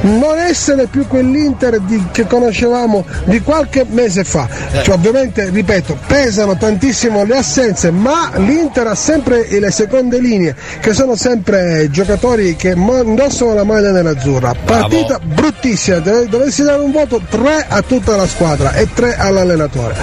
non 0.02 0.38
essere 0.38 0.86
più 0.86 1.06
quell'Inter 1.06 1.80
di- 1.80 2.08
che 2.12 2.26
conoscevamo 2.26 3.06
di 3.24 3.40
qualche 3.40 3.86
mese 3.88 4.22
fa. 4.22 4.46
Cioè, 4.82 4.94
ovviamente, 4.94 5.48
ripeto, 5.48 5.96
pesano 6.06 6.58
tantissimo 6.58 7.24
le 7.24 7.38
assenze, 7.38 7.90
ma 7.90 8.32
l'Inter 8.36 8.88
ha 8.88 8.94
sempre 8.94 9.46
le 9.58 9.70
seconde 9.70 10.20
linee 10.20 10.54
che 10.80 10.92
sono 10.92 11.16
sempre 11.16 11.88
giocatori 11.90 12.54
che 12.54 12.74
indossano 12.76 13.54
la 13.54 13.64
maglia 13.64 13.92
nerazzurra. 13.92 14.54
Partita 14.62 15.18
bruttissima, 15.18 15.98
dove- 16.00 16.28
dovessi 16.28 16.62
dare 16.62 16.82
un 16.82 16.92
voto 16.92 17.18
3 17.26 17.64
a 17.66 17.80
tutta 17.80 18.14
la 18.14 18.26
squadra 18.26 18.74
e 18.74 18.88
3 18.92 19.16
all'allenatore. 19.54 19.94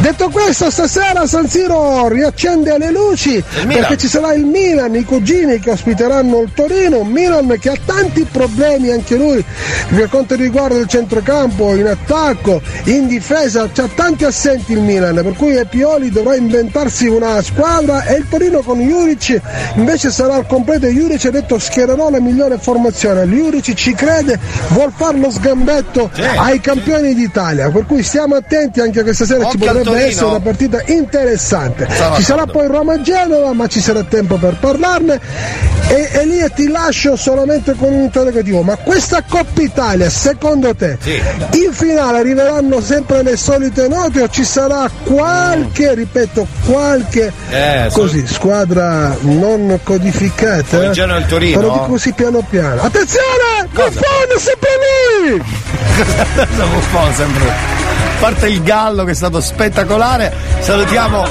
Detto 0.00 0.28
questo, 0.30 0.70
stasera 0.70 1.26
San 1.26 1.48
Siro 1.48 2.08
riaccende 2.08 2.78
le 2.78 2.90
luci 2.90 3.42
perché 3.66 3.96
ci 3.96 4.08
sarà 4.08 4.32
il 4.34 4.44
Milan, 4.44 4.94
i 4.94 5.04
cugini 5.04 5.58
che 5.58 5.70
ospiteranno 5.70 6.40
il 6.40 6.52
Torino, 6.54 7.00
un 7.00 7.08
Milan 7.08 7.56
che 7.60 7.70
ha 7.70 7.76
tanti 7.84 8.26
problemi 8.30 8.90
anche 8.90 9.16
lui 9.16 9.44
per 9.88 10.08
quanto 10.08 10.34
riguarda 10.34 10.78
il 10.78 10.86
centrocampo, 10.86 11.74
in 11.74 11.86
attacco, 11.86 12.60
in 12.84 13.06
difesa, 13.06 13.68
c'ha 13.72 13.88
tanti 13.94 14.24
assenti 14.24 14.72
il 14.72 14.80
Milan, 14.80 15.14
per 15.14 15.34
cui 15.36 15.62
Pioli 15.68 16.10
dovrà 16.10 16.36
inventarsi 16.36 17.06
una 17.06 17.40
squadra 17.42 18.04
e 18.04 18.16
il 18.16 18.28
Torino 18.28 18.60
con 18.60 18.80
Juric 18.80 19.40
invece 19.74 20.10
sarà 20.10 20.34
al 20.34 20.46
completo, 20.46 20.86
Juric 20.86 21.24
ha 21.26 21.30
detto 21.30 21.58
schiererò 21.58 22.10
la 22.10 22.20
migliore 22.20 22.58
formazione, 22.58 23.24
Juric 23.26 23.74
ci 23.74 23.94
crede, 23.94 24.38
vuol 24.68 24.92
fare 24.94 25.18
lo 25.18 25.30
sgambetto 25.30 26.10
ai 26.36 26.60
campioni 26.60 27.14
d'Italia, 27.14 27.70
per 27.70 27.86
cui 27.86 28.02
stiamo 28.02 28.36
attenti 28.36 28.80
anche 28.84 29.02
questa 29.02 29.24
sera 29.24 29.48
ci 29.50 29.56
Occhio 29.56 29.70
al 29.70 29.76
potrebbe 29.78 30.04
essere 30.04 30.26
una 30.26 30.40
partita 30.40 30.82
interessante. 30.86 31.88
Ci 32.16 32.22
sarà 32.22 32.46
poi 32.46 32.66
Roma-Genova, 32.66 33.52
ma 33.52 33.66
ci 33.66 33.80
sarà 33.80 34.02
tempo 34.04 34.36
per 34.36 34.56
parlarne. 34.60 35.20
E 35.86 36.08
Elia 36.12 36.48
ti 36.48 36.68
lascio 36.68 37.14
solamente 37.14 37.74
con 37.74 37.92
un 37.92 38.00
interrogativo, 38.00 38.62
ma 38.62 38.76
questa 38.76 39.22
Coppa 39.28 39.60
Italia, 39.60 40.08
secondo 40.08 40.74
te, 40.74 40.96
in 41.52 41.72
finale 41.72 42.18
arriveranno 42.18 42.80
sempre 42.80 43.22
le 43.22 43.36
solite 43.36 43.86
note 43.86 44.22
o 44.22 44.28
ci 44.28 44.44
sarà 44.44 44.88
qualche, 45.04 45.94
ripeto, 45.94 46.46
qualche 46.66 47.30
Eh, 47.50 47.86
so- 47.90 48.00
così, 48.00 48.26
squadra 48.26 49.14
non 49.20 49.78
codificata? 49.82 50.76
Come 50.76 50.86
il 50.86 50.92
Genoa 50.92 51.18
e 51.18 51.26
Torino? 51.26 51.58
Però 51.60 51.72
dico 51.72 51.84
così 51.86 52.12
piano 52.12 52.44
piano. 52.48 52.82
Attenzione! 52.82 53.68
Buffon 53.70 54.38
sempre 54.38 54.68
lì! 55.26 55.42
Cosa 56.34 56.64
Buffon 56.64 57.14
sempre? 57.14 57.42
A 57.48 57.83
parte 58.18 58.48
il 58.48 58.62
gallo 58.62 59.04
che 59.04 59.12
è 59.12 59.14
stato 59.14 59.40
spettacolare, 59.40 60.32
salutiamo 60.60 61.26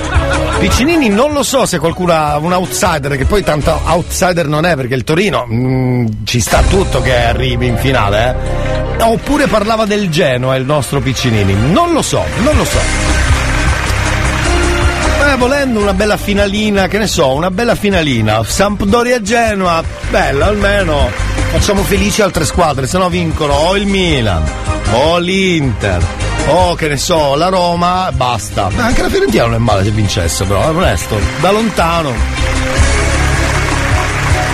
Piccinini, 0.60 1.10
non 1.10 1.34
lo 1.34 1.43
so 1.43 1.65
se 1.65 1.80
qualcuno 1.80 2.14
ha 2.14 2.38
un 2.38 2.53
outsider, 2.53 3.18
che 3.18 3.26
poi 3.26 3.43
tanto 3.43 3.80
outsider 3.85 4.47
non 4.47 4.65
è 4.65 4.76
perché 4.76 4.95
il 4.95 5.03
Torino 5.03 5.45
mm, 5.45 6.07
ci 6.23 6.39
sta 6.39 6.61
tutto 6.61 7.01
che 7.01 7.15
arrivi 7.15 7.68
in 7.68 7.77
finale, 7.77 8.35
eh. 8.97 9.03
Oppure 9.03 9.47
parlava 9.47 9.85
del 9.85 10.10
Genoa 10.10 10.55
il 10.55 10.65
nostro 10.65 11.01
Piccinini, 11.01 11.53
non 11.72 11.91
lo 11.91 12.01
so, 12.01 12.23
non 12.43 12.55
lo 12.55 12.64
so. 12.64 12.80
Eh, 15.26 15.35
volendo 15.35 15.80
una 15.80 15.93
bella 15.93 16.15
finalina, 16.15 16.88
che 16.88 16.97
ne 16.97 17.07
so, 17.07 17.34
una 17.34 17.49
bella 17.49 17.76
finalina. 17.76 18.43
Sampdoria-Genoa, 18.43 19.84
bella 20.10 20.45
almeno. 20.45 21.10
Facciamo 21.51 21.84
felici 21.84 22.22
altre 22.22 22.45
squadre, 22.45 22.88
se 22.88 22.97
no 22.97 23.10
vincono 23.10 23.53
o 23.53 23.76
il 23.76 23.85
Milan, 23.85 24.43
o 24.91 25.18
l'Inter, 25.18 26.01
o 26.48 26.76
che 26.76 26.88
ne 26.88 26.98
so, 26.98 27.36
la 27.36 27.49
Roma, 27.49 28.11
basta. 28.14 28.68
Beh, 28.68 28.82
anche 28.82 29.02
la 29.02 29.10
Fiorentina 29.10 29.45
non 29.45 29.56
è 29.56 29.57
male 29.57 29.84
se 29.84 29.91
vincesse, 29.91 30.44
però, 30.45 30.64
è 30.64 30.70
onesto. 30.70 31.20
Da 31.40 31.52
lontano. 31.52 32.14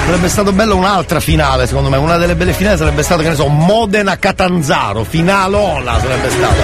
Sarebbe 0.05 0.29
stato 0.29 0.51
bello 0.51 0.75
un'altra 0.75 1.19
finale, 1.19 1.67
secondo 1.67 1.89
me. 1.89 1.97
Una 1.97 2.17
delle 2.17 2.35
belle 2.35 2.53
finali 2.53 2.77
sarebbe 2.77 3.03
stata, 3.03 3.21
che 3.21 3.29
ne 3.29 3.35
so, 3.35 3.47
Modena 3.47 4.17
Catanzaro, 4.17 5.03
finalona 5.03 5.99
sarebbe 5.99 6.29
stata. 6.29 6.63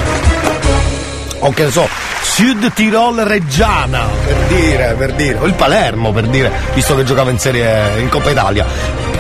O 1.40 1.52
che 1.52 1.66
ne 1.66 1.72
so, 1.72 1.88
Sud 2.24 2.74
Tirol 2.74 3.18
Reggiana, 3.18 4.08
per 4.26 4.36
dire, 4.48 4.96
per 4.98 5.14
dire. 5.14 5.38
O 5.38 5.46
il 5.46 5.54
Palermo, 5.54 6.12
per 6.12 6.26
dire, 6.26 6.52
visto 6.74 6.96
che 6.96 7.04
giocava 7.04 7.30
in 7.30 7.38
serie 7.38 8.00
in 8.00 8.10
Coppa 8.10 8.32
Italia. 8.32 8.66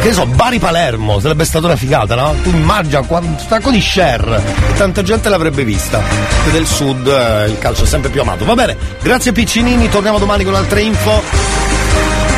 Che 0.05 0.11
ne 0.11 0.17
so, 0.17 0.27
Bari 0.27 0.59
Palermo, 0.59 1.19
sarebbe 1.19 1.45
stata 1.45 1.65
una 1.65 1.75
figata, 1.75 2.13
no? 2.13 2.35
Tu 2.43 2.49
immagina 2.49 3.03
un 3.07 3.37
sacco 3.39 3.71
di 3.71 3.81
share, 3.81 4.39
tanta 4.77 5.01
gente 5.01 5.29
l'avrebbe 5.29 5.63
vista. 5.63 5.99
E 6.45 6.51
del 6.51 6.67
sud 6.67 7.07
eh, 7.07 7.47
il 7.47 7.57
calcio 7.57 7.85
è 7.85 7.87
sempre 7.87 8.11
più 8.11 8.21
amato. 8.21 8.45
Va 8.45 8.53
bene, 8.53 8.77
grazie 9.01 9.31
Piccinini, 9.31 9.89
torniamo 9.89 10.19
domani 10.19 10.43
con 10.43 10.53
altre 10.53 10.83
info. 10.83 11.23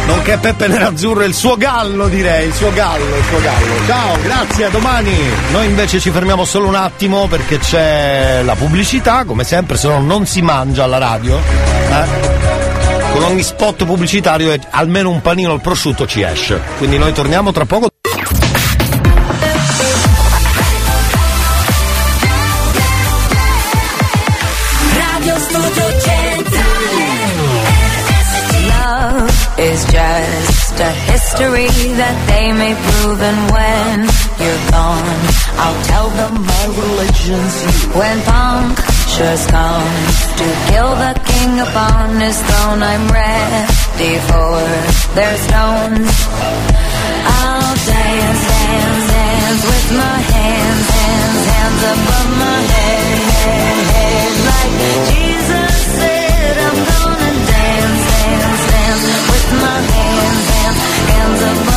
Nonché 0.06 0.38
Peppe 0.38 0.68
Nerazzurro 0.69 1.23
e 1.23 1.26
il 1.26 1.34
suo 1.34 1.57
gallo, 1.57 2.07
direi, 2.07 2.48
il 2.48 2.53
suo 2.53 2.72
gallo, 2.72 3.18
il 3.18 3.23
suo 3.26 3.41
gallo. 3.41 3.85
Ciao, 3.85 4.18
grazie, 4.22 4.64
a 4.64 4.69
domani. 4.69 5.14
Noi 5.52 5.65
invece 5.65 5.99
ci 5.99 6.10
fermiamo 6.10 6.45
solo 6.45 6.69
un 6.69 6.76
attimo 6.76 7.27
perché 7.27 7.60
c'è 7.60 8.44
la 8.45 8.56
pubblicità, 8.56 9.26
come 9.26 9.44
sempre, 9.44 9.76
se 9.76 9.89
no 9.89 9.99
non 9.99 10.26
si 10.26 10.41
mangia 10.41 10.85
alla 10.85 10.99
radio. 10.99 11.38
Eh? 11.38 12.47
Con 13.18 13.26
ogni 13.26 13.41
spot 13.41 13.84
pubblicitario 13.85 14.56
almeno 14.69 15.10
un 15.10 15.22
panino 15.22 15.52
al 15.52 15.60
prosciutto 15.60 16.06
ci 16.06 16.22
esce. 16.22 16.61
Quindi 16.77 16.99
noi 16.99 17.14
torniamo 17.14 17.52
tra 17.52 17.65
poco. 17.65 17.89
Is 29.57 29.84
just 29.85 30.80
a 30.80 30.91
history 31.11 31.65
that 31.98 32.15
they 32.27 32.53
may 32.53 32.76
prove 32.76 33.19
and 33.19 33.52
when 33.52 34.07
you're 34.38 34.69
gone 34.69 35.19
I'll 35.57 35.84
tell 35.85 36.10
them 36.11 36.45
my 36.45 36.65
religion's 36.77 37.64
you 37.64 37.99
When 37.99 38.22
punctures 39.18 39.48
come 39.48 39.81
to 40.38 40.48
kill 40.69 40.94
the 40.94 41.14
king 41.26 41.60
upon 41.60 42.19
his 42.22 42.38
throne. 42.38 42.81
I'm 42.84 43.07
ready 43.10 44.14
for 44.30 44.57
their 45.18 45.35
stones. 45.38 46.14
I'll 47.26 47.76
dance, 47.81 48.41
dance, 48.45 49.07
dance 49.18 49.64
with 49.65 49.88
my 49.98 50.18
hands, 50.34 50.88
hands, 50.98 51.41
hands 51.49 51.81
above 51.94 52.30
my 52.45 52.60
head, 52.73 53.18
head, 53.41 53.77
head. 53.95 54.34
Like 54.52 54.73
Jesus 55.10 55.76
said 55.98 56.53
I'm 56.68 56.77
gonna 56.91 57.34
dance, 57.57 58.03
dance, 58.22 58.64
dance 58.69 59.06
with 59.34 59.49
my 59.65 59.80
hands, 59.98 60.45
hands, 60.57 60.81
hands 61.10 61.41
above 61.41 61.76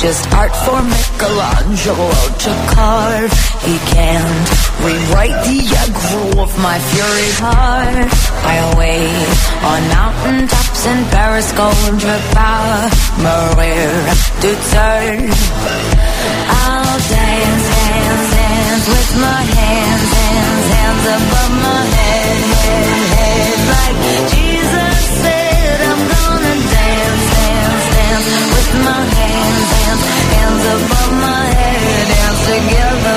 just 0.00 0.32
art 0.32 0.54
for 0.64 0.80
Michelangelo 0.80 2.08
to 2.40 2.50
carve. 2.72 3.32
He 3.68 3.76
can't 3.92 4.48
rewrite 4.80 5.36
the 5.44 5.60
aggro 5.76 6.40
of 6.40 6.50
my 6.56 6.78
fury 6.88 7.30
heart. 7.36 8.08
I'll 8.48 8.78
wait 8.80 9.28
on 9.60 9.80
mountaintops 9.92 10.86
in 10.88 11.04
Paris, 11.12 11.52
golden 11.52 12.00
power, 12.32 12.88
Maria 13.20 13.92
to 14.40 14.50
turn. 14.72 15.20
I'll 16.48 16.98
dance, 17.12 17.66
dance, 17.68 18.26
dance 18.40 18.86
with 18.88 19.10
my 19.20 19.42
hands, 19.52 20.08
hands, 20.16 20.64
hands 20.80 21.04
above 21.20 21.52
my 21.60 21.82
head, 22.00 22.40
head, 22.64 23.00
head. 23.20 23.58
Like 23.68 24.00
Jesus 24.32 24.96
said, 25.20 25.39
with 28.26 28.72
my 28.84 29.02
hands, 29.16 29.70
hands, 29.80 30.04
hands 30.34 30.64
above 30.76 31.12
my 31.24 31.44
head. 31.60 32.06
Dance 32.10 32.42
together, 32.50 33.16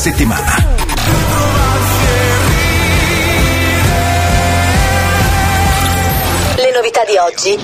settimana. 0.00 0.56
Le 6.56 6.72
novità 6.74 7.04
di 7.04 7.16
oggi. 7.18 7.58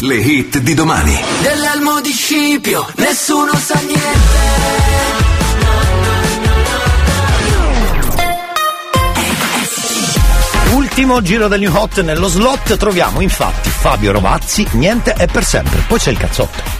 Le 0.00 0.14
hit 0.16 0.58
di 0.58 0.74
domani. 0.74 1.18
Dell'elmo 1.40 2.02
di 2.02 2.12
Scipio, 2.12 2.86
nessuno 2.96 3.54
sa 3.54 3.80
niente. 3.86 4.38
Ultimo 10.74 11.22
giro 11.22 11.48
del 11.48 11.60
New 11.60 11.74
Hot 11.74 12.02
nello 12.02 12.28
slot 12.28 12.76
troviamo 12.76 13.22
infatti 13.22 13.70
Fabio 13.70 14.12
Rovazzi, 14.12 14.66
niente 14.72 15.14
è 15.14 15.26
per 15.26 15.44
sempre. 15.44 15.82
Poi 15.86 15.98
c'è 15.98 16.10
il 16.10 16.18
cazzotto. 16.18 16.79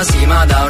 D'arancia 0.00 0.02
Sì 0.02 0.24
ma 0.24 0.46
da 0.46 0.69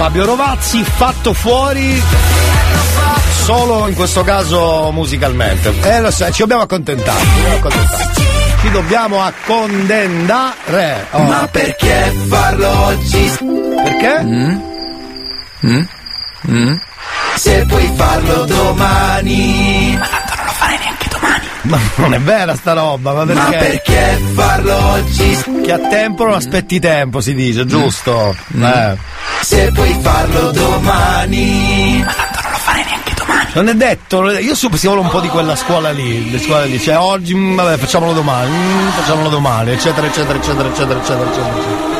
Fabio 0.00 0.24
Rovazzi 0.24 0.82
fatto 0.82 1.34
fuori 1.34 2.02
solo 3.44 3.86
in 3.86 3.94
questo 3.94 4.22
caso 4.22 4.90
musicalmente. 4.92 5.74
Eh 5.82 6.00
lo 6.00 6.10
so, 6.10 6.30
ci 6.30 6.40
dobbiamo 6.40 6.62
accontentare. 6.62 7.20
ci 8.62 8.70
dobbiamo 8.70 9.20
accontentare. 9.20 11.06
Oh. 11.10 11.22
Ma 11.24 11.46
perché 11.52 12.14
farlo 12.28 12.84
oggi? 12.86 13.30
Perché? 13.84 14.22
Mm? 15.66 16.72
Se 17.34 17.66
puoi 17.66 17.92
farlo 17.94 18.44
domani. 18.46 19.96
Ma 19.98 20.06
tanto 20.06 20.34
non 20.34 20.44
lo 20.46 20.52
farei 20.52 20.78
neanche 20.78 21.08
domani. 21.10 21.46
Ma 21.60 21.78
non 21.96 22.14
è 22.14 22.20
vera 22.20 22.56
sta 22.56 22.72
roba, 22.72 23.12
ma 23.12 23.26
perché? 23.26 23.42
Ma 23.42 23.50
perché 23.50 24.22
farlo 24.32 24.86
oggi? 24.92 25.42
Che 25.62 25.72
a 25.72 25.78
tempo 25.78 26.24
non 26.24 26.32
aspetti 26.32 26.80
tempo, 26.80 27.20
si 27.20 27.34
dice, 27.34 27.66
giusto? 27.66 28.34
Eh. 28.58 28.96
Se 29.42 29.70
puoi 29.72 29.96
farlo 30.00 30.50
domani. 30.52 32.02
Ma 32.04 32.12
tanto 32.12 32.40
non 32.42 32.50
lo 32.52 32.58
farei 32.58 32.84
neanche 32.84 33.14
domani. 33.16 33.48
Non 33.54 33.68
è 33.68 33.74
detto, 33.74 34.20
non 34.20 34.34
è- 34.36 34.40
io 34.40 34.54
so- 34.54 34.74
si 34.76 34.86
vuole 34.86 35.02
un 35.02 35.08
po' 35.08 35.20
di 35.20 35.28
quella 35.28 35.56
scuola 35.56 35.90
lì, 35.90 36.30
le 36.30 36.38
scuole 36.38 36.66
lì, 36.66 36.78
cioè 36.80 36.98
oggi, 36.98 37.34
mm, 37.34 37.56
vabbè, 37.56 37.76
facciamolo 37.78 38.12
domani, 38.12 38.50
mm, 38.50 38.88
facciamolo 38.90 39.28
domani, 39.28 39.70
eccetera, 39.72 40.06
eccetera, 40.06 40.38
eccetera, 40.38 40.68
eccetera, 40.68 40.98
eccetera, 41.00 41.28
eccetera. 41.30 41.99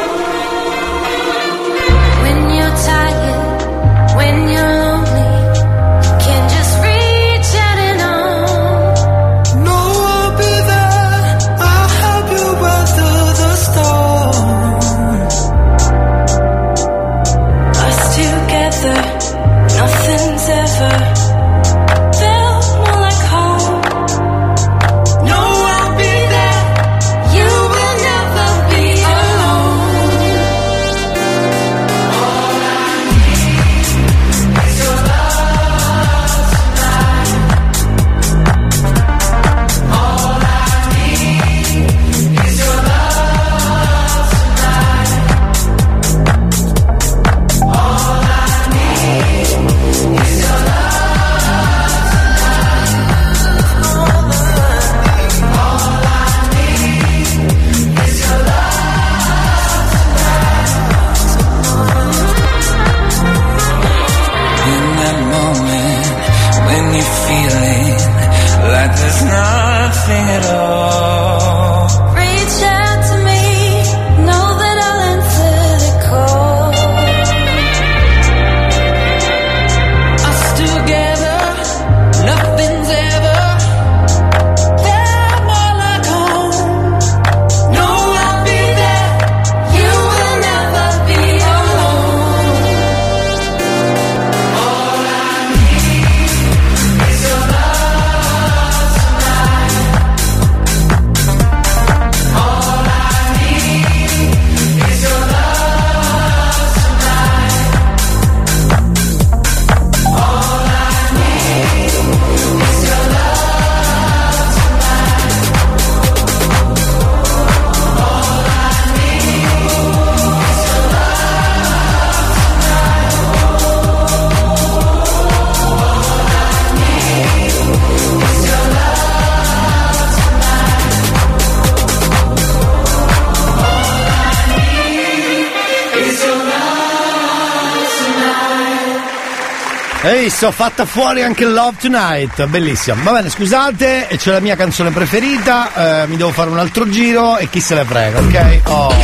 Ho 140.43 140.51
fatta 140.53 140.87
fuori 140.87 141.23
anche 141.23 141.45
Love 141.45 141.77
Tonight, 141.81 142.47
bellissima. 142.47 142.97
Va 143.03 143.13
bene, 143.13 143.29
scusate, 143.29 144.09
c'è 144.17 144.33
la 144.33 144.41
mia 144.41 144.57
canzone 144.57 144.91
preferita, 144.91 146.03
eh, 146.03 146.07
mi 146.07 146.17
devo 146.17 146.31
fare 146.33 146.49
un 146.49 146.59
altro 146.59 146.89
giro 146.89 147.37
e 147.37 147.51
chi 147.51 147.61
se 147.61 147.75
ne 147.75 147.85
frega, 147.85 148.19
ok? 148.21 148.61
Oh. 148.65 148.95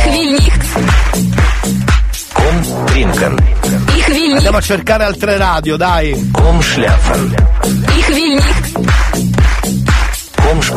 Andiamo 4.35 4.57
a 4.57 4.61
cercare 4.61 5.03
altre 5.03 5.37
radio, 5.37 5.75
dai. 5.77 6.31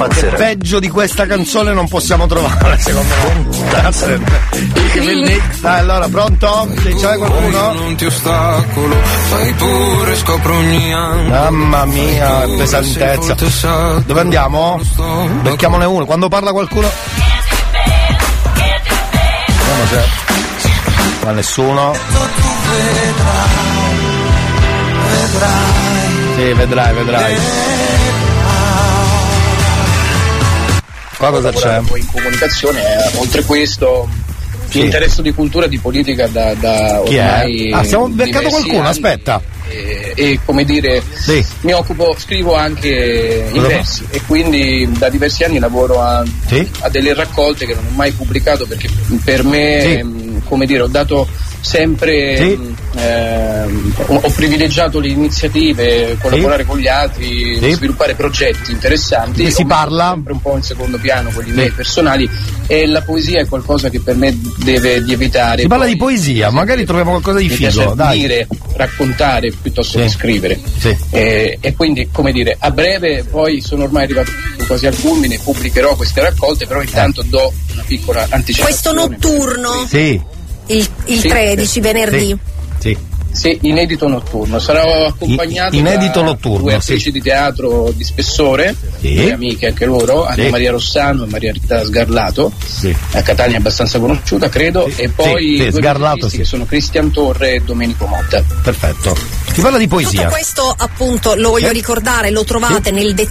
Che 0.09 0.27
peggio 0.37 0.79
di 0.79 0.89
questa 0.89 1.27
canzone 1.27 1.73
non 1.73 1.89
possiamo 1.89 2.27
trovare, 2.27 2.77
secondo 2.79 3.15
me. 3.15 4.70
Dai, 5.61 5.79
allora, 5.79 6.09
pronto? 6.09 6.69
Se 6.83 6.95
c'è 6.95 7.17
qualcuno? 7.17 7.73
Non 7.73 7.95
ti 7.97 8.07
ostacolo, 8.07 8.97
fai 9.29 9.53
pure, 9.53 10.17
scopro 10.17 10.55
ogni 10.57 10.93
angolo. 10.93 11.29
Mamma 11.29 11.85
mia, 11.85 12.41
pesantezza. 12.57 13.35
Dove 14.05 14.21
andiamo? 14.21 14.81
Becchiamone 15.43 15.85
uno. 15.85 16.05
Quando 16.07 16.29
parla 16.29 16.51
qualcuno. 16.53 16.91
Vediamo 19.59 19.87
se. 19.91 20.05
Ma 21.25 21.31
nessuno. 21.33 21.95
Sì, 26.37 26.53
vedrai, 26.53 26.95
vedrai. 26.95 27.37
Qua 31.17 31.31
cosa 31.31 31.53
c'è? 31.53 31.81
Poi 31.81 32.01
in 32.01 32.07
comunicazione, 32.07 32.81
eh, 32.81 33.19
oltre 33.19 33.45
questo, 33.45 34.09
Chi? 34.71 34.83
l'interesse 34.83 35.21
di 35.23 35.33
cultura 35.33 35.67
e 35.67 35.69
di 35.69 35.79
politica 35.79 36.27
da, 36.29 36.55
da 36.55 37.01
ormai? 37.01 37.73
Ah, 37.73 37.83
stiamo 37.83 38.09
beccato 38.09 38.39
diversi 38.39 38.51
qualcuno, 38.51 38.79
anni. 38.81 38.89
aspetta. 38.89 39.43
E, 39.69 40.13
e, 40.17 40.41
come 40.45 40.65
dire, 40.65 41.03
mi 41.61 41.73
occupo, 41.73 42.15
scrivo 42.19 42.55
anche 42.57 43.49
in 43.53 43.63
versi 43.63 44.05
e 44.11 44.21
quindi 44.27 44.89
da 44.99 45.09
diversi 45.09 45.45
anni 45.45 45.59
lavoro 45.61 46.01
a, 46.01 46.25
a 46.81 46.89
delle 46.89 47.15
raccolte 47.15 47.67
che 47.67 47.75
non 47.75 47.85
ho 47.87 47.95
mai 47.95 48.11
pubblicato 48.13 48.67
perché 48.67 48.89
per 49.25 49.45
me, 49.45 49.81
Sì. 49.81 49.93
ehm, 49.93 50.43
come 50.45 50.67
dire, 50.67 50.83
ho 50.83 50.87
dato 50.89 51.29
sempre, 51.61 52.37
Sì. 52.37 52.53
ehm, 52.53 52.75
ehm, 52.97 53.95
ho, 54.07 54.15
ho 54.23 54.31
privilegiato 54.31 54.99
le 54.99 55.09
iniziative, 55.09 56.17
collaborare 56.21 56.65
con 56.65 56.79
gli 56.79 56.89
altri, 56.89 57.59
Sì. 57.61 57.71
sviluppare 57.73 58.15
progetti 58.15 58.73
interessanti. 58.73 59.45
Che 59.45 59.51
si 59.51 59.65
parla? 59.65 60.11
sempre 60.15 60.33
un 60.33 60.41
po' 60.41 60.57
in 60.57 60.63
secondo 60.63 60.99
piano 60.99 61.31
quelli 61.31 61.53
miei 61.53 61.71
personali 61.71 62.29
e 62.67 62.87
la 62.87 63.03
poesia 63.03 63.41
è 63.41 63.47
qualcosa 63.47 63.89
che 63.89 64.01
per 64.01 64.17
me 64.17 64.37
deve 64.73 65.03
di 65.03 65.13
evitare. 65.13 65.63
Si 65.63 65.69
parla 65.69 65.87
di 65.87 65.97
poesia, 65.97 66.51
magari 66.51 66.85
troviamo 66.85 67.11
qualcosa 67.11 67.39
di 67.39 67.49
figo, 67.49 67.95
dire, 68.13 68.47
raccontare 68.75 69.53
piuttosto 69.61 69.99
che 69.99 70.09
scrivere. 70.09 70.59
Sì. 70.79 70.97
E, 71.11 71.59
e 71.61 71.75
quindi, 71.75 72.09
come 72.13 72.33
dire, 72.33 72.57
a 72.59 72.71
breve 72.71 73.25
poi 73.25 73.61
sono 73.61 73.85
ormai 73.85 74.05
arrivato 74.05 74.31
quasi 74.67 74.87
al 74.87 74.97
culmine, 74.99 75.39
pubblicherò 75.39 75.97
queste 75.97 76.21
raccolte, 76.21 76.67
però 76.67 76.81
intanto 76.83 77.23
do 77.23 77.53
una 77.73 77.85
piccola 77.87 78.27
anticipazione. 78.31 78.71
Questo 78.71 78.93
notturno, 78.93 79.87
Sì. 79.89 80.21
il, 80.67 80.89
il 81.07 81.19
Sì. 81.21 81.29
13 81.29 81.81
venerdì. 81.81 82.39
Sì. 82.79 82.97
Sì, 83.33 83.57
inedito 83.63 84.09
notturno. 84.09 84.59
Sarò 84.59 85.07
accompagnato 85.07 85.77
inedito 85.77 86.19
da 86.21 86.27
notturno, 86.27 86.63
due 86.63 86.71
sì. 86.73 86.77
attrici 86.77 87.13
di 87.13 87.21
teatro 87.23 87.93
di 87.95 88.03
spessore, 88.03 88.75
Sì. 89.01 89.15
due 89.15 89.33
amiche 89.33 89.67
anche 89.69 89.85
loro, 89.87 90.27
Sì. 90.33 90.41
Anna 90.41 90.51
Maria 90.51 90.71
Rossano 90.73 91.25
e 91.25 91.27
Maria 91.29 91.53
Rita 91.53 91.85
Sgarlato, 91.85 92.53
a 93.13 93.23
Catania 93.23 93.57
abbastanza 93.59 93.99
conosciuta 93.99 94.49
credo, 94.49 94.91
e 94.97 95.09
poi 95.09 95.63
sì, 95.65 95.71
Sgarlato, 95.73 96.29
sì. 96.29 96.37
che 96.39 96.45
sono 96.45 96.67
Cristian 96.67 97.11
Torre 97.11 97.55
e 97.55 97.61
Domenico 97.61 98.07
Motta. 98.07 98.43
Perfetto. 98.63 99.17
Si 99.53 99.61
parla 99.61 99.79
di 99.79 99.89
poesia. 99.89 100.21
Tutto 100.23 100.33
questo 100.33 100.75
appunto 100.77 101.35
lo 101.35 101.51
voglio 101.51 101.69
Sì. 101.69 101.73
ricordare, 101.75 102.31
lo 102.31 102.45
trovate 102.45 102.91
nel 102.91 103.15
dettaglio 103.15 103.30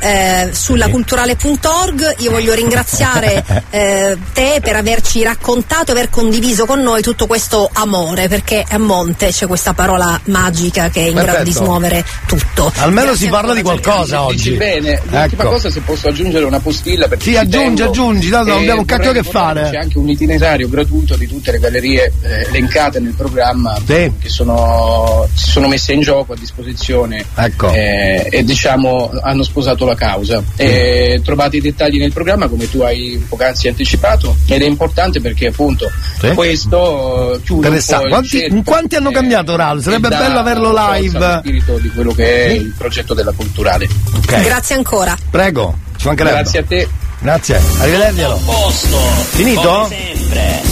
eh, 0.00 0.50
sulla 0.52 0.88
culturale.org. 0.88 2.16
Io 2.18 2.30
voglio 2.30 2.52
ringraziare 2.54 3.44
eh, 3.70 4.16
te 4.32 4.58
per 4.62 4.76
averci 4.76 5.22
raccontato, 5.22 5.92
aver 5.92 6.10
condiviso 6.10 6.66
con 6.66 6.80
noi 6.82 7.02
tutto 7.02 7.26
questo 7.26 7.68
amore, 7.72 8.28
perché 8.28 8.64
a 8.68 8.78
monte 8.78 9.28
c'è 9.28 9.46
questa 9.46 9.72
parola 9.72 10.20
magica 10.24 10.88
che 10.90 11.00
è 11.00 11.08
in 11.08 11.14
grado 11.14 11.38
di 11.42 11.50
Perfetto. 11.50 11.64
smuovere 11.64 12.04
tutto. 12.26 12.72
Almeno 12.76 13.06
Grazie 13.08 13.24
si 13.26 13.30
parla 13.30 13.54
di 13.54 13.62
Dici 13.62 13.80
qualcosa 13.80 14.22
oggi. 14.22 14.50
bene, 14.52 15.00
l'ultima 15.02 15.24
Ecco. 15.24 15.48
cosa 15.48 15.70
se 15.70 15.80
posso 15.80 16.08
aggiungere 16.08 16.44
una 16.44 16.60
postilla 16.60 17.08
perché 17.08 17.24
Sì, 17.24 17.36
aggiungi, 17.36 17.76
tengo. 17.76 17.90
aggiungi, 17.90 18.28
tanto 18.28 18.48
non 18.50 18.58
E 18.58 18.60
abbiamo 18.62 18.80
un 18.80 18.86
cacchio 18.86 19.12
che 19.12 19.22
fare. 19.22 19.68
C'è 19.70 19.78
anche 19.78 19.98
un 19.98 20.08
itinerario 20.08 20.68
gratuito 20.68 21.16
di 21.16 21.26
tutte 21.26 21.52
le 21.52 21.58
gallerie 21.58 22.12
eh, 22.22 22.46
elencate 22.48 23.00
nel 23.00 23.14
programma 23.14 23.78
che 24.20 24.28
sono, 24.28 25.26
si 25.34 25.50
sono 25.50 25.68
messe 25.68 25.92
in 25.92 26.00
gioco 26.00 26.32
a 26.32 26.36
disposizione 26.36 27.24
Ecco. 27.34 27.72
eh, 27.72 28.26
e 28.30 28.44
diciamo 28.44 29.05
hanno 29.22 29.42
sposato 29.42 29.84
la 29.84 29.94
causa. 29.94 30.42
E 30.56 31.20
trovate 31.24 31.56
i 31.56 31.60
dettagli 31.60 31.98
nel 31.98 32.12
programma 32.12 32.48
come 32.48 32.68
tu 32.70 32.80
hai 32.80 33.24
poc'anzi 33.28 33.68
anticipato 33.68 34.36
ed 34.46 34.62
è 34.62 34.66
importante 34.66 35.20
perché 35.20 35.48
appunto 35.48 35.90
Sì. 36.20 36.28
questo 36.34 37.34
eh, 37.34 37.42
chiude 37.42 37.68
un 37.68 37.82
Quanti, 38.08 38.62
quanti 38.64 38.96
hanno 38.96 39.10
cambiato 39.10 39.56
Raul? 39.56 39.82
Sarebbe 39.82 40.08
bello 40.08 40.38
averlo 40.38 40.72
live. 40.74 41.38
spirito 41.40 41.78
di 41.78 41.88
quello 41.90 42.12
che 42.12 42.46
è 42.46 42.50
Sì. 42.50 42.56
il 42.56 42.74
progetto 42.76 43.14
della 43.14 43.32
culturale. 43.32 43.88
Ok. 44.16 44.42
Grazie 44.42 44.74
ancora. 44.76 45.16
Prego, 45.30 45.76
ci 45.96 46.06
mancherebbe. 46.06 46.36
Grazie 46.36 46.58
a 46.58 46.64
te. 46.64 46.88
Grazie, 47.18 47.60
arrivederglielo. 47.80 48.40
Posto. 48.44 48.96
Finito? 49.30 49.60
Come 49.88 49.96
sempre. 50.14 50.62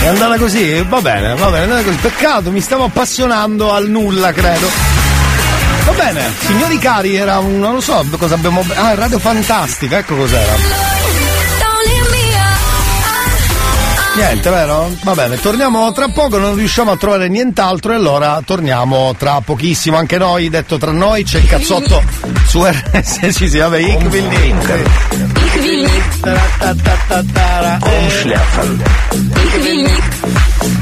È 0.00 0.06
andata 0.06 0.38
così? 0.38 0.84
Va 0.88 1.00
bene, 1.00 1.34
va 1.34 1.50
bene, 1.50 1.58
è 1.58 1.62
andata 1.62 1.82
così. 1.82 1.96
Peccato, 1.96 2.50
mi 2.50 2.60
stavo 2.60 2.84
appassionando 2.84 3.72
al 3.72 3.88
nulla, 3.88 4.32
credo. 4.32 4.68
Va 5.84 5.92
bene, 5.92 6.32
signori 6.40 6.78
cari, 6.78 7.16
era 7.16 7.38
un. 7.38 7.58
non 7.58 7.74
lo 7.74 7.80
so 7.80 8.04
cosa 8.16 8.34
abbiamo. 8.34 8.64
Ah, 8.74 8.94
Radio 8.94 9.18
Fantastica, 9.18 9.98
ecco 9.98 10.16
cos'era. 10.16 10.96
Niente, 14.18 14.50
vero? 14.50 14.90
Va 15.04 15.14
bene, 15.14 15.38
torniamo 15.38 15.92
tra 15.92 16.08
poco, 16.08 16.38
non 16.38 16.56
riusciamo 16.56 16.90
a 16.90 16.96
trovare 16.96 17.28
nient'altro 17.28 17.92
e 17.92 17.94
allora 17.94 18.42
torniamo 18.44 19.14
tra 19.16 19.40
pochissimo. 19.44 19.96
Anche 19.96 20.18
noi, 20.18 20.48
detto 20.48 20.76
tra 20.76 20.90
noi, 20.90 21.22
c'è 21.22 21.38
il 21.38 21.46
cazzotto 21.46 22.02
su 22.46 22.64
RS. 22.64 23.28
Sì, 23.38 23.48
sì, 23.48 23.58
vabbè, 23.58 23.78
ich 23.78 24.04
will 24.10 24.26
nicht. 24.26 24.66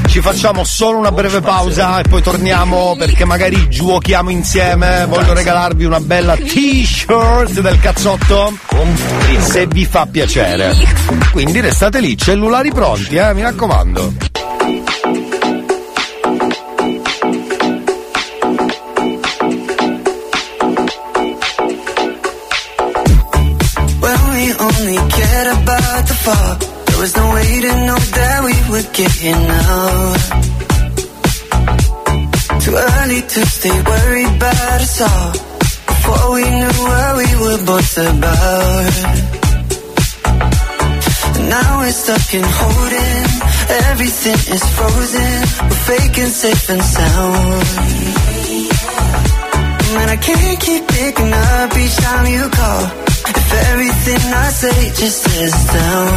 Ci 0.07 0.21
facciamo 0.21 0.63
solo 0.63 0.97
una 0.97 1.11
breve 1.11 1.41
pausa 1.41 1.99
e 1.99 2.03
poi 2.03 2.21
torniamo 2.21 2.95
perché 2.97 3.23
magari 3.23 3.69
giochiamo 3.69 4.29
insieme. 4.29 5.05
Voglio 5.05 5.33
regalarvi 5.33 5.85
una 5.85 5.99
bella 5.99 6.35
t-shirt 6.35 7.59
del 7.59 7.79
cazzotto. 7.79 8.57
Se 9.39 9.67
vi 9.67 9.85
fa 9.85 10.07
piacere. 10.07 10.75
Quindi 11.31 11.59
restate 11.59 11.99
lì, 11.99 12.17
cellulari 12.17 12.71
pronti, 12.71 13.15
eh, 13.15 13.33
mi 13.33 13.41
raccomando. 13.43 14.13
When 23.99 24.29
we 24.31 24.53
only 24.57 24.97
cared 25.09 25.47
about 25.47 26.07
the 26.07 26.13
fall, 26.23 26.57
there 26.97 27.03
was 27.03 27.15
no 27.15 27.31
way 27.31 27.61
to 27.61 27.73
know 27.85 27.99
that 28.17 28.39
we 28.47 28.55
would 28.71 28.89
get 28.91 29.11
here 29.11 29.37
now. 29.37 30.15
Too 32.63 32.73
early 32.73 33.21
to 33.21 33.41
stay 33.45 33.77
worried 33.89 34.31
about 34.37 34.81
us 34.81 35.01
all. 35.01 35.31
Before 35.85 36.33
we 36.33 36.41
knew 36.41 36.77
what 36.89 37.11
we 37.21 37.29
were 37.43 37.61
both 37.69 37.97
about. 38.01 38.93
And 41.37 41.49
now 41.53 41.69
we're 41.81 41.97
stuck 42.03 42.33
in 42.33 42.45
holding. 42.61 43.25
Everything 43.91 44.39
is 44.55 44.63
frozen. 44.75 45.37
We're 45.69 45.83
faking 45.91 46.31
safe 46.41 46.69
and 46.73 46.81
sound. 46.81 47.65
Man, 49.93 50.09
I 50.09 50.17
can't 50.17 50.59
keep 50.59 50.87
picking 50.87 51.31
up 51.31 51.77
each 51.77 51.95
time 51.97 52.25
you 52.25 52.49
call. 52.49 53.16
If 53.49 53.53
everything 53.71 54.23
I 54.33 54.49
say 54.49 54.91
just 54.99 55.23
is 55.39 55.55
down. 55.71 56.13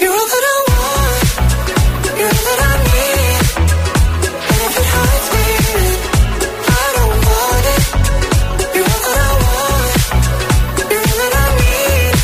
You're 0.00 0.16
all 0.18 0.28
that 0.32 0.44
I 0.48 0.58
want. 0.72 1.20
You're 2.18 2.32
all 2.36 2.44
that 2.48 2.60
I 2.66 2.74
need. 2.88 3.40
And 4.48 4.60
if 4.66 4.74
it 4.80 4.86
hurts 4.94 5.28
me, 5.36 5.48
I 6.72 6.84
don't 6.96 7.16
want 7.28 7.64
it. 7.74 7.82
You're 8.76 8.90
all 8.94 9.02
that 9.06 9.18
I 9.26 9.32
want. 9.44 9.92
You're 10.90 11.04
all 11.04 11.18
that 11.20 11.34
I 11.36 11.48
need. 11.60 12.14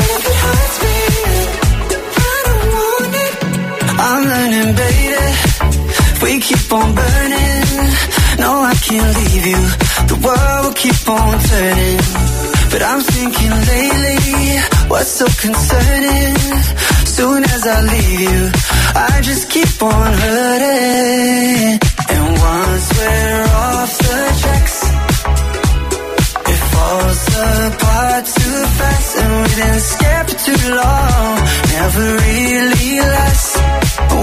And 0.00 0.08
if 0.16 0.24
it 0.30 0.36
hurts 0.44 0.76
me, 0.84 0.96
I 2.20 2.36
don't 2.46 2.66
want 2.76 3.14
it. 3.24 3.32
I'm 4.06 4.22
learning, 4.32 4.70
baby. 4.82 5.24
We 6.22 6.30
keep 6.40 6.66
on 6.72 6.88
burning, 6.94 7.64
no, 8.38 8.50
I 8.72 8.74
can't 8.84 9.12
leave 9.16 9.46
you. 9.52 9.62
The 10.12 10.16
world 10.24 10.60
will 10.66 10.74
keep 10.74 11.08
on 11.08 11.38
turning. 11.48 12.41
But 12.72 12.82
I'm 12.82 13.00
thinking 13.02 13.50
lately, 13.50 14.58
what's 14.88 15.12
so 15.20 15.26
concerning? 15.26 16.82
soon 17.22 17.44
as 17.44 17.66
I 17.66 17.78
leave 17.92 18.20
you, 18.26 18.40
I 19.08 19.20
just 19.22 19.50
keep 19.50 19.74
on 19.82 20.10
hurting. 20.24 21.78
And 22.12 22.24
once 22.50 22.86
we're 22.96 23.44
off 23.68 23.92
the 24.06 24.18
tracks, 24.40 24.78
it 26.52 26.60
falls 26.72 27.22
apart 27.68 28.24
too 28.38 28.58
fast, 28.78 29.10
and 29.20 29.30
we 29.42 29.50
didn't 29.60 29.84
for 30.28 30.38
too 30.48 30.62
long. 30.80 31.34
Never 31.76 32.06
really 32.26 32.92
lasts. 33.14 33.54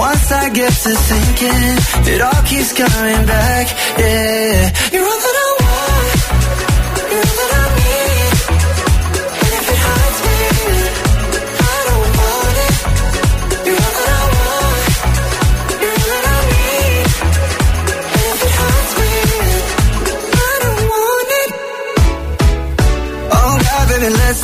Once 0.07 0.31
I 0.31 0.49
get 0.59 0.73
to 0.85 0.93
thinking, 1.11 1.65
it 2.13 2.19
all 2.27 2.41
keeps 2.51 2.71
coming 2.73 3.23
back. 3.35 3.65
Yeah, 3.97 4.71
you're 4.91 5.07
all 5.11 5.19
that 5.25 5.37
I 5.43 5.48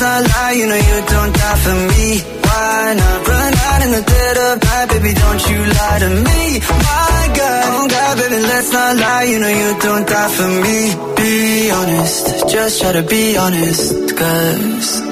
baby, 0.05 0.21
lie. 0.31 0.53
You 0.59 0.65
know 0.67 0.81
you 0.89 0.97
don't 1.13 1.33
die 1.33 1.59
for 1.65 1.77
me. 1.91 2.05
Why 2.45 2.93
not 3.01 3.27
run 3.27 3.53
out 3.67 3.81
in 3.85 3.91
the 3.97 4.03
dead 4.13 4.37
of 4.47 4.63
night, 4.63 4.87
baby? 4.93 5.11
Don't 5.13 5.41
you 5.49 5.59
lie 5.79 5.99
to 6.05 6.09
me. 6.27 6.41
My 6.89 7.23
God, 7.39 7.63
oh 7.75 7.87
God, 7.95 8.13
baby, 8.19 8.39
let's 8.51 8.71
not 8.71 8.97
lie. 8.97 9.23
You 9.31 9.39
know 9.39 9.53
you 9.61 9.69
don't 9.79 10.07
die 10.07 10.31
for 10.37 10.49
me. 10.65 10.79
Be 11.17 11.71
honest, 11.71 12.23
just 12.53 12.81
try 12.81 12.91
to 12.93 13.03
be 13.03 13.37
honest, 13.37 14.15
cause 14.17 15.04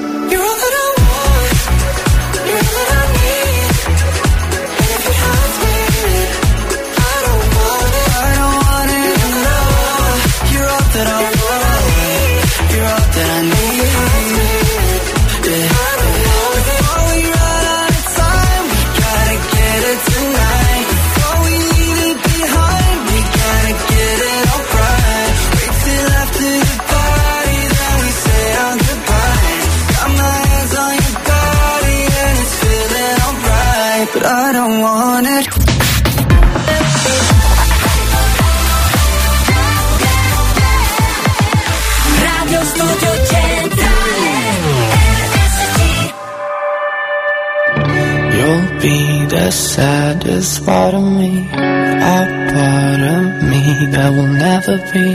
saddest 49.74 50.64
part 50.64 50.94
of 50.94 51.02
me, 51.02 51.32
a 51.50 52.20
part 52.54 53.00
of 53.16 53.24
me 53.50 53.62
that 53.94 54.10
will 54.14 54.32
never 54.46 54.76
be 54.92 55.06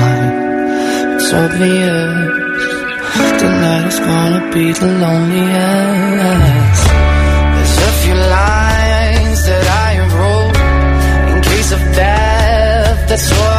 mine. 0.00 0.34
It's 1.14 1.32
obvious 1.32 2.34
tonight 3.40 3.86
is 3.92 4.00
gonna 4.10 4.42
be 4.52 4.66
the 4.72 4.90
loneliest. 5.04 6.84
There's 7.54 7.78
a 7.88 7.92
few 8.02 8.18
lines 8.38 9.40
that 9.48 9.66
I 9.86 9.88
have 10.00 10.12
wrote 10.20 10.58
in 11.30 11.36
case 11.50 11.70
of 11.78 11.82
death. 11.94 12.98
That's 13.08 13.30
what 13.38 13.53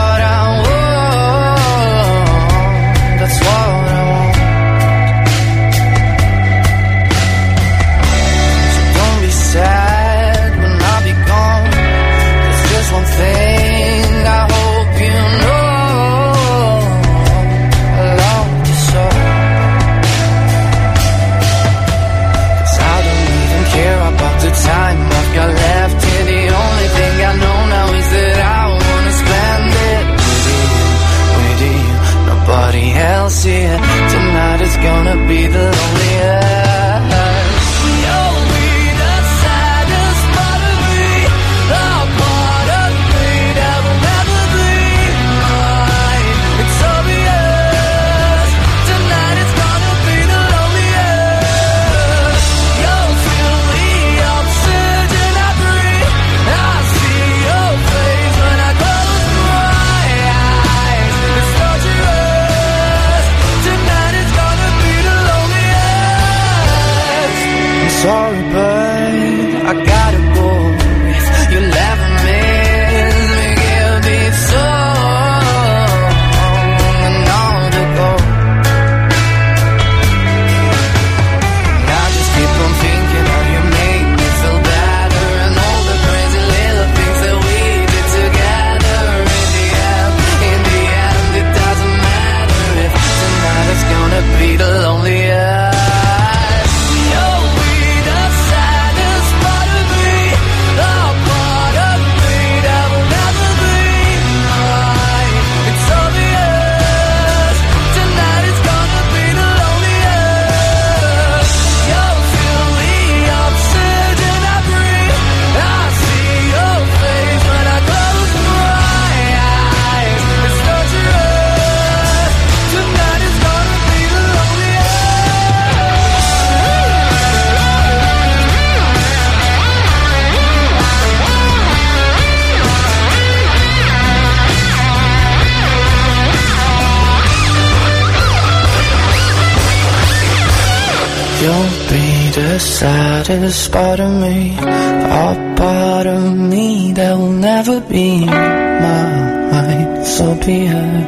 saddest 143.46 143.72
part 143.72 144.00
of 144.00 144.12
me, 144.12 144.58
a 144.58 145.54
part 145.56 146.08
of 146.08 146.36
me 146.36 146.94
that 146.94 147.16
will 147.16 147.32
never 147.32 147.80
be 147.82 148.26
mine. 148.26 150.04
So 150.04 150.36
be 150.36 150.66
it. 150.66 151.06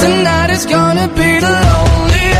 Tonight 0.00 0.50
is 0.50 0.64
gonna 0.66 1.08
be 1.08 1.40
the 1.40 1.50
loneliest. 1.50 2.38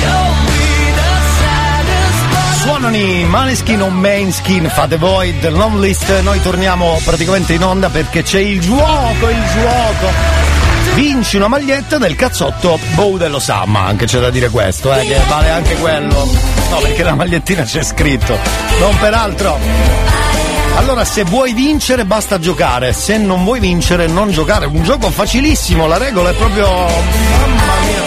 You'll 0.00 0.36
be 0.48 0.68
the 1.00 1.12
saddest 1.36 2.20
part 2.32 2.56
Suonano 2.62 2.96
i 2.96 3.24
Maneskin 3.24 3.82
o 3.82 3.90
Mainskin, 3.90 4.68
fate 4.70 4.96
voi 4.96 5.38
del 5.38 5.52
long 5.52 5.78
list, 5.80 6.20
noi 6.22 6.40
torniamo 6.40 6.98
praticamente 7.04 7.52
in 7.52 7.62
onda 7.62 7.90
perché 7.90 8.22
c'è 8.22 8.40
il 8.40 8.60
gioco, 8.60 9.28
il 9.28 9.44
gioco. 9.54 10.56
vinci 10.94 11.36
una 11.36 11.48
maglietta 11.48 11.98
del 11.98 12.16
cazzotto 12.16 12.78
Boude 12.94 13.28
lo 13.28 13.38
sa, 13.38 13.64
ma 13.66 13.84
anche 13.84 14.06
c'è 14.06 14.18
da 14.18 14.30
dire 14.30 14.48
questo, 14.48 14.92
eh, 14.94 15.04
che 15.04 15.20
vale 15.28 15.50
anche 15.50 15.74
quello. 15.74 16.57
No, 16.70 16.78
perché 16.80 17.02
la 17.02 17.14
magliettina 17.14 17.62
c'è 17.62 17.82
scritto, 17.82 18.36
non 18.80 18.96
peraltro. 18.98 19.58
Allora, 20.76 21.04
se 21.04 21.24
vuoi 21.24 21.52
vincere 21.54 22.04
basta 22.04 22.38
giocare, 22.38 22.92
se 22.92 23.18
non 23.18 23.42
vuoi 23.42 23.58
vincere 23.58 24.06
non 24.06 24.30
giocare. 24.30 24.66
Un 24.66 24.84
gioco 24.84 25.10
facilissimo, 25.10 25.86
la 25.86 25.98
regola 25.98 26.30
è 26.30 26.34
proprio. 26.34 26.68
Mamma 26.68 27.72
mia. 27.84 28.02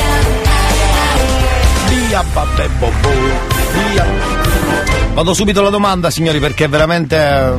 Via, 1.89 2.23
vabbè, 2.31 2.67
bobo. 2.69 3.09
Via. 3.89 4.05
Vado 5.13 5.33
subito 5.33 5.59
alla 5.59 5.69
domanda, 5.69 6.09
signori, 6.09 6.39
perché 6.39 6.65
è 6.65 6.69
veramente 6.69 7.17
eh, 7.17 7.51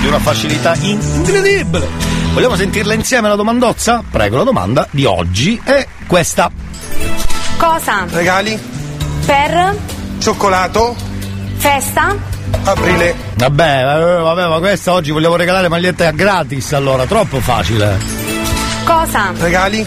di 0.00 0.06
una 0.06 0.18
facilità 0.18 0.74
incredibile. 0.80 1.86
Vogliamo 2.32 2.56
sentirla 2.56 2.94
insieme 2.94 3.28
la 3.28 3.34
domandozza? 3.34 4.02
Prego, 4.08 4.38
la 4.38 4.44
domanda 4.44 4.86
di 4.90 5.04
oggi 5.04 5.60
è 5.62 5.86
questa. 6.06 6.50
Cosa? 7.58 8.06
Regali? 8.08 8.58
Per? 9.26 9.89
Cioccolato? 10.20 10.94
Festa? 11.56 12.14
Aprile. 12.64 13.14
Vabbè, 13.36 13.84
vabbè, 14.20 14.48
ma 14.48 14.58
questa 14.58 14.92
oggi 14.92 15.12
vogliamo 15.12 15.34
regalare 15.34 15.68
magliette 15.68 16.04
a 16.04 16.10
gratis, 16.10 16.74
allora, 16.74 17.06
troppo 17.06 17.40
facile. 17.40 17.98
Cosa? 18.84 19.32
Regali? 19.38 19.84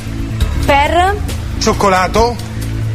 Per? 0.65 1.15
Cioccolato? 1.59 2.35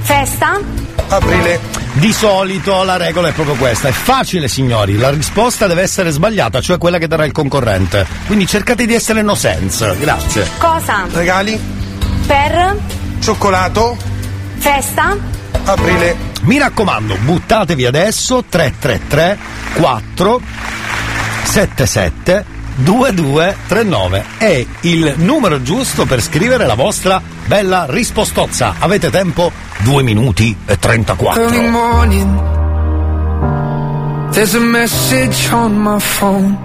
Festa? 0.00 0.60
Aprile. 1.07 1.60
Di 1.92 2.12
solito 2.12 2.83
la 2.83 2.97
regola 2.97 3.28
è 3.28 3.33
proprio 3.33 3.55
questa, 3.55 3.86
è 3.86 3.92
facile 3.92 4.49
signori, 4.49 4.97
la 4.97 5.10
risposta 5.10 5.68
deve 5.68 5.83
essere 5.83 6.10
sbagliata, 6.10 6.60
cioè 6.60 6.76
quella 6.76 6.99
che 6.99 7.07
darà 7.07 7.25
il 7.25 7.33
concorrente. 7.33 8.05
Quindi 8.26 8.49
cercate 8.49 8.84
di 8.84 8.94
essere 8.94 9.23
no 9.23 9.36
sense, 9.36 9.97
grazie. 9.97 10.49
Cosa? 10.58 11.07
Regali? 11.12 11.58
Per? 12.26 12.76
Cioccolato? 13.20 13.97
Festa? 14.58 15.17
Aprile. 15.65 16.27
Mi 16.49 16.57
raccomando, 16.57 17.15
buttatevi 17.17 17.85
adesso 17.85 18.43
333 18.49 19.39
4 19.75 20.41
77 21.44 22.44
2239 22.77 24.25
è 24.39 24.67
il 24.81 25.12
numero 25.18 25.60
giusto 25.60 26.07
per 26.07 26.23
scrivere 26.23 26.65
la 26.65 26.73
vostra 26.73 27.20
bella 27.47 27.85
rispostozza. 27.86 28.77
Avete 28.78 29.10
tempo 29.10 29.52
2 29.81 30.02
minuti 30.02 30.57
e 30.65 30.78
34. 30.78 31.43
Early 31.43 31.68
morning, 31.68 32.41
there's 34.31 34.55
a 34.55 34.60
message 34.60 35.52
on 35.52 35.77
my 35.78 36.01
phone. 36.01 36.57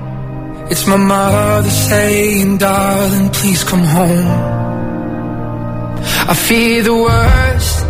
It's 0.70 0.86
my 0.86 0.95
mother 0.95 1.70
saying, 1.70 2.58
darling, 2.58 3.30
please 3.32 3.66
come 3.66 3.86
home. 3.86 4.62
I 6.30 6.34
fear 6.34 6.84
the 6.84 6.94
worst, 6.94 7.83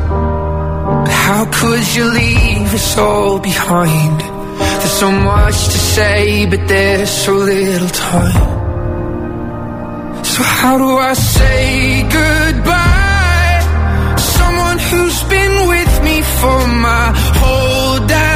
how 1.27 1.45
could 1.59 1.85
you 1.95 2.05
leave 2.21 2.73
us 2.73 2.97
all 2.97 3.39
behind? 3.39 4.19
There's 4.79 4.97
so 5.03 5.09
much 5.11 5.57
to 5.73 5.79
say, 5.95 6.45
but 6.45 6.67
there's 6.67 7.09
so 7.09 7.33
little 7.33 7.87
time. 7.87 8.45
So 10.25 10.41
how 10.43 10.77
do 10.77 10.89
I 11.11 11.13
say 11.13 12.03
goodbye? 12.19 13.59
Someone 14.37 14.79
who's 14.89 15.19
been 15.35 15.55
with 15.73 15.93
me 16.07 16.17
for 16.39 16.59
my 16.87 17.05
whole 17.39 18.07
damn 18.07 18.32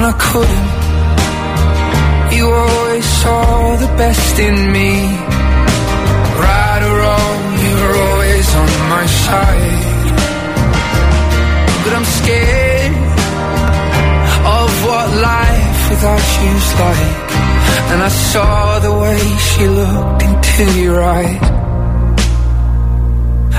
When 0.00 0.08
I 0.14 0.16
couldn't. 0.30 0.70
You 2.36 2.44
always 2.50 3.06
saw 3.20 3.76
the 3.84 3.90
best 4.00 4.38
in 4.38 4.56
me. 4.72 4.92
Right 6.44 6.82
or 6.88 6.94
wrong, 7.02 7.40
you 7.64 7.72
were 7.82 7.96
always 8.08 8.46
on 8.62 8.70
my 8.94 9.04
side. 9.24 10.08
But 11.82 11.92
I'm 11.98 12.08
scared 12.18 12.94
of 14.56 14.68
what 14.86 15.06
life 15.30 15.78
without 15.90 16.24
you's 16.40 16.70
like. 16.84 17.28
And 17.92 18.00
I 18.00 18.12
saw 18.32 18.78
the 18.86 18.94
way 19.04 19.20
she 19.48 19.64
looked 19.68 20.22
into 20.28 20.64
your 20.80 20.98
eyes. 21.04 21.44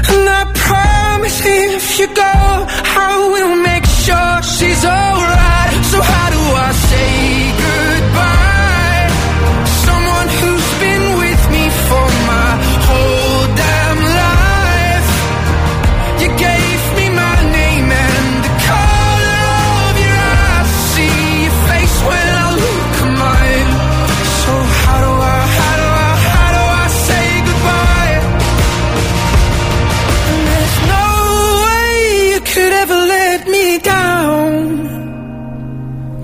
And 0.10 0.26
I 0.40 0.44
promise 0.56 1.38
if 1.46 2.00
you 2.00 2.08
go, 2.08 2.34
I 3.06 3.12
will 3.34 3.56
make 3.58 3.86
sure 3.86 4.42
she's 4.42 4.84
alright. 4.84 5.51
So 5.84 6.02
how 6.02 6.30
do 6.30 6.40
I 6.40 6.72
say 6.72 7.52
goodbye? 7.52 8.01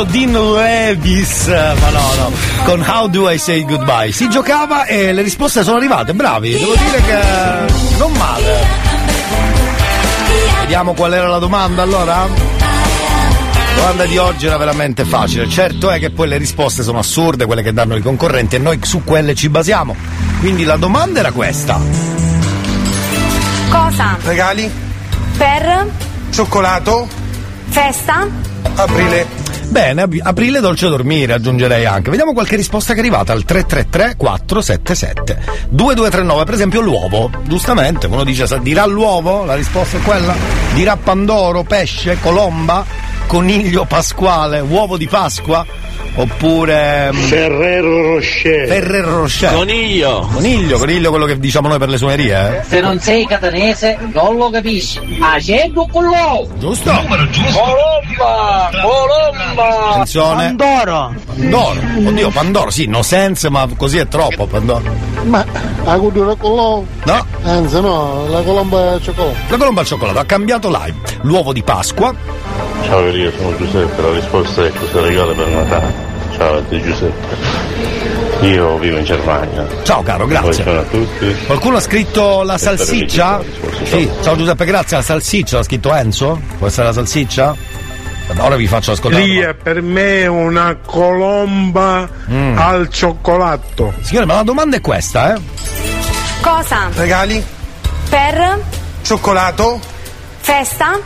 Lewis 0.00 0.04
o 0.04 0.04
Dean 0.04 0.32
Levis, 0.32 1.46
ma 1.46 1.90
no, 1.90 2.14
no, 2.16 2.32
con 2.64 2.80
How 2.80 3.08
Do 3.08 3.30
I 3.30 3.38
Say 3.38 3.64
Goodbye. 3.64 4.12
Si 4.12 4.28
giocava 4.28 4.84
e 4.86 5.12
le 5.12 5.22
risposte 5.22 5.62
sono 5.62 5.76
arrivate, 5.76 6.14
bravi, 6.14 6.52
devo 6.52 6.74
dire 6.74 7.02
che 7.02 7.18
non 7.98 8.12
male. 8.12 8.66
Vediamo 10.60 10.94
qual 10.94 11.12
era 11.12 11.28
la 11.28 11.38
domanda 11.38 11.82
allora? 11.82 12.26
La 12.26 13.76
domanda 13.76 14.04
di 14.04 14.16
oggi 14.18 14.46
era 14.46 14.56
veramente 14.56 15.04
facile, 15.04 15.48
certo 15.48 15.90
è 15.90 15.98
che 15.98 16.10
poi 16.10 16.28
le 16.28 16.38
risposte 16.38 16.82
sono 16.82 16.98
assurde, 16.98 17.46
quelle 17.46 17.62
che 17.62 17.72
danno 17.72 17.96
i 17.96 18.02
concorrenti 18.02 18.56
e 18.56 18.58
noi 18.58 18.78
su 18.82 19.04
quelle 19.04 19.34
ci 19.34 19.48
basiamo. 19.48 19.96
Quindi 20.40 20.64
la 20.64 20.76
domanda 20.76 21.20
era 21.20 21.32
questa. 21.32 21.78
Cosa? 23.68 24.16
Regali? 24.22 24.70
Per? 25.36 25.86
Cioccolato? 26.30 27.08
Festa? 27.68 28.26
Aprile. 28.74 29.39
Bene, 29.70 30.04
aprile 30.22 30.58
dolce 30.58 30.88
dormire, 30.88 31.34
aggiungerei 31.34 31.86
anche. 31.86 32.10
Vediamo 32.10 32.32
qualche 32.32 32.56
risposta 32.56 32.92
che 32.92 32.98
è 32.98 33.02
arrivata 33.02 33.32
al 33.32 33.44
333 33.44 34.16
477 34.16 35.68
2239, 35.68 36.44
per 36.44 36.54
esempio 36.54 36.80
l'uovo. 36.80 37.30
Giustamente, 37.44 38.08
uno 38.08 38.24
dice 38.24 38.46
dirà 38.62 38.84
l'uovo? 38.84 39.44
La 39.44 39.54
risposta 39.54 39.98
è 39.98 40.00
quella? 40.00 40.34
Dirà 40.74 40.96
Pandoro, 40.96 41.62
pesce, 41.62 42.18
colomba, 42.20 42.84
coniglio 43.30 43.84
pasquale, 43.84 44.58
uovo 44.58 44.96
di 44.96 45.06
Pasqua? 45.06 45.64
Oppure. 46.16 47.12
mm, 47.12 47.16
Ferrero 47.16 48.14
Rocher. 48.14 48.66
Ferrero 48.66 49.18
Rocher. 49.20 49.52
Coniglio. 49.54 50.28
Coniglio, 50.32 50.78
coniglio 50.78 51.10
quello 51.10 51.26
che 51.26 51.38
diciamo 51.38 51.68
noi 51.68 51.78
per 51.78 51.88
le 51.90 51.96
suonerie, 51.96 52.58
eh? 52.58 52.64
Se 52.64 52.80
non 52.80 52.98
sei 52.98 53.24
catanese, 53.28 53.96
non 54.12 54.34
lo 54.36 54.50
capisci. 54.50 54.98
Accendo 55.20 55.86
con 55.92 56.06
l'uovo. 56.06 56.48
Giusto? 56.58 56.90
Colomba! 56.90 58.70
Colomba! 58.82 59.90
Attenzione. 59.90 60.54
Pandoro! 60.56 61.14
Pandoro. 61.26 61.80
Oddio, 62.08 62.30
Pandoro, 62.30 62.70
sì, 62.70 62.86
no 62.86 63.02
sense, 63.02 63.48
ma 63.48 63.68
così 63.76 63.98
è 63.98 64.08
troppo, 64.08 64.46
Pandoro. 64.46 64.82
Ma 65.22 65.46
la 65.84 65.96
cultura 65.98 66.34
con 66.34 66.50
l'uovo? 66.50 66.86
No. 67.04 67.24
Anzi 67.44 67.80
no, 67.80 68.26
la 68.28 68.40
colomba 68.42 68.90
al 68.94 69.02
cioccolato. 69.02 69.36
La 69.48 69.56
colomba 69.56 69.80
al 69.82 69.86
cioccolato 69.86 70.18
ha 70.18 70.24
cambiato 70.24 70.68
live. 70.68 70.96
L'uovo 71.22 71.52
di 71.52 71.62
Pasqua. 71.62 72.12
Ciao 72.84 73.06
io 73.08 73.30
sono 73.36 73.56
Giuseppe, 73.56 74.02
la 74.02 74.12
risposta 74.12 74.64
è 74.64 74.72
cosa 74.72 75.00
regalo 75.00 75.34
per 75.34 75.46
Natale. 75.48 75.92
Ciao 76.36 76.56
a 76.58 76.62
te 76.62 76.80
Giuseppe. 76.80 77.36
Io 78.46 78.78
vivo 78.78 78.96
in 78.98 79.04
Germania. 79.04 79.66
Ciao 79.82 80.02
caro, 80.02 80.26
grazie. 80.26 80.62
Buongiorno 80.64 80.80
a 80.80 80.84
tutti. 80.84 81.36
Qualcuno 81.46 81.76
ha 81.76 81.80
scritto 81.80 82.42
la 82.42 82.58
salsiccia? 82.58 83.42
Sì, 83.84 84.10
ciao 84.22 84.36
Giuseppe, 84.36 84.64
grazie. 84.64 84.96
La 84.96 85.02
salsiccia 85.02 85.56
l'ha 85.58 85.62
scritto 85.62 85.94
Enzo? 85.94 86.40
Può 86.58 86.66
essere 86.66 86.86
la 86.86 86.92
salsiccia? 86.92 87.54
Ora 88.38 88.56
vi 88.56 88.66
faccio 88.66 88.92
ascoltare. 88.92 89.24
Lì 89.24 89.38
è 89.38 89.54
per 89.54 89.82
me 89.82 90.26
una 90.26 90.76
colomba 90.84 92.08
Mm. 92.30 92.56
al 92.58 92.88
cioccolato. 92.88 93.92
Signore, 94.02 94.26
ma 94.26 94.34
la 94.34 94.42
domanda 94.42 94.76
è 94.76 94.80
questa, 94.80 95.34
eh? 95.34 95.40
Cosa? 96.40 96.88
Regali? 96.94 97.44
Per? 98.08 98.58
Cioccolato? 99.02 99.80
Festa? 100.38 100.98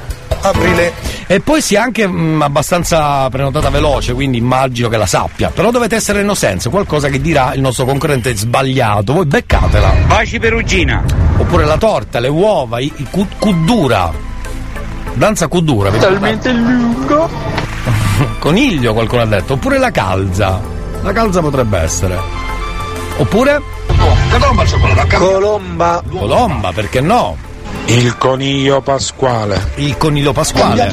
Aprile. 0.44 0.92
E 1.26 1.40
poi 1.40 1.62
si 1.62 1.74
è 1.74 1.78
anche 1.78 2.06
mm, 2.06 2.42
abbastanza 2.42 3.28
prenotata 3.30 3.70
veloce, 3.70 4.12
quindi 4.12 4.36
immagino 4.36 4.88
che 4.88 4.98
la 4.98 5.06
sappia. 5.06 5.48
Però 5.48 5.70
dovete 5.70 5.96
essere 5.96 6.22
no 6.22 6.34
sense, 6.34 6.68
qualcosa 6.68 7.08
che 7.08 7.18
dirà 7.20 7.54
il 7.54 7.62
nostro 7.62 7.86
concorrente 7.86 8.36
sbagliato. 8.36 9.14
Voi 9.14 9.24
beccatela. 9.24 9.92
Baci 10.06 10.38
perugina. 10.38 11.02
Oppure 11.38 11.64
la 11.64 11.78
torta, 11.78 12.20
le 12.20 12.28
uova, 12.28 12.78
i, 12.78 12.92
i 12.96 13.06
cu- 13.10 13.38
cuddura. 13.38 14.12
Danza 15.14 15.46
cuddura. 15.46 15.90
Talmente 15.90 16.52
lungo. 16.52 17.30
Coniglio 18.38 18.92
qualcuno 18.92 19.22
ha 19.22 19.26
detto, 19.26 19.54
oppure 19.54 19.78
la 19.78 19.90
calza. 19.90 20.60
La 21.02 21.12
calza 21.12 21.40
potrebbe 21.40 21.78
essere. 21.78 22.18
Oppure? 23.16 23.62
Colomba 24.30 24.62
al 24.62 24.68
cioccolato. 24.68 25.16
Colomba. 25.16 26.02
Colomba, 26.10 26.72
perché 26.72 27.00
no? 27.00 27.52
Il 27.86 28.16
coniglio 28.16 28.80
pasquale. 28.80 29.72
Il 29.76 29.96
coniglio 29.96 30.32
pasquale. 30.32 30.88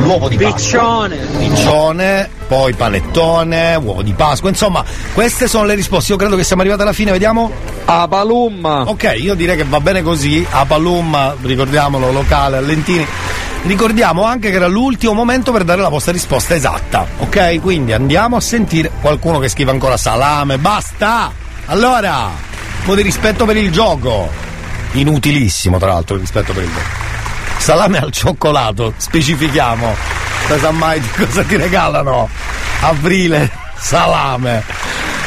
L'uovo 0.00 0.28
di 0.28 0.36
Piccione. 0.36 1.16
Piccione, 1.16 2.28
poi 2.48 2.72
panettone, 2.72 3.74
uovo 3.76 4.02
di 4.02 4.12
Pasqua, 4.12 4.48
insomma, 4.48 4.82
queste 5.12 5.46
sono 5.46 5.64
le 5.64 5.74
risposte. 5.74 6.12
Io 6.12 6.18
credo 6.18 6.36
che 6.36 6.44
siamo 6.44 6.62
arrivati 6.62 6.82
alla 6.82 6.92
fine, 6.92 7.10
vediamo. 7.12 7.50
A 7.84 8.08
Palumma. 8.08 8.88
Ok, 8.88 9.14
io 9.18 9.34
direi 9.34 9.56
che 9.56 9.64
va 9.64 9.80
bene 9.80 10.02
così. 10.02 10.46
A 10.50 10.64
Palumma, 10.64 11.36
ricordiamolo, 11.42 12.10
locale, 12.10 12.56
a 12.56 12.60
Lentini. 12.60 13.06
Ricordiamo 13.64 14.24
anche 14.24 14.50
che 14.50 14.56
era 14.56 14.66
l'ultimo 14.66 15.12
momento 15.12 15.52
per 15.52 15.64
dare 15.64 15.80
la 15.82 15.88
vostra 15.88 16.12
risposta 16.12 16.54
esatta. 16.54 17.06
Ok? 17.18 17.60
Quindi 17.60 17.92
andiamo 17.92 18.36
a 18.36 18.40
sentire 18.40 18.90
qualcuno 19.00 19.38
che 19.38 19.48
scrive 19.48 19.70
ancora 19.70 19.96
salame. 19.96 20.58
Basta! 20.58 21.30
Allora, 21.66 22.26
un 22.26 22.84
po' 22.84 22.94
di 22.96 23.02
rispetto 23.02 23.44
per 23.44 23.56
il 23.56 23.70
gioco. 23.70 24.51
Inutilissimo, 24.92 25.78
tra 25.78 25.92
l'altro, 25.92 26.16
rispetto 26.16 26.52
per 26.52 26.64
il 26.64 26.70
gioco. 26.70 27.10
Salame 27.58 27.98
al 27.98 28.10
cioccolato, 28.10 28.92
specifichiamo. 28.96 29.94
Non 30.48 30.58
sa 30.58 30.70
mai 30.70 31.00
di 31.00 31.08
cosa 31.10 31.42
ti 31.44 31.56
regalano. 31.56 32.28
Aprile, 32.80 33.50
salame. 33.76 34.62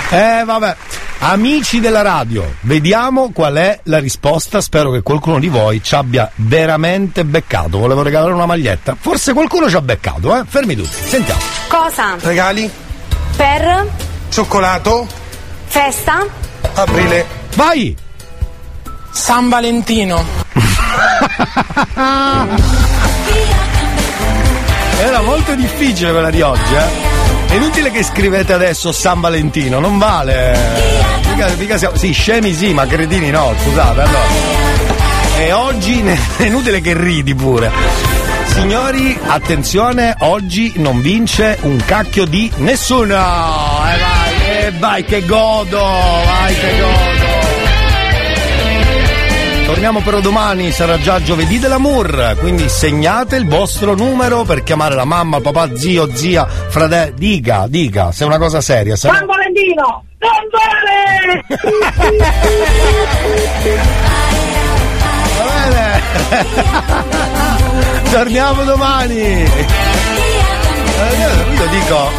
Eh, 0.09 0.43
vabbè. 0.45 0.75
Amici 1.19 1.79
della 1.79 2.01
radio, 2.01 2.55
vediamo 2.61 3.31
qual 3.31 3.55
è 3.55 3.79
la 3.83 3.99
risposta. 3.99 4.61
Spero 4.61 4.91
che 4.91 5.01
qualcuno 5.01 5.39
di 5.39 5.47
voi 5.47 5.81
ci 5.81 5.95
abbia 5.95 6.29
veramente 6.35 7.23
beccato. 7.23 7.79
Volevo 7.79 8.03
regalare 8.03 8.33
una 8.33 8.45
maglietta. 8.45 8.95
Forse 8.99 9.33
qualcuno 9.33 9.69
ci 9.69 9.75
ha 9.75 9.81
beccato, 9.81 10.37
eh? 10.37 10.43
Fermi 10.45 10.75
tutti, 10.75 11.07
sentiamo. 11.07 11.39
Cosa? 11.67 12.15
Regali? 12.19 12.69
Per? 13.35 13.87
Cioccolato? 14.29 15.07
Festa? 15.65 16.27
Aprile. 16.73 17.25
Vai! 17.55 18.04
San 19.15 19.47
Valentino. 19.47 20.23
Era 24.99 25.21
molto 25.21 25.55
difficile 25.55 26.11
quella 26.11 26.29
di 26.29 26.41
oggi, 26.41 26.73
eh? 26.75 27.13
È 27.47 27.53
inutile 27.55 27.91
che 27.91 28.03
scrivete 28.03 28.51
adesso 28.51 28.91
San 28.91 29.21
Valentino, 29.21 29.79
non 29.79 29.97
vale. 29.97 30.57
Mica, 31.29 31.47
mica 31.57 31.77
siamo- 31.77 31.95
sì, 31.95 32.11
scemi 32.11 32.53
sì, 32.53 32.73
ma 32.73 32.85
cretini 32.85 33.29
no, 33.31 33.53
scusate, 33.63 34.01
allora. 34.01 34.23
E 35.37 35.51
oggi 35.53 36.03
è 36.37 36.43
inutile 36.43 36.81
che 36.81 36.93
ridi 36.93 37.33
pure. 37.33 37.71
Signori, 38.47 39.17
attenzione, 39.27 40.13
oggi 40.19 40.73
non 40.75 40.99
vince 41.01 41.57
un 41.61 41.81
cacchio 41.85 42.25
di 42.25 42.51
nessuno. 42.57 43.15
E 43.15 43.17
vai, 43.17 44.65
e 44.65 44.71
vai 44.77 45.05
che 45.05 45.25
godo, 45.25 45.79
vai 45.79 46.53
che 46.53 46.79
godo. 46.79 47.24
Torniamo 49.65 50.01
però 50.01 50.19
domani, 50.19 50.69
sarà 50.71 50.99
già 50.99 51.19
giovedì 51.21 51.57
dell'amour, 51.57 52.35
quindi 52.39 52.69
segnate 52.69 53.35
il 53.35 53.47
vostro 53.47 53.95
numero 53.95 54.43
per 54.43 54.61
chiamare 54.63 54.93
la 54.93 55.05
mamma, 55.05 55.41
papà, 55.41 55.75
zio, 55.75 56.07
zia, 56.13 56.45
fratello. 56.45 57.13
Dica, 57.17 57.65
dica, 57.67 58.11
se 58.11 58.23
è 58.23 58.27
una 58.27 58.37
cosa 58.37 58.61
seria. 58.61 58.95
Se 58.95 59.09
San 59.09 59.25
Valentino! 59.25 60.05
Non 60.19 60.29
vale! 60.51 61.43
Va 65.37 65.45
bene. 65.69 66.03
Torniamo 68.11 68.63
domani. 68.63 69.43
Io, 71.17 71.29
dico, 71.71 72.09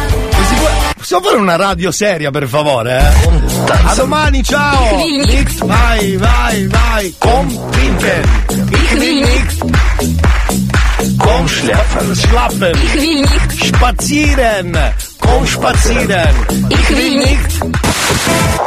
possiamo 0.95 1.23
fare 1.23 1.37
una 1.37 1.55
radio 1.55 1.91
seria 1.91 2.31
per 2.31 2.47
favore? 2.47 2.97
Eh? 2.97 3.71
A 3.85 3.95
domani, 3.95 4.43
ciao. 4.43 4.97
Mix, 4.97 5.57
vai, 5.59 6.17
vai, 6.17 6.67
vai. 6.67 7.15
Con 7.17 7.69
Pinken. 7.71 8.23
Ich 8.71 8.91
will 8.93 9.21
nicht. 9.21 9.65
Con 11.17 11.47
Schlappen. 11.47 12.15
Schlappen. 12.15 12.75
Ich 12.81 12.93
will 12.93 13.19
nicht. 13.19 13.63
Spazieren. 13.65 14.93
Con 15.19 15.47
spazieren. 15.47 16.35
Ich 16.69 16.89
will 16.89 17.17
nicht. 17.17 18.57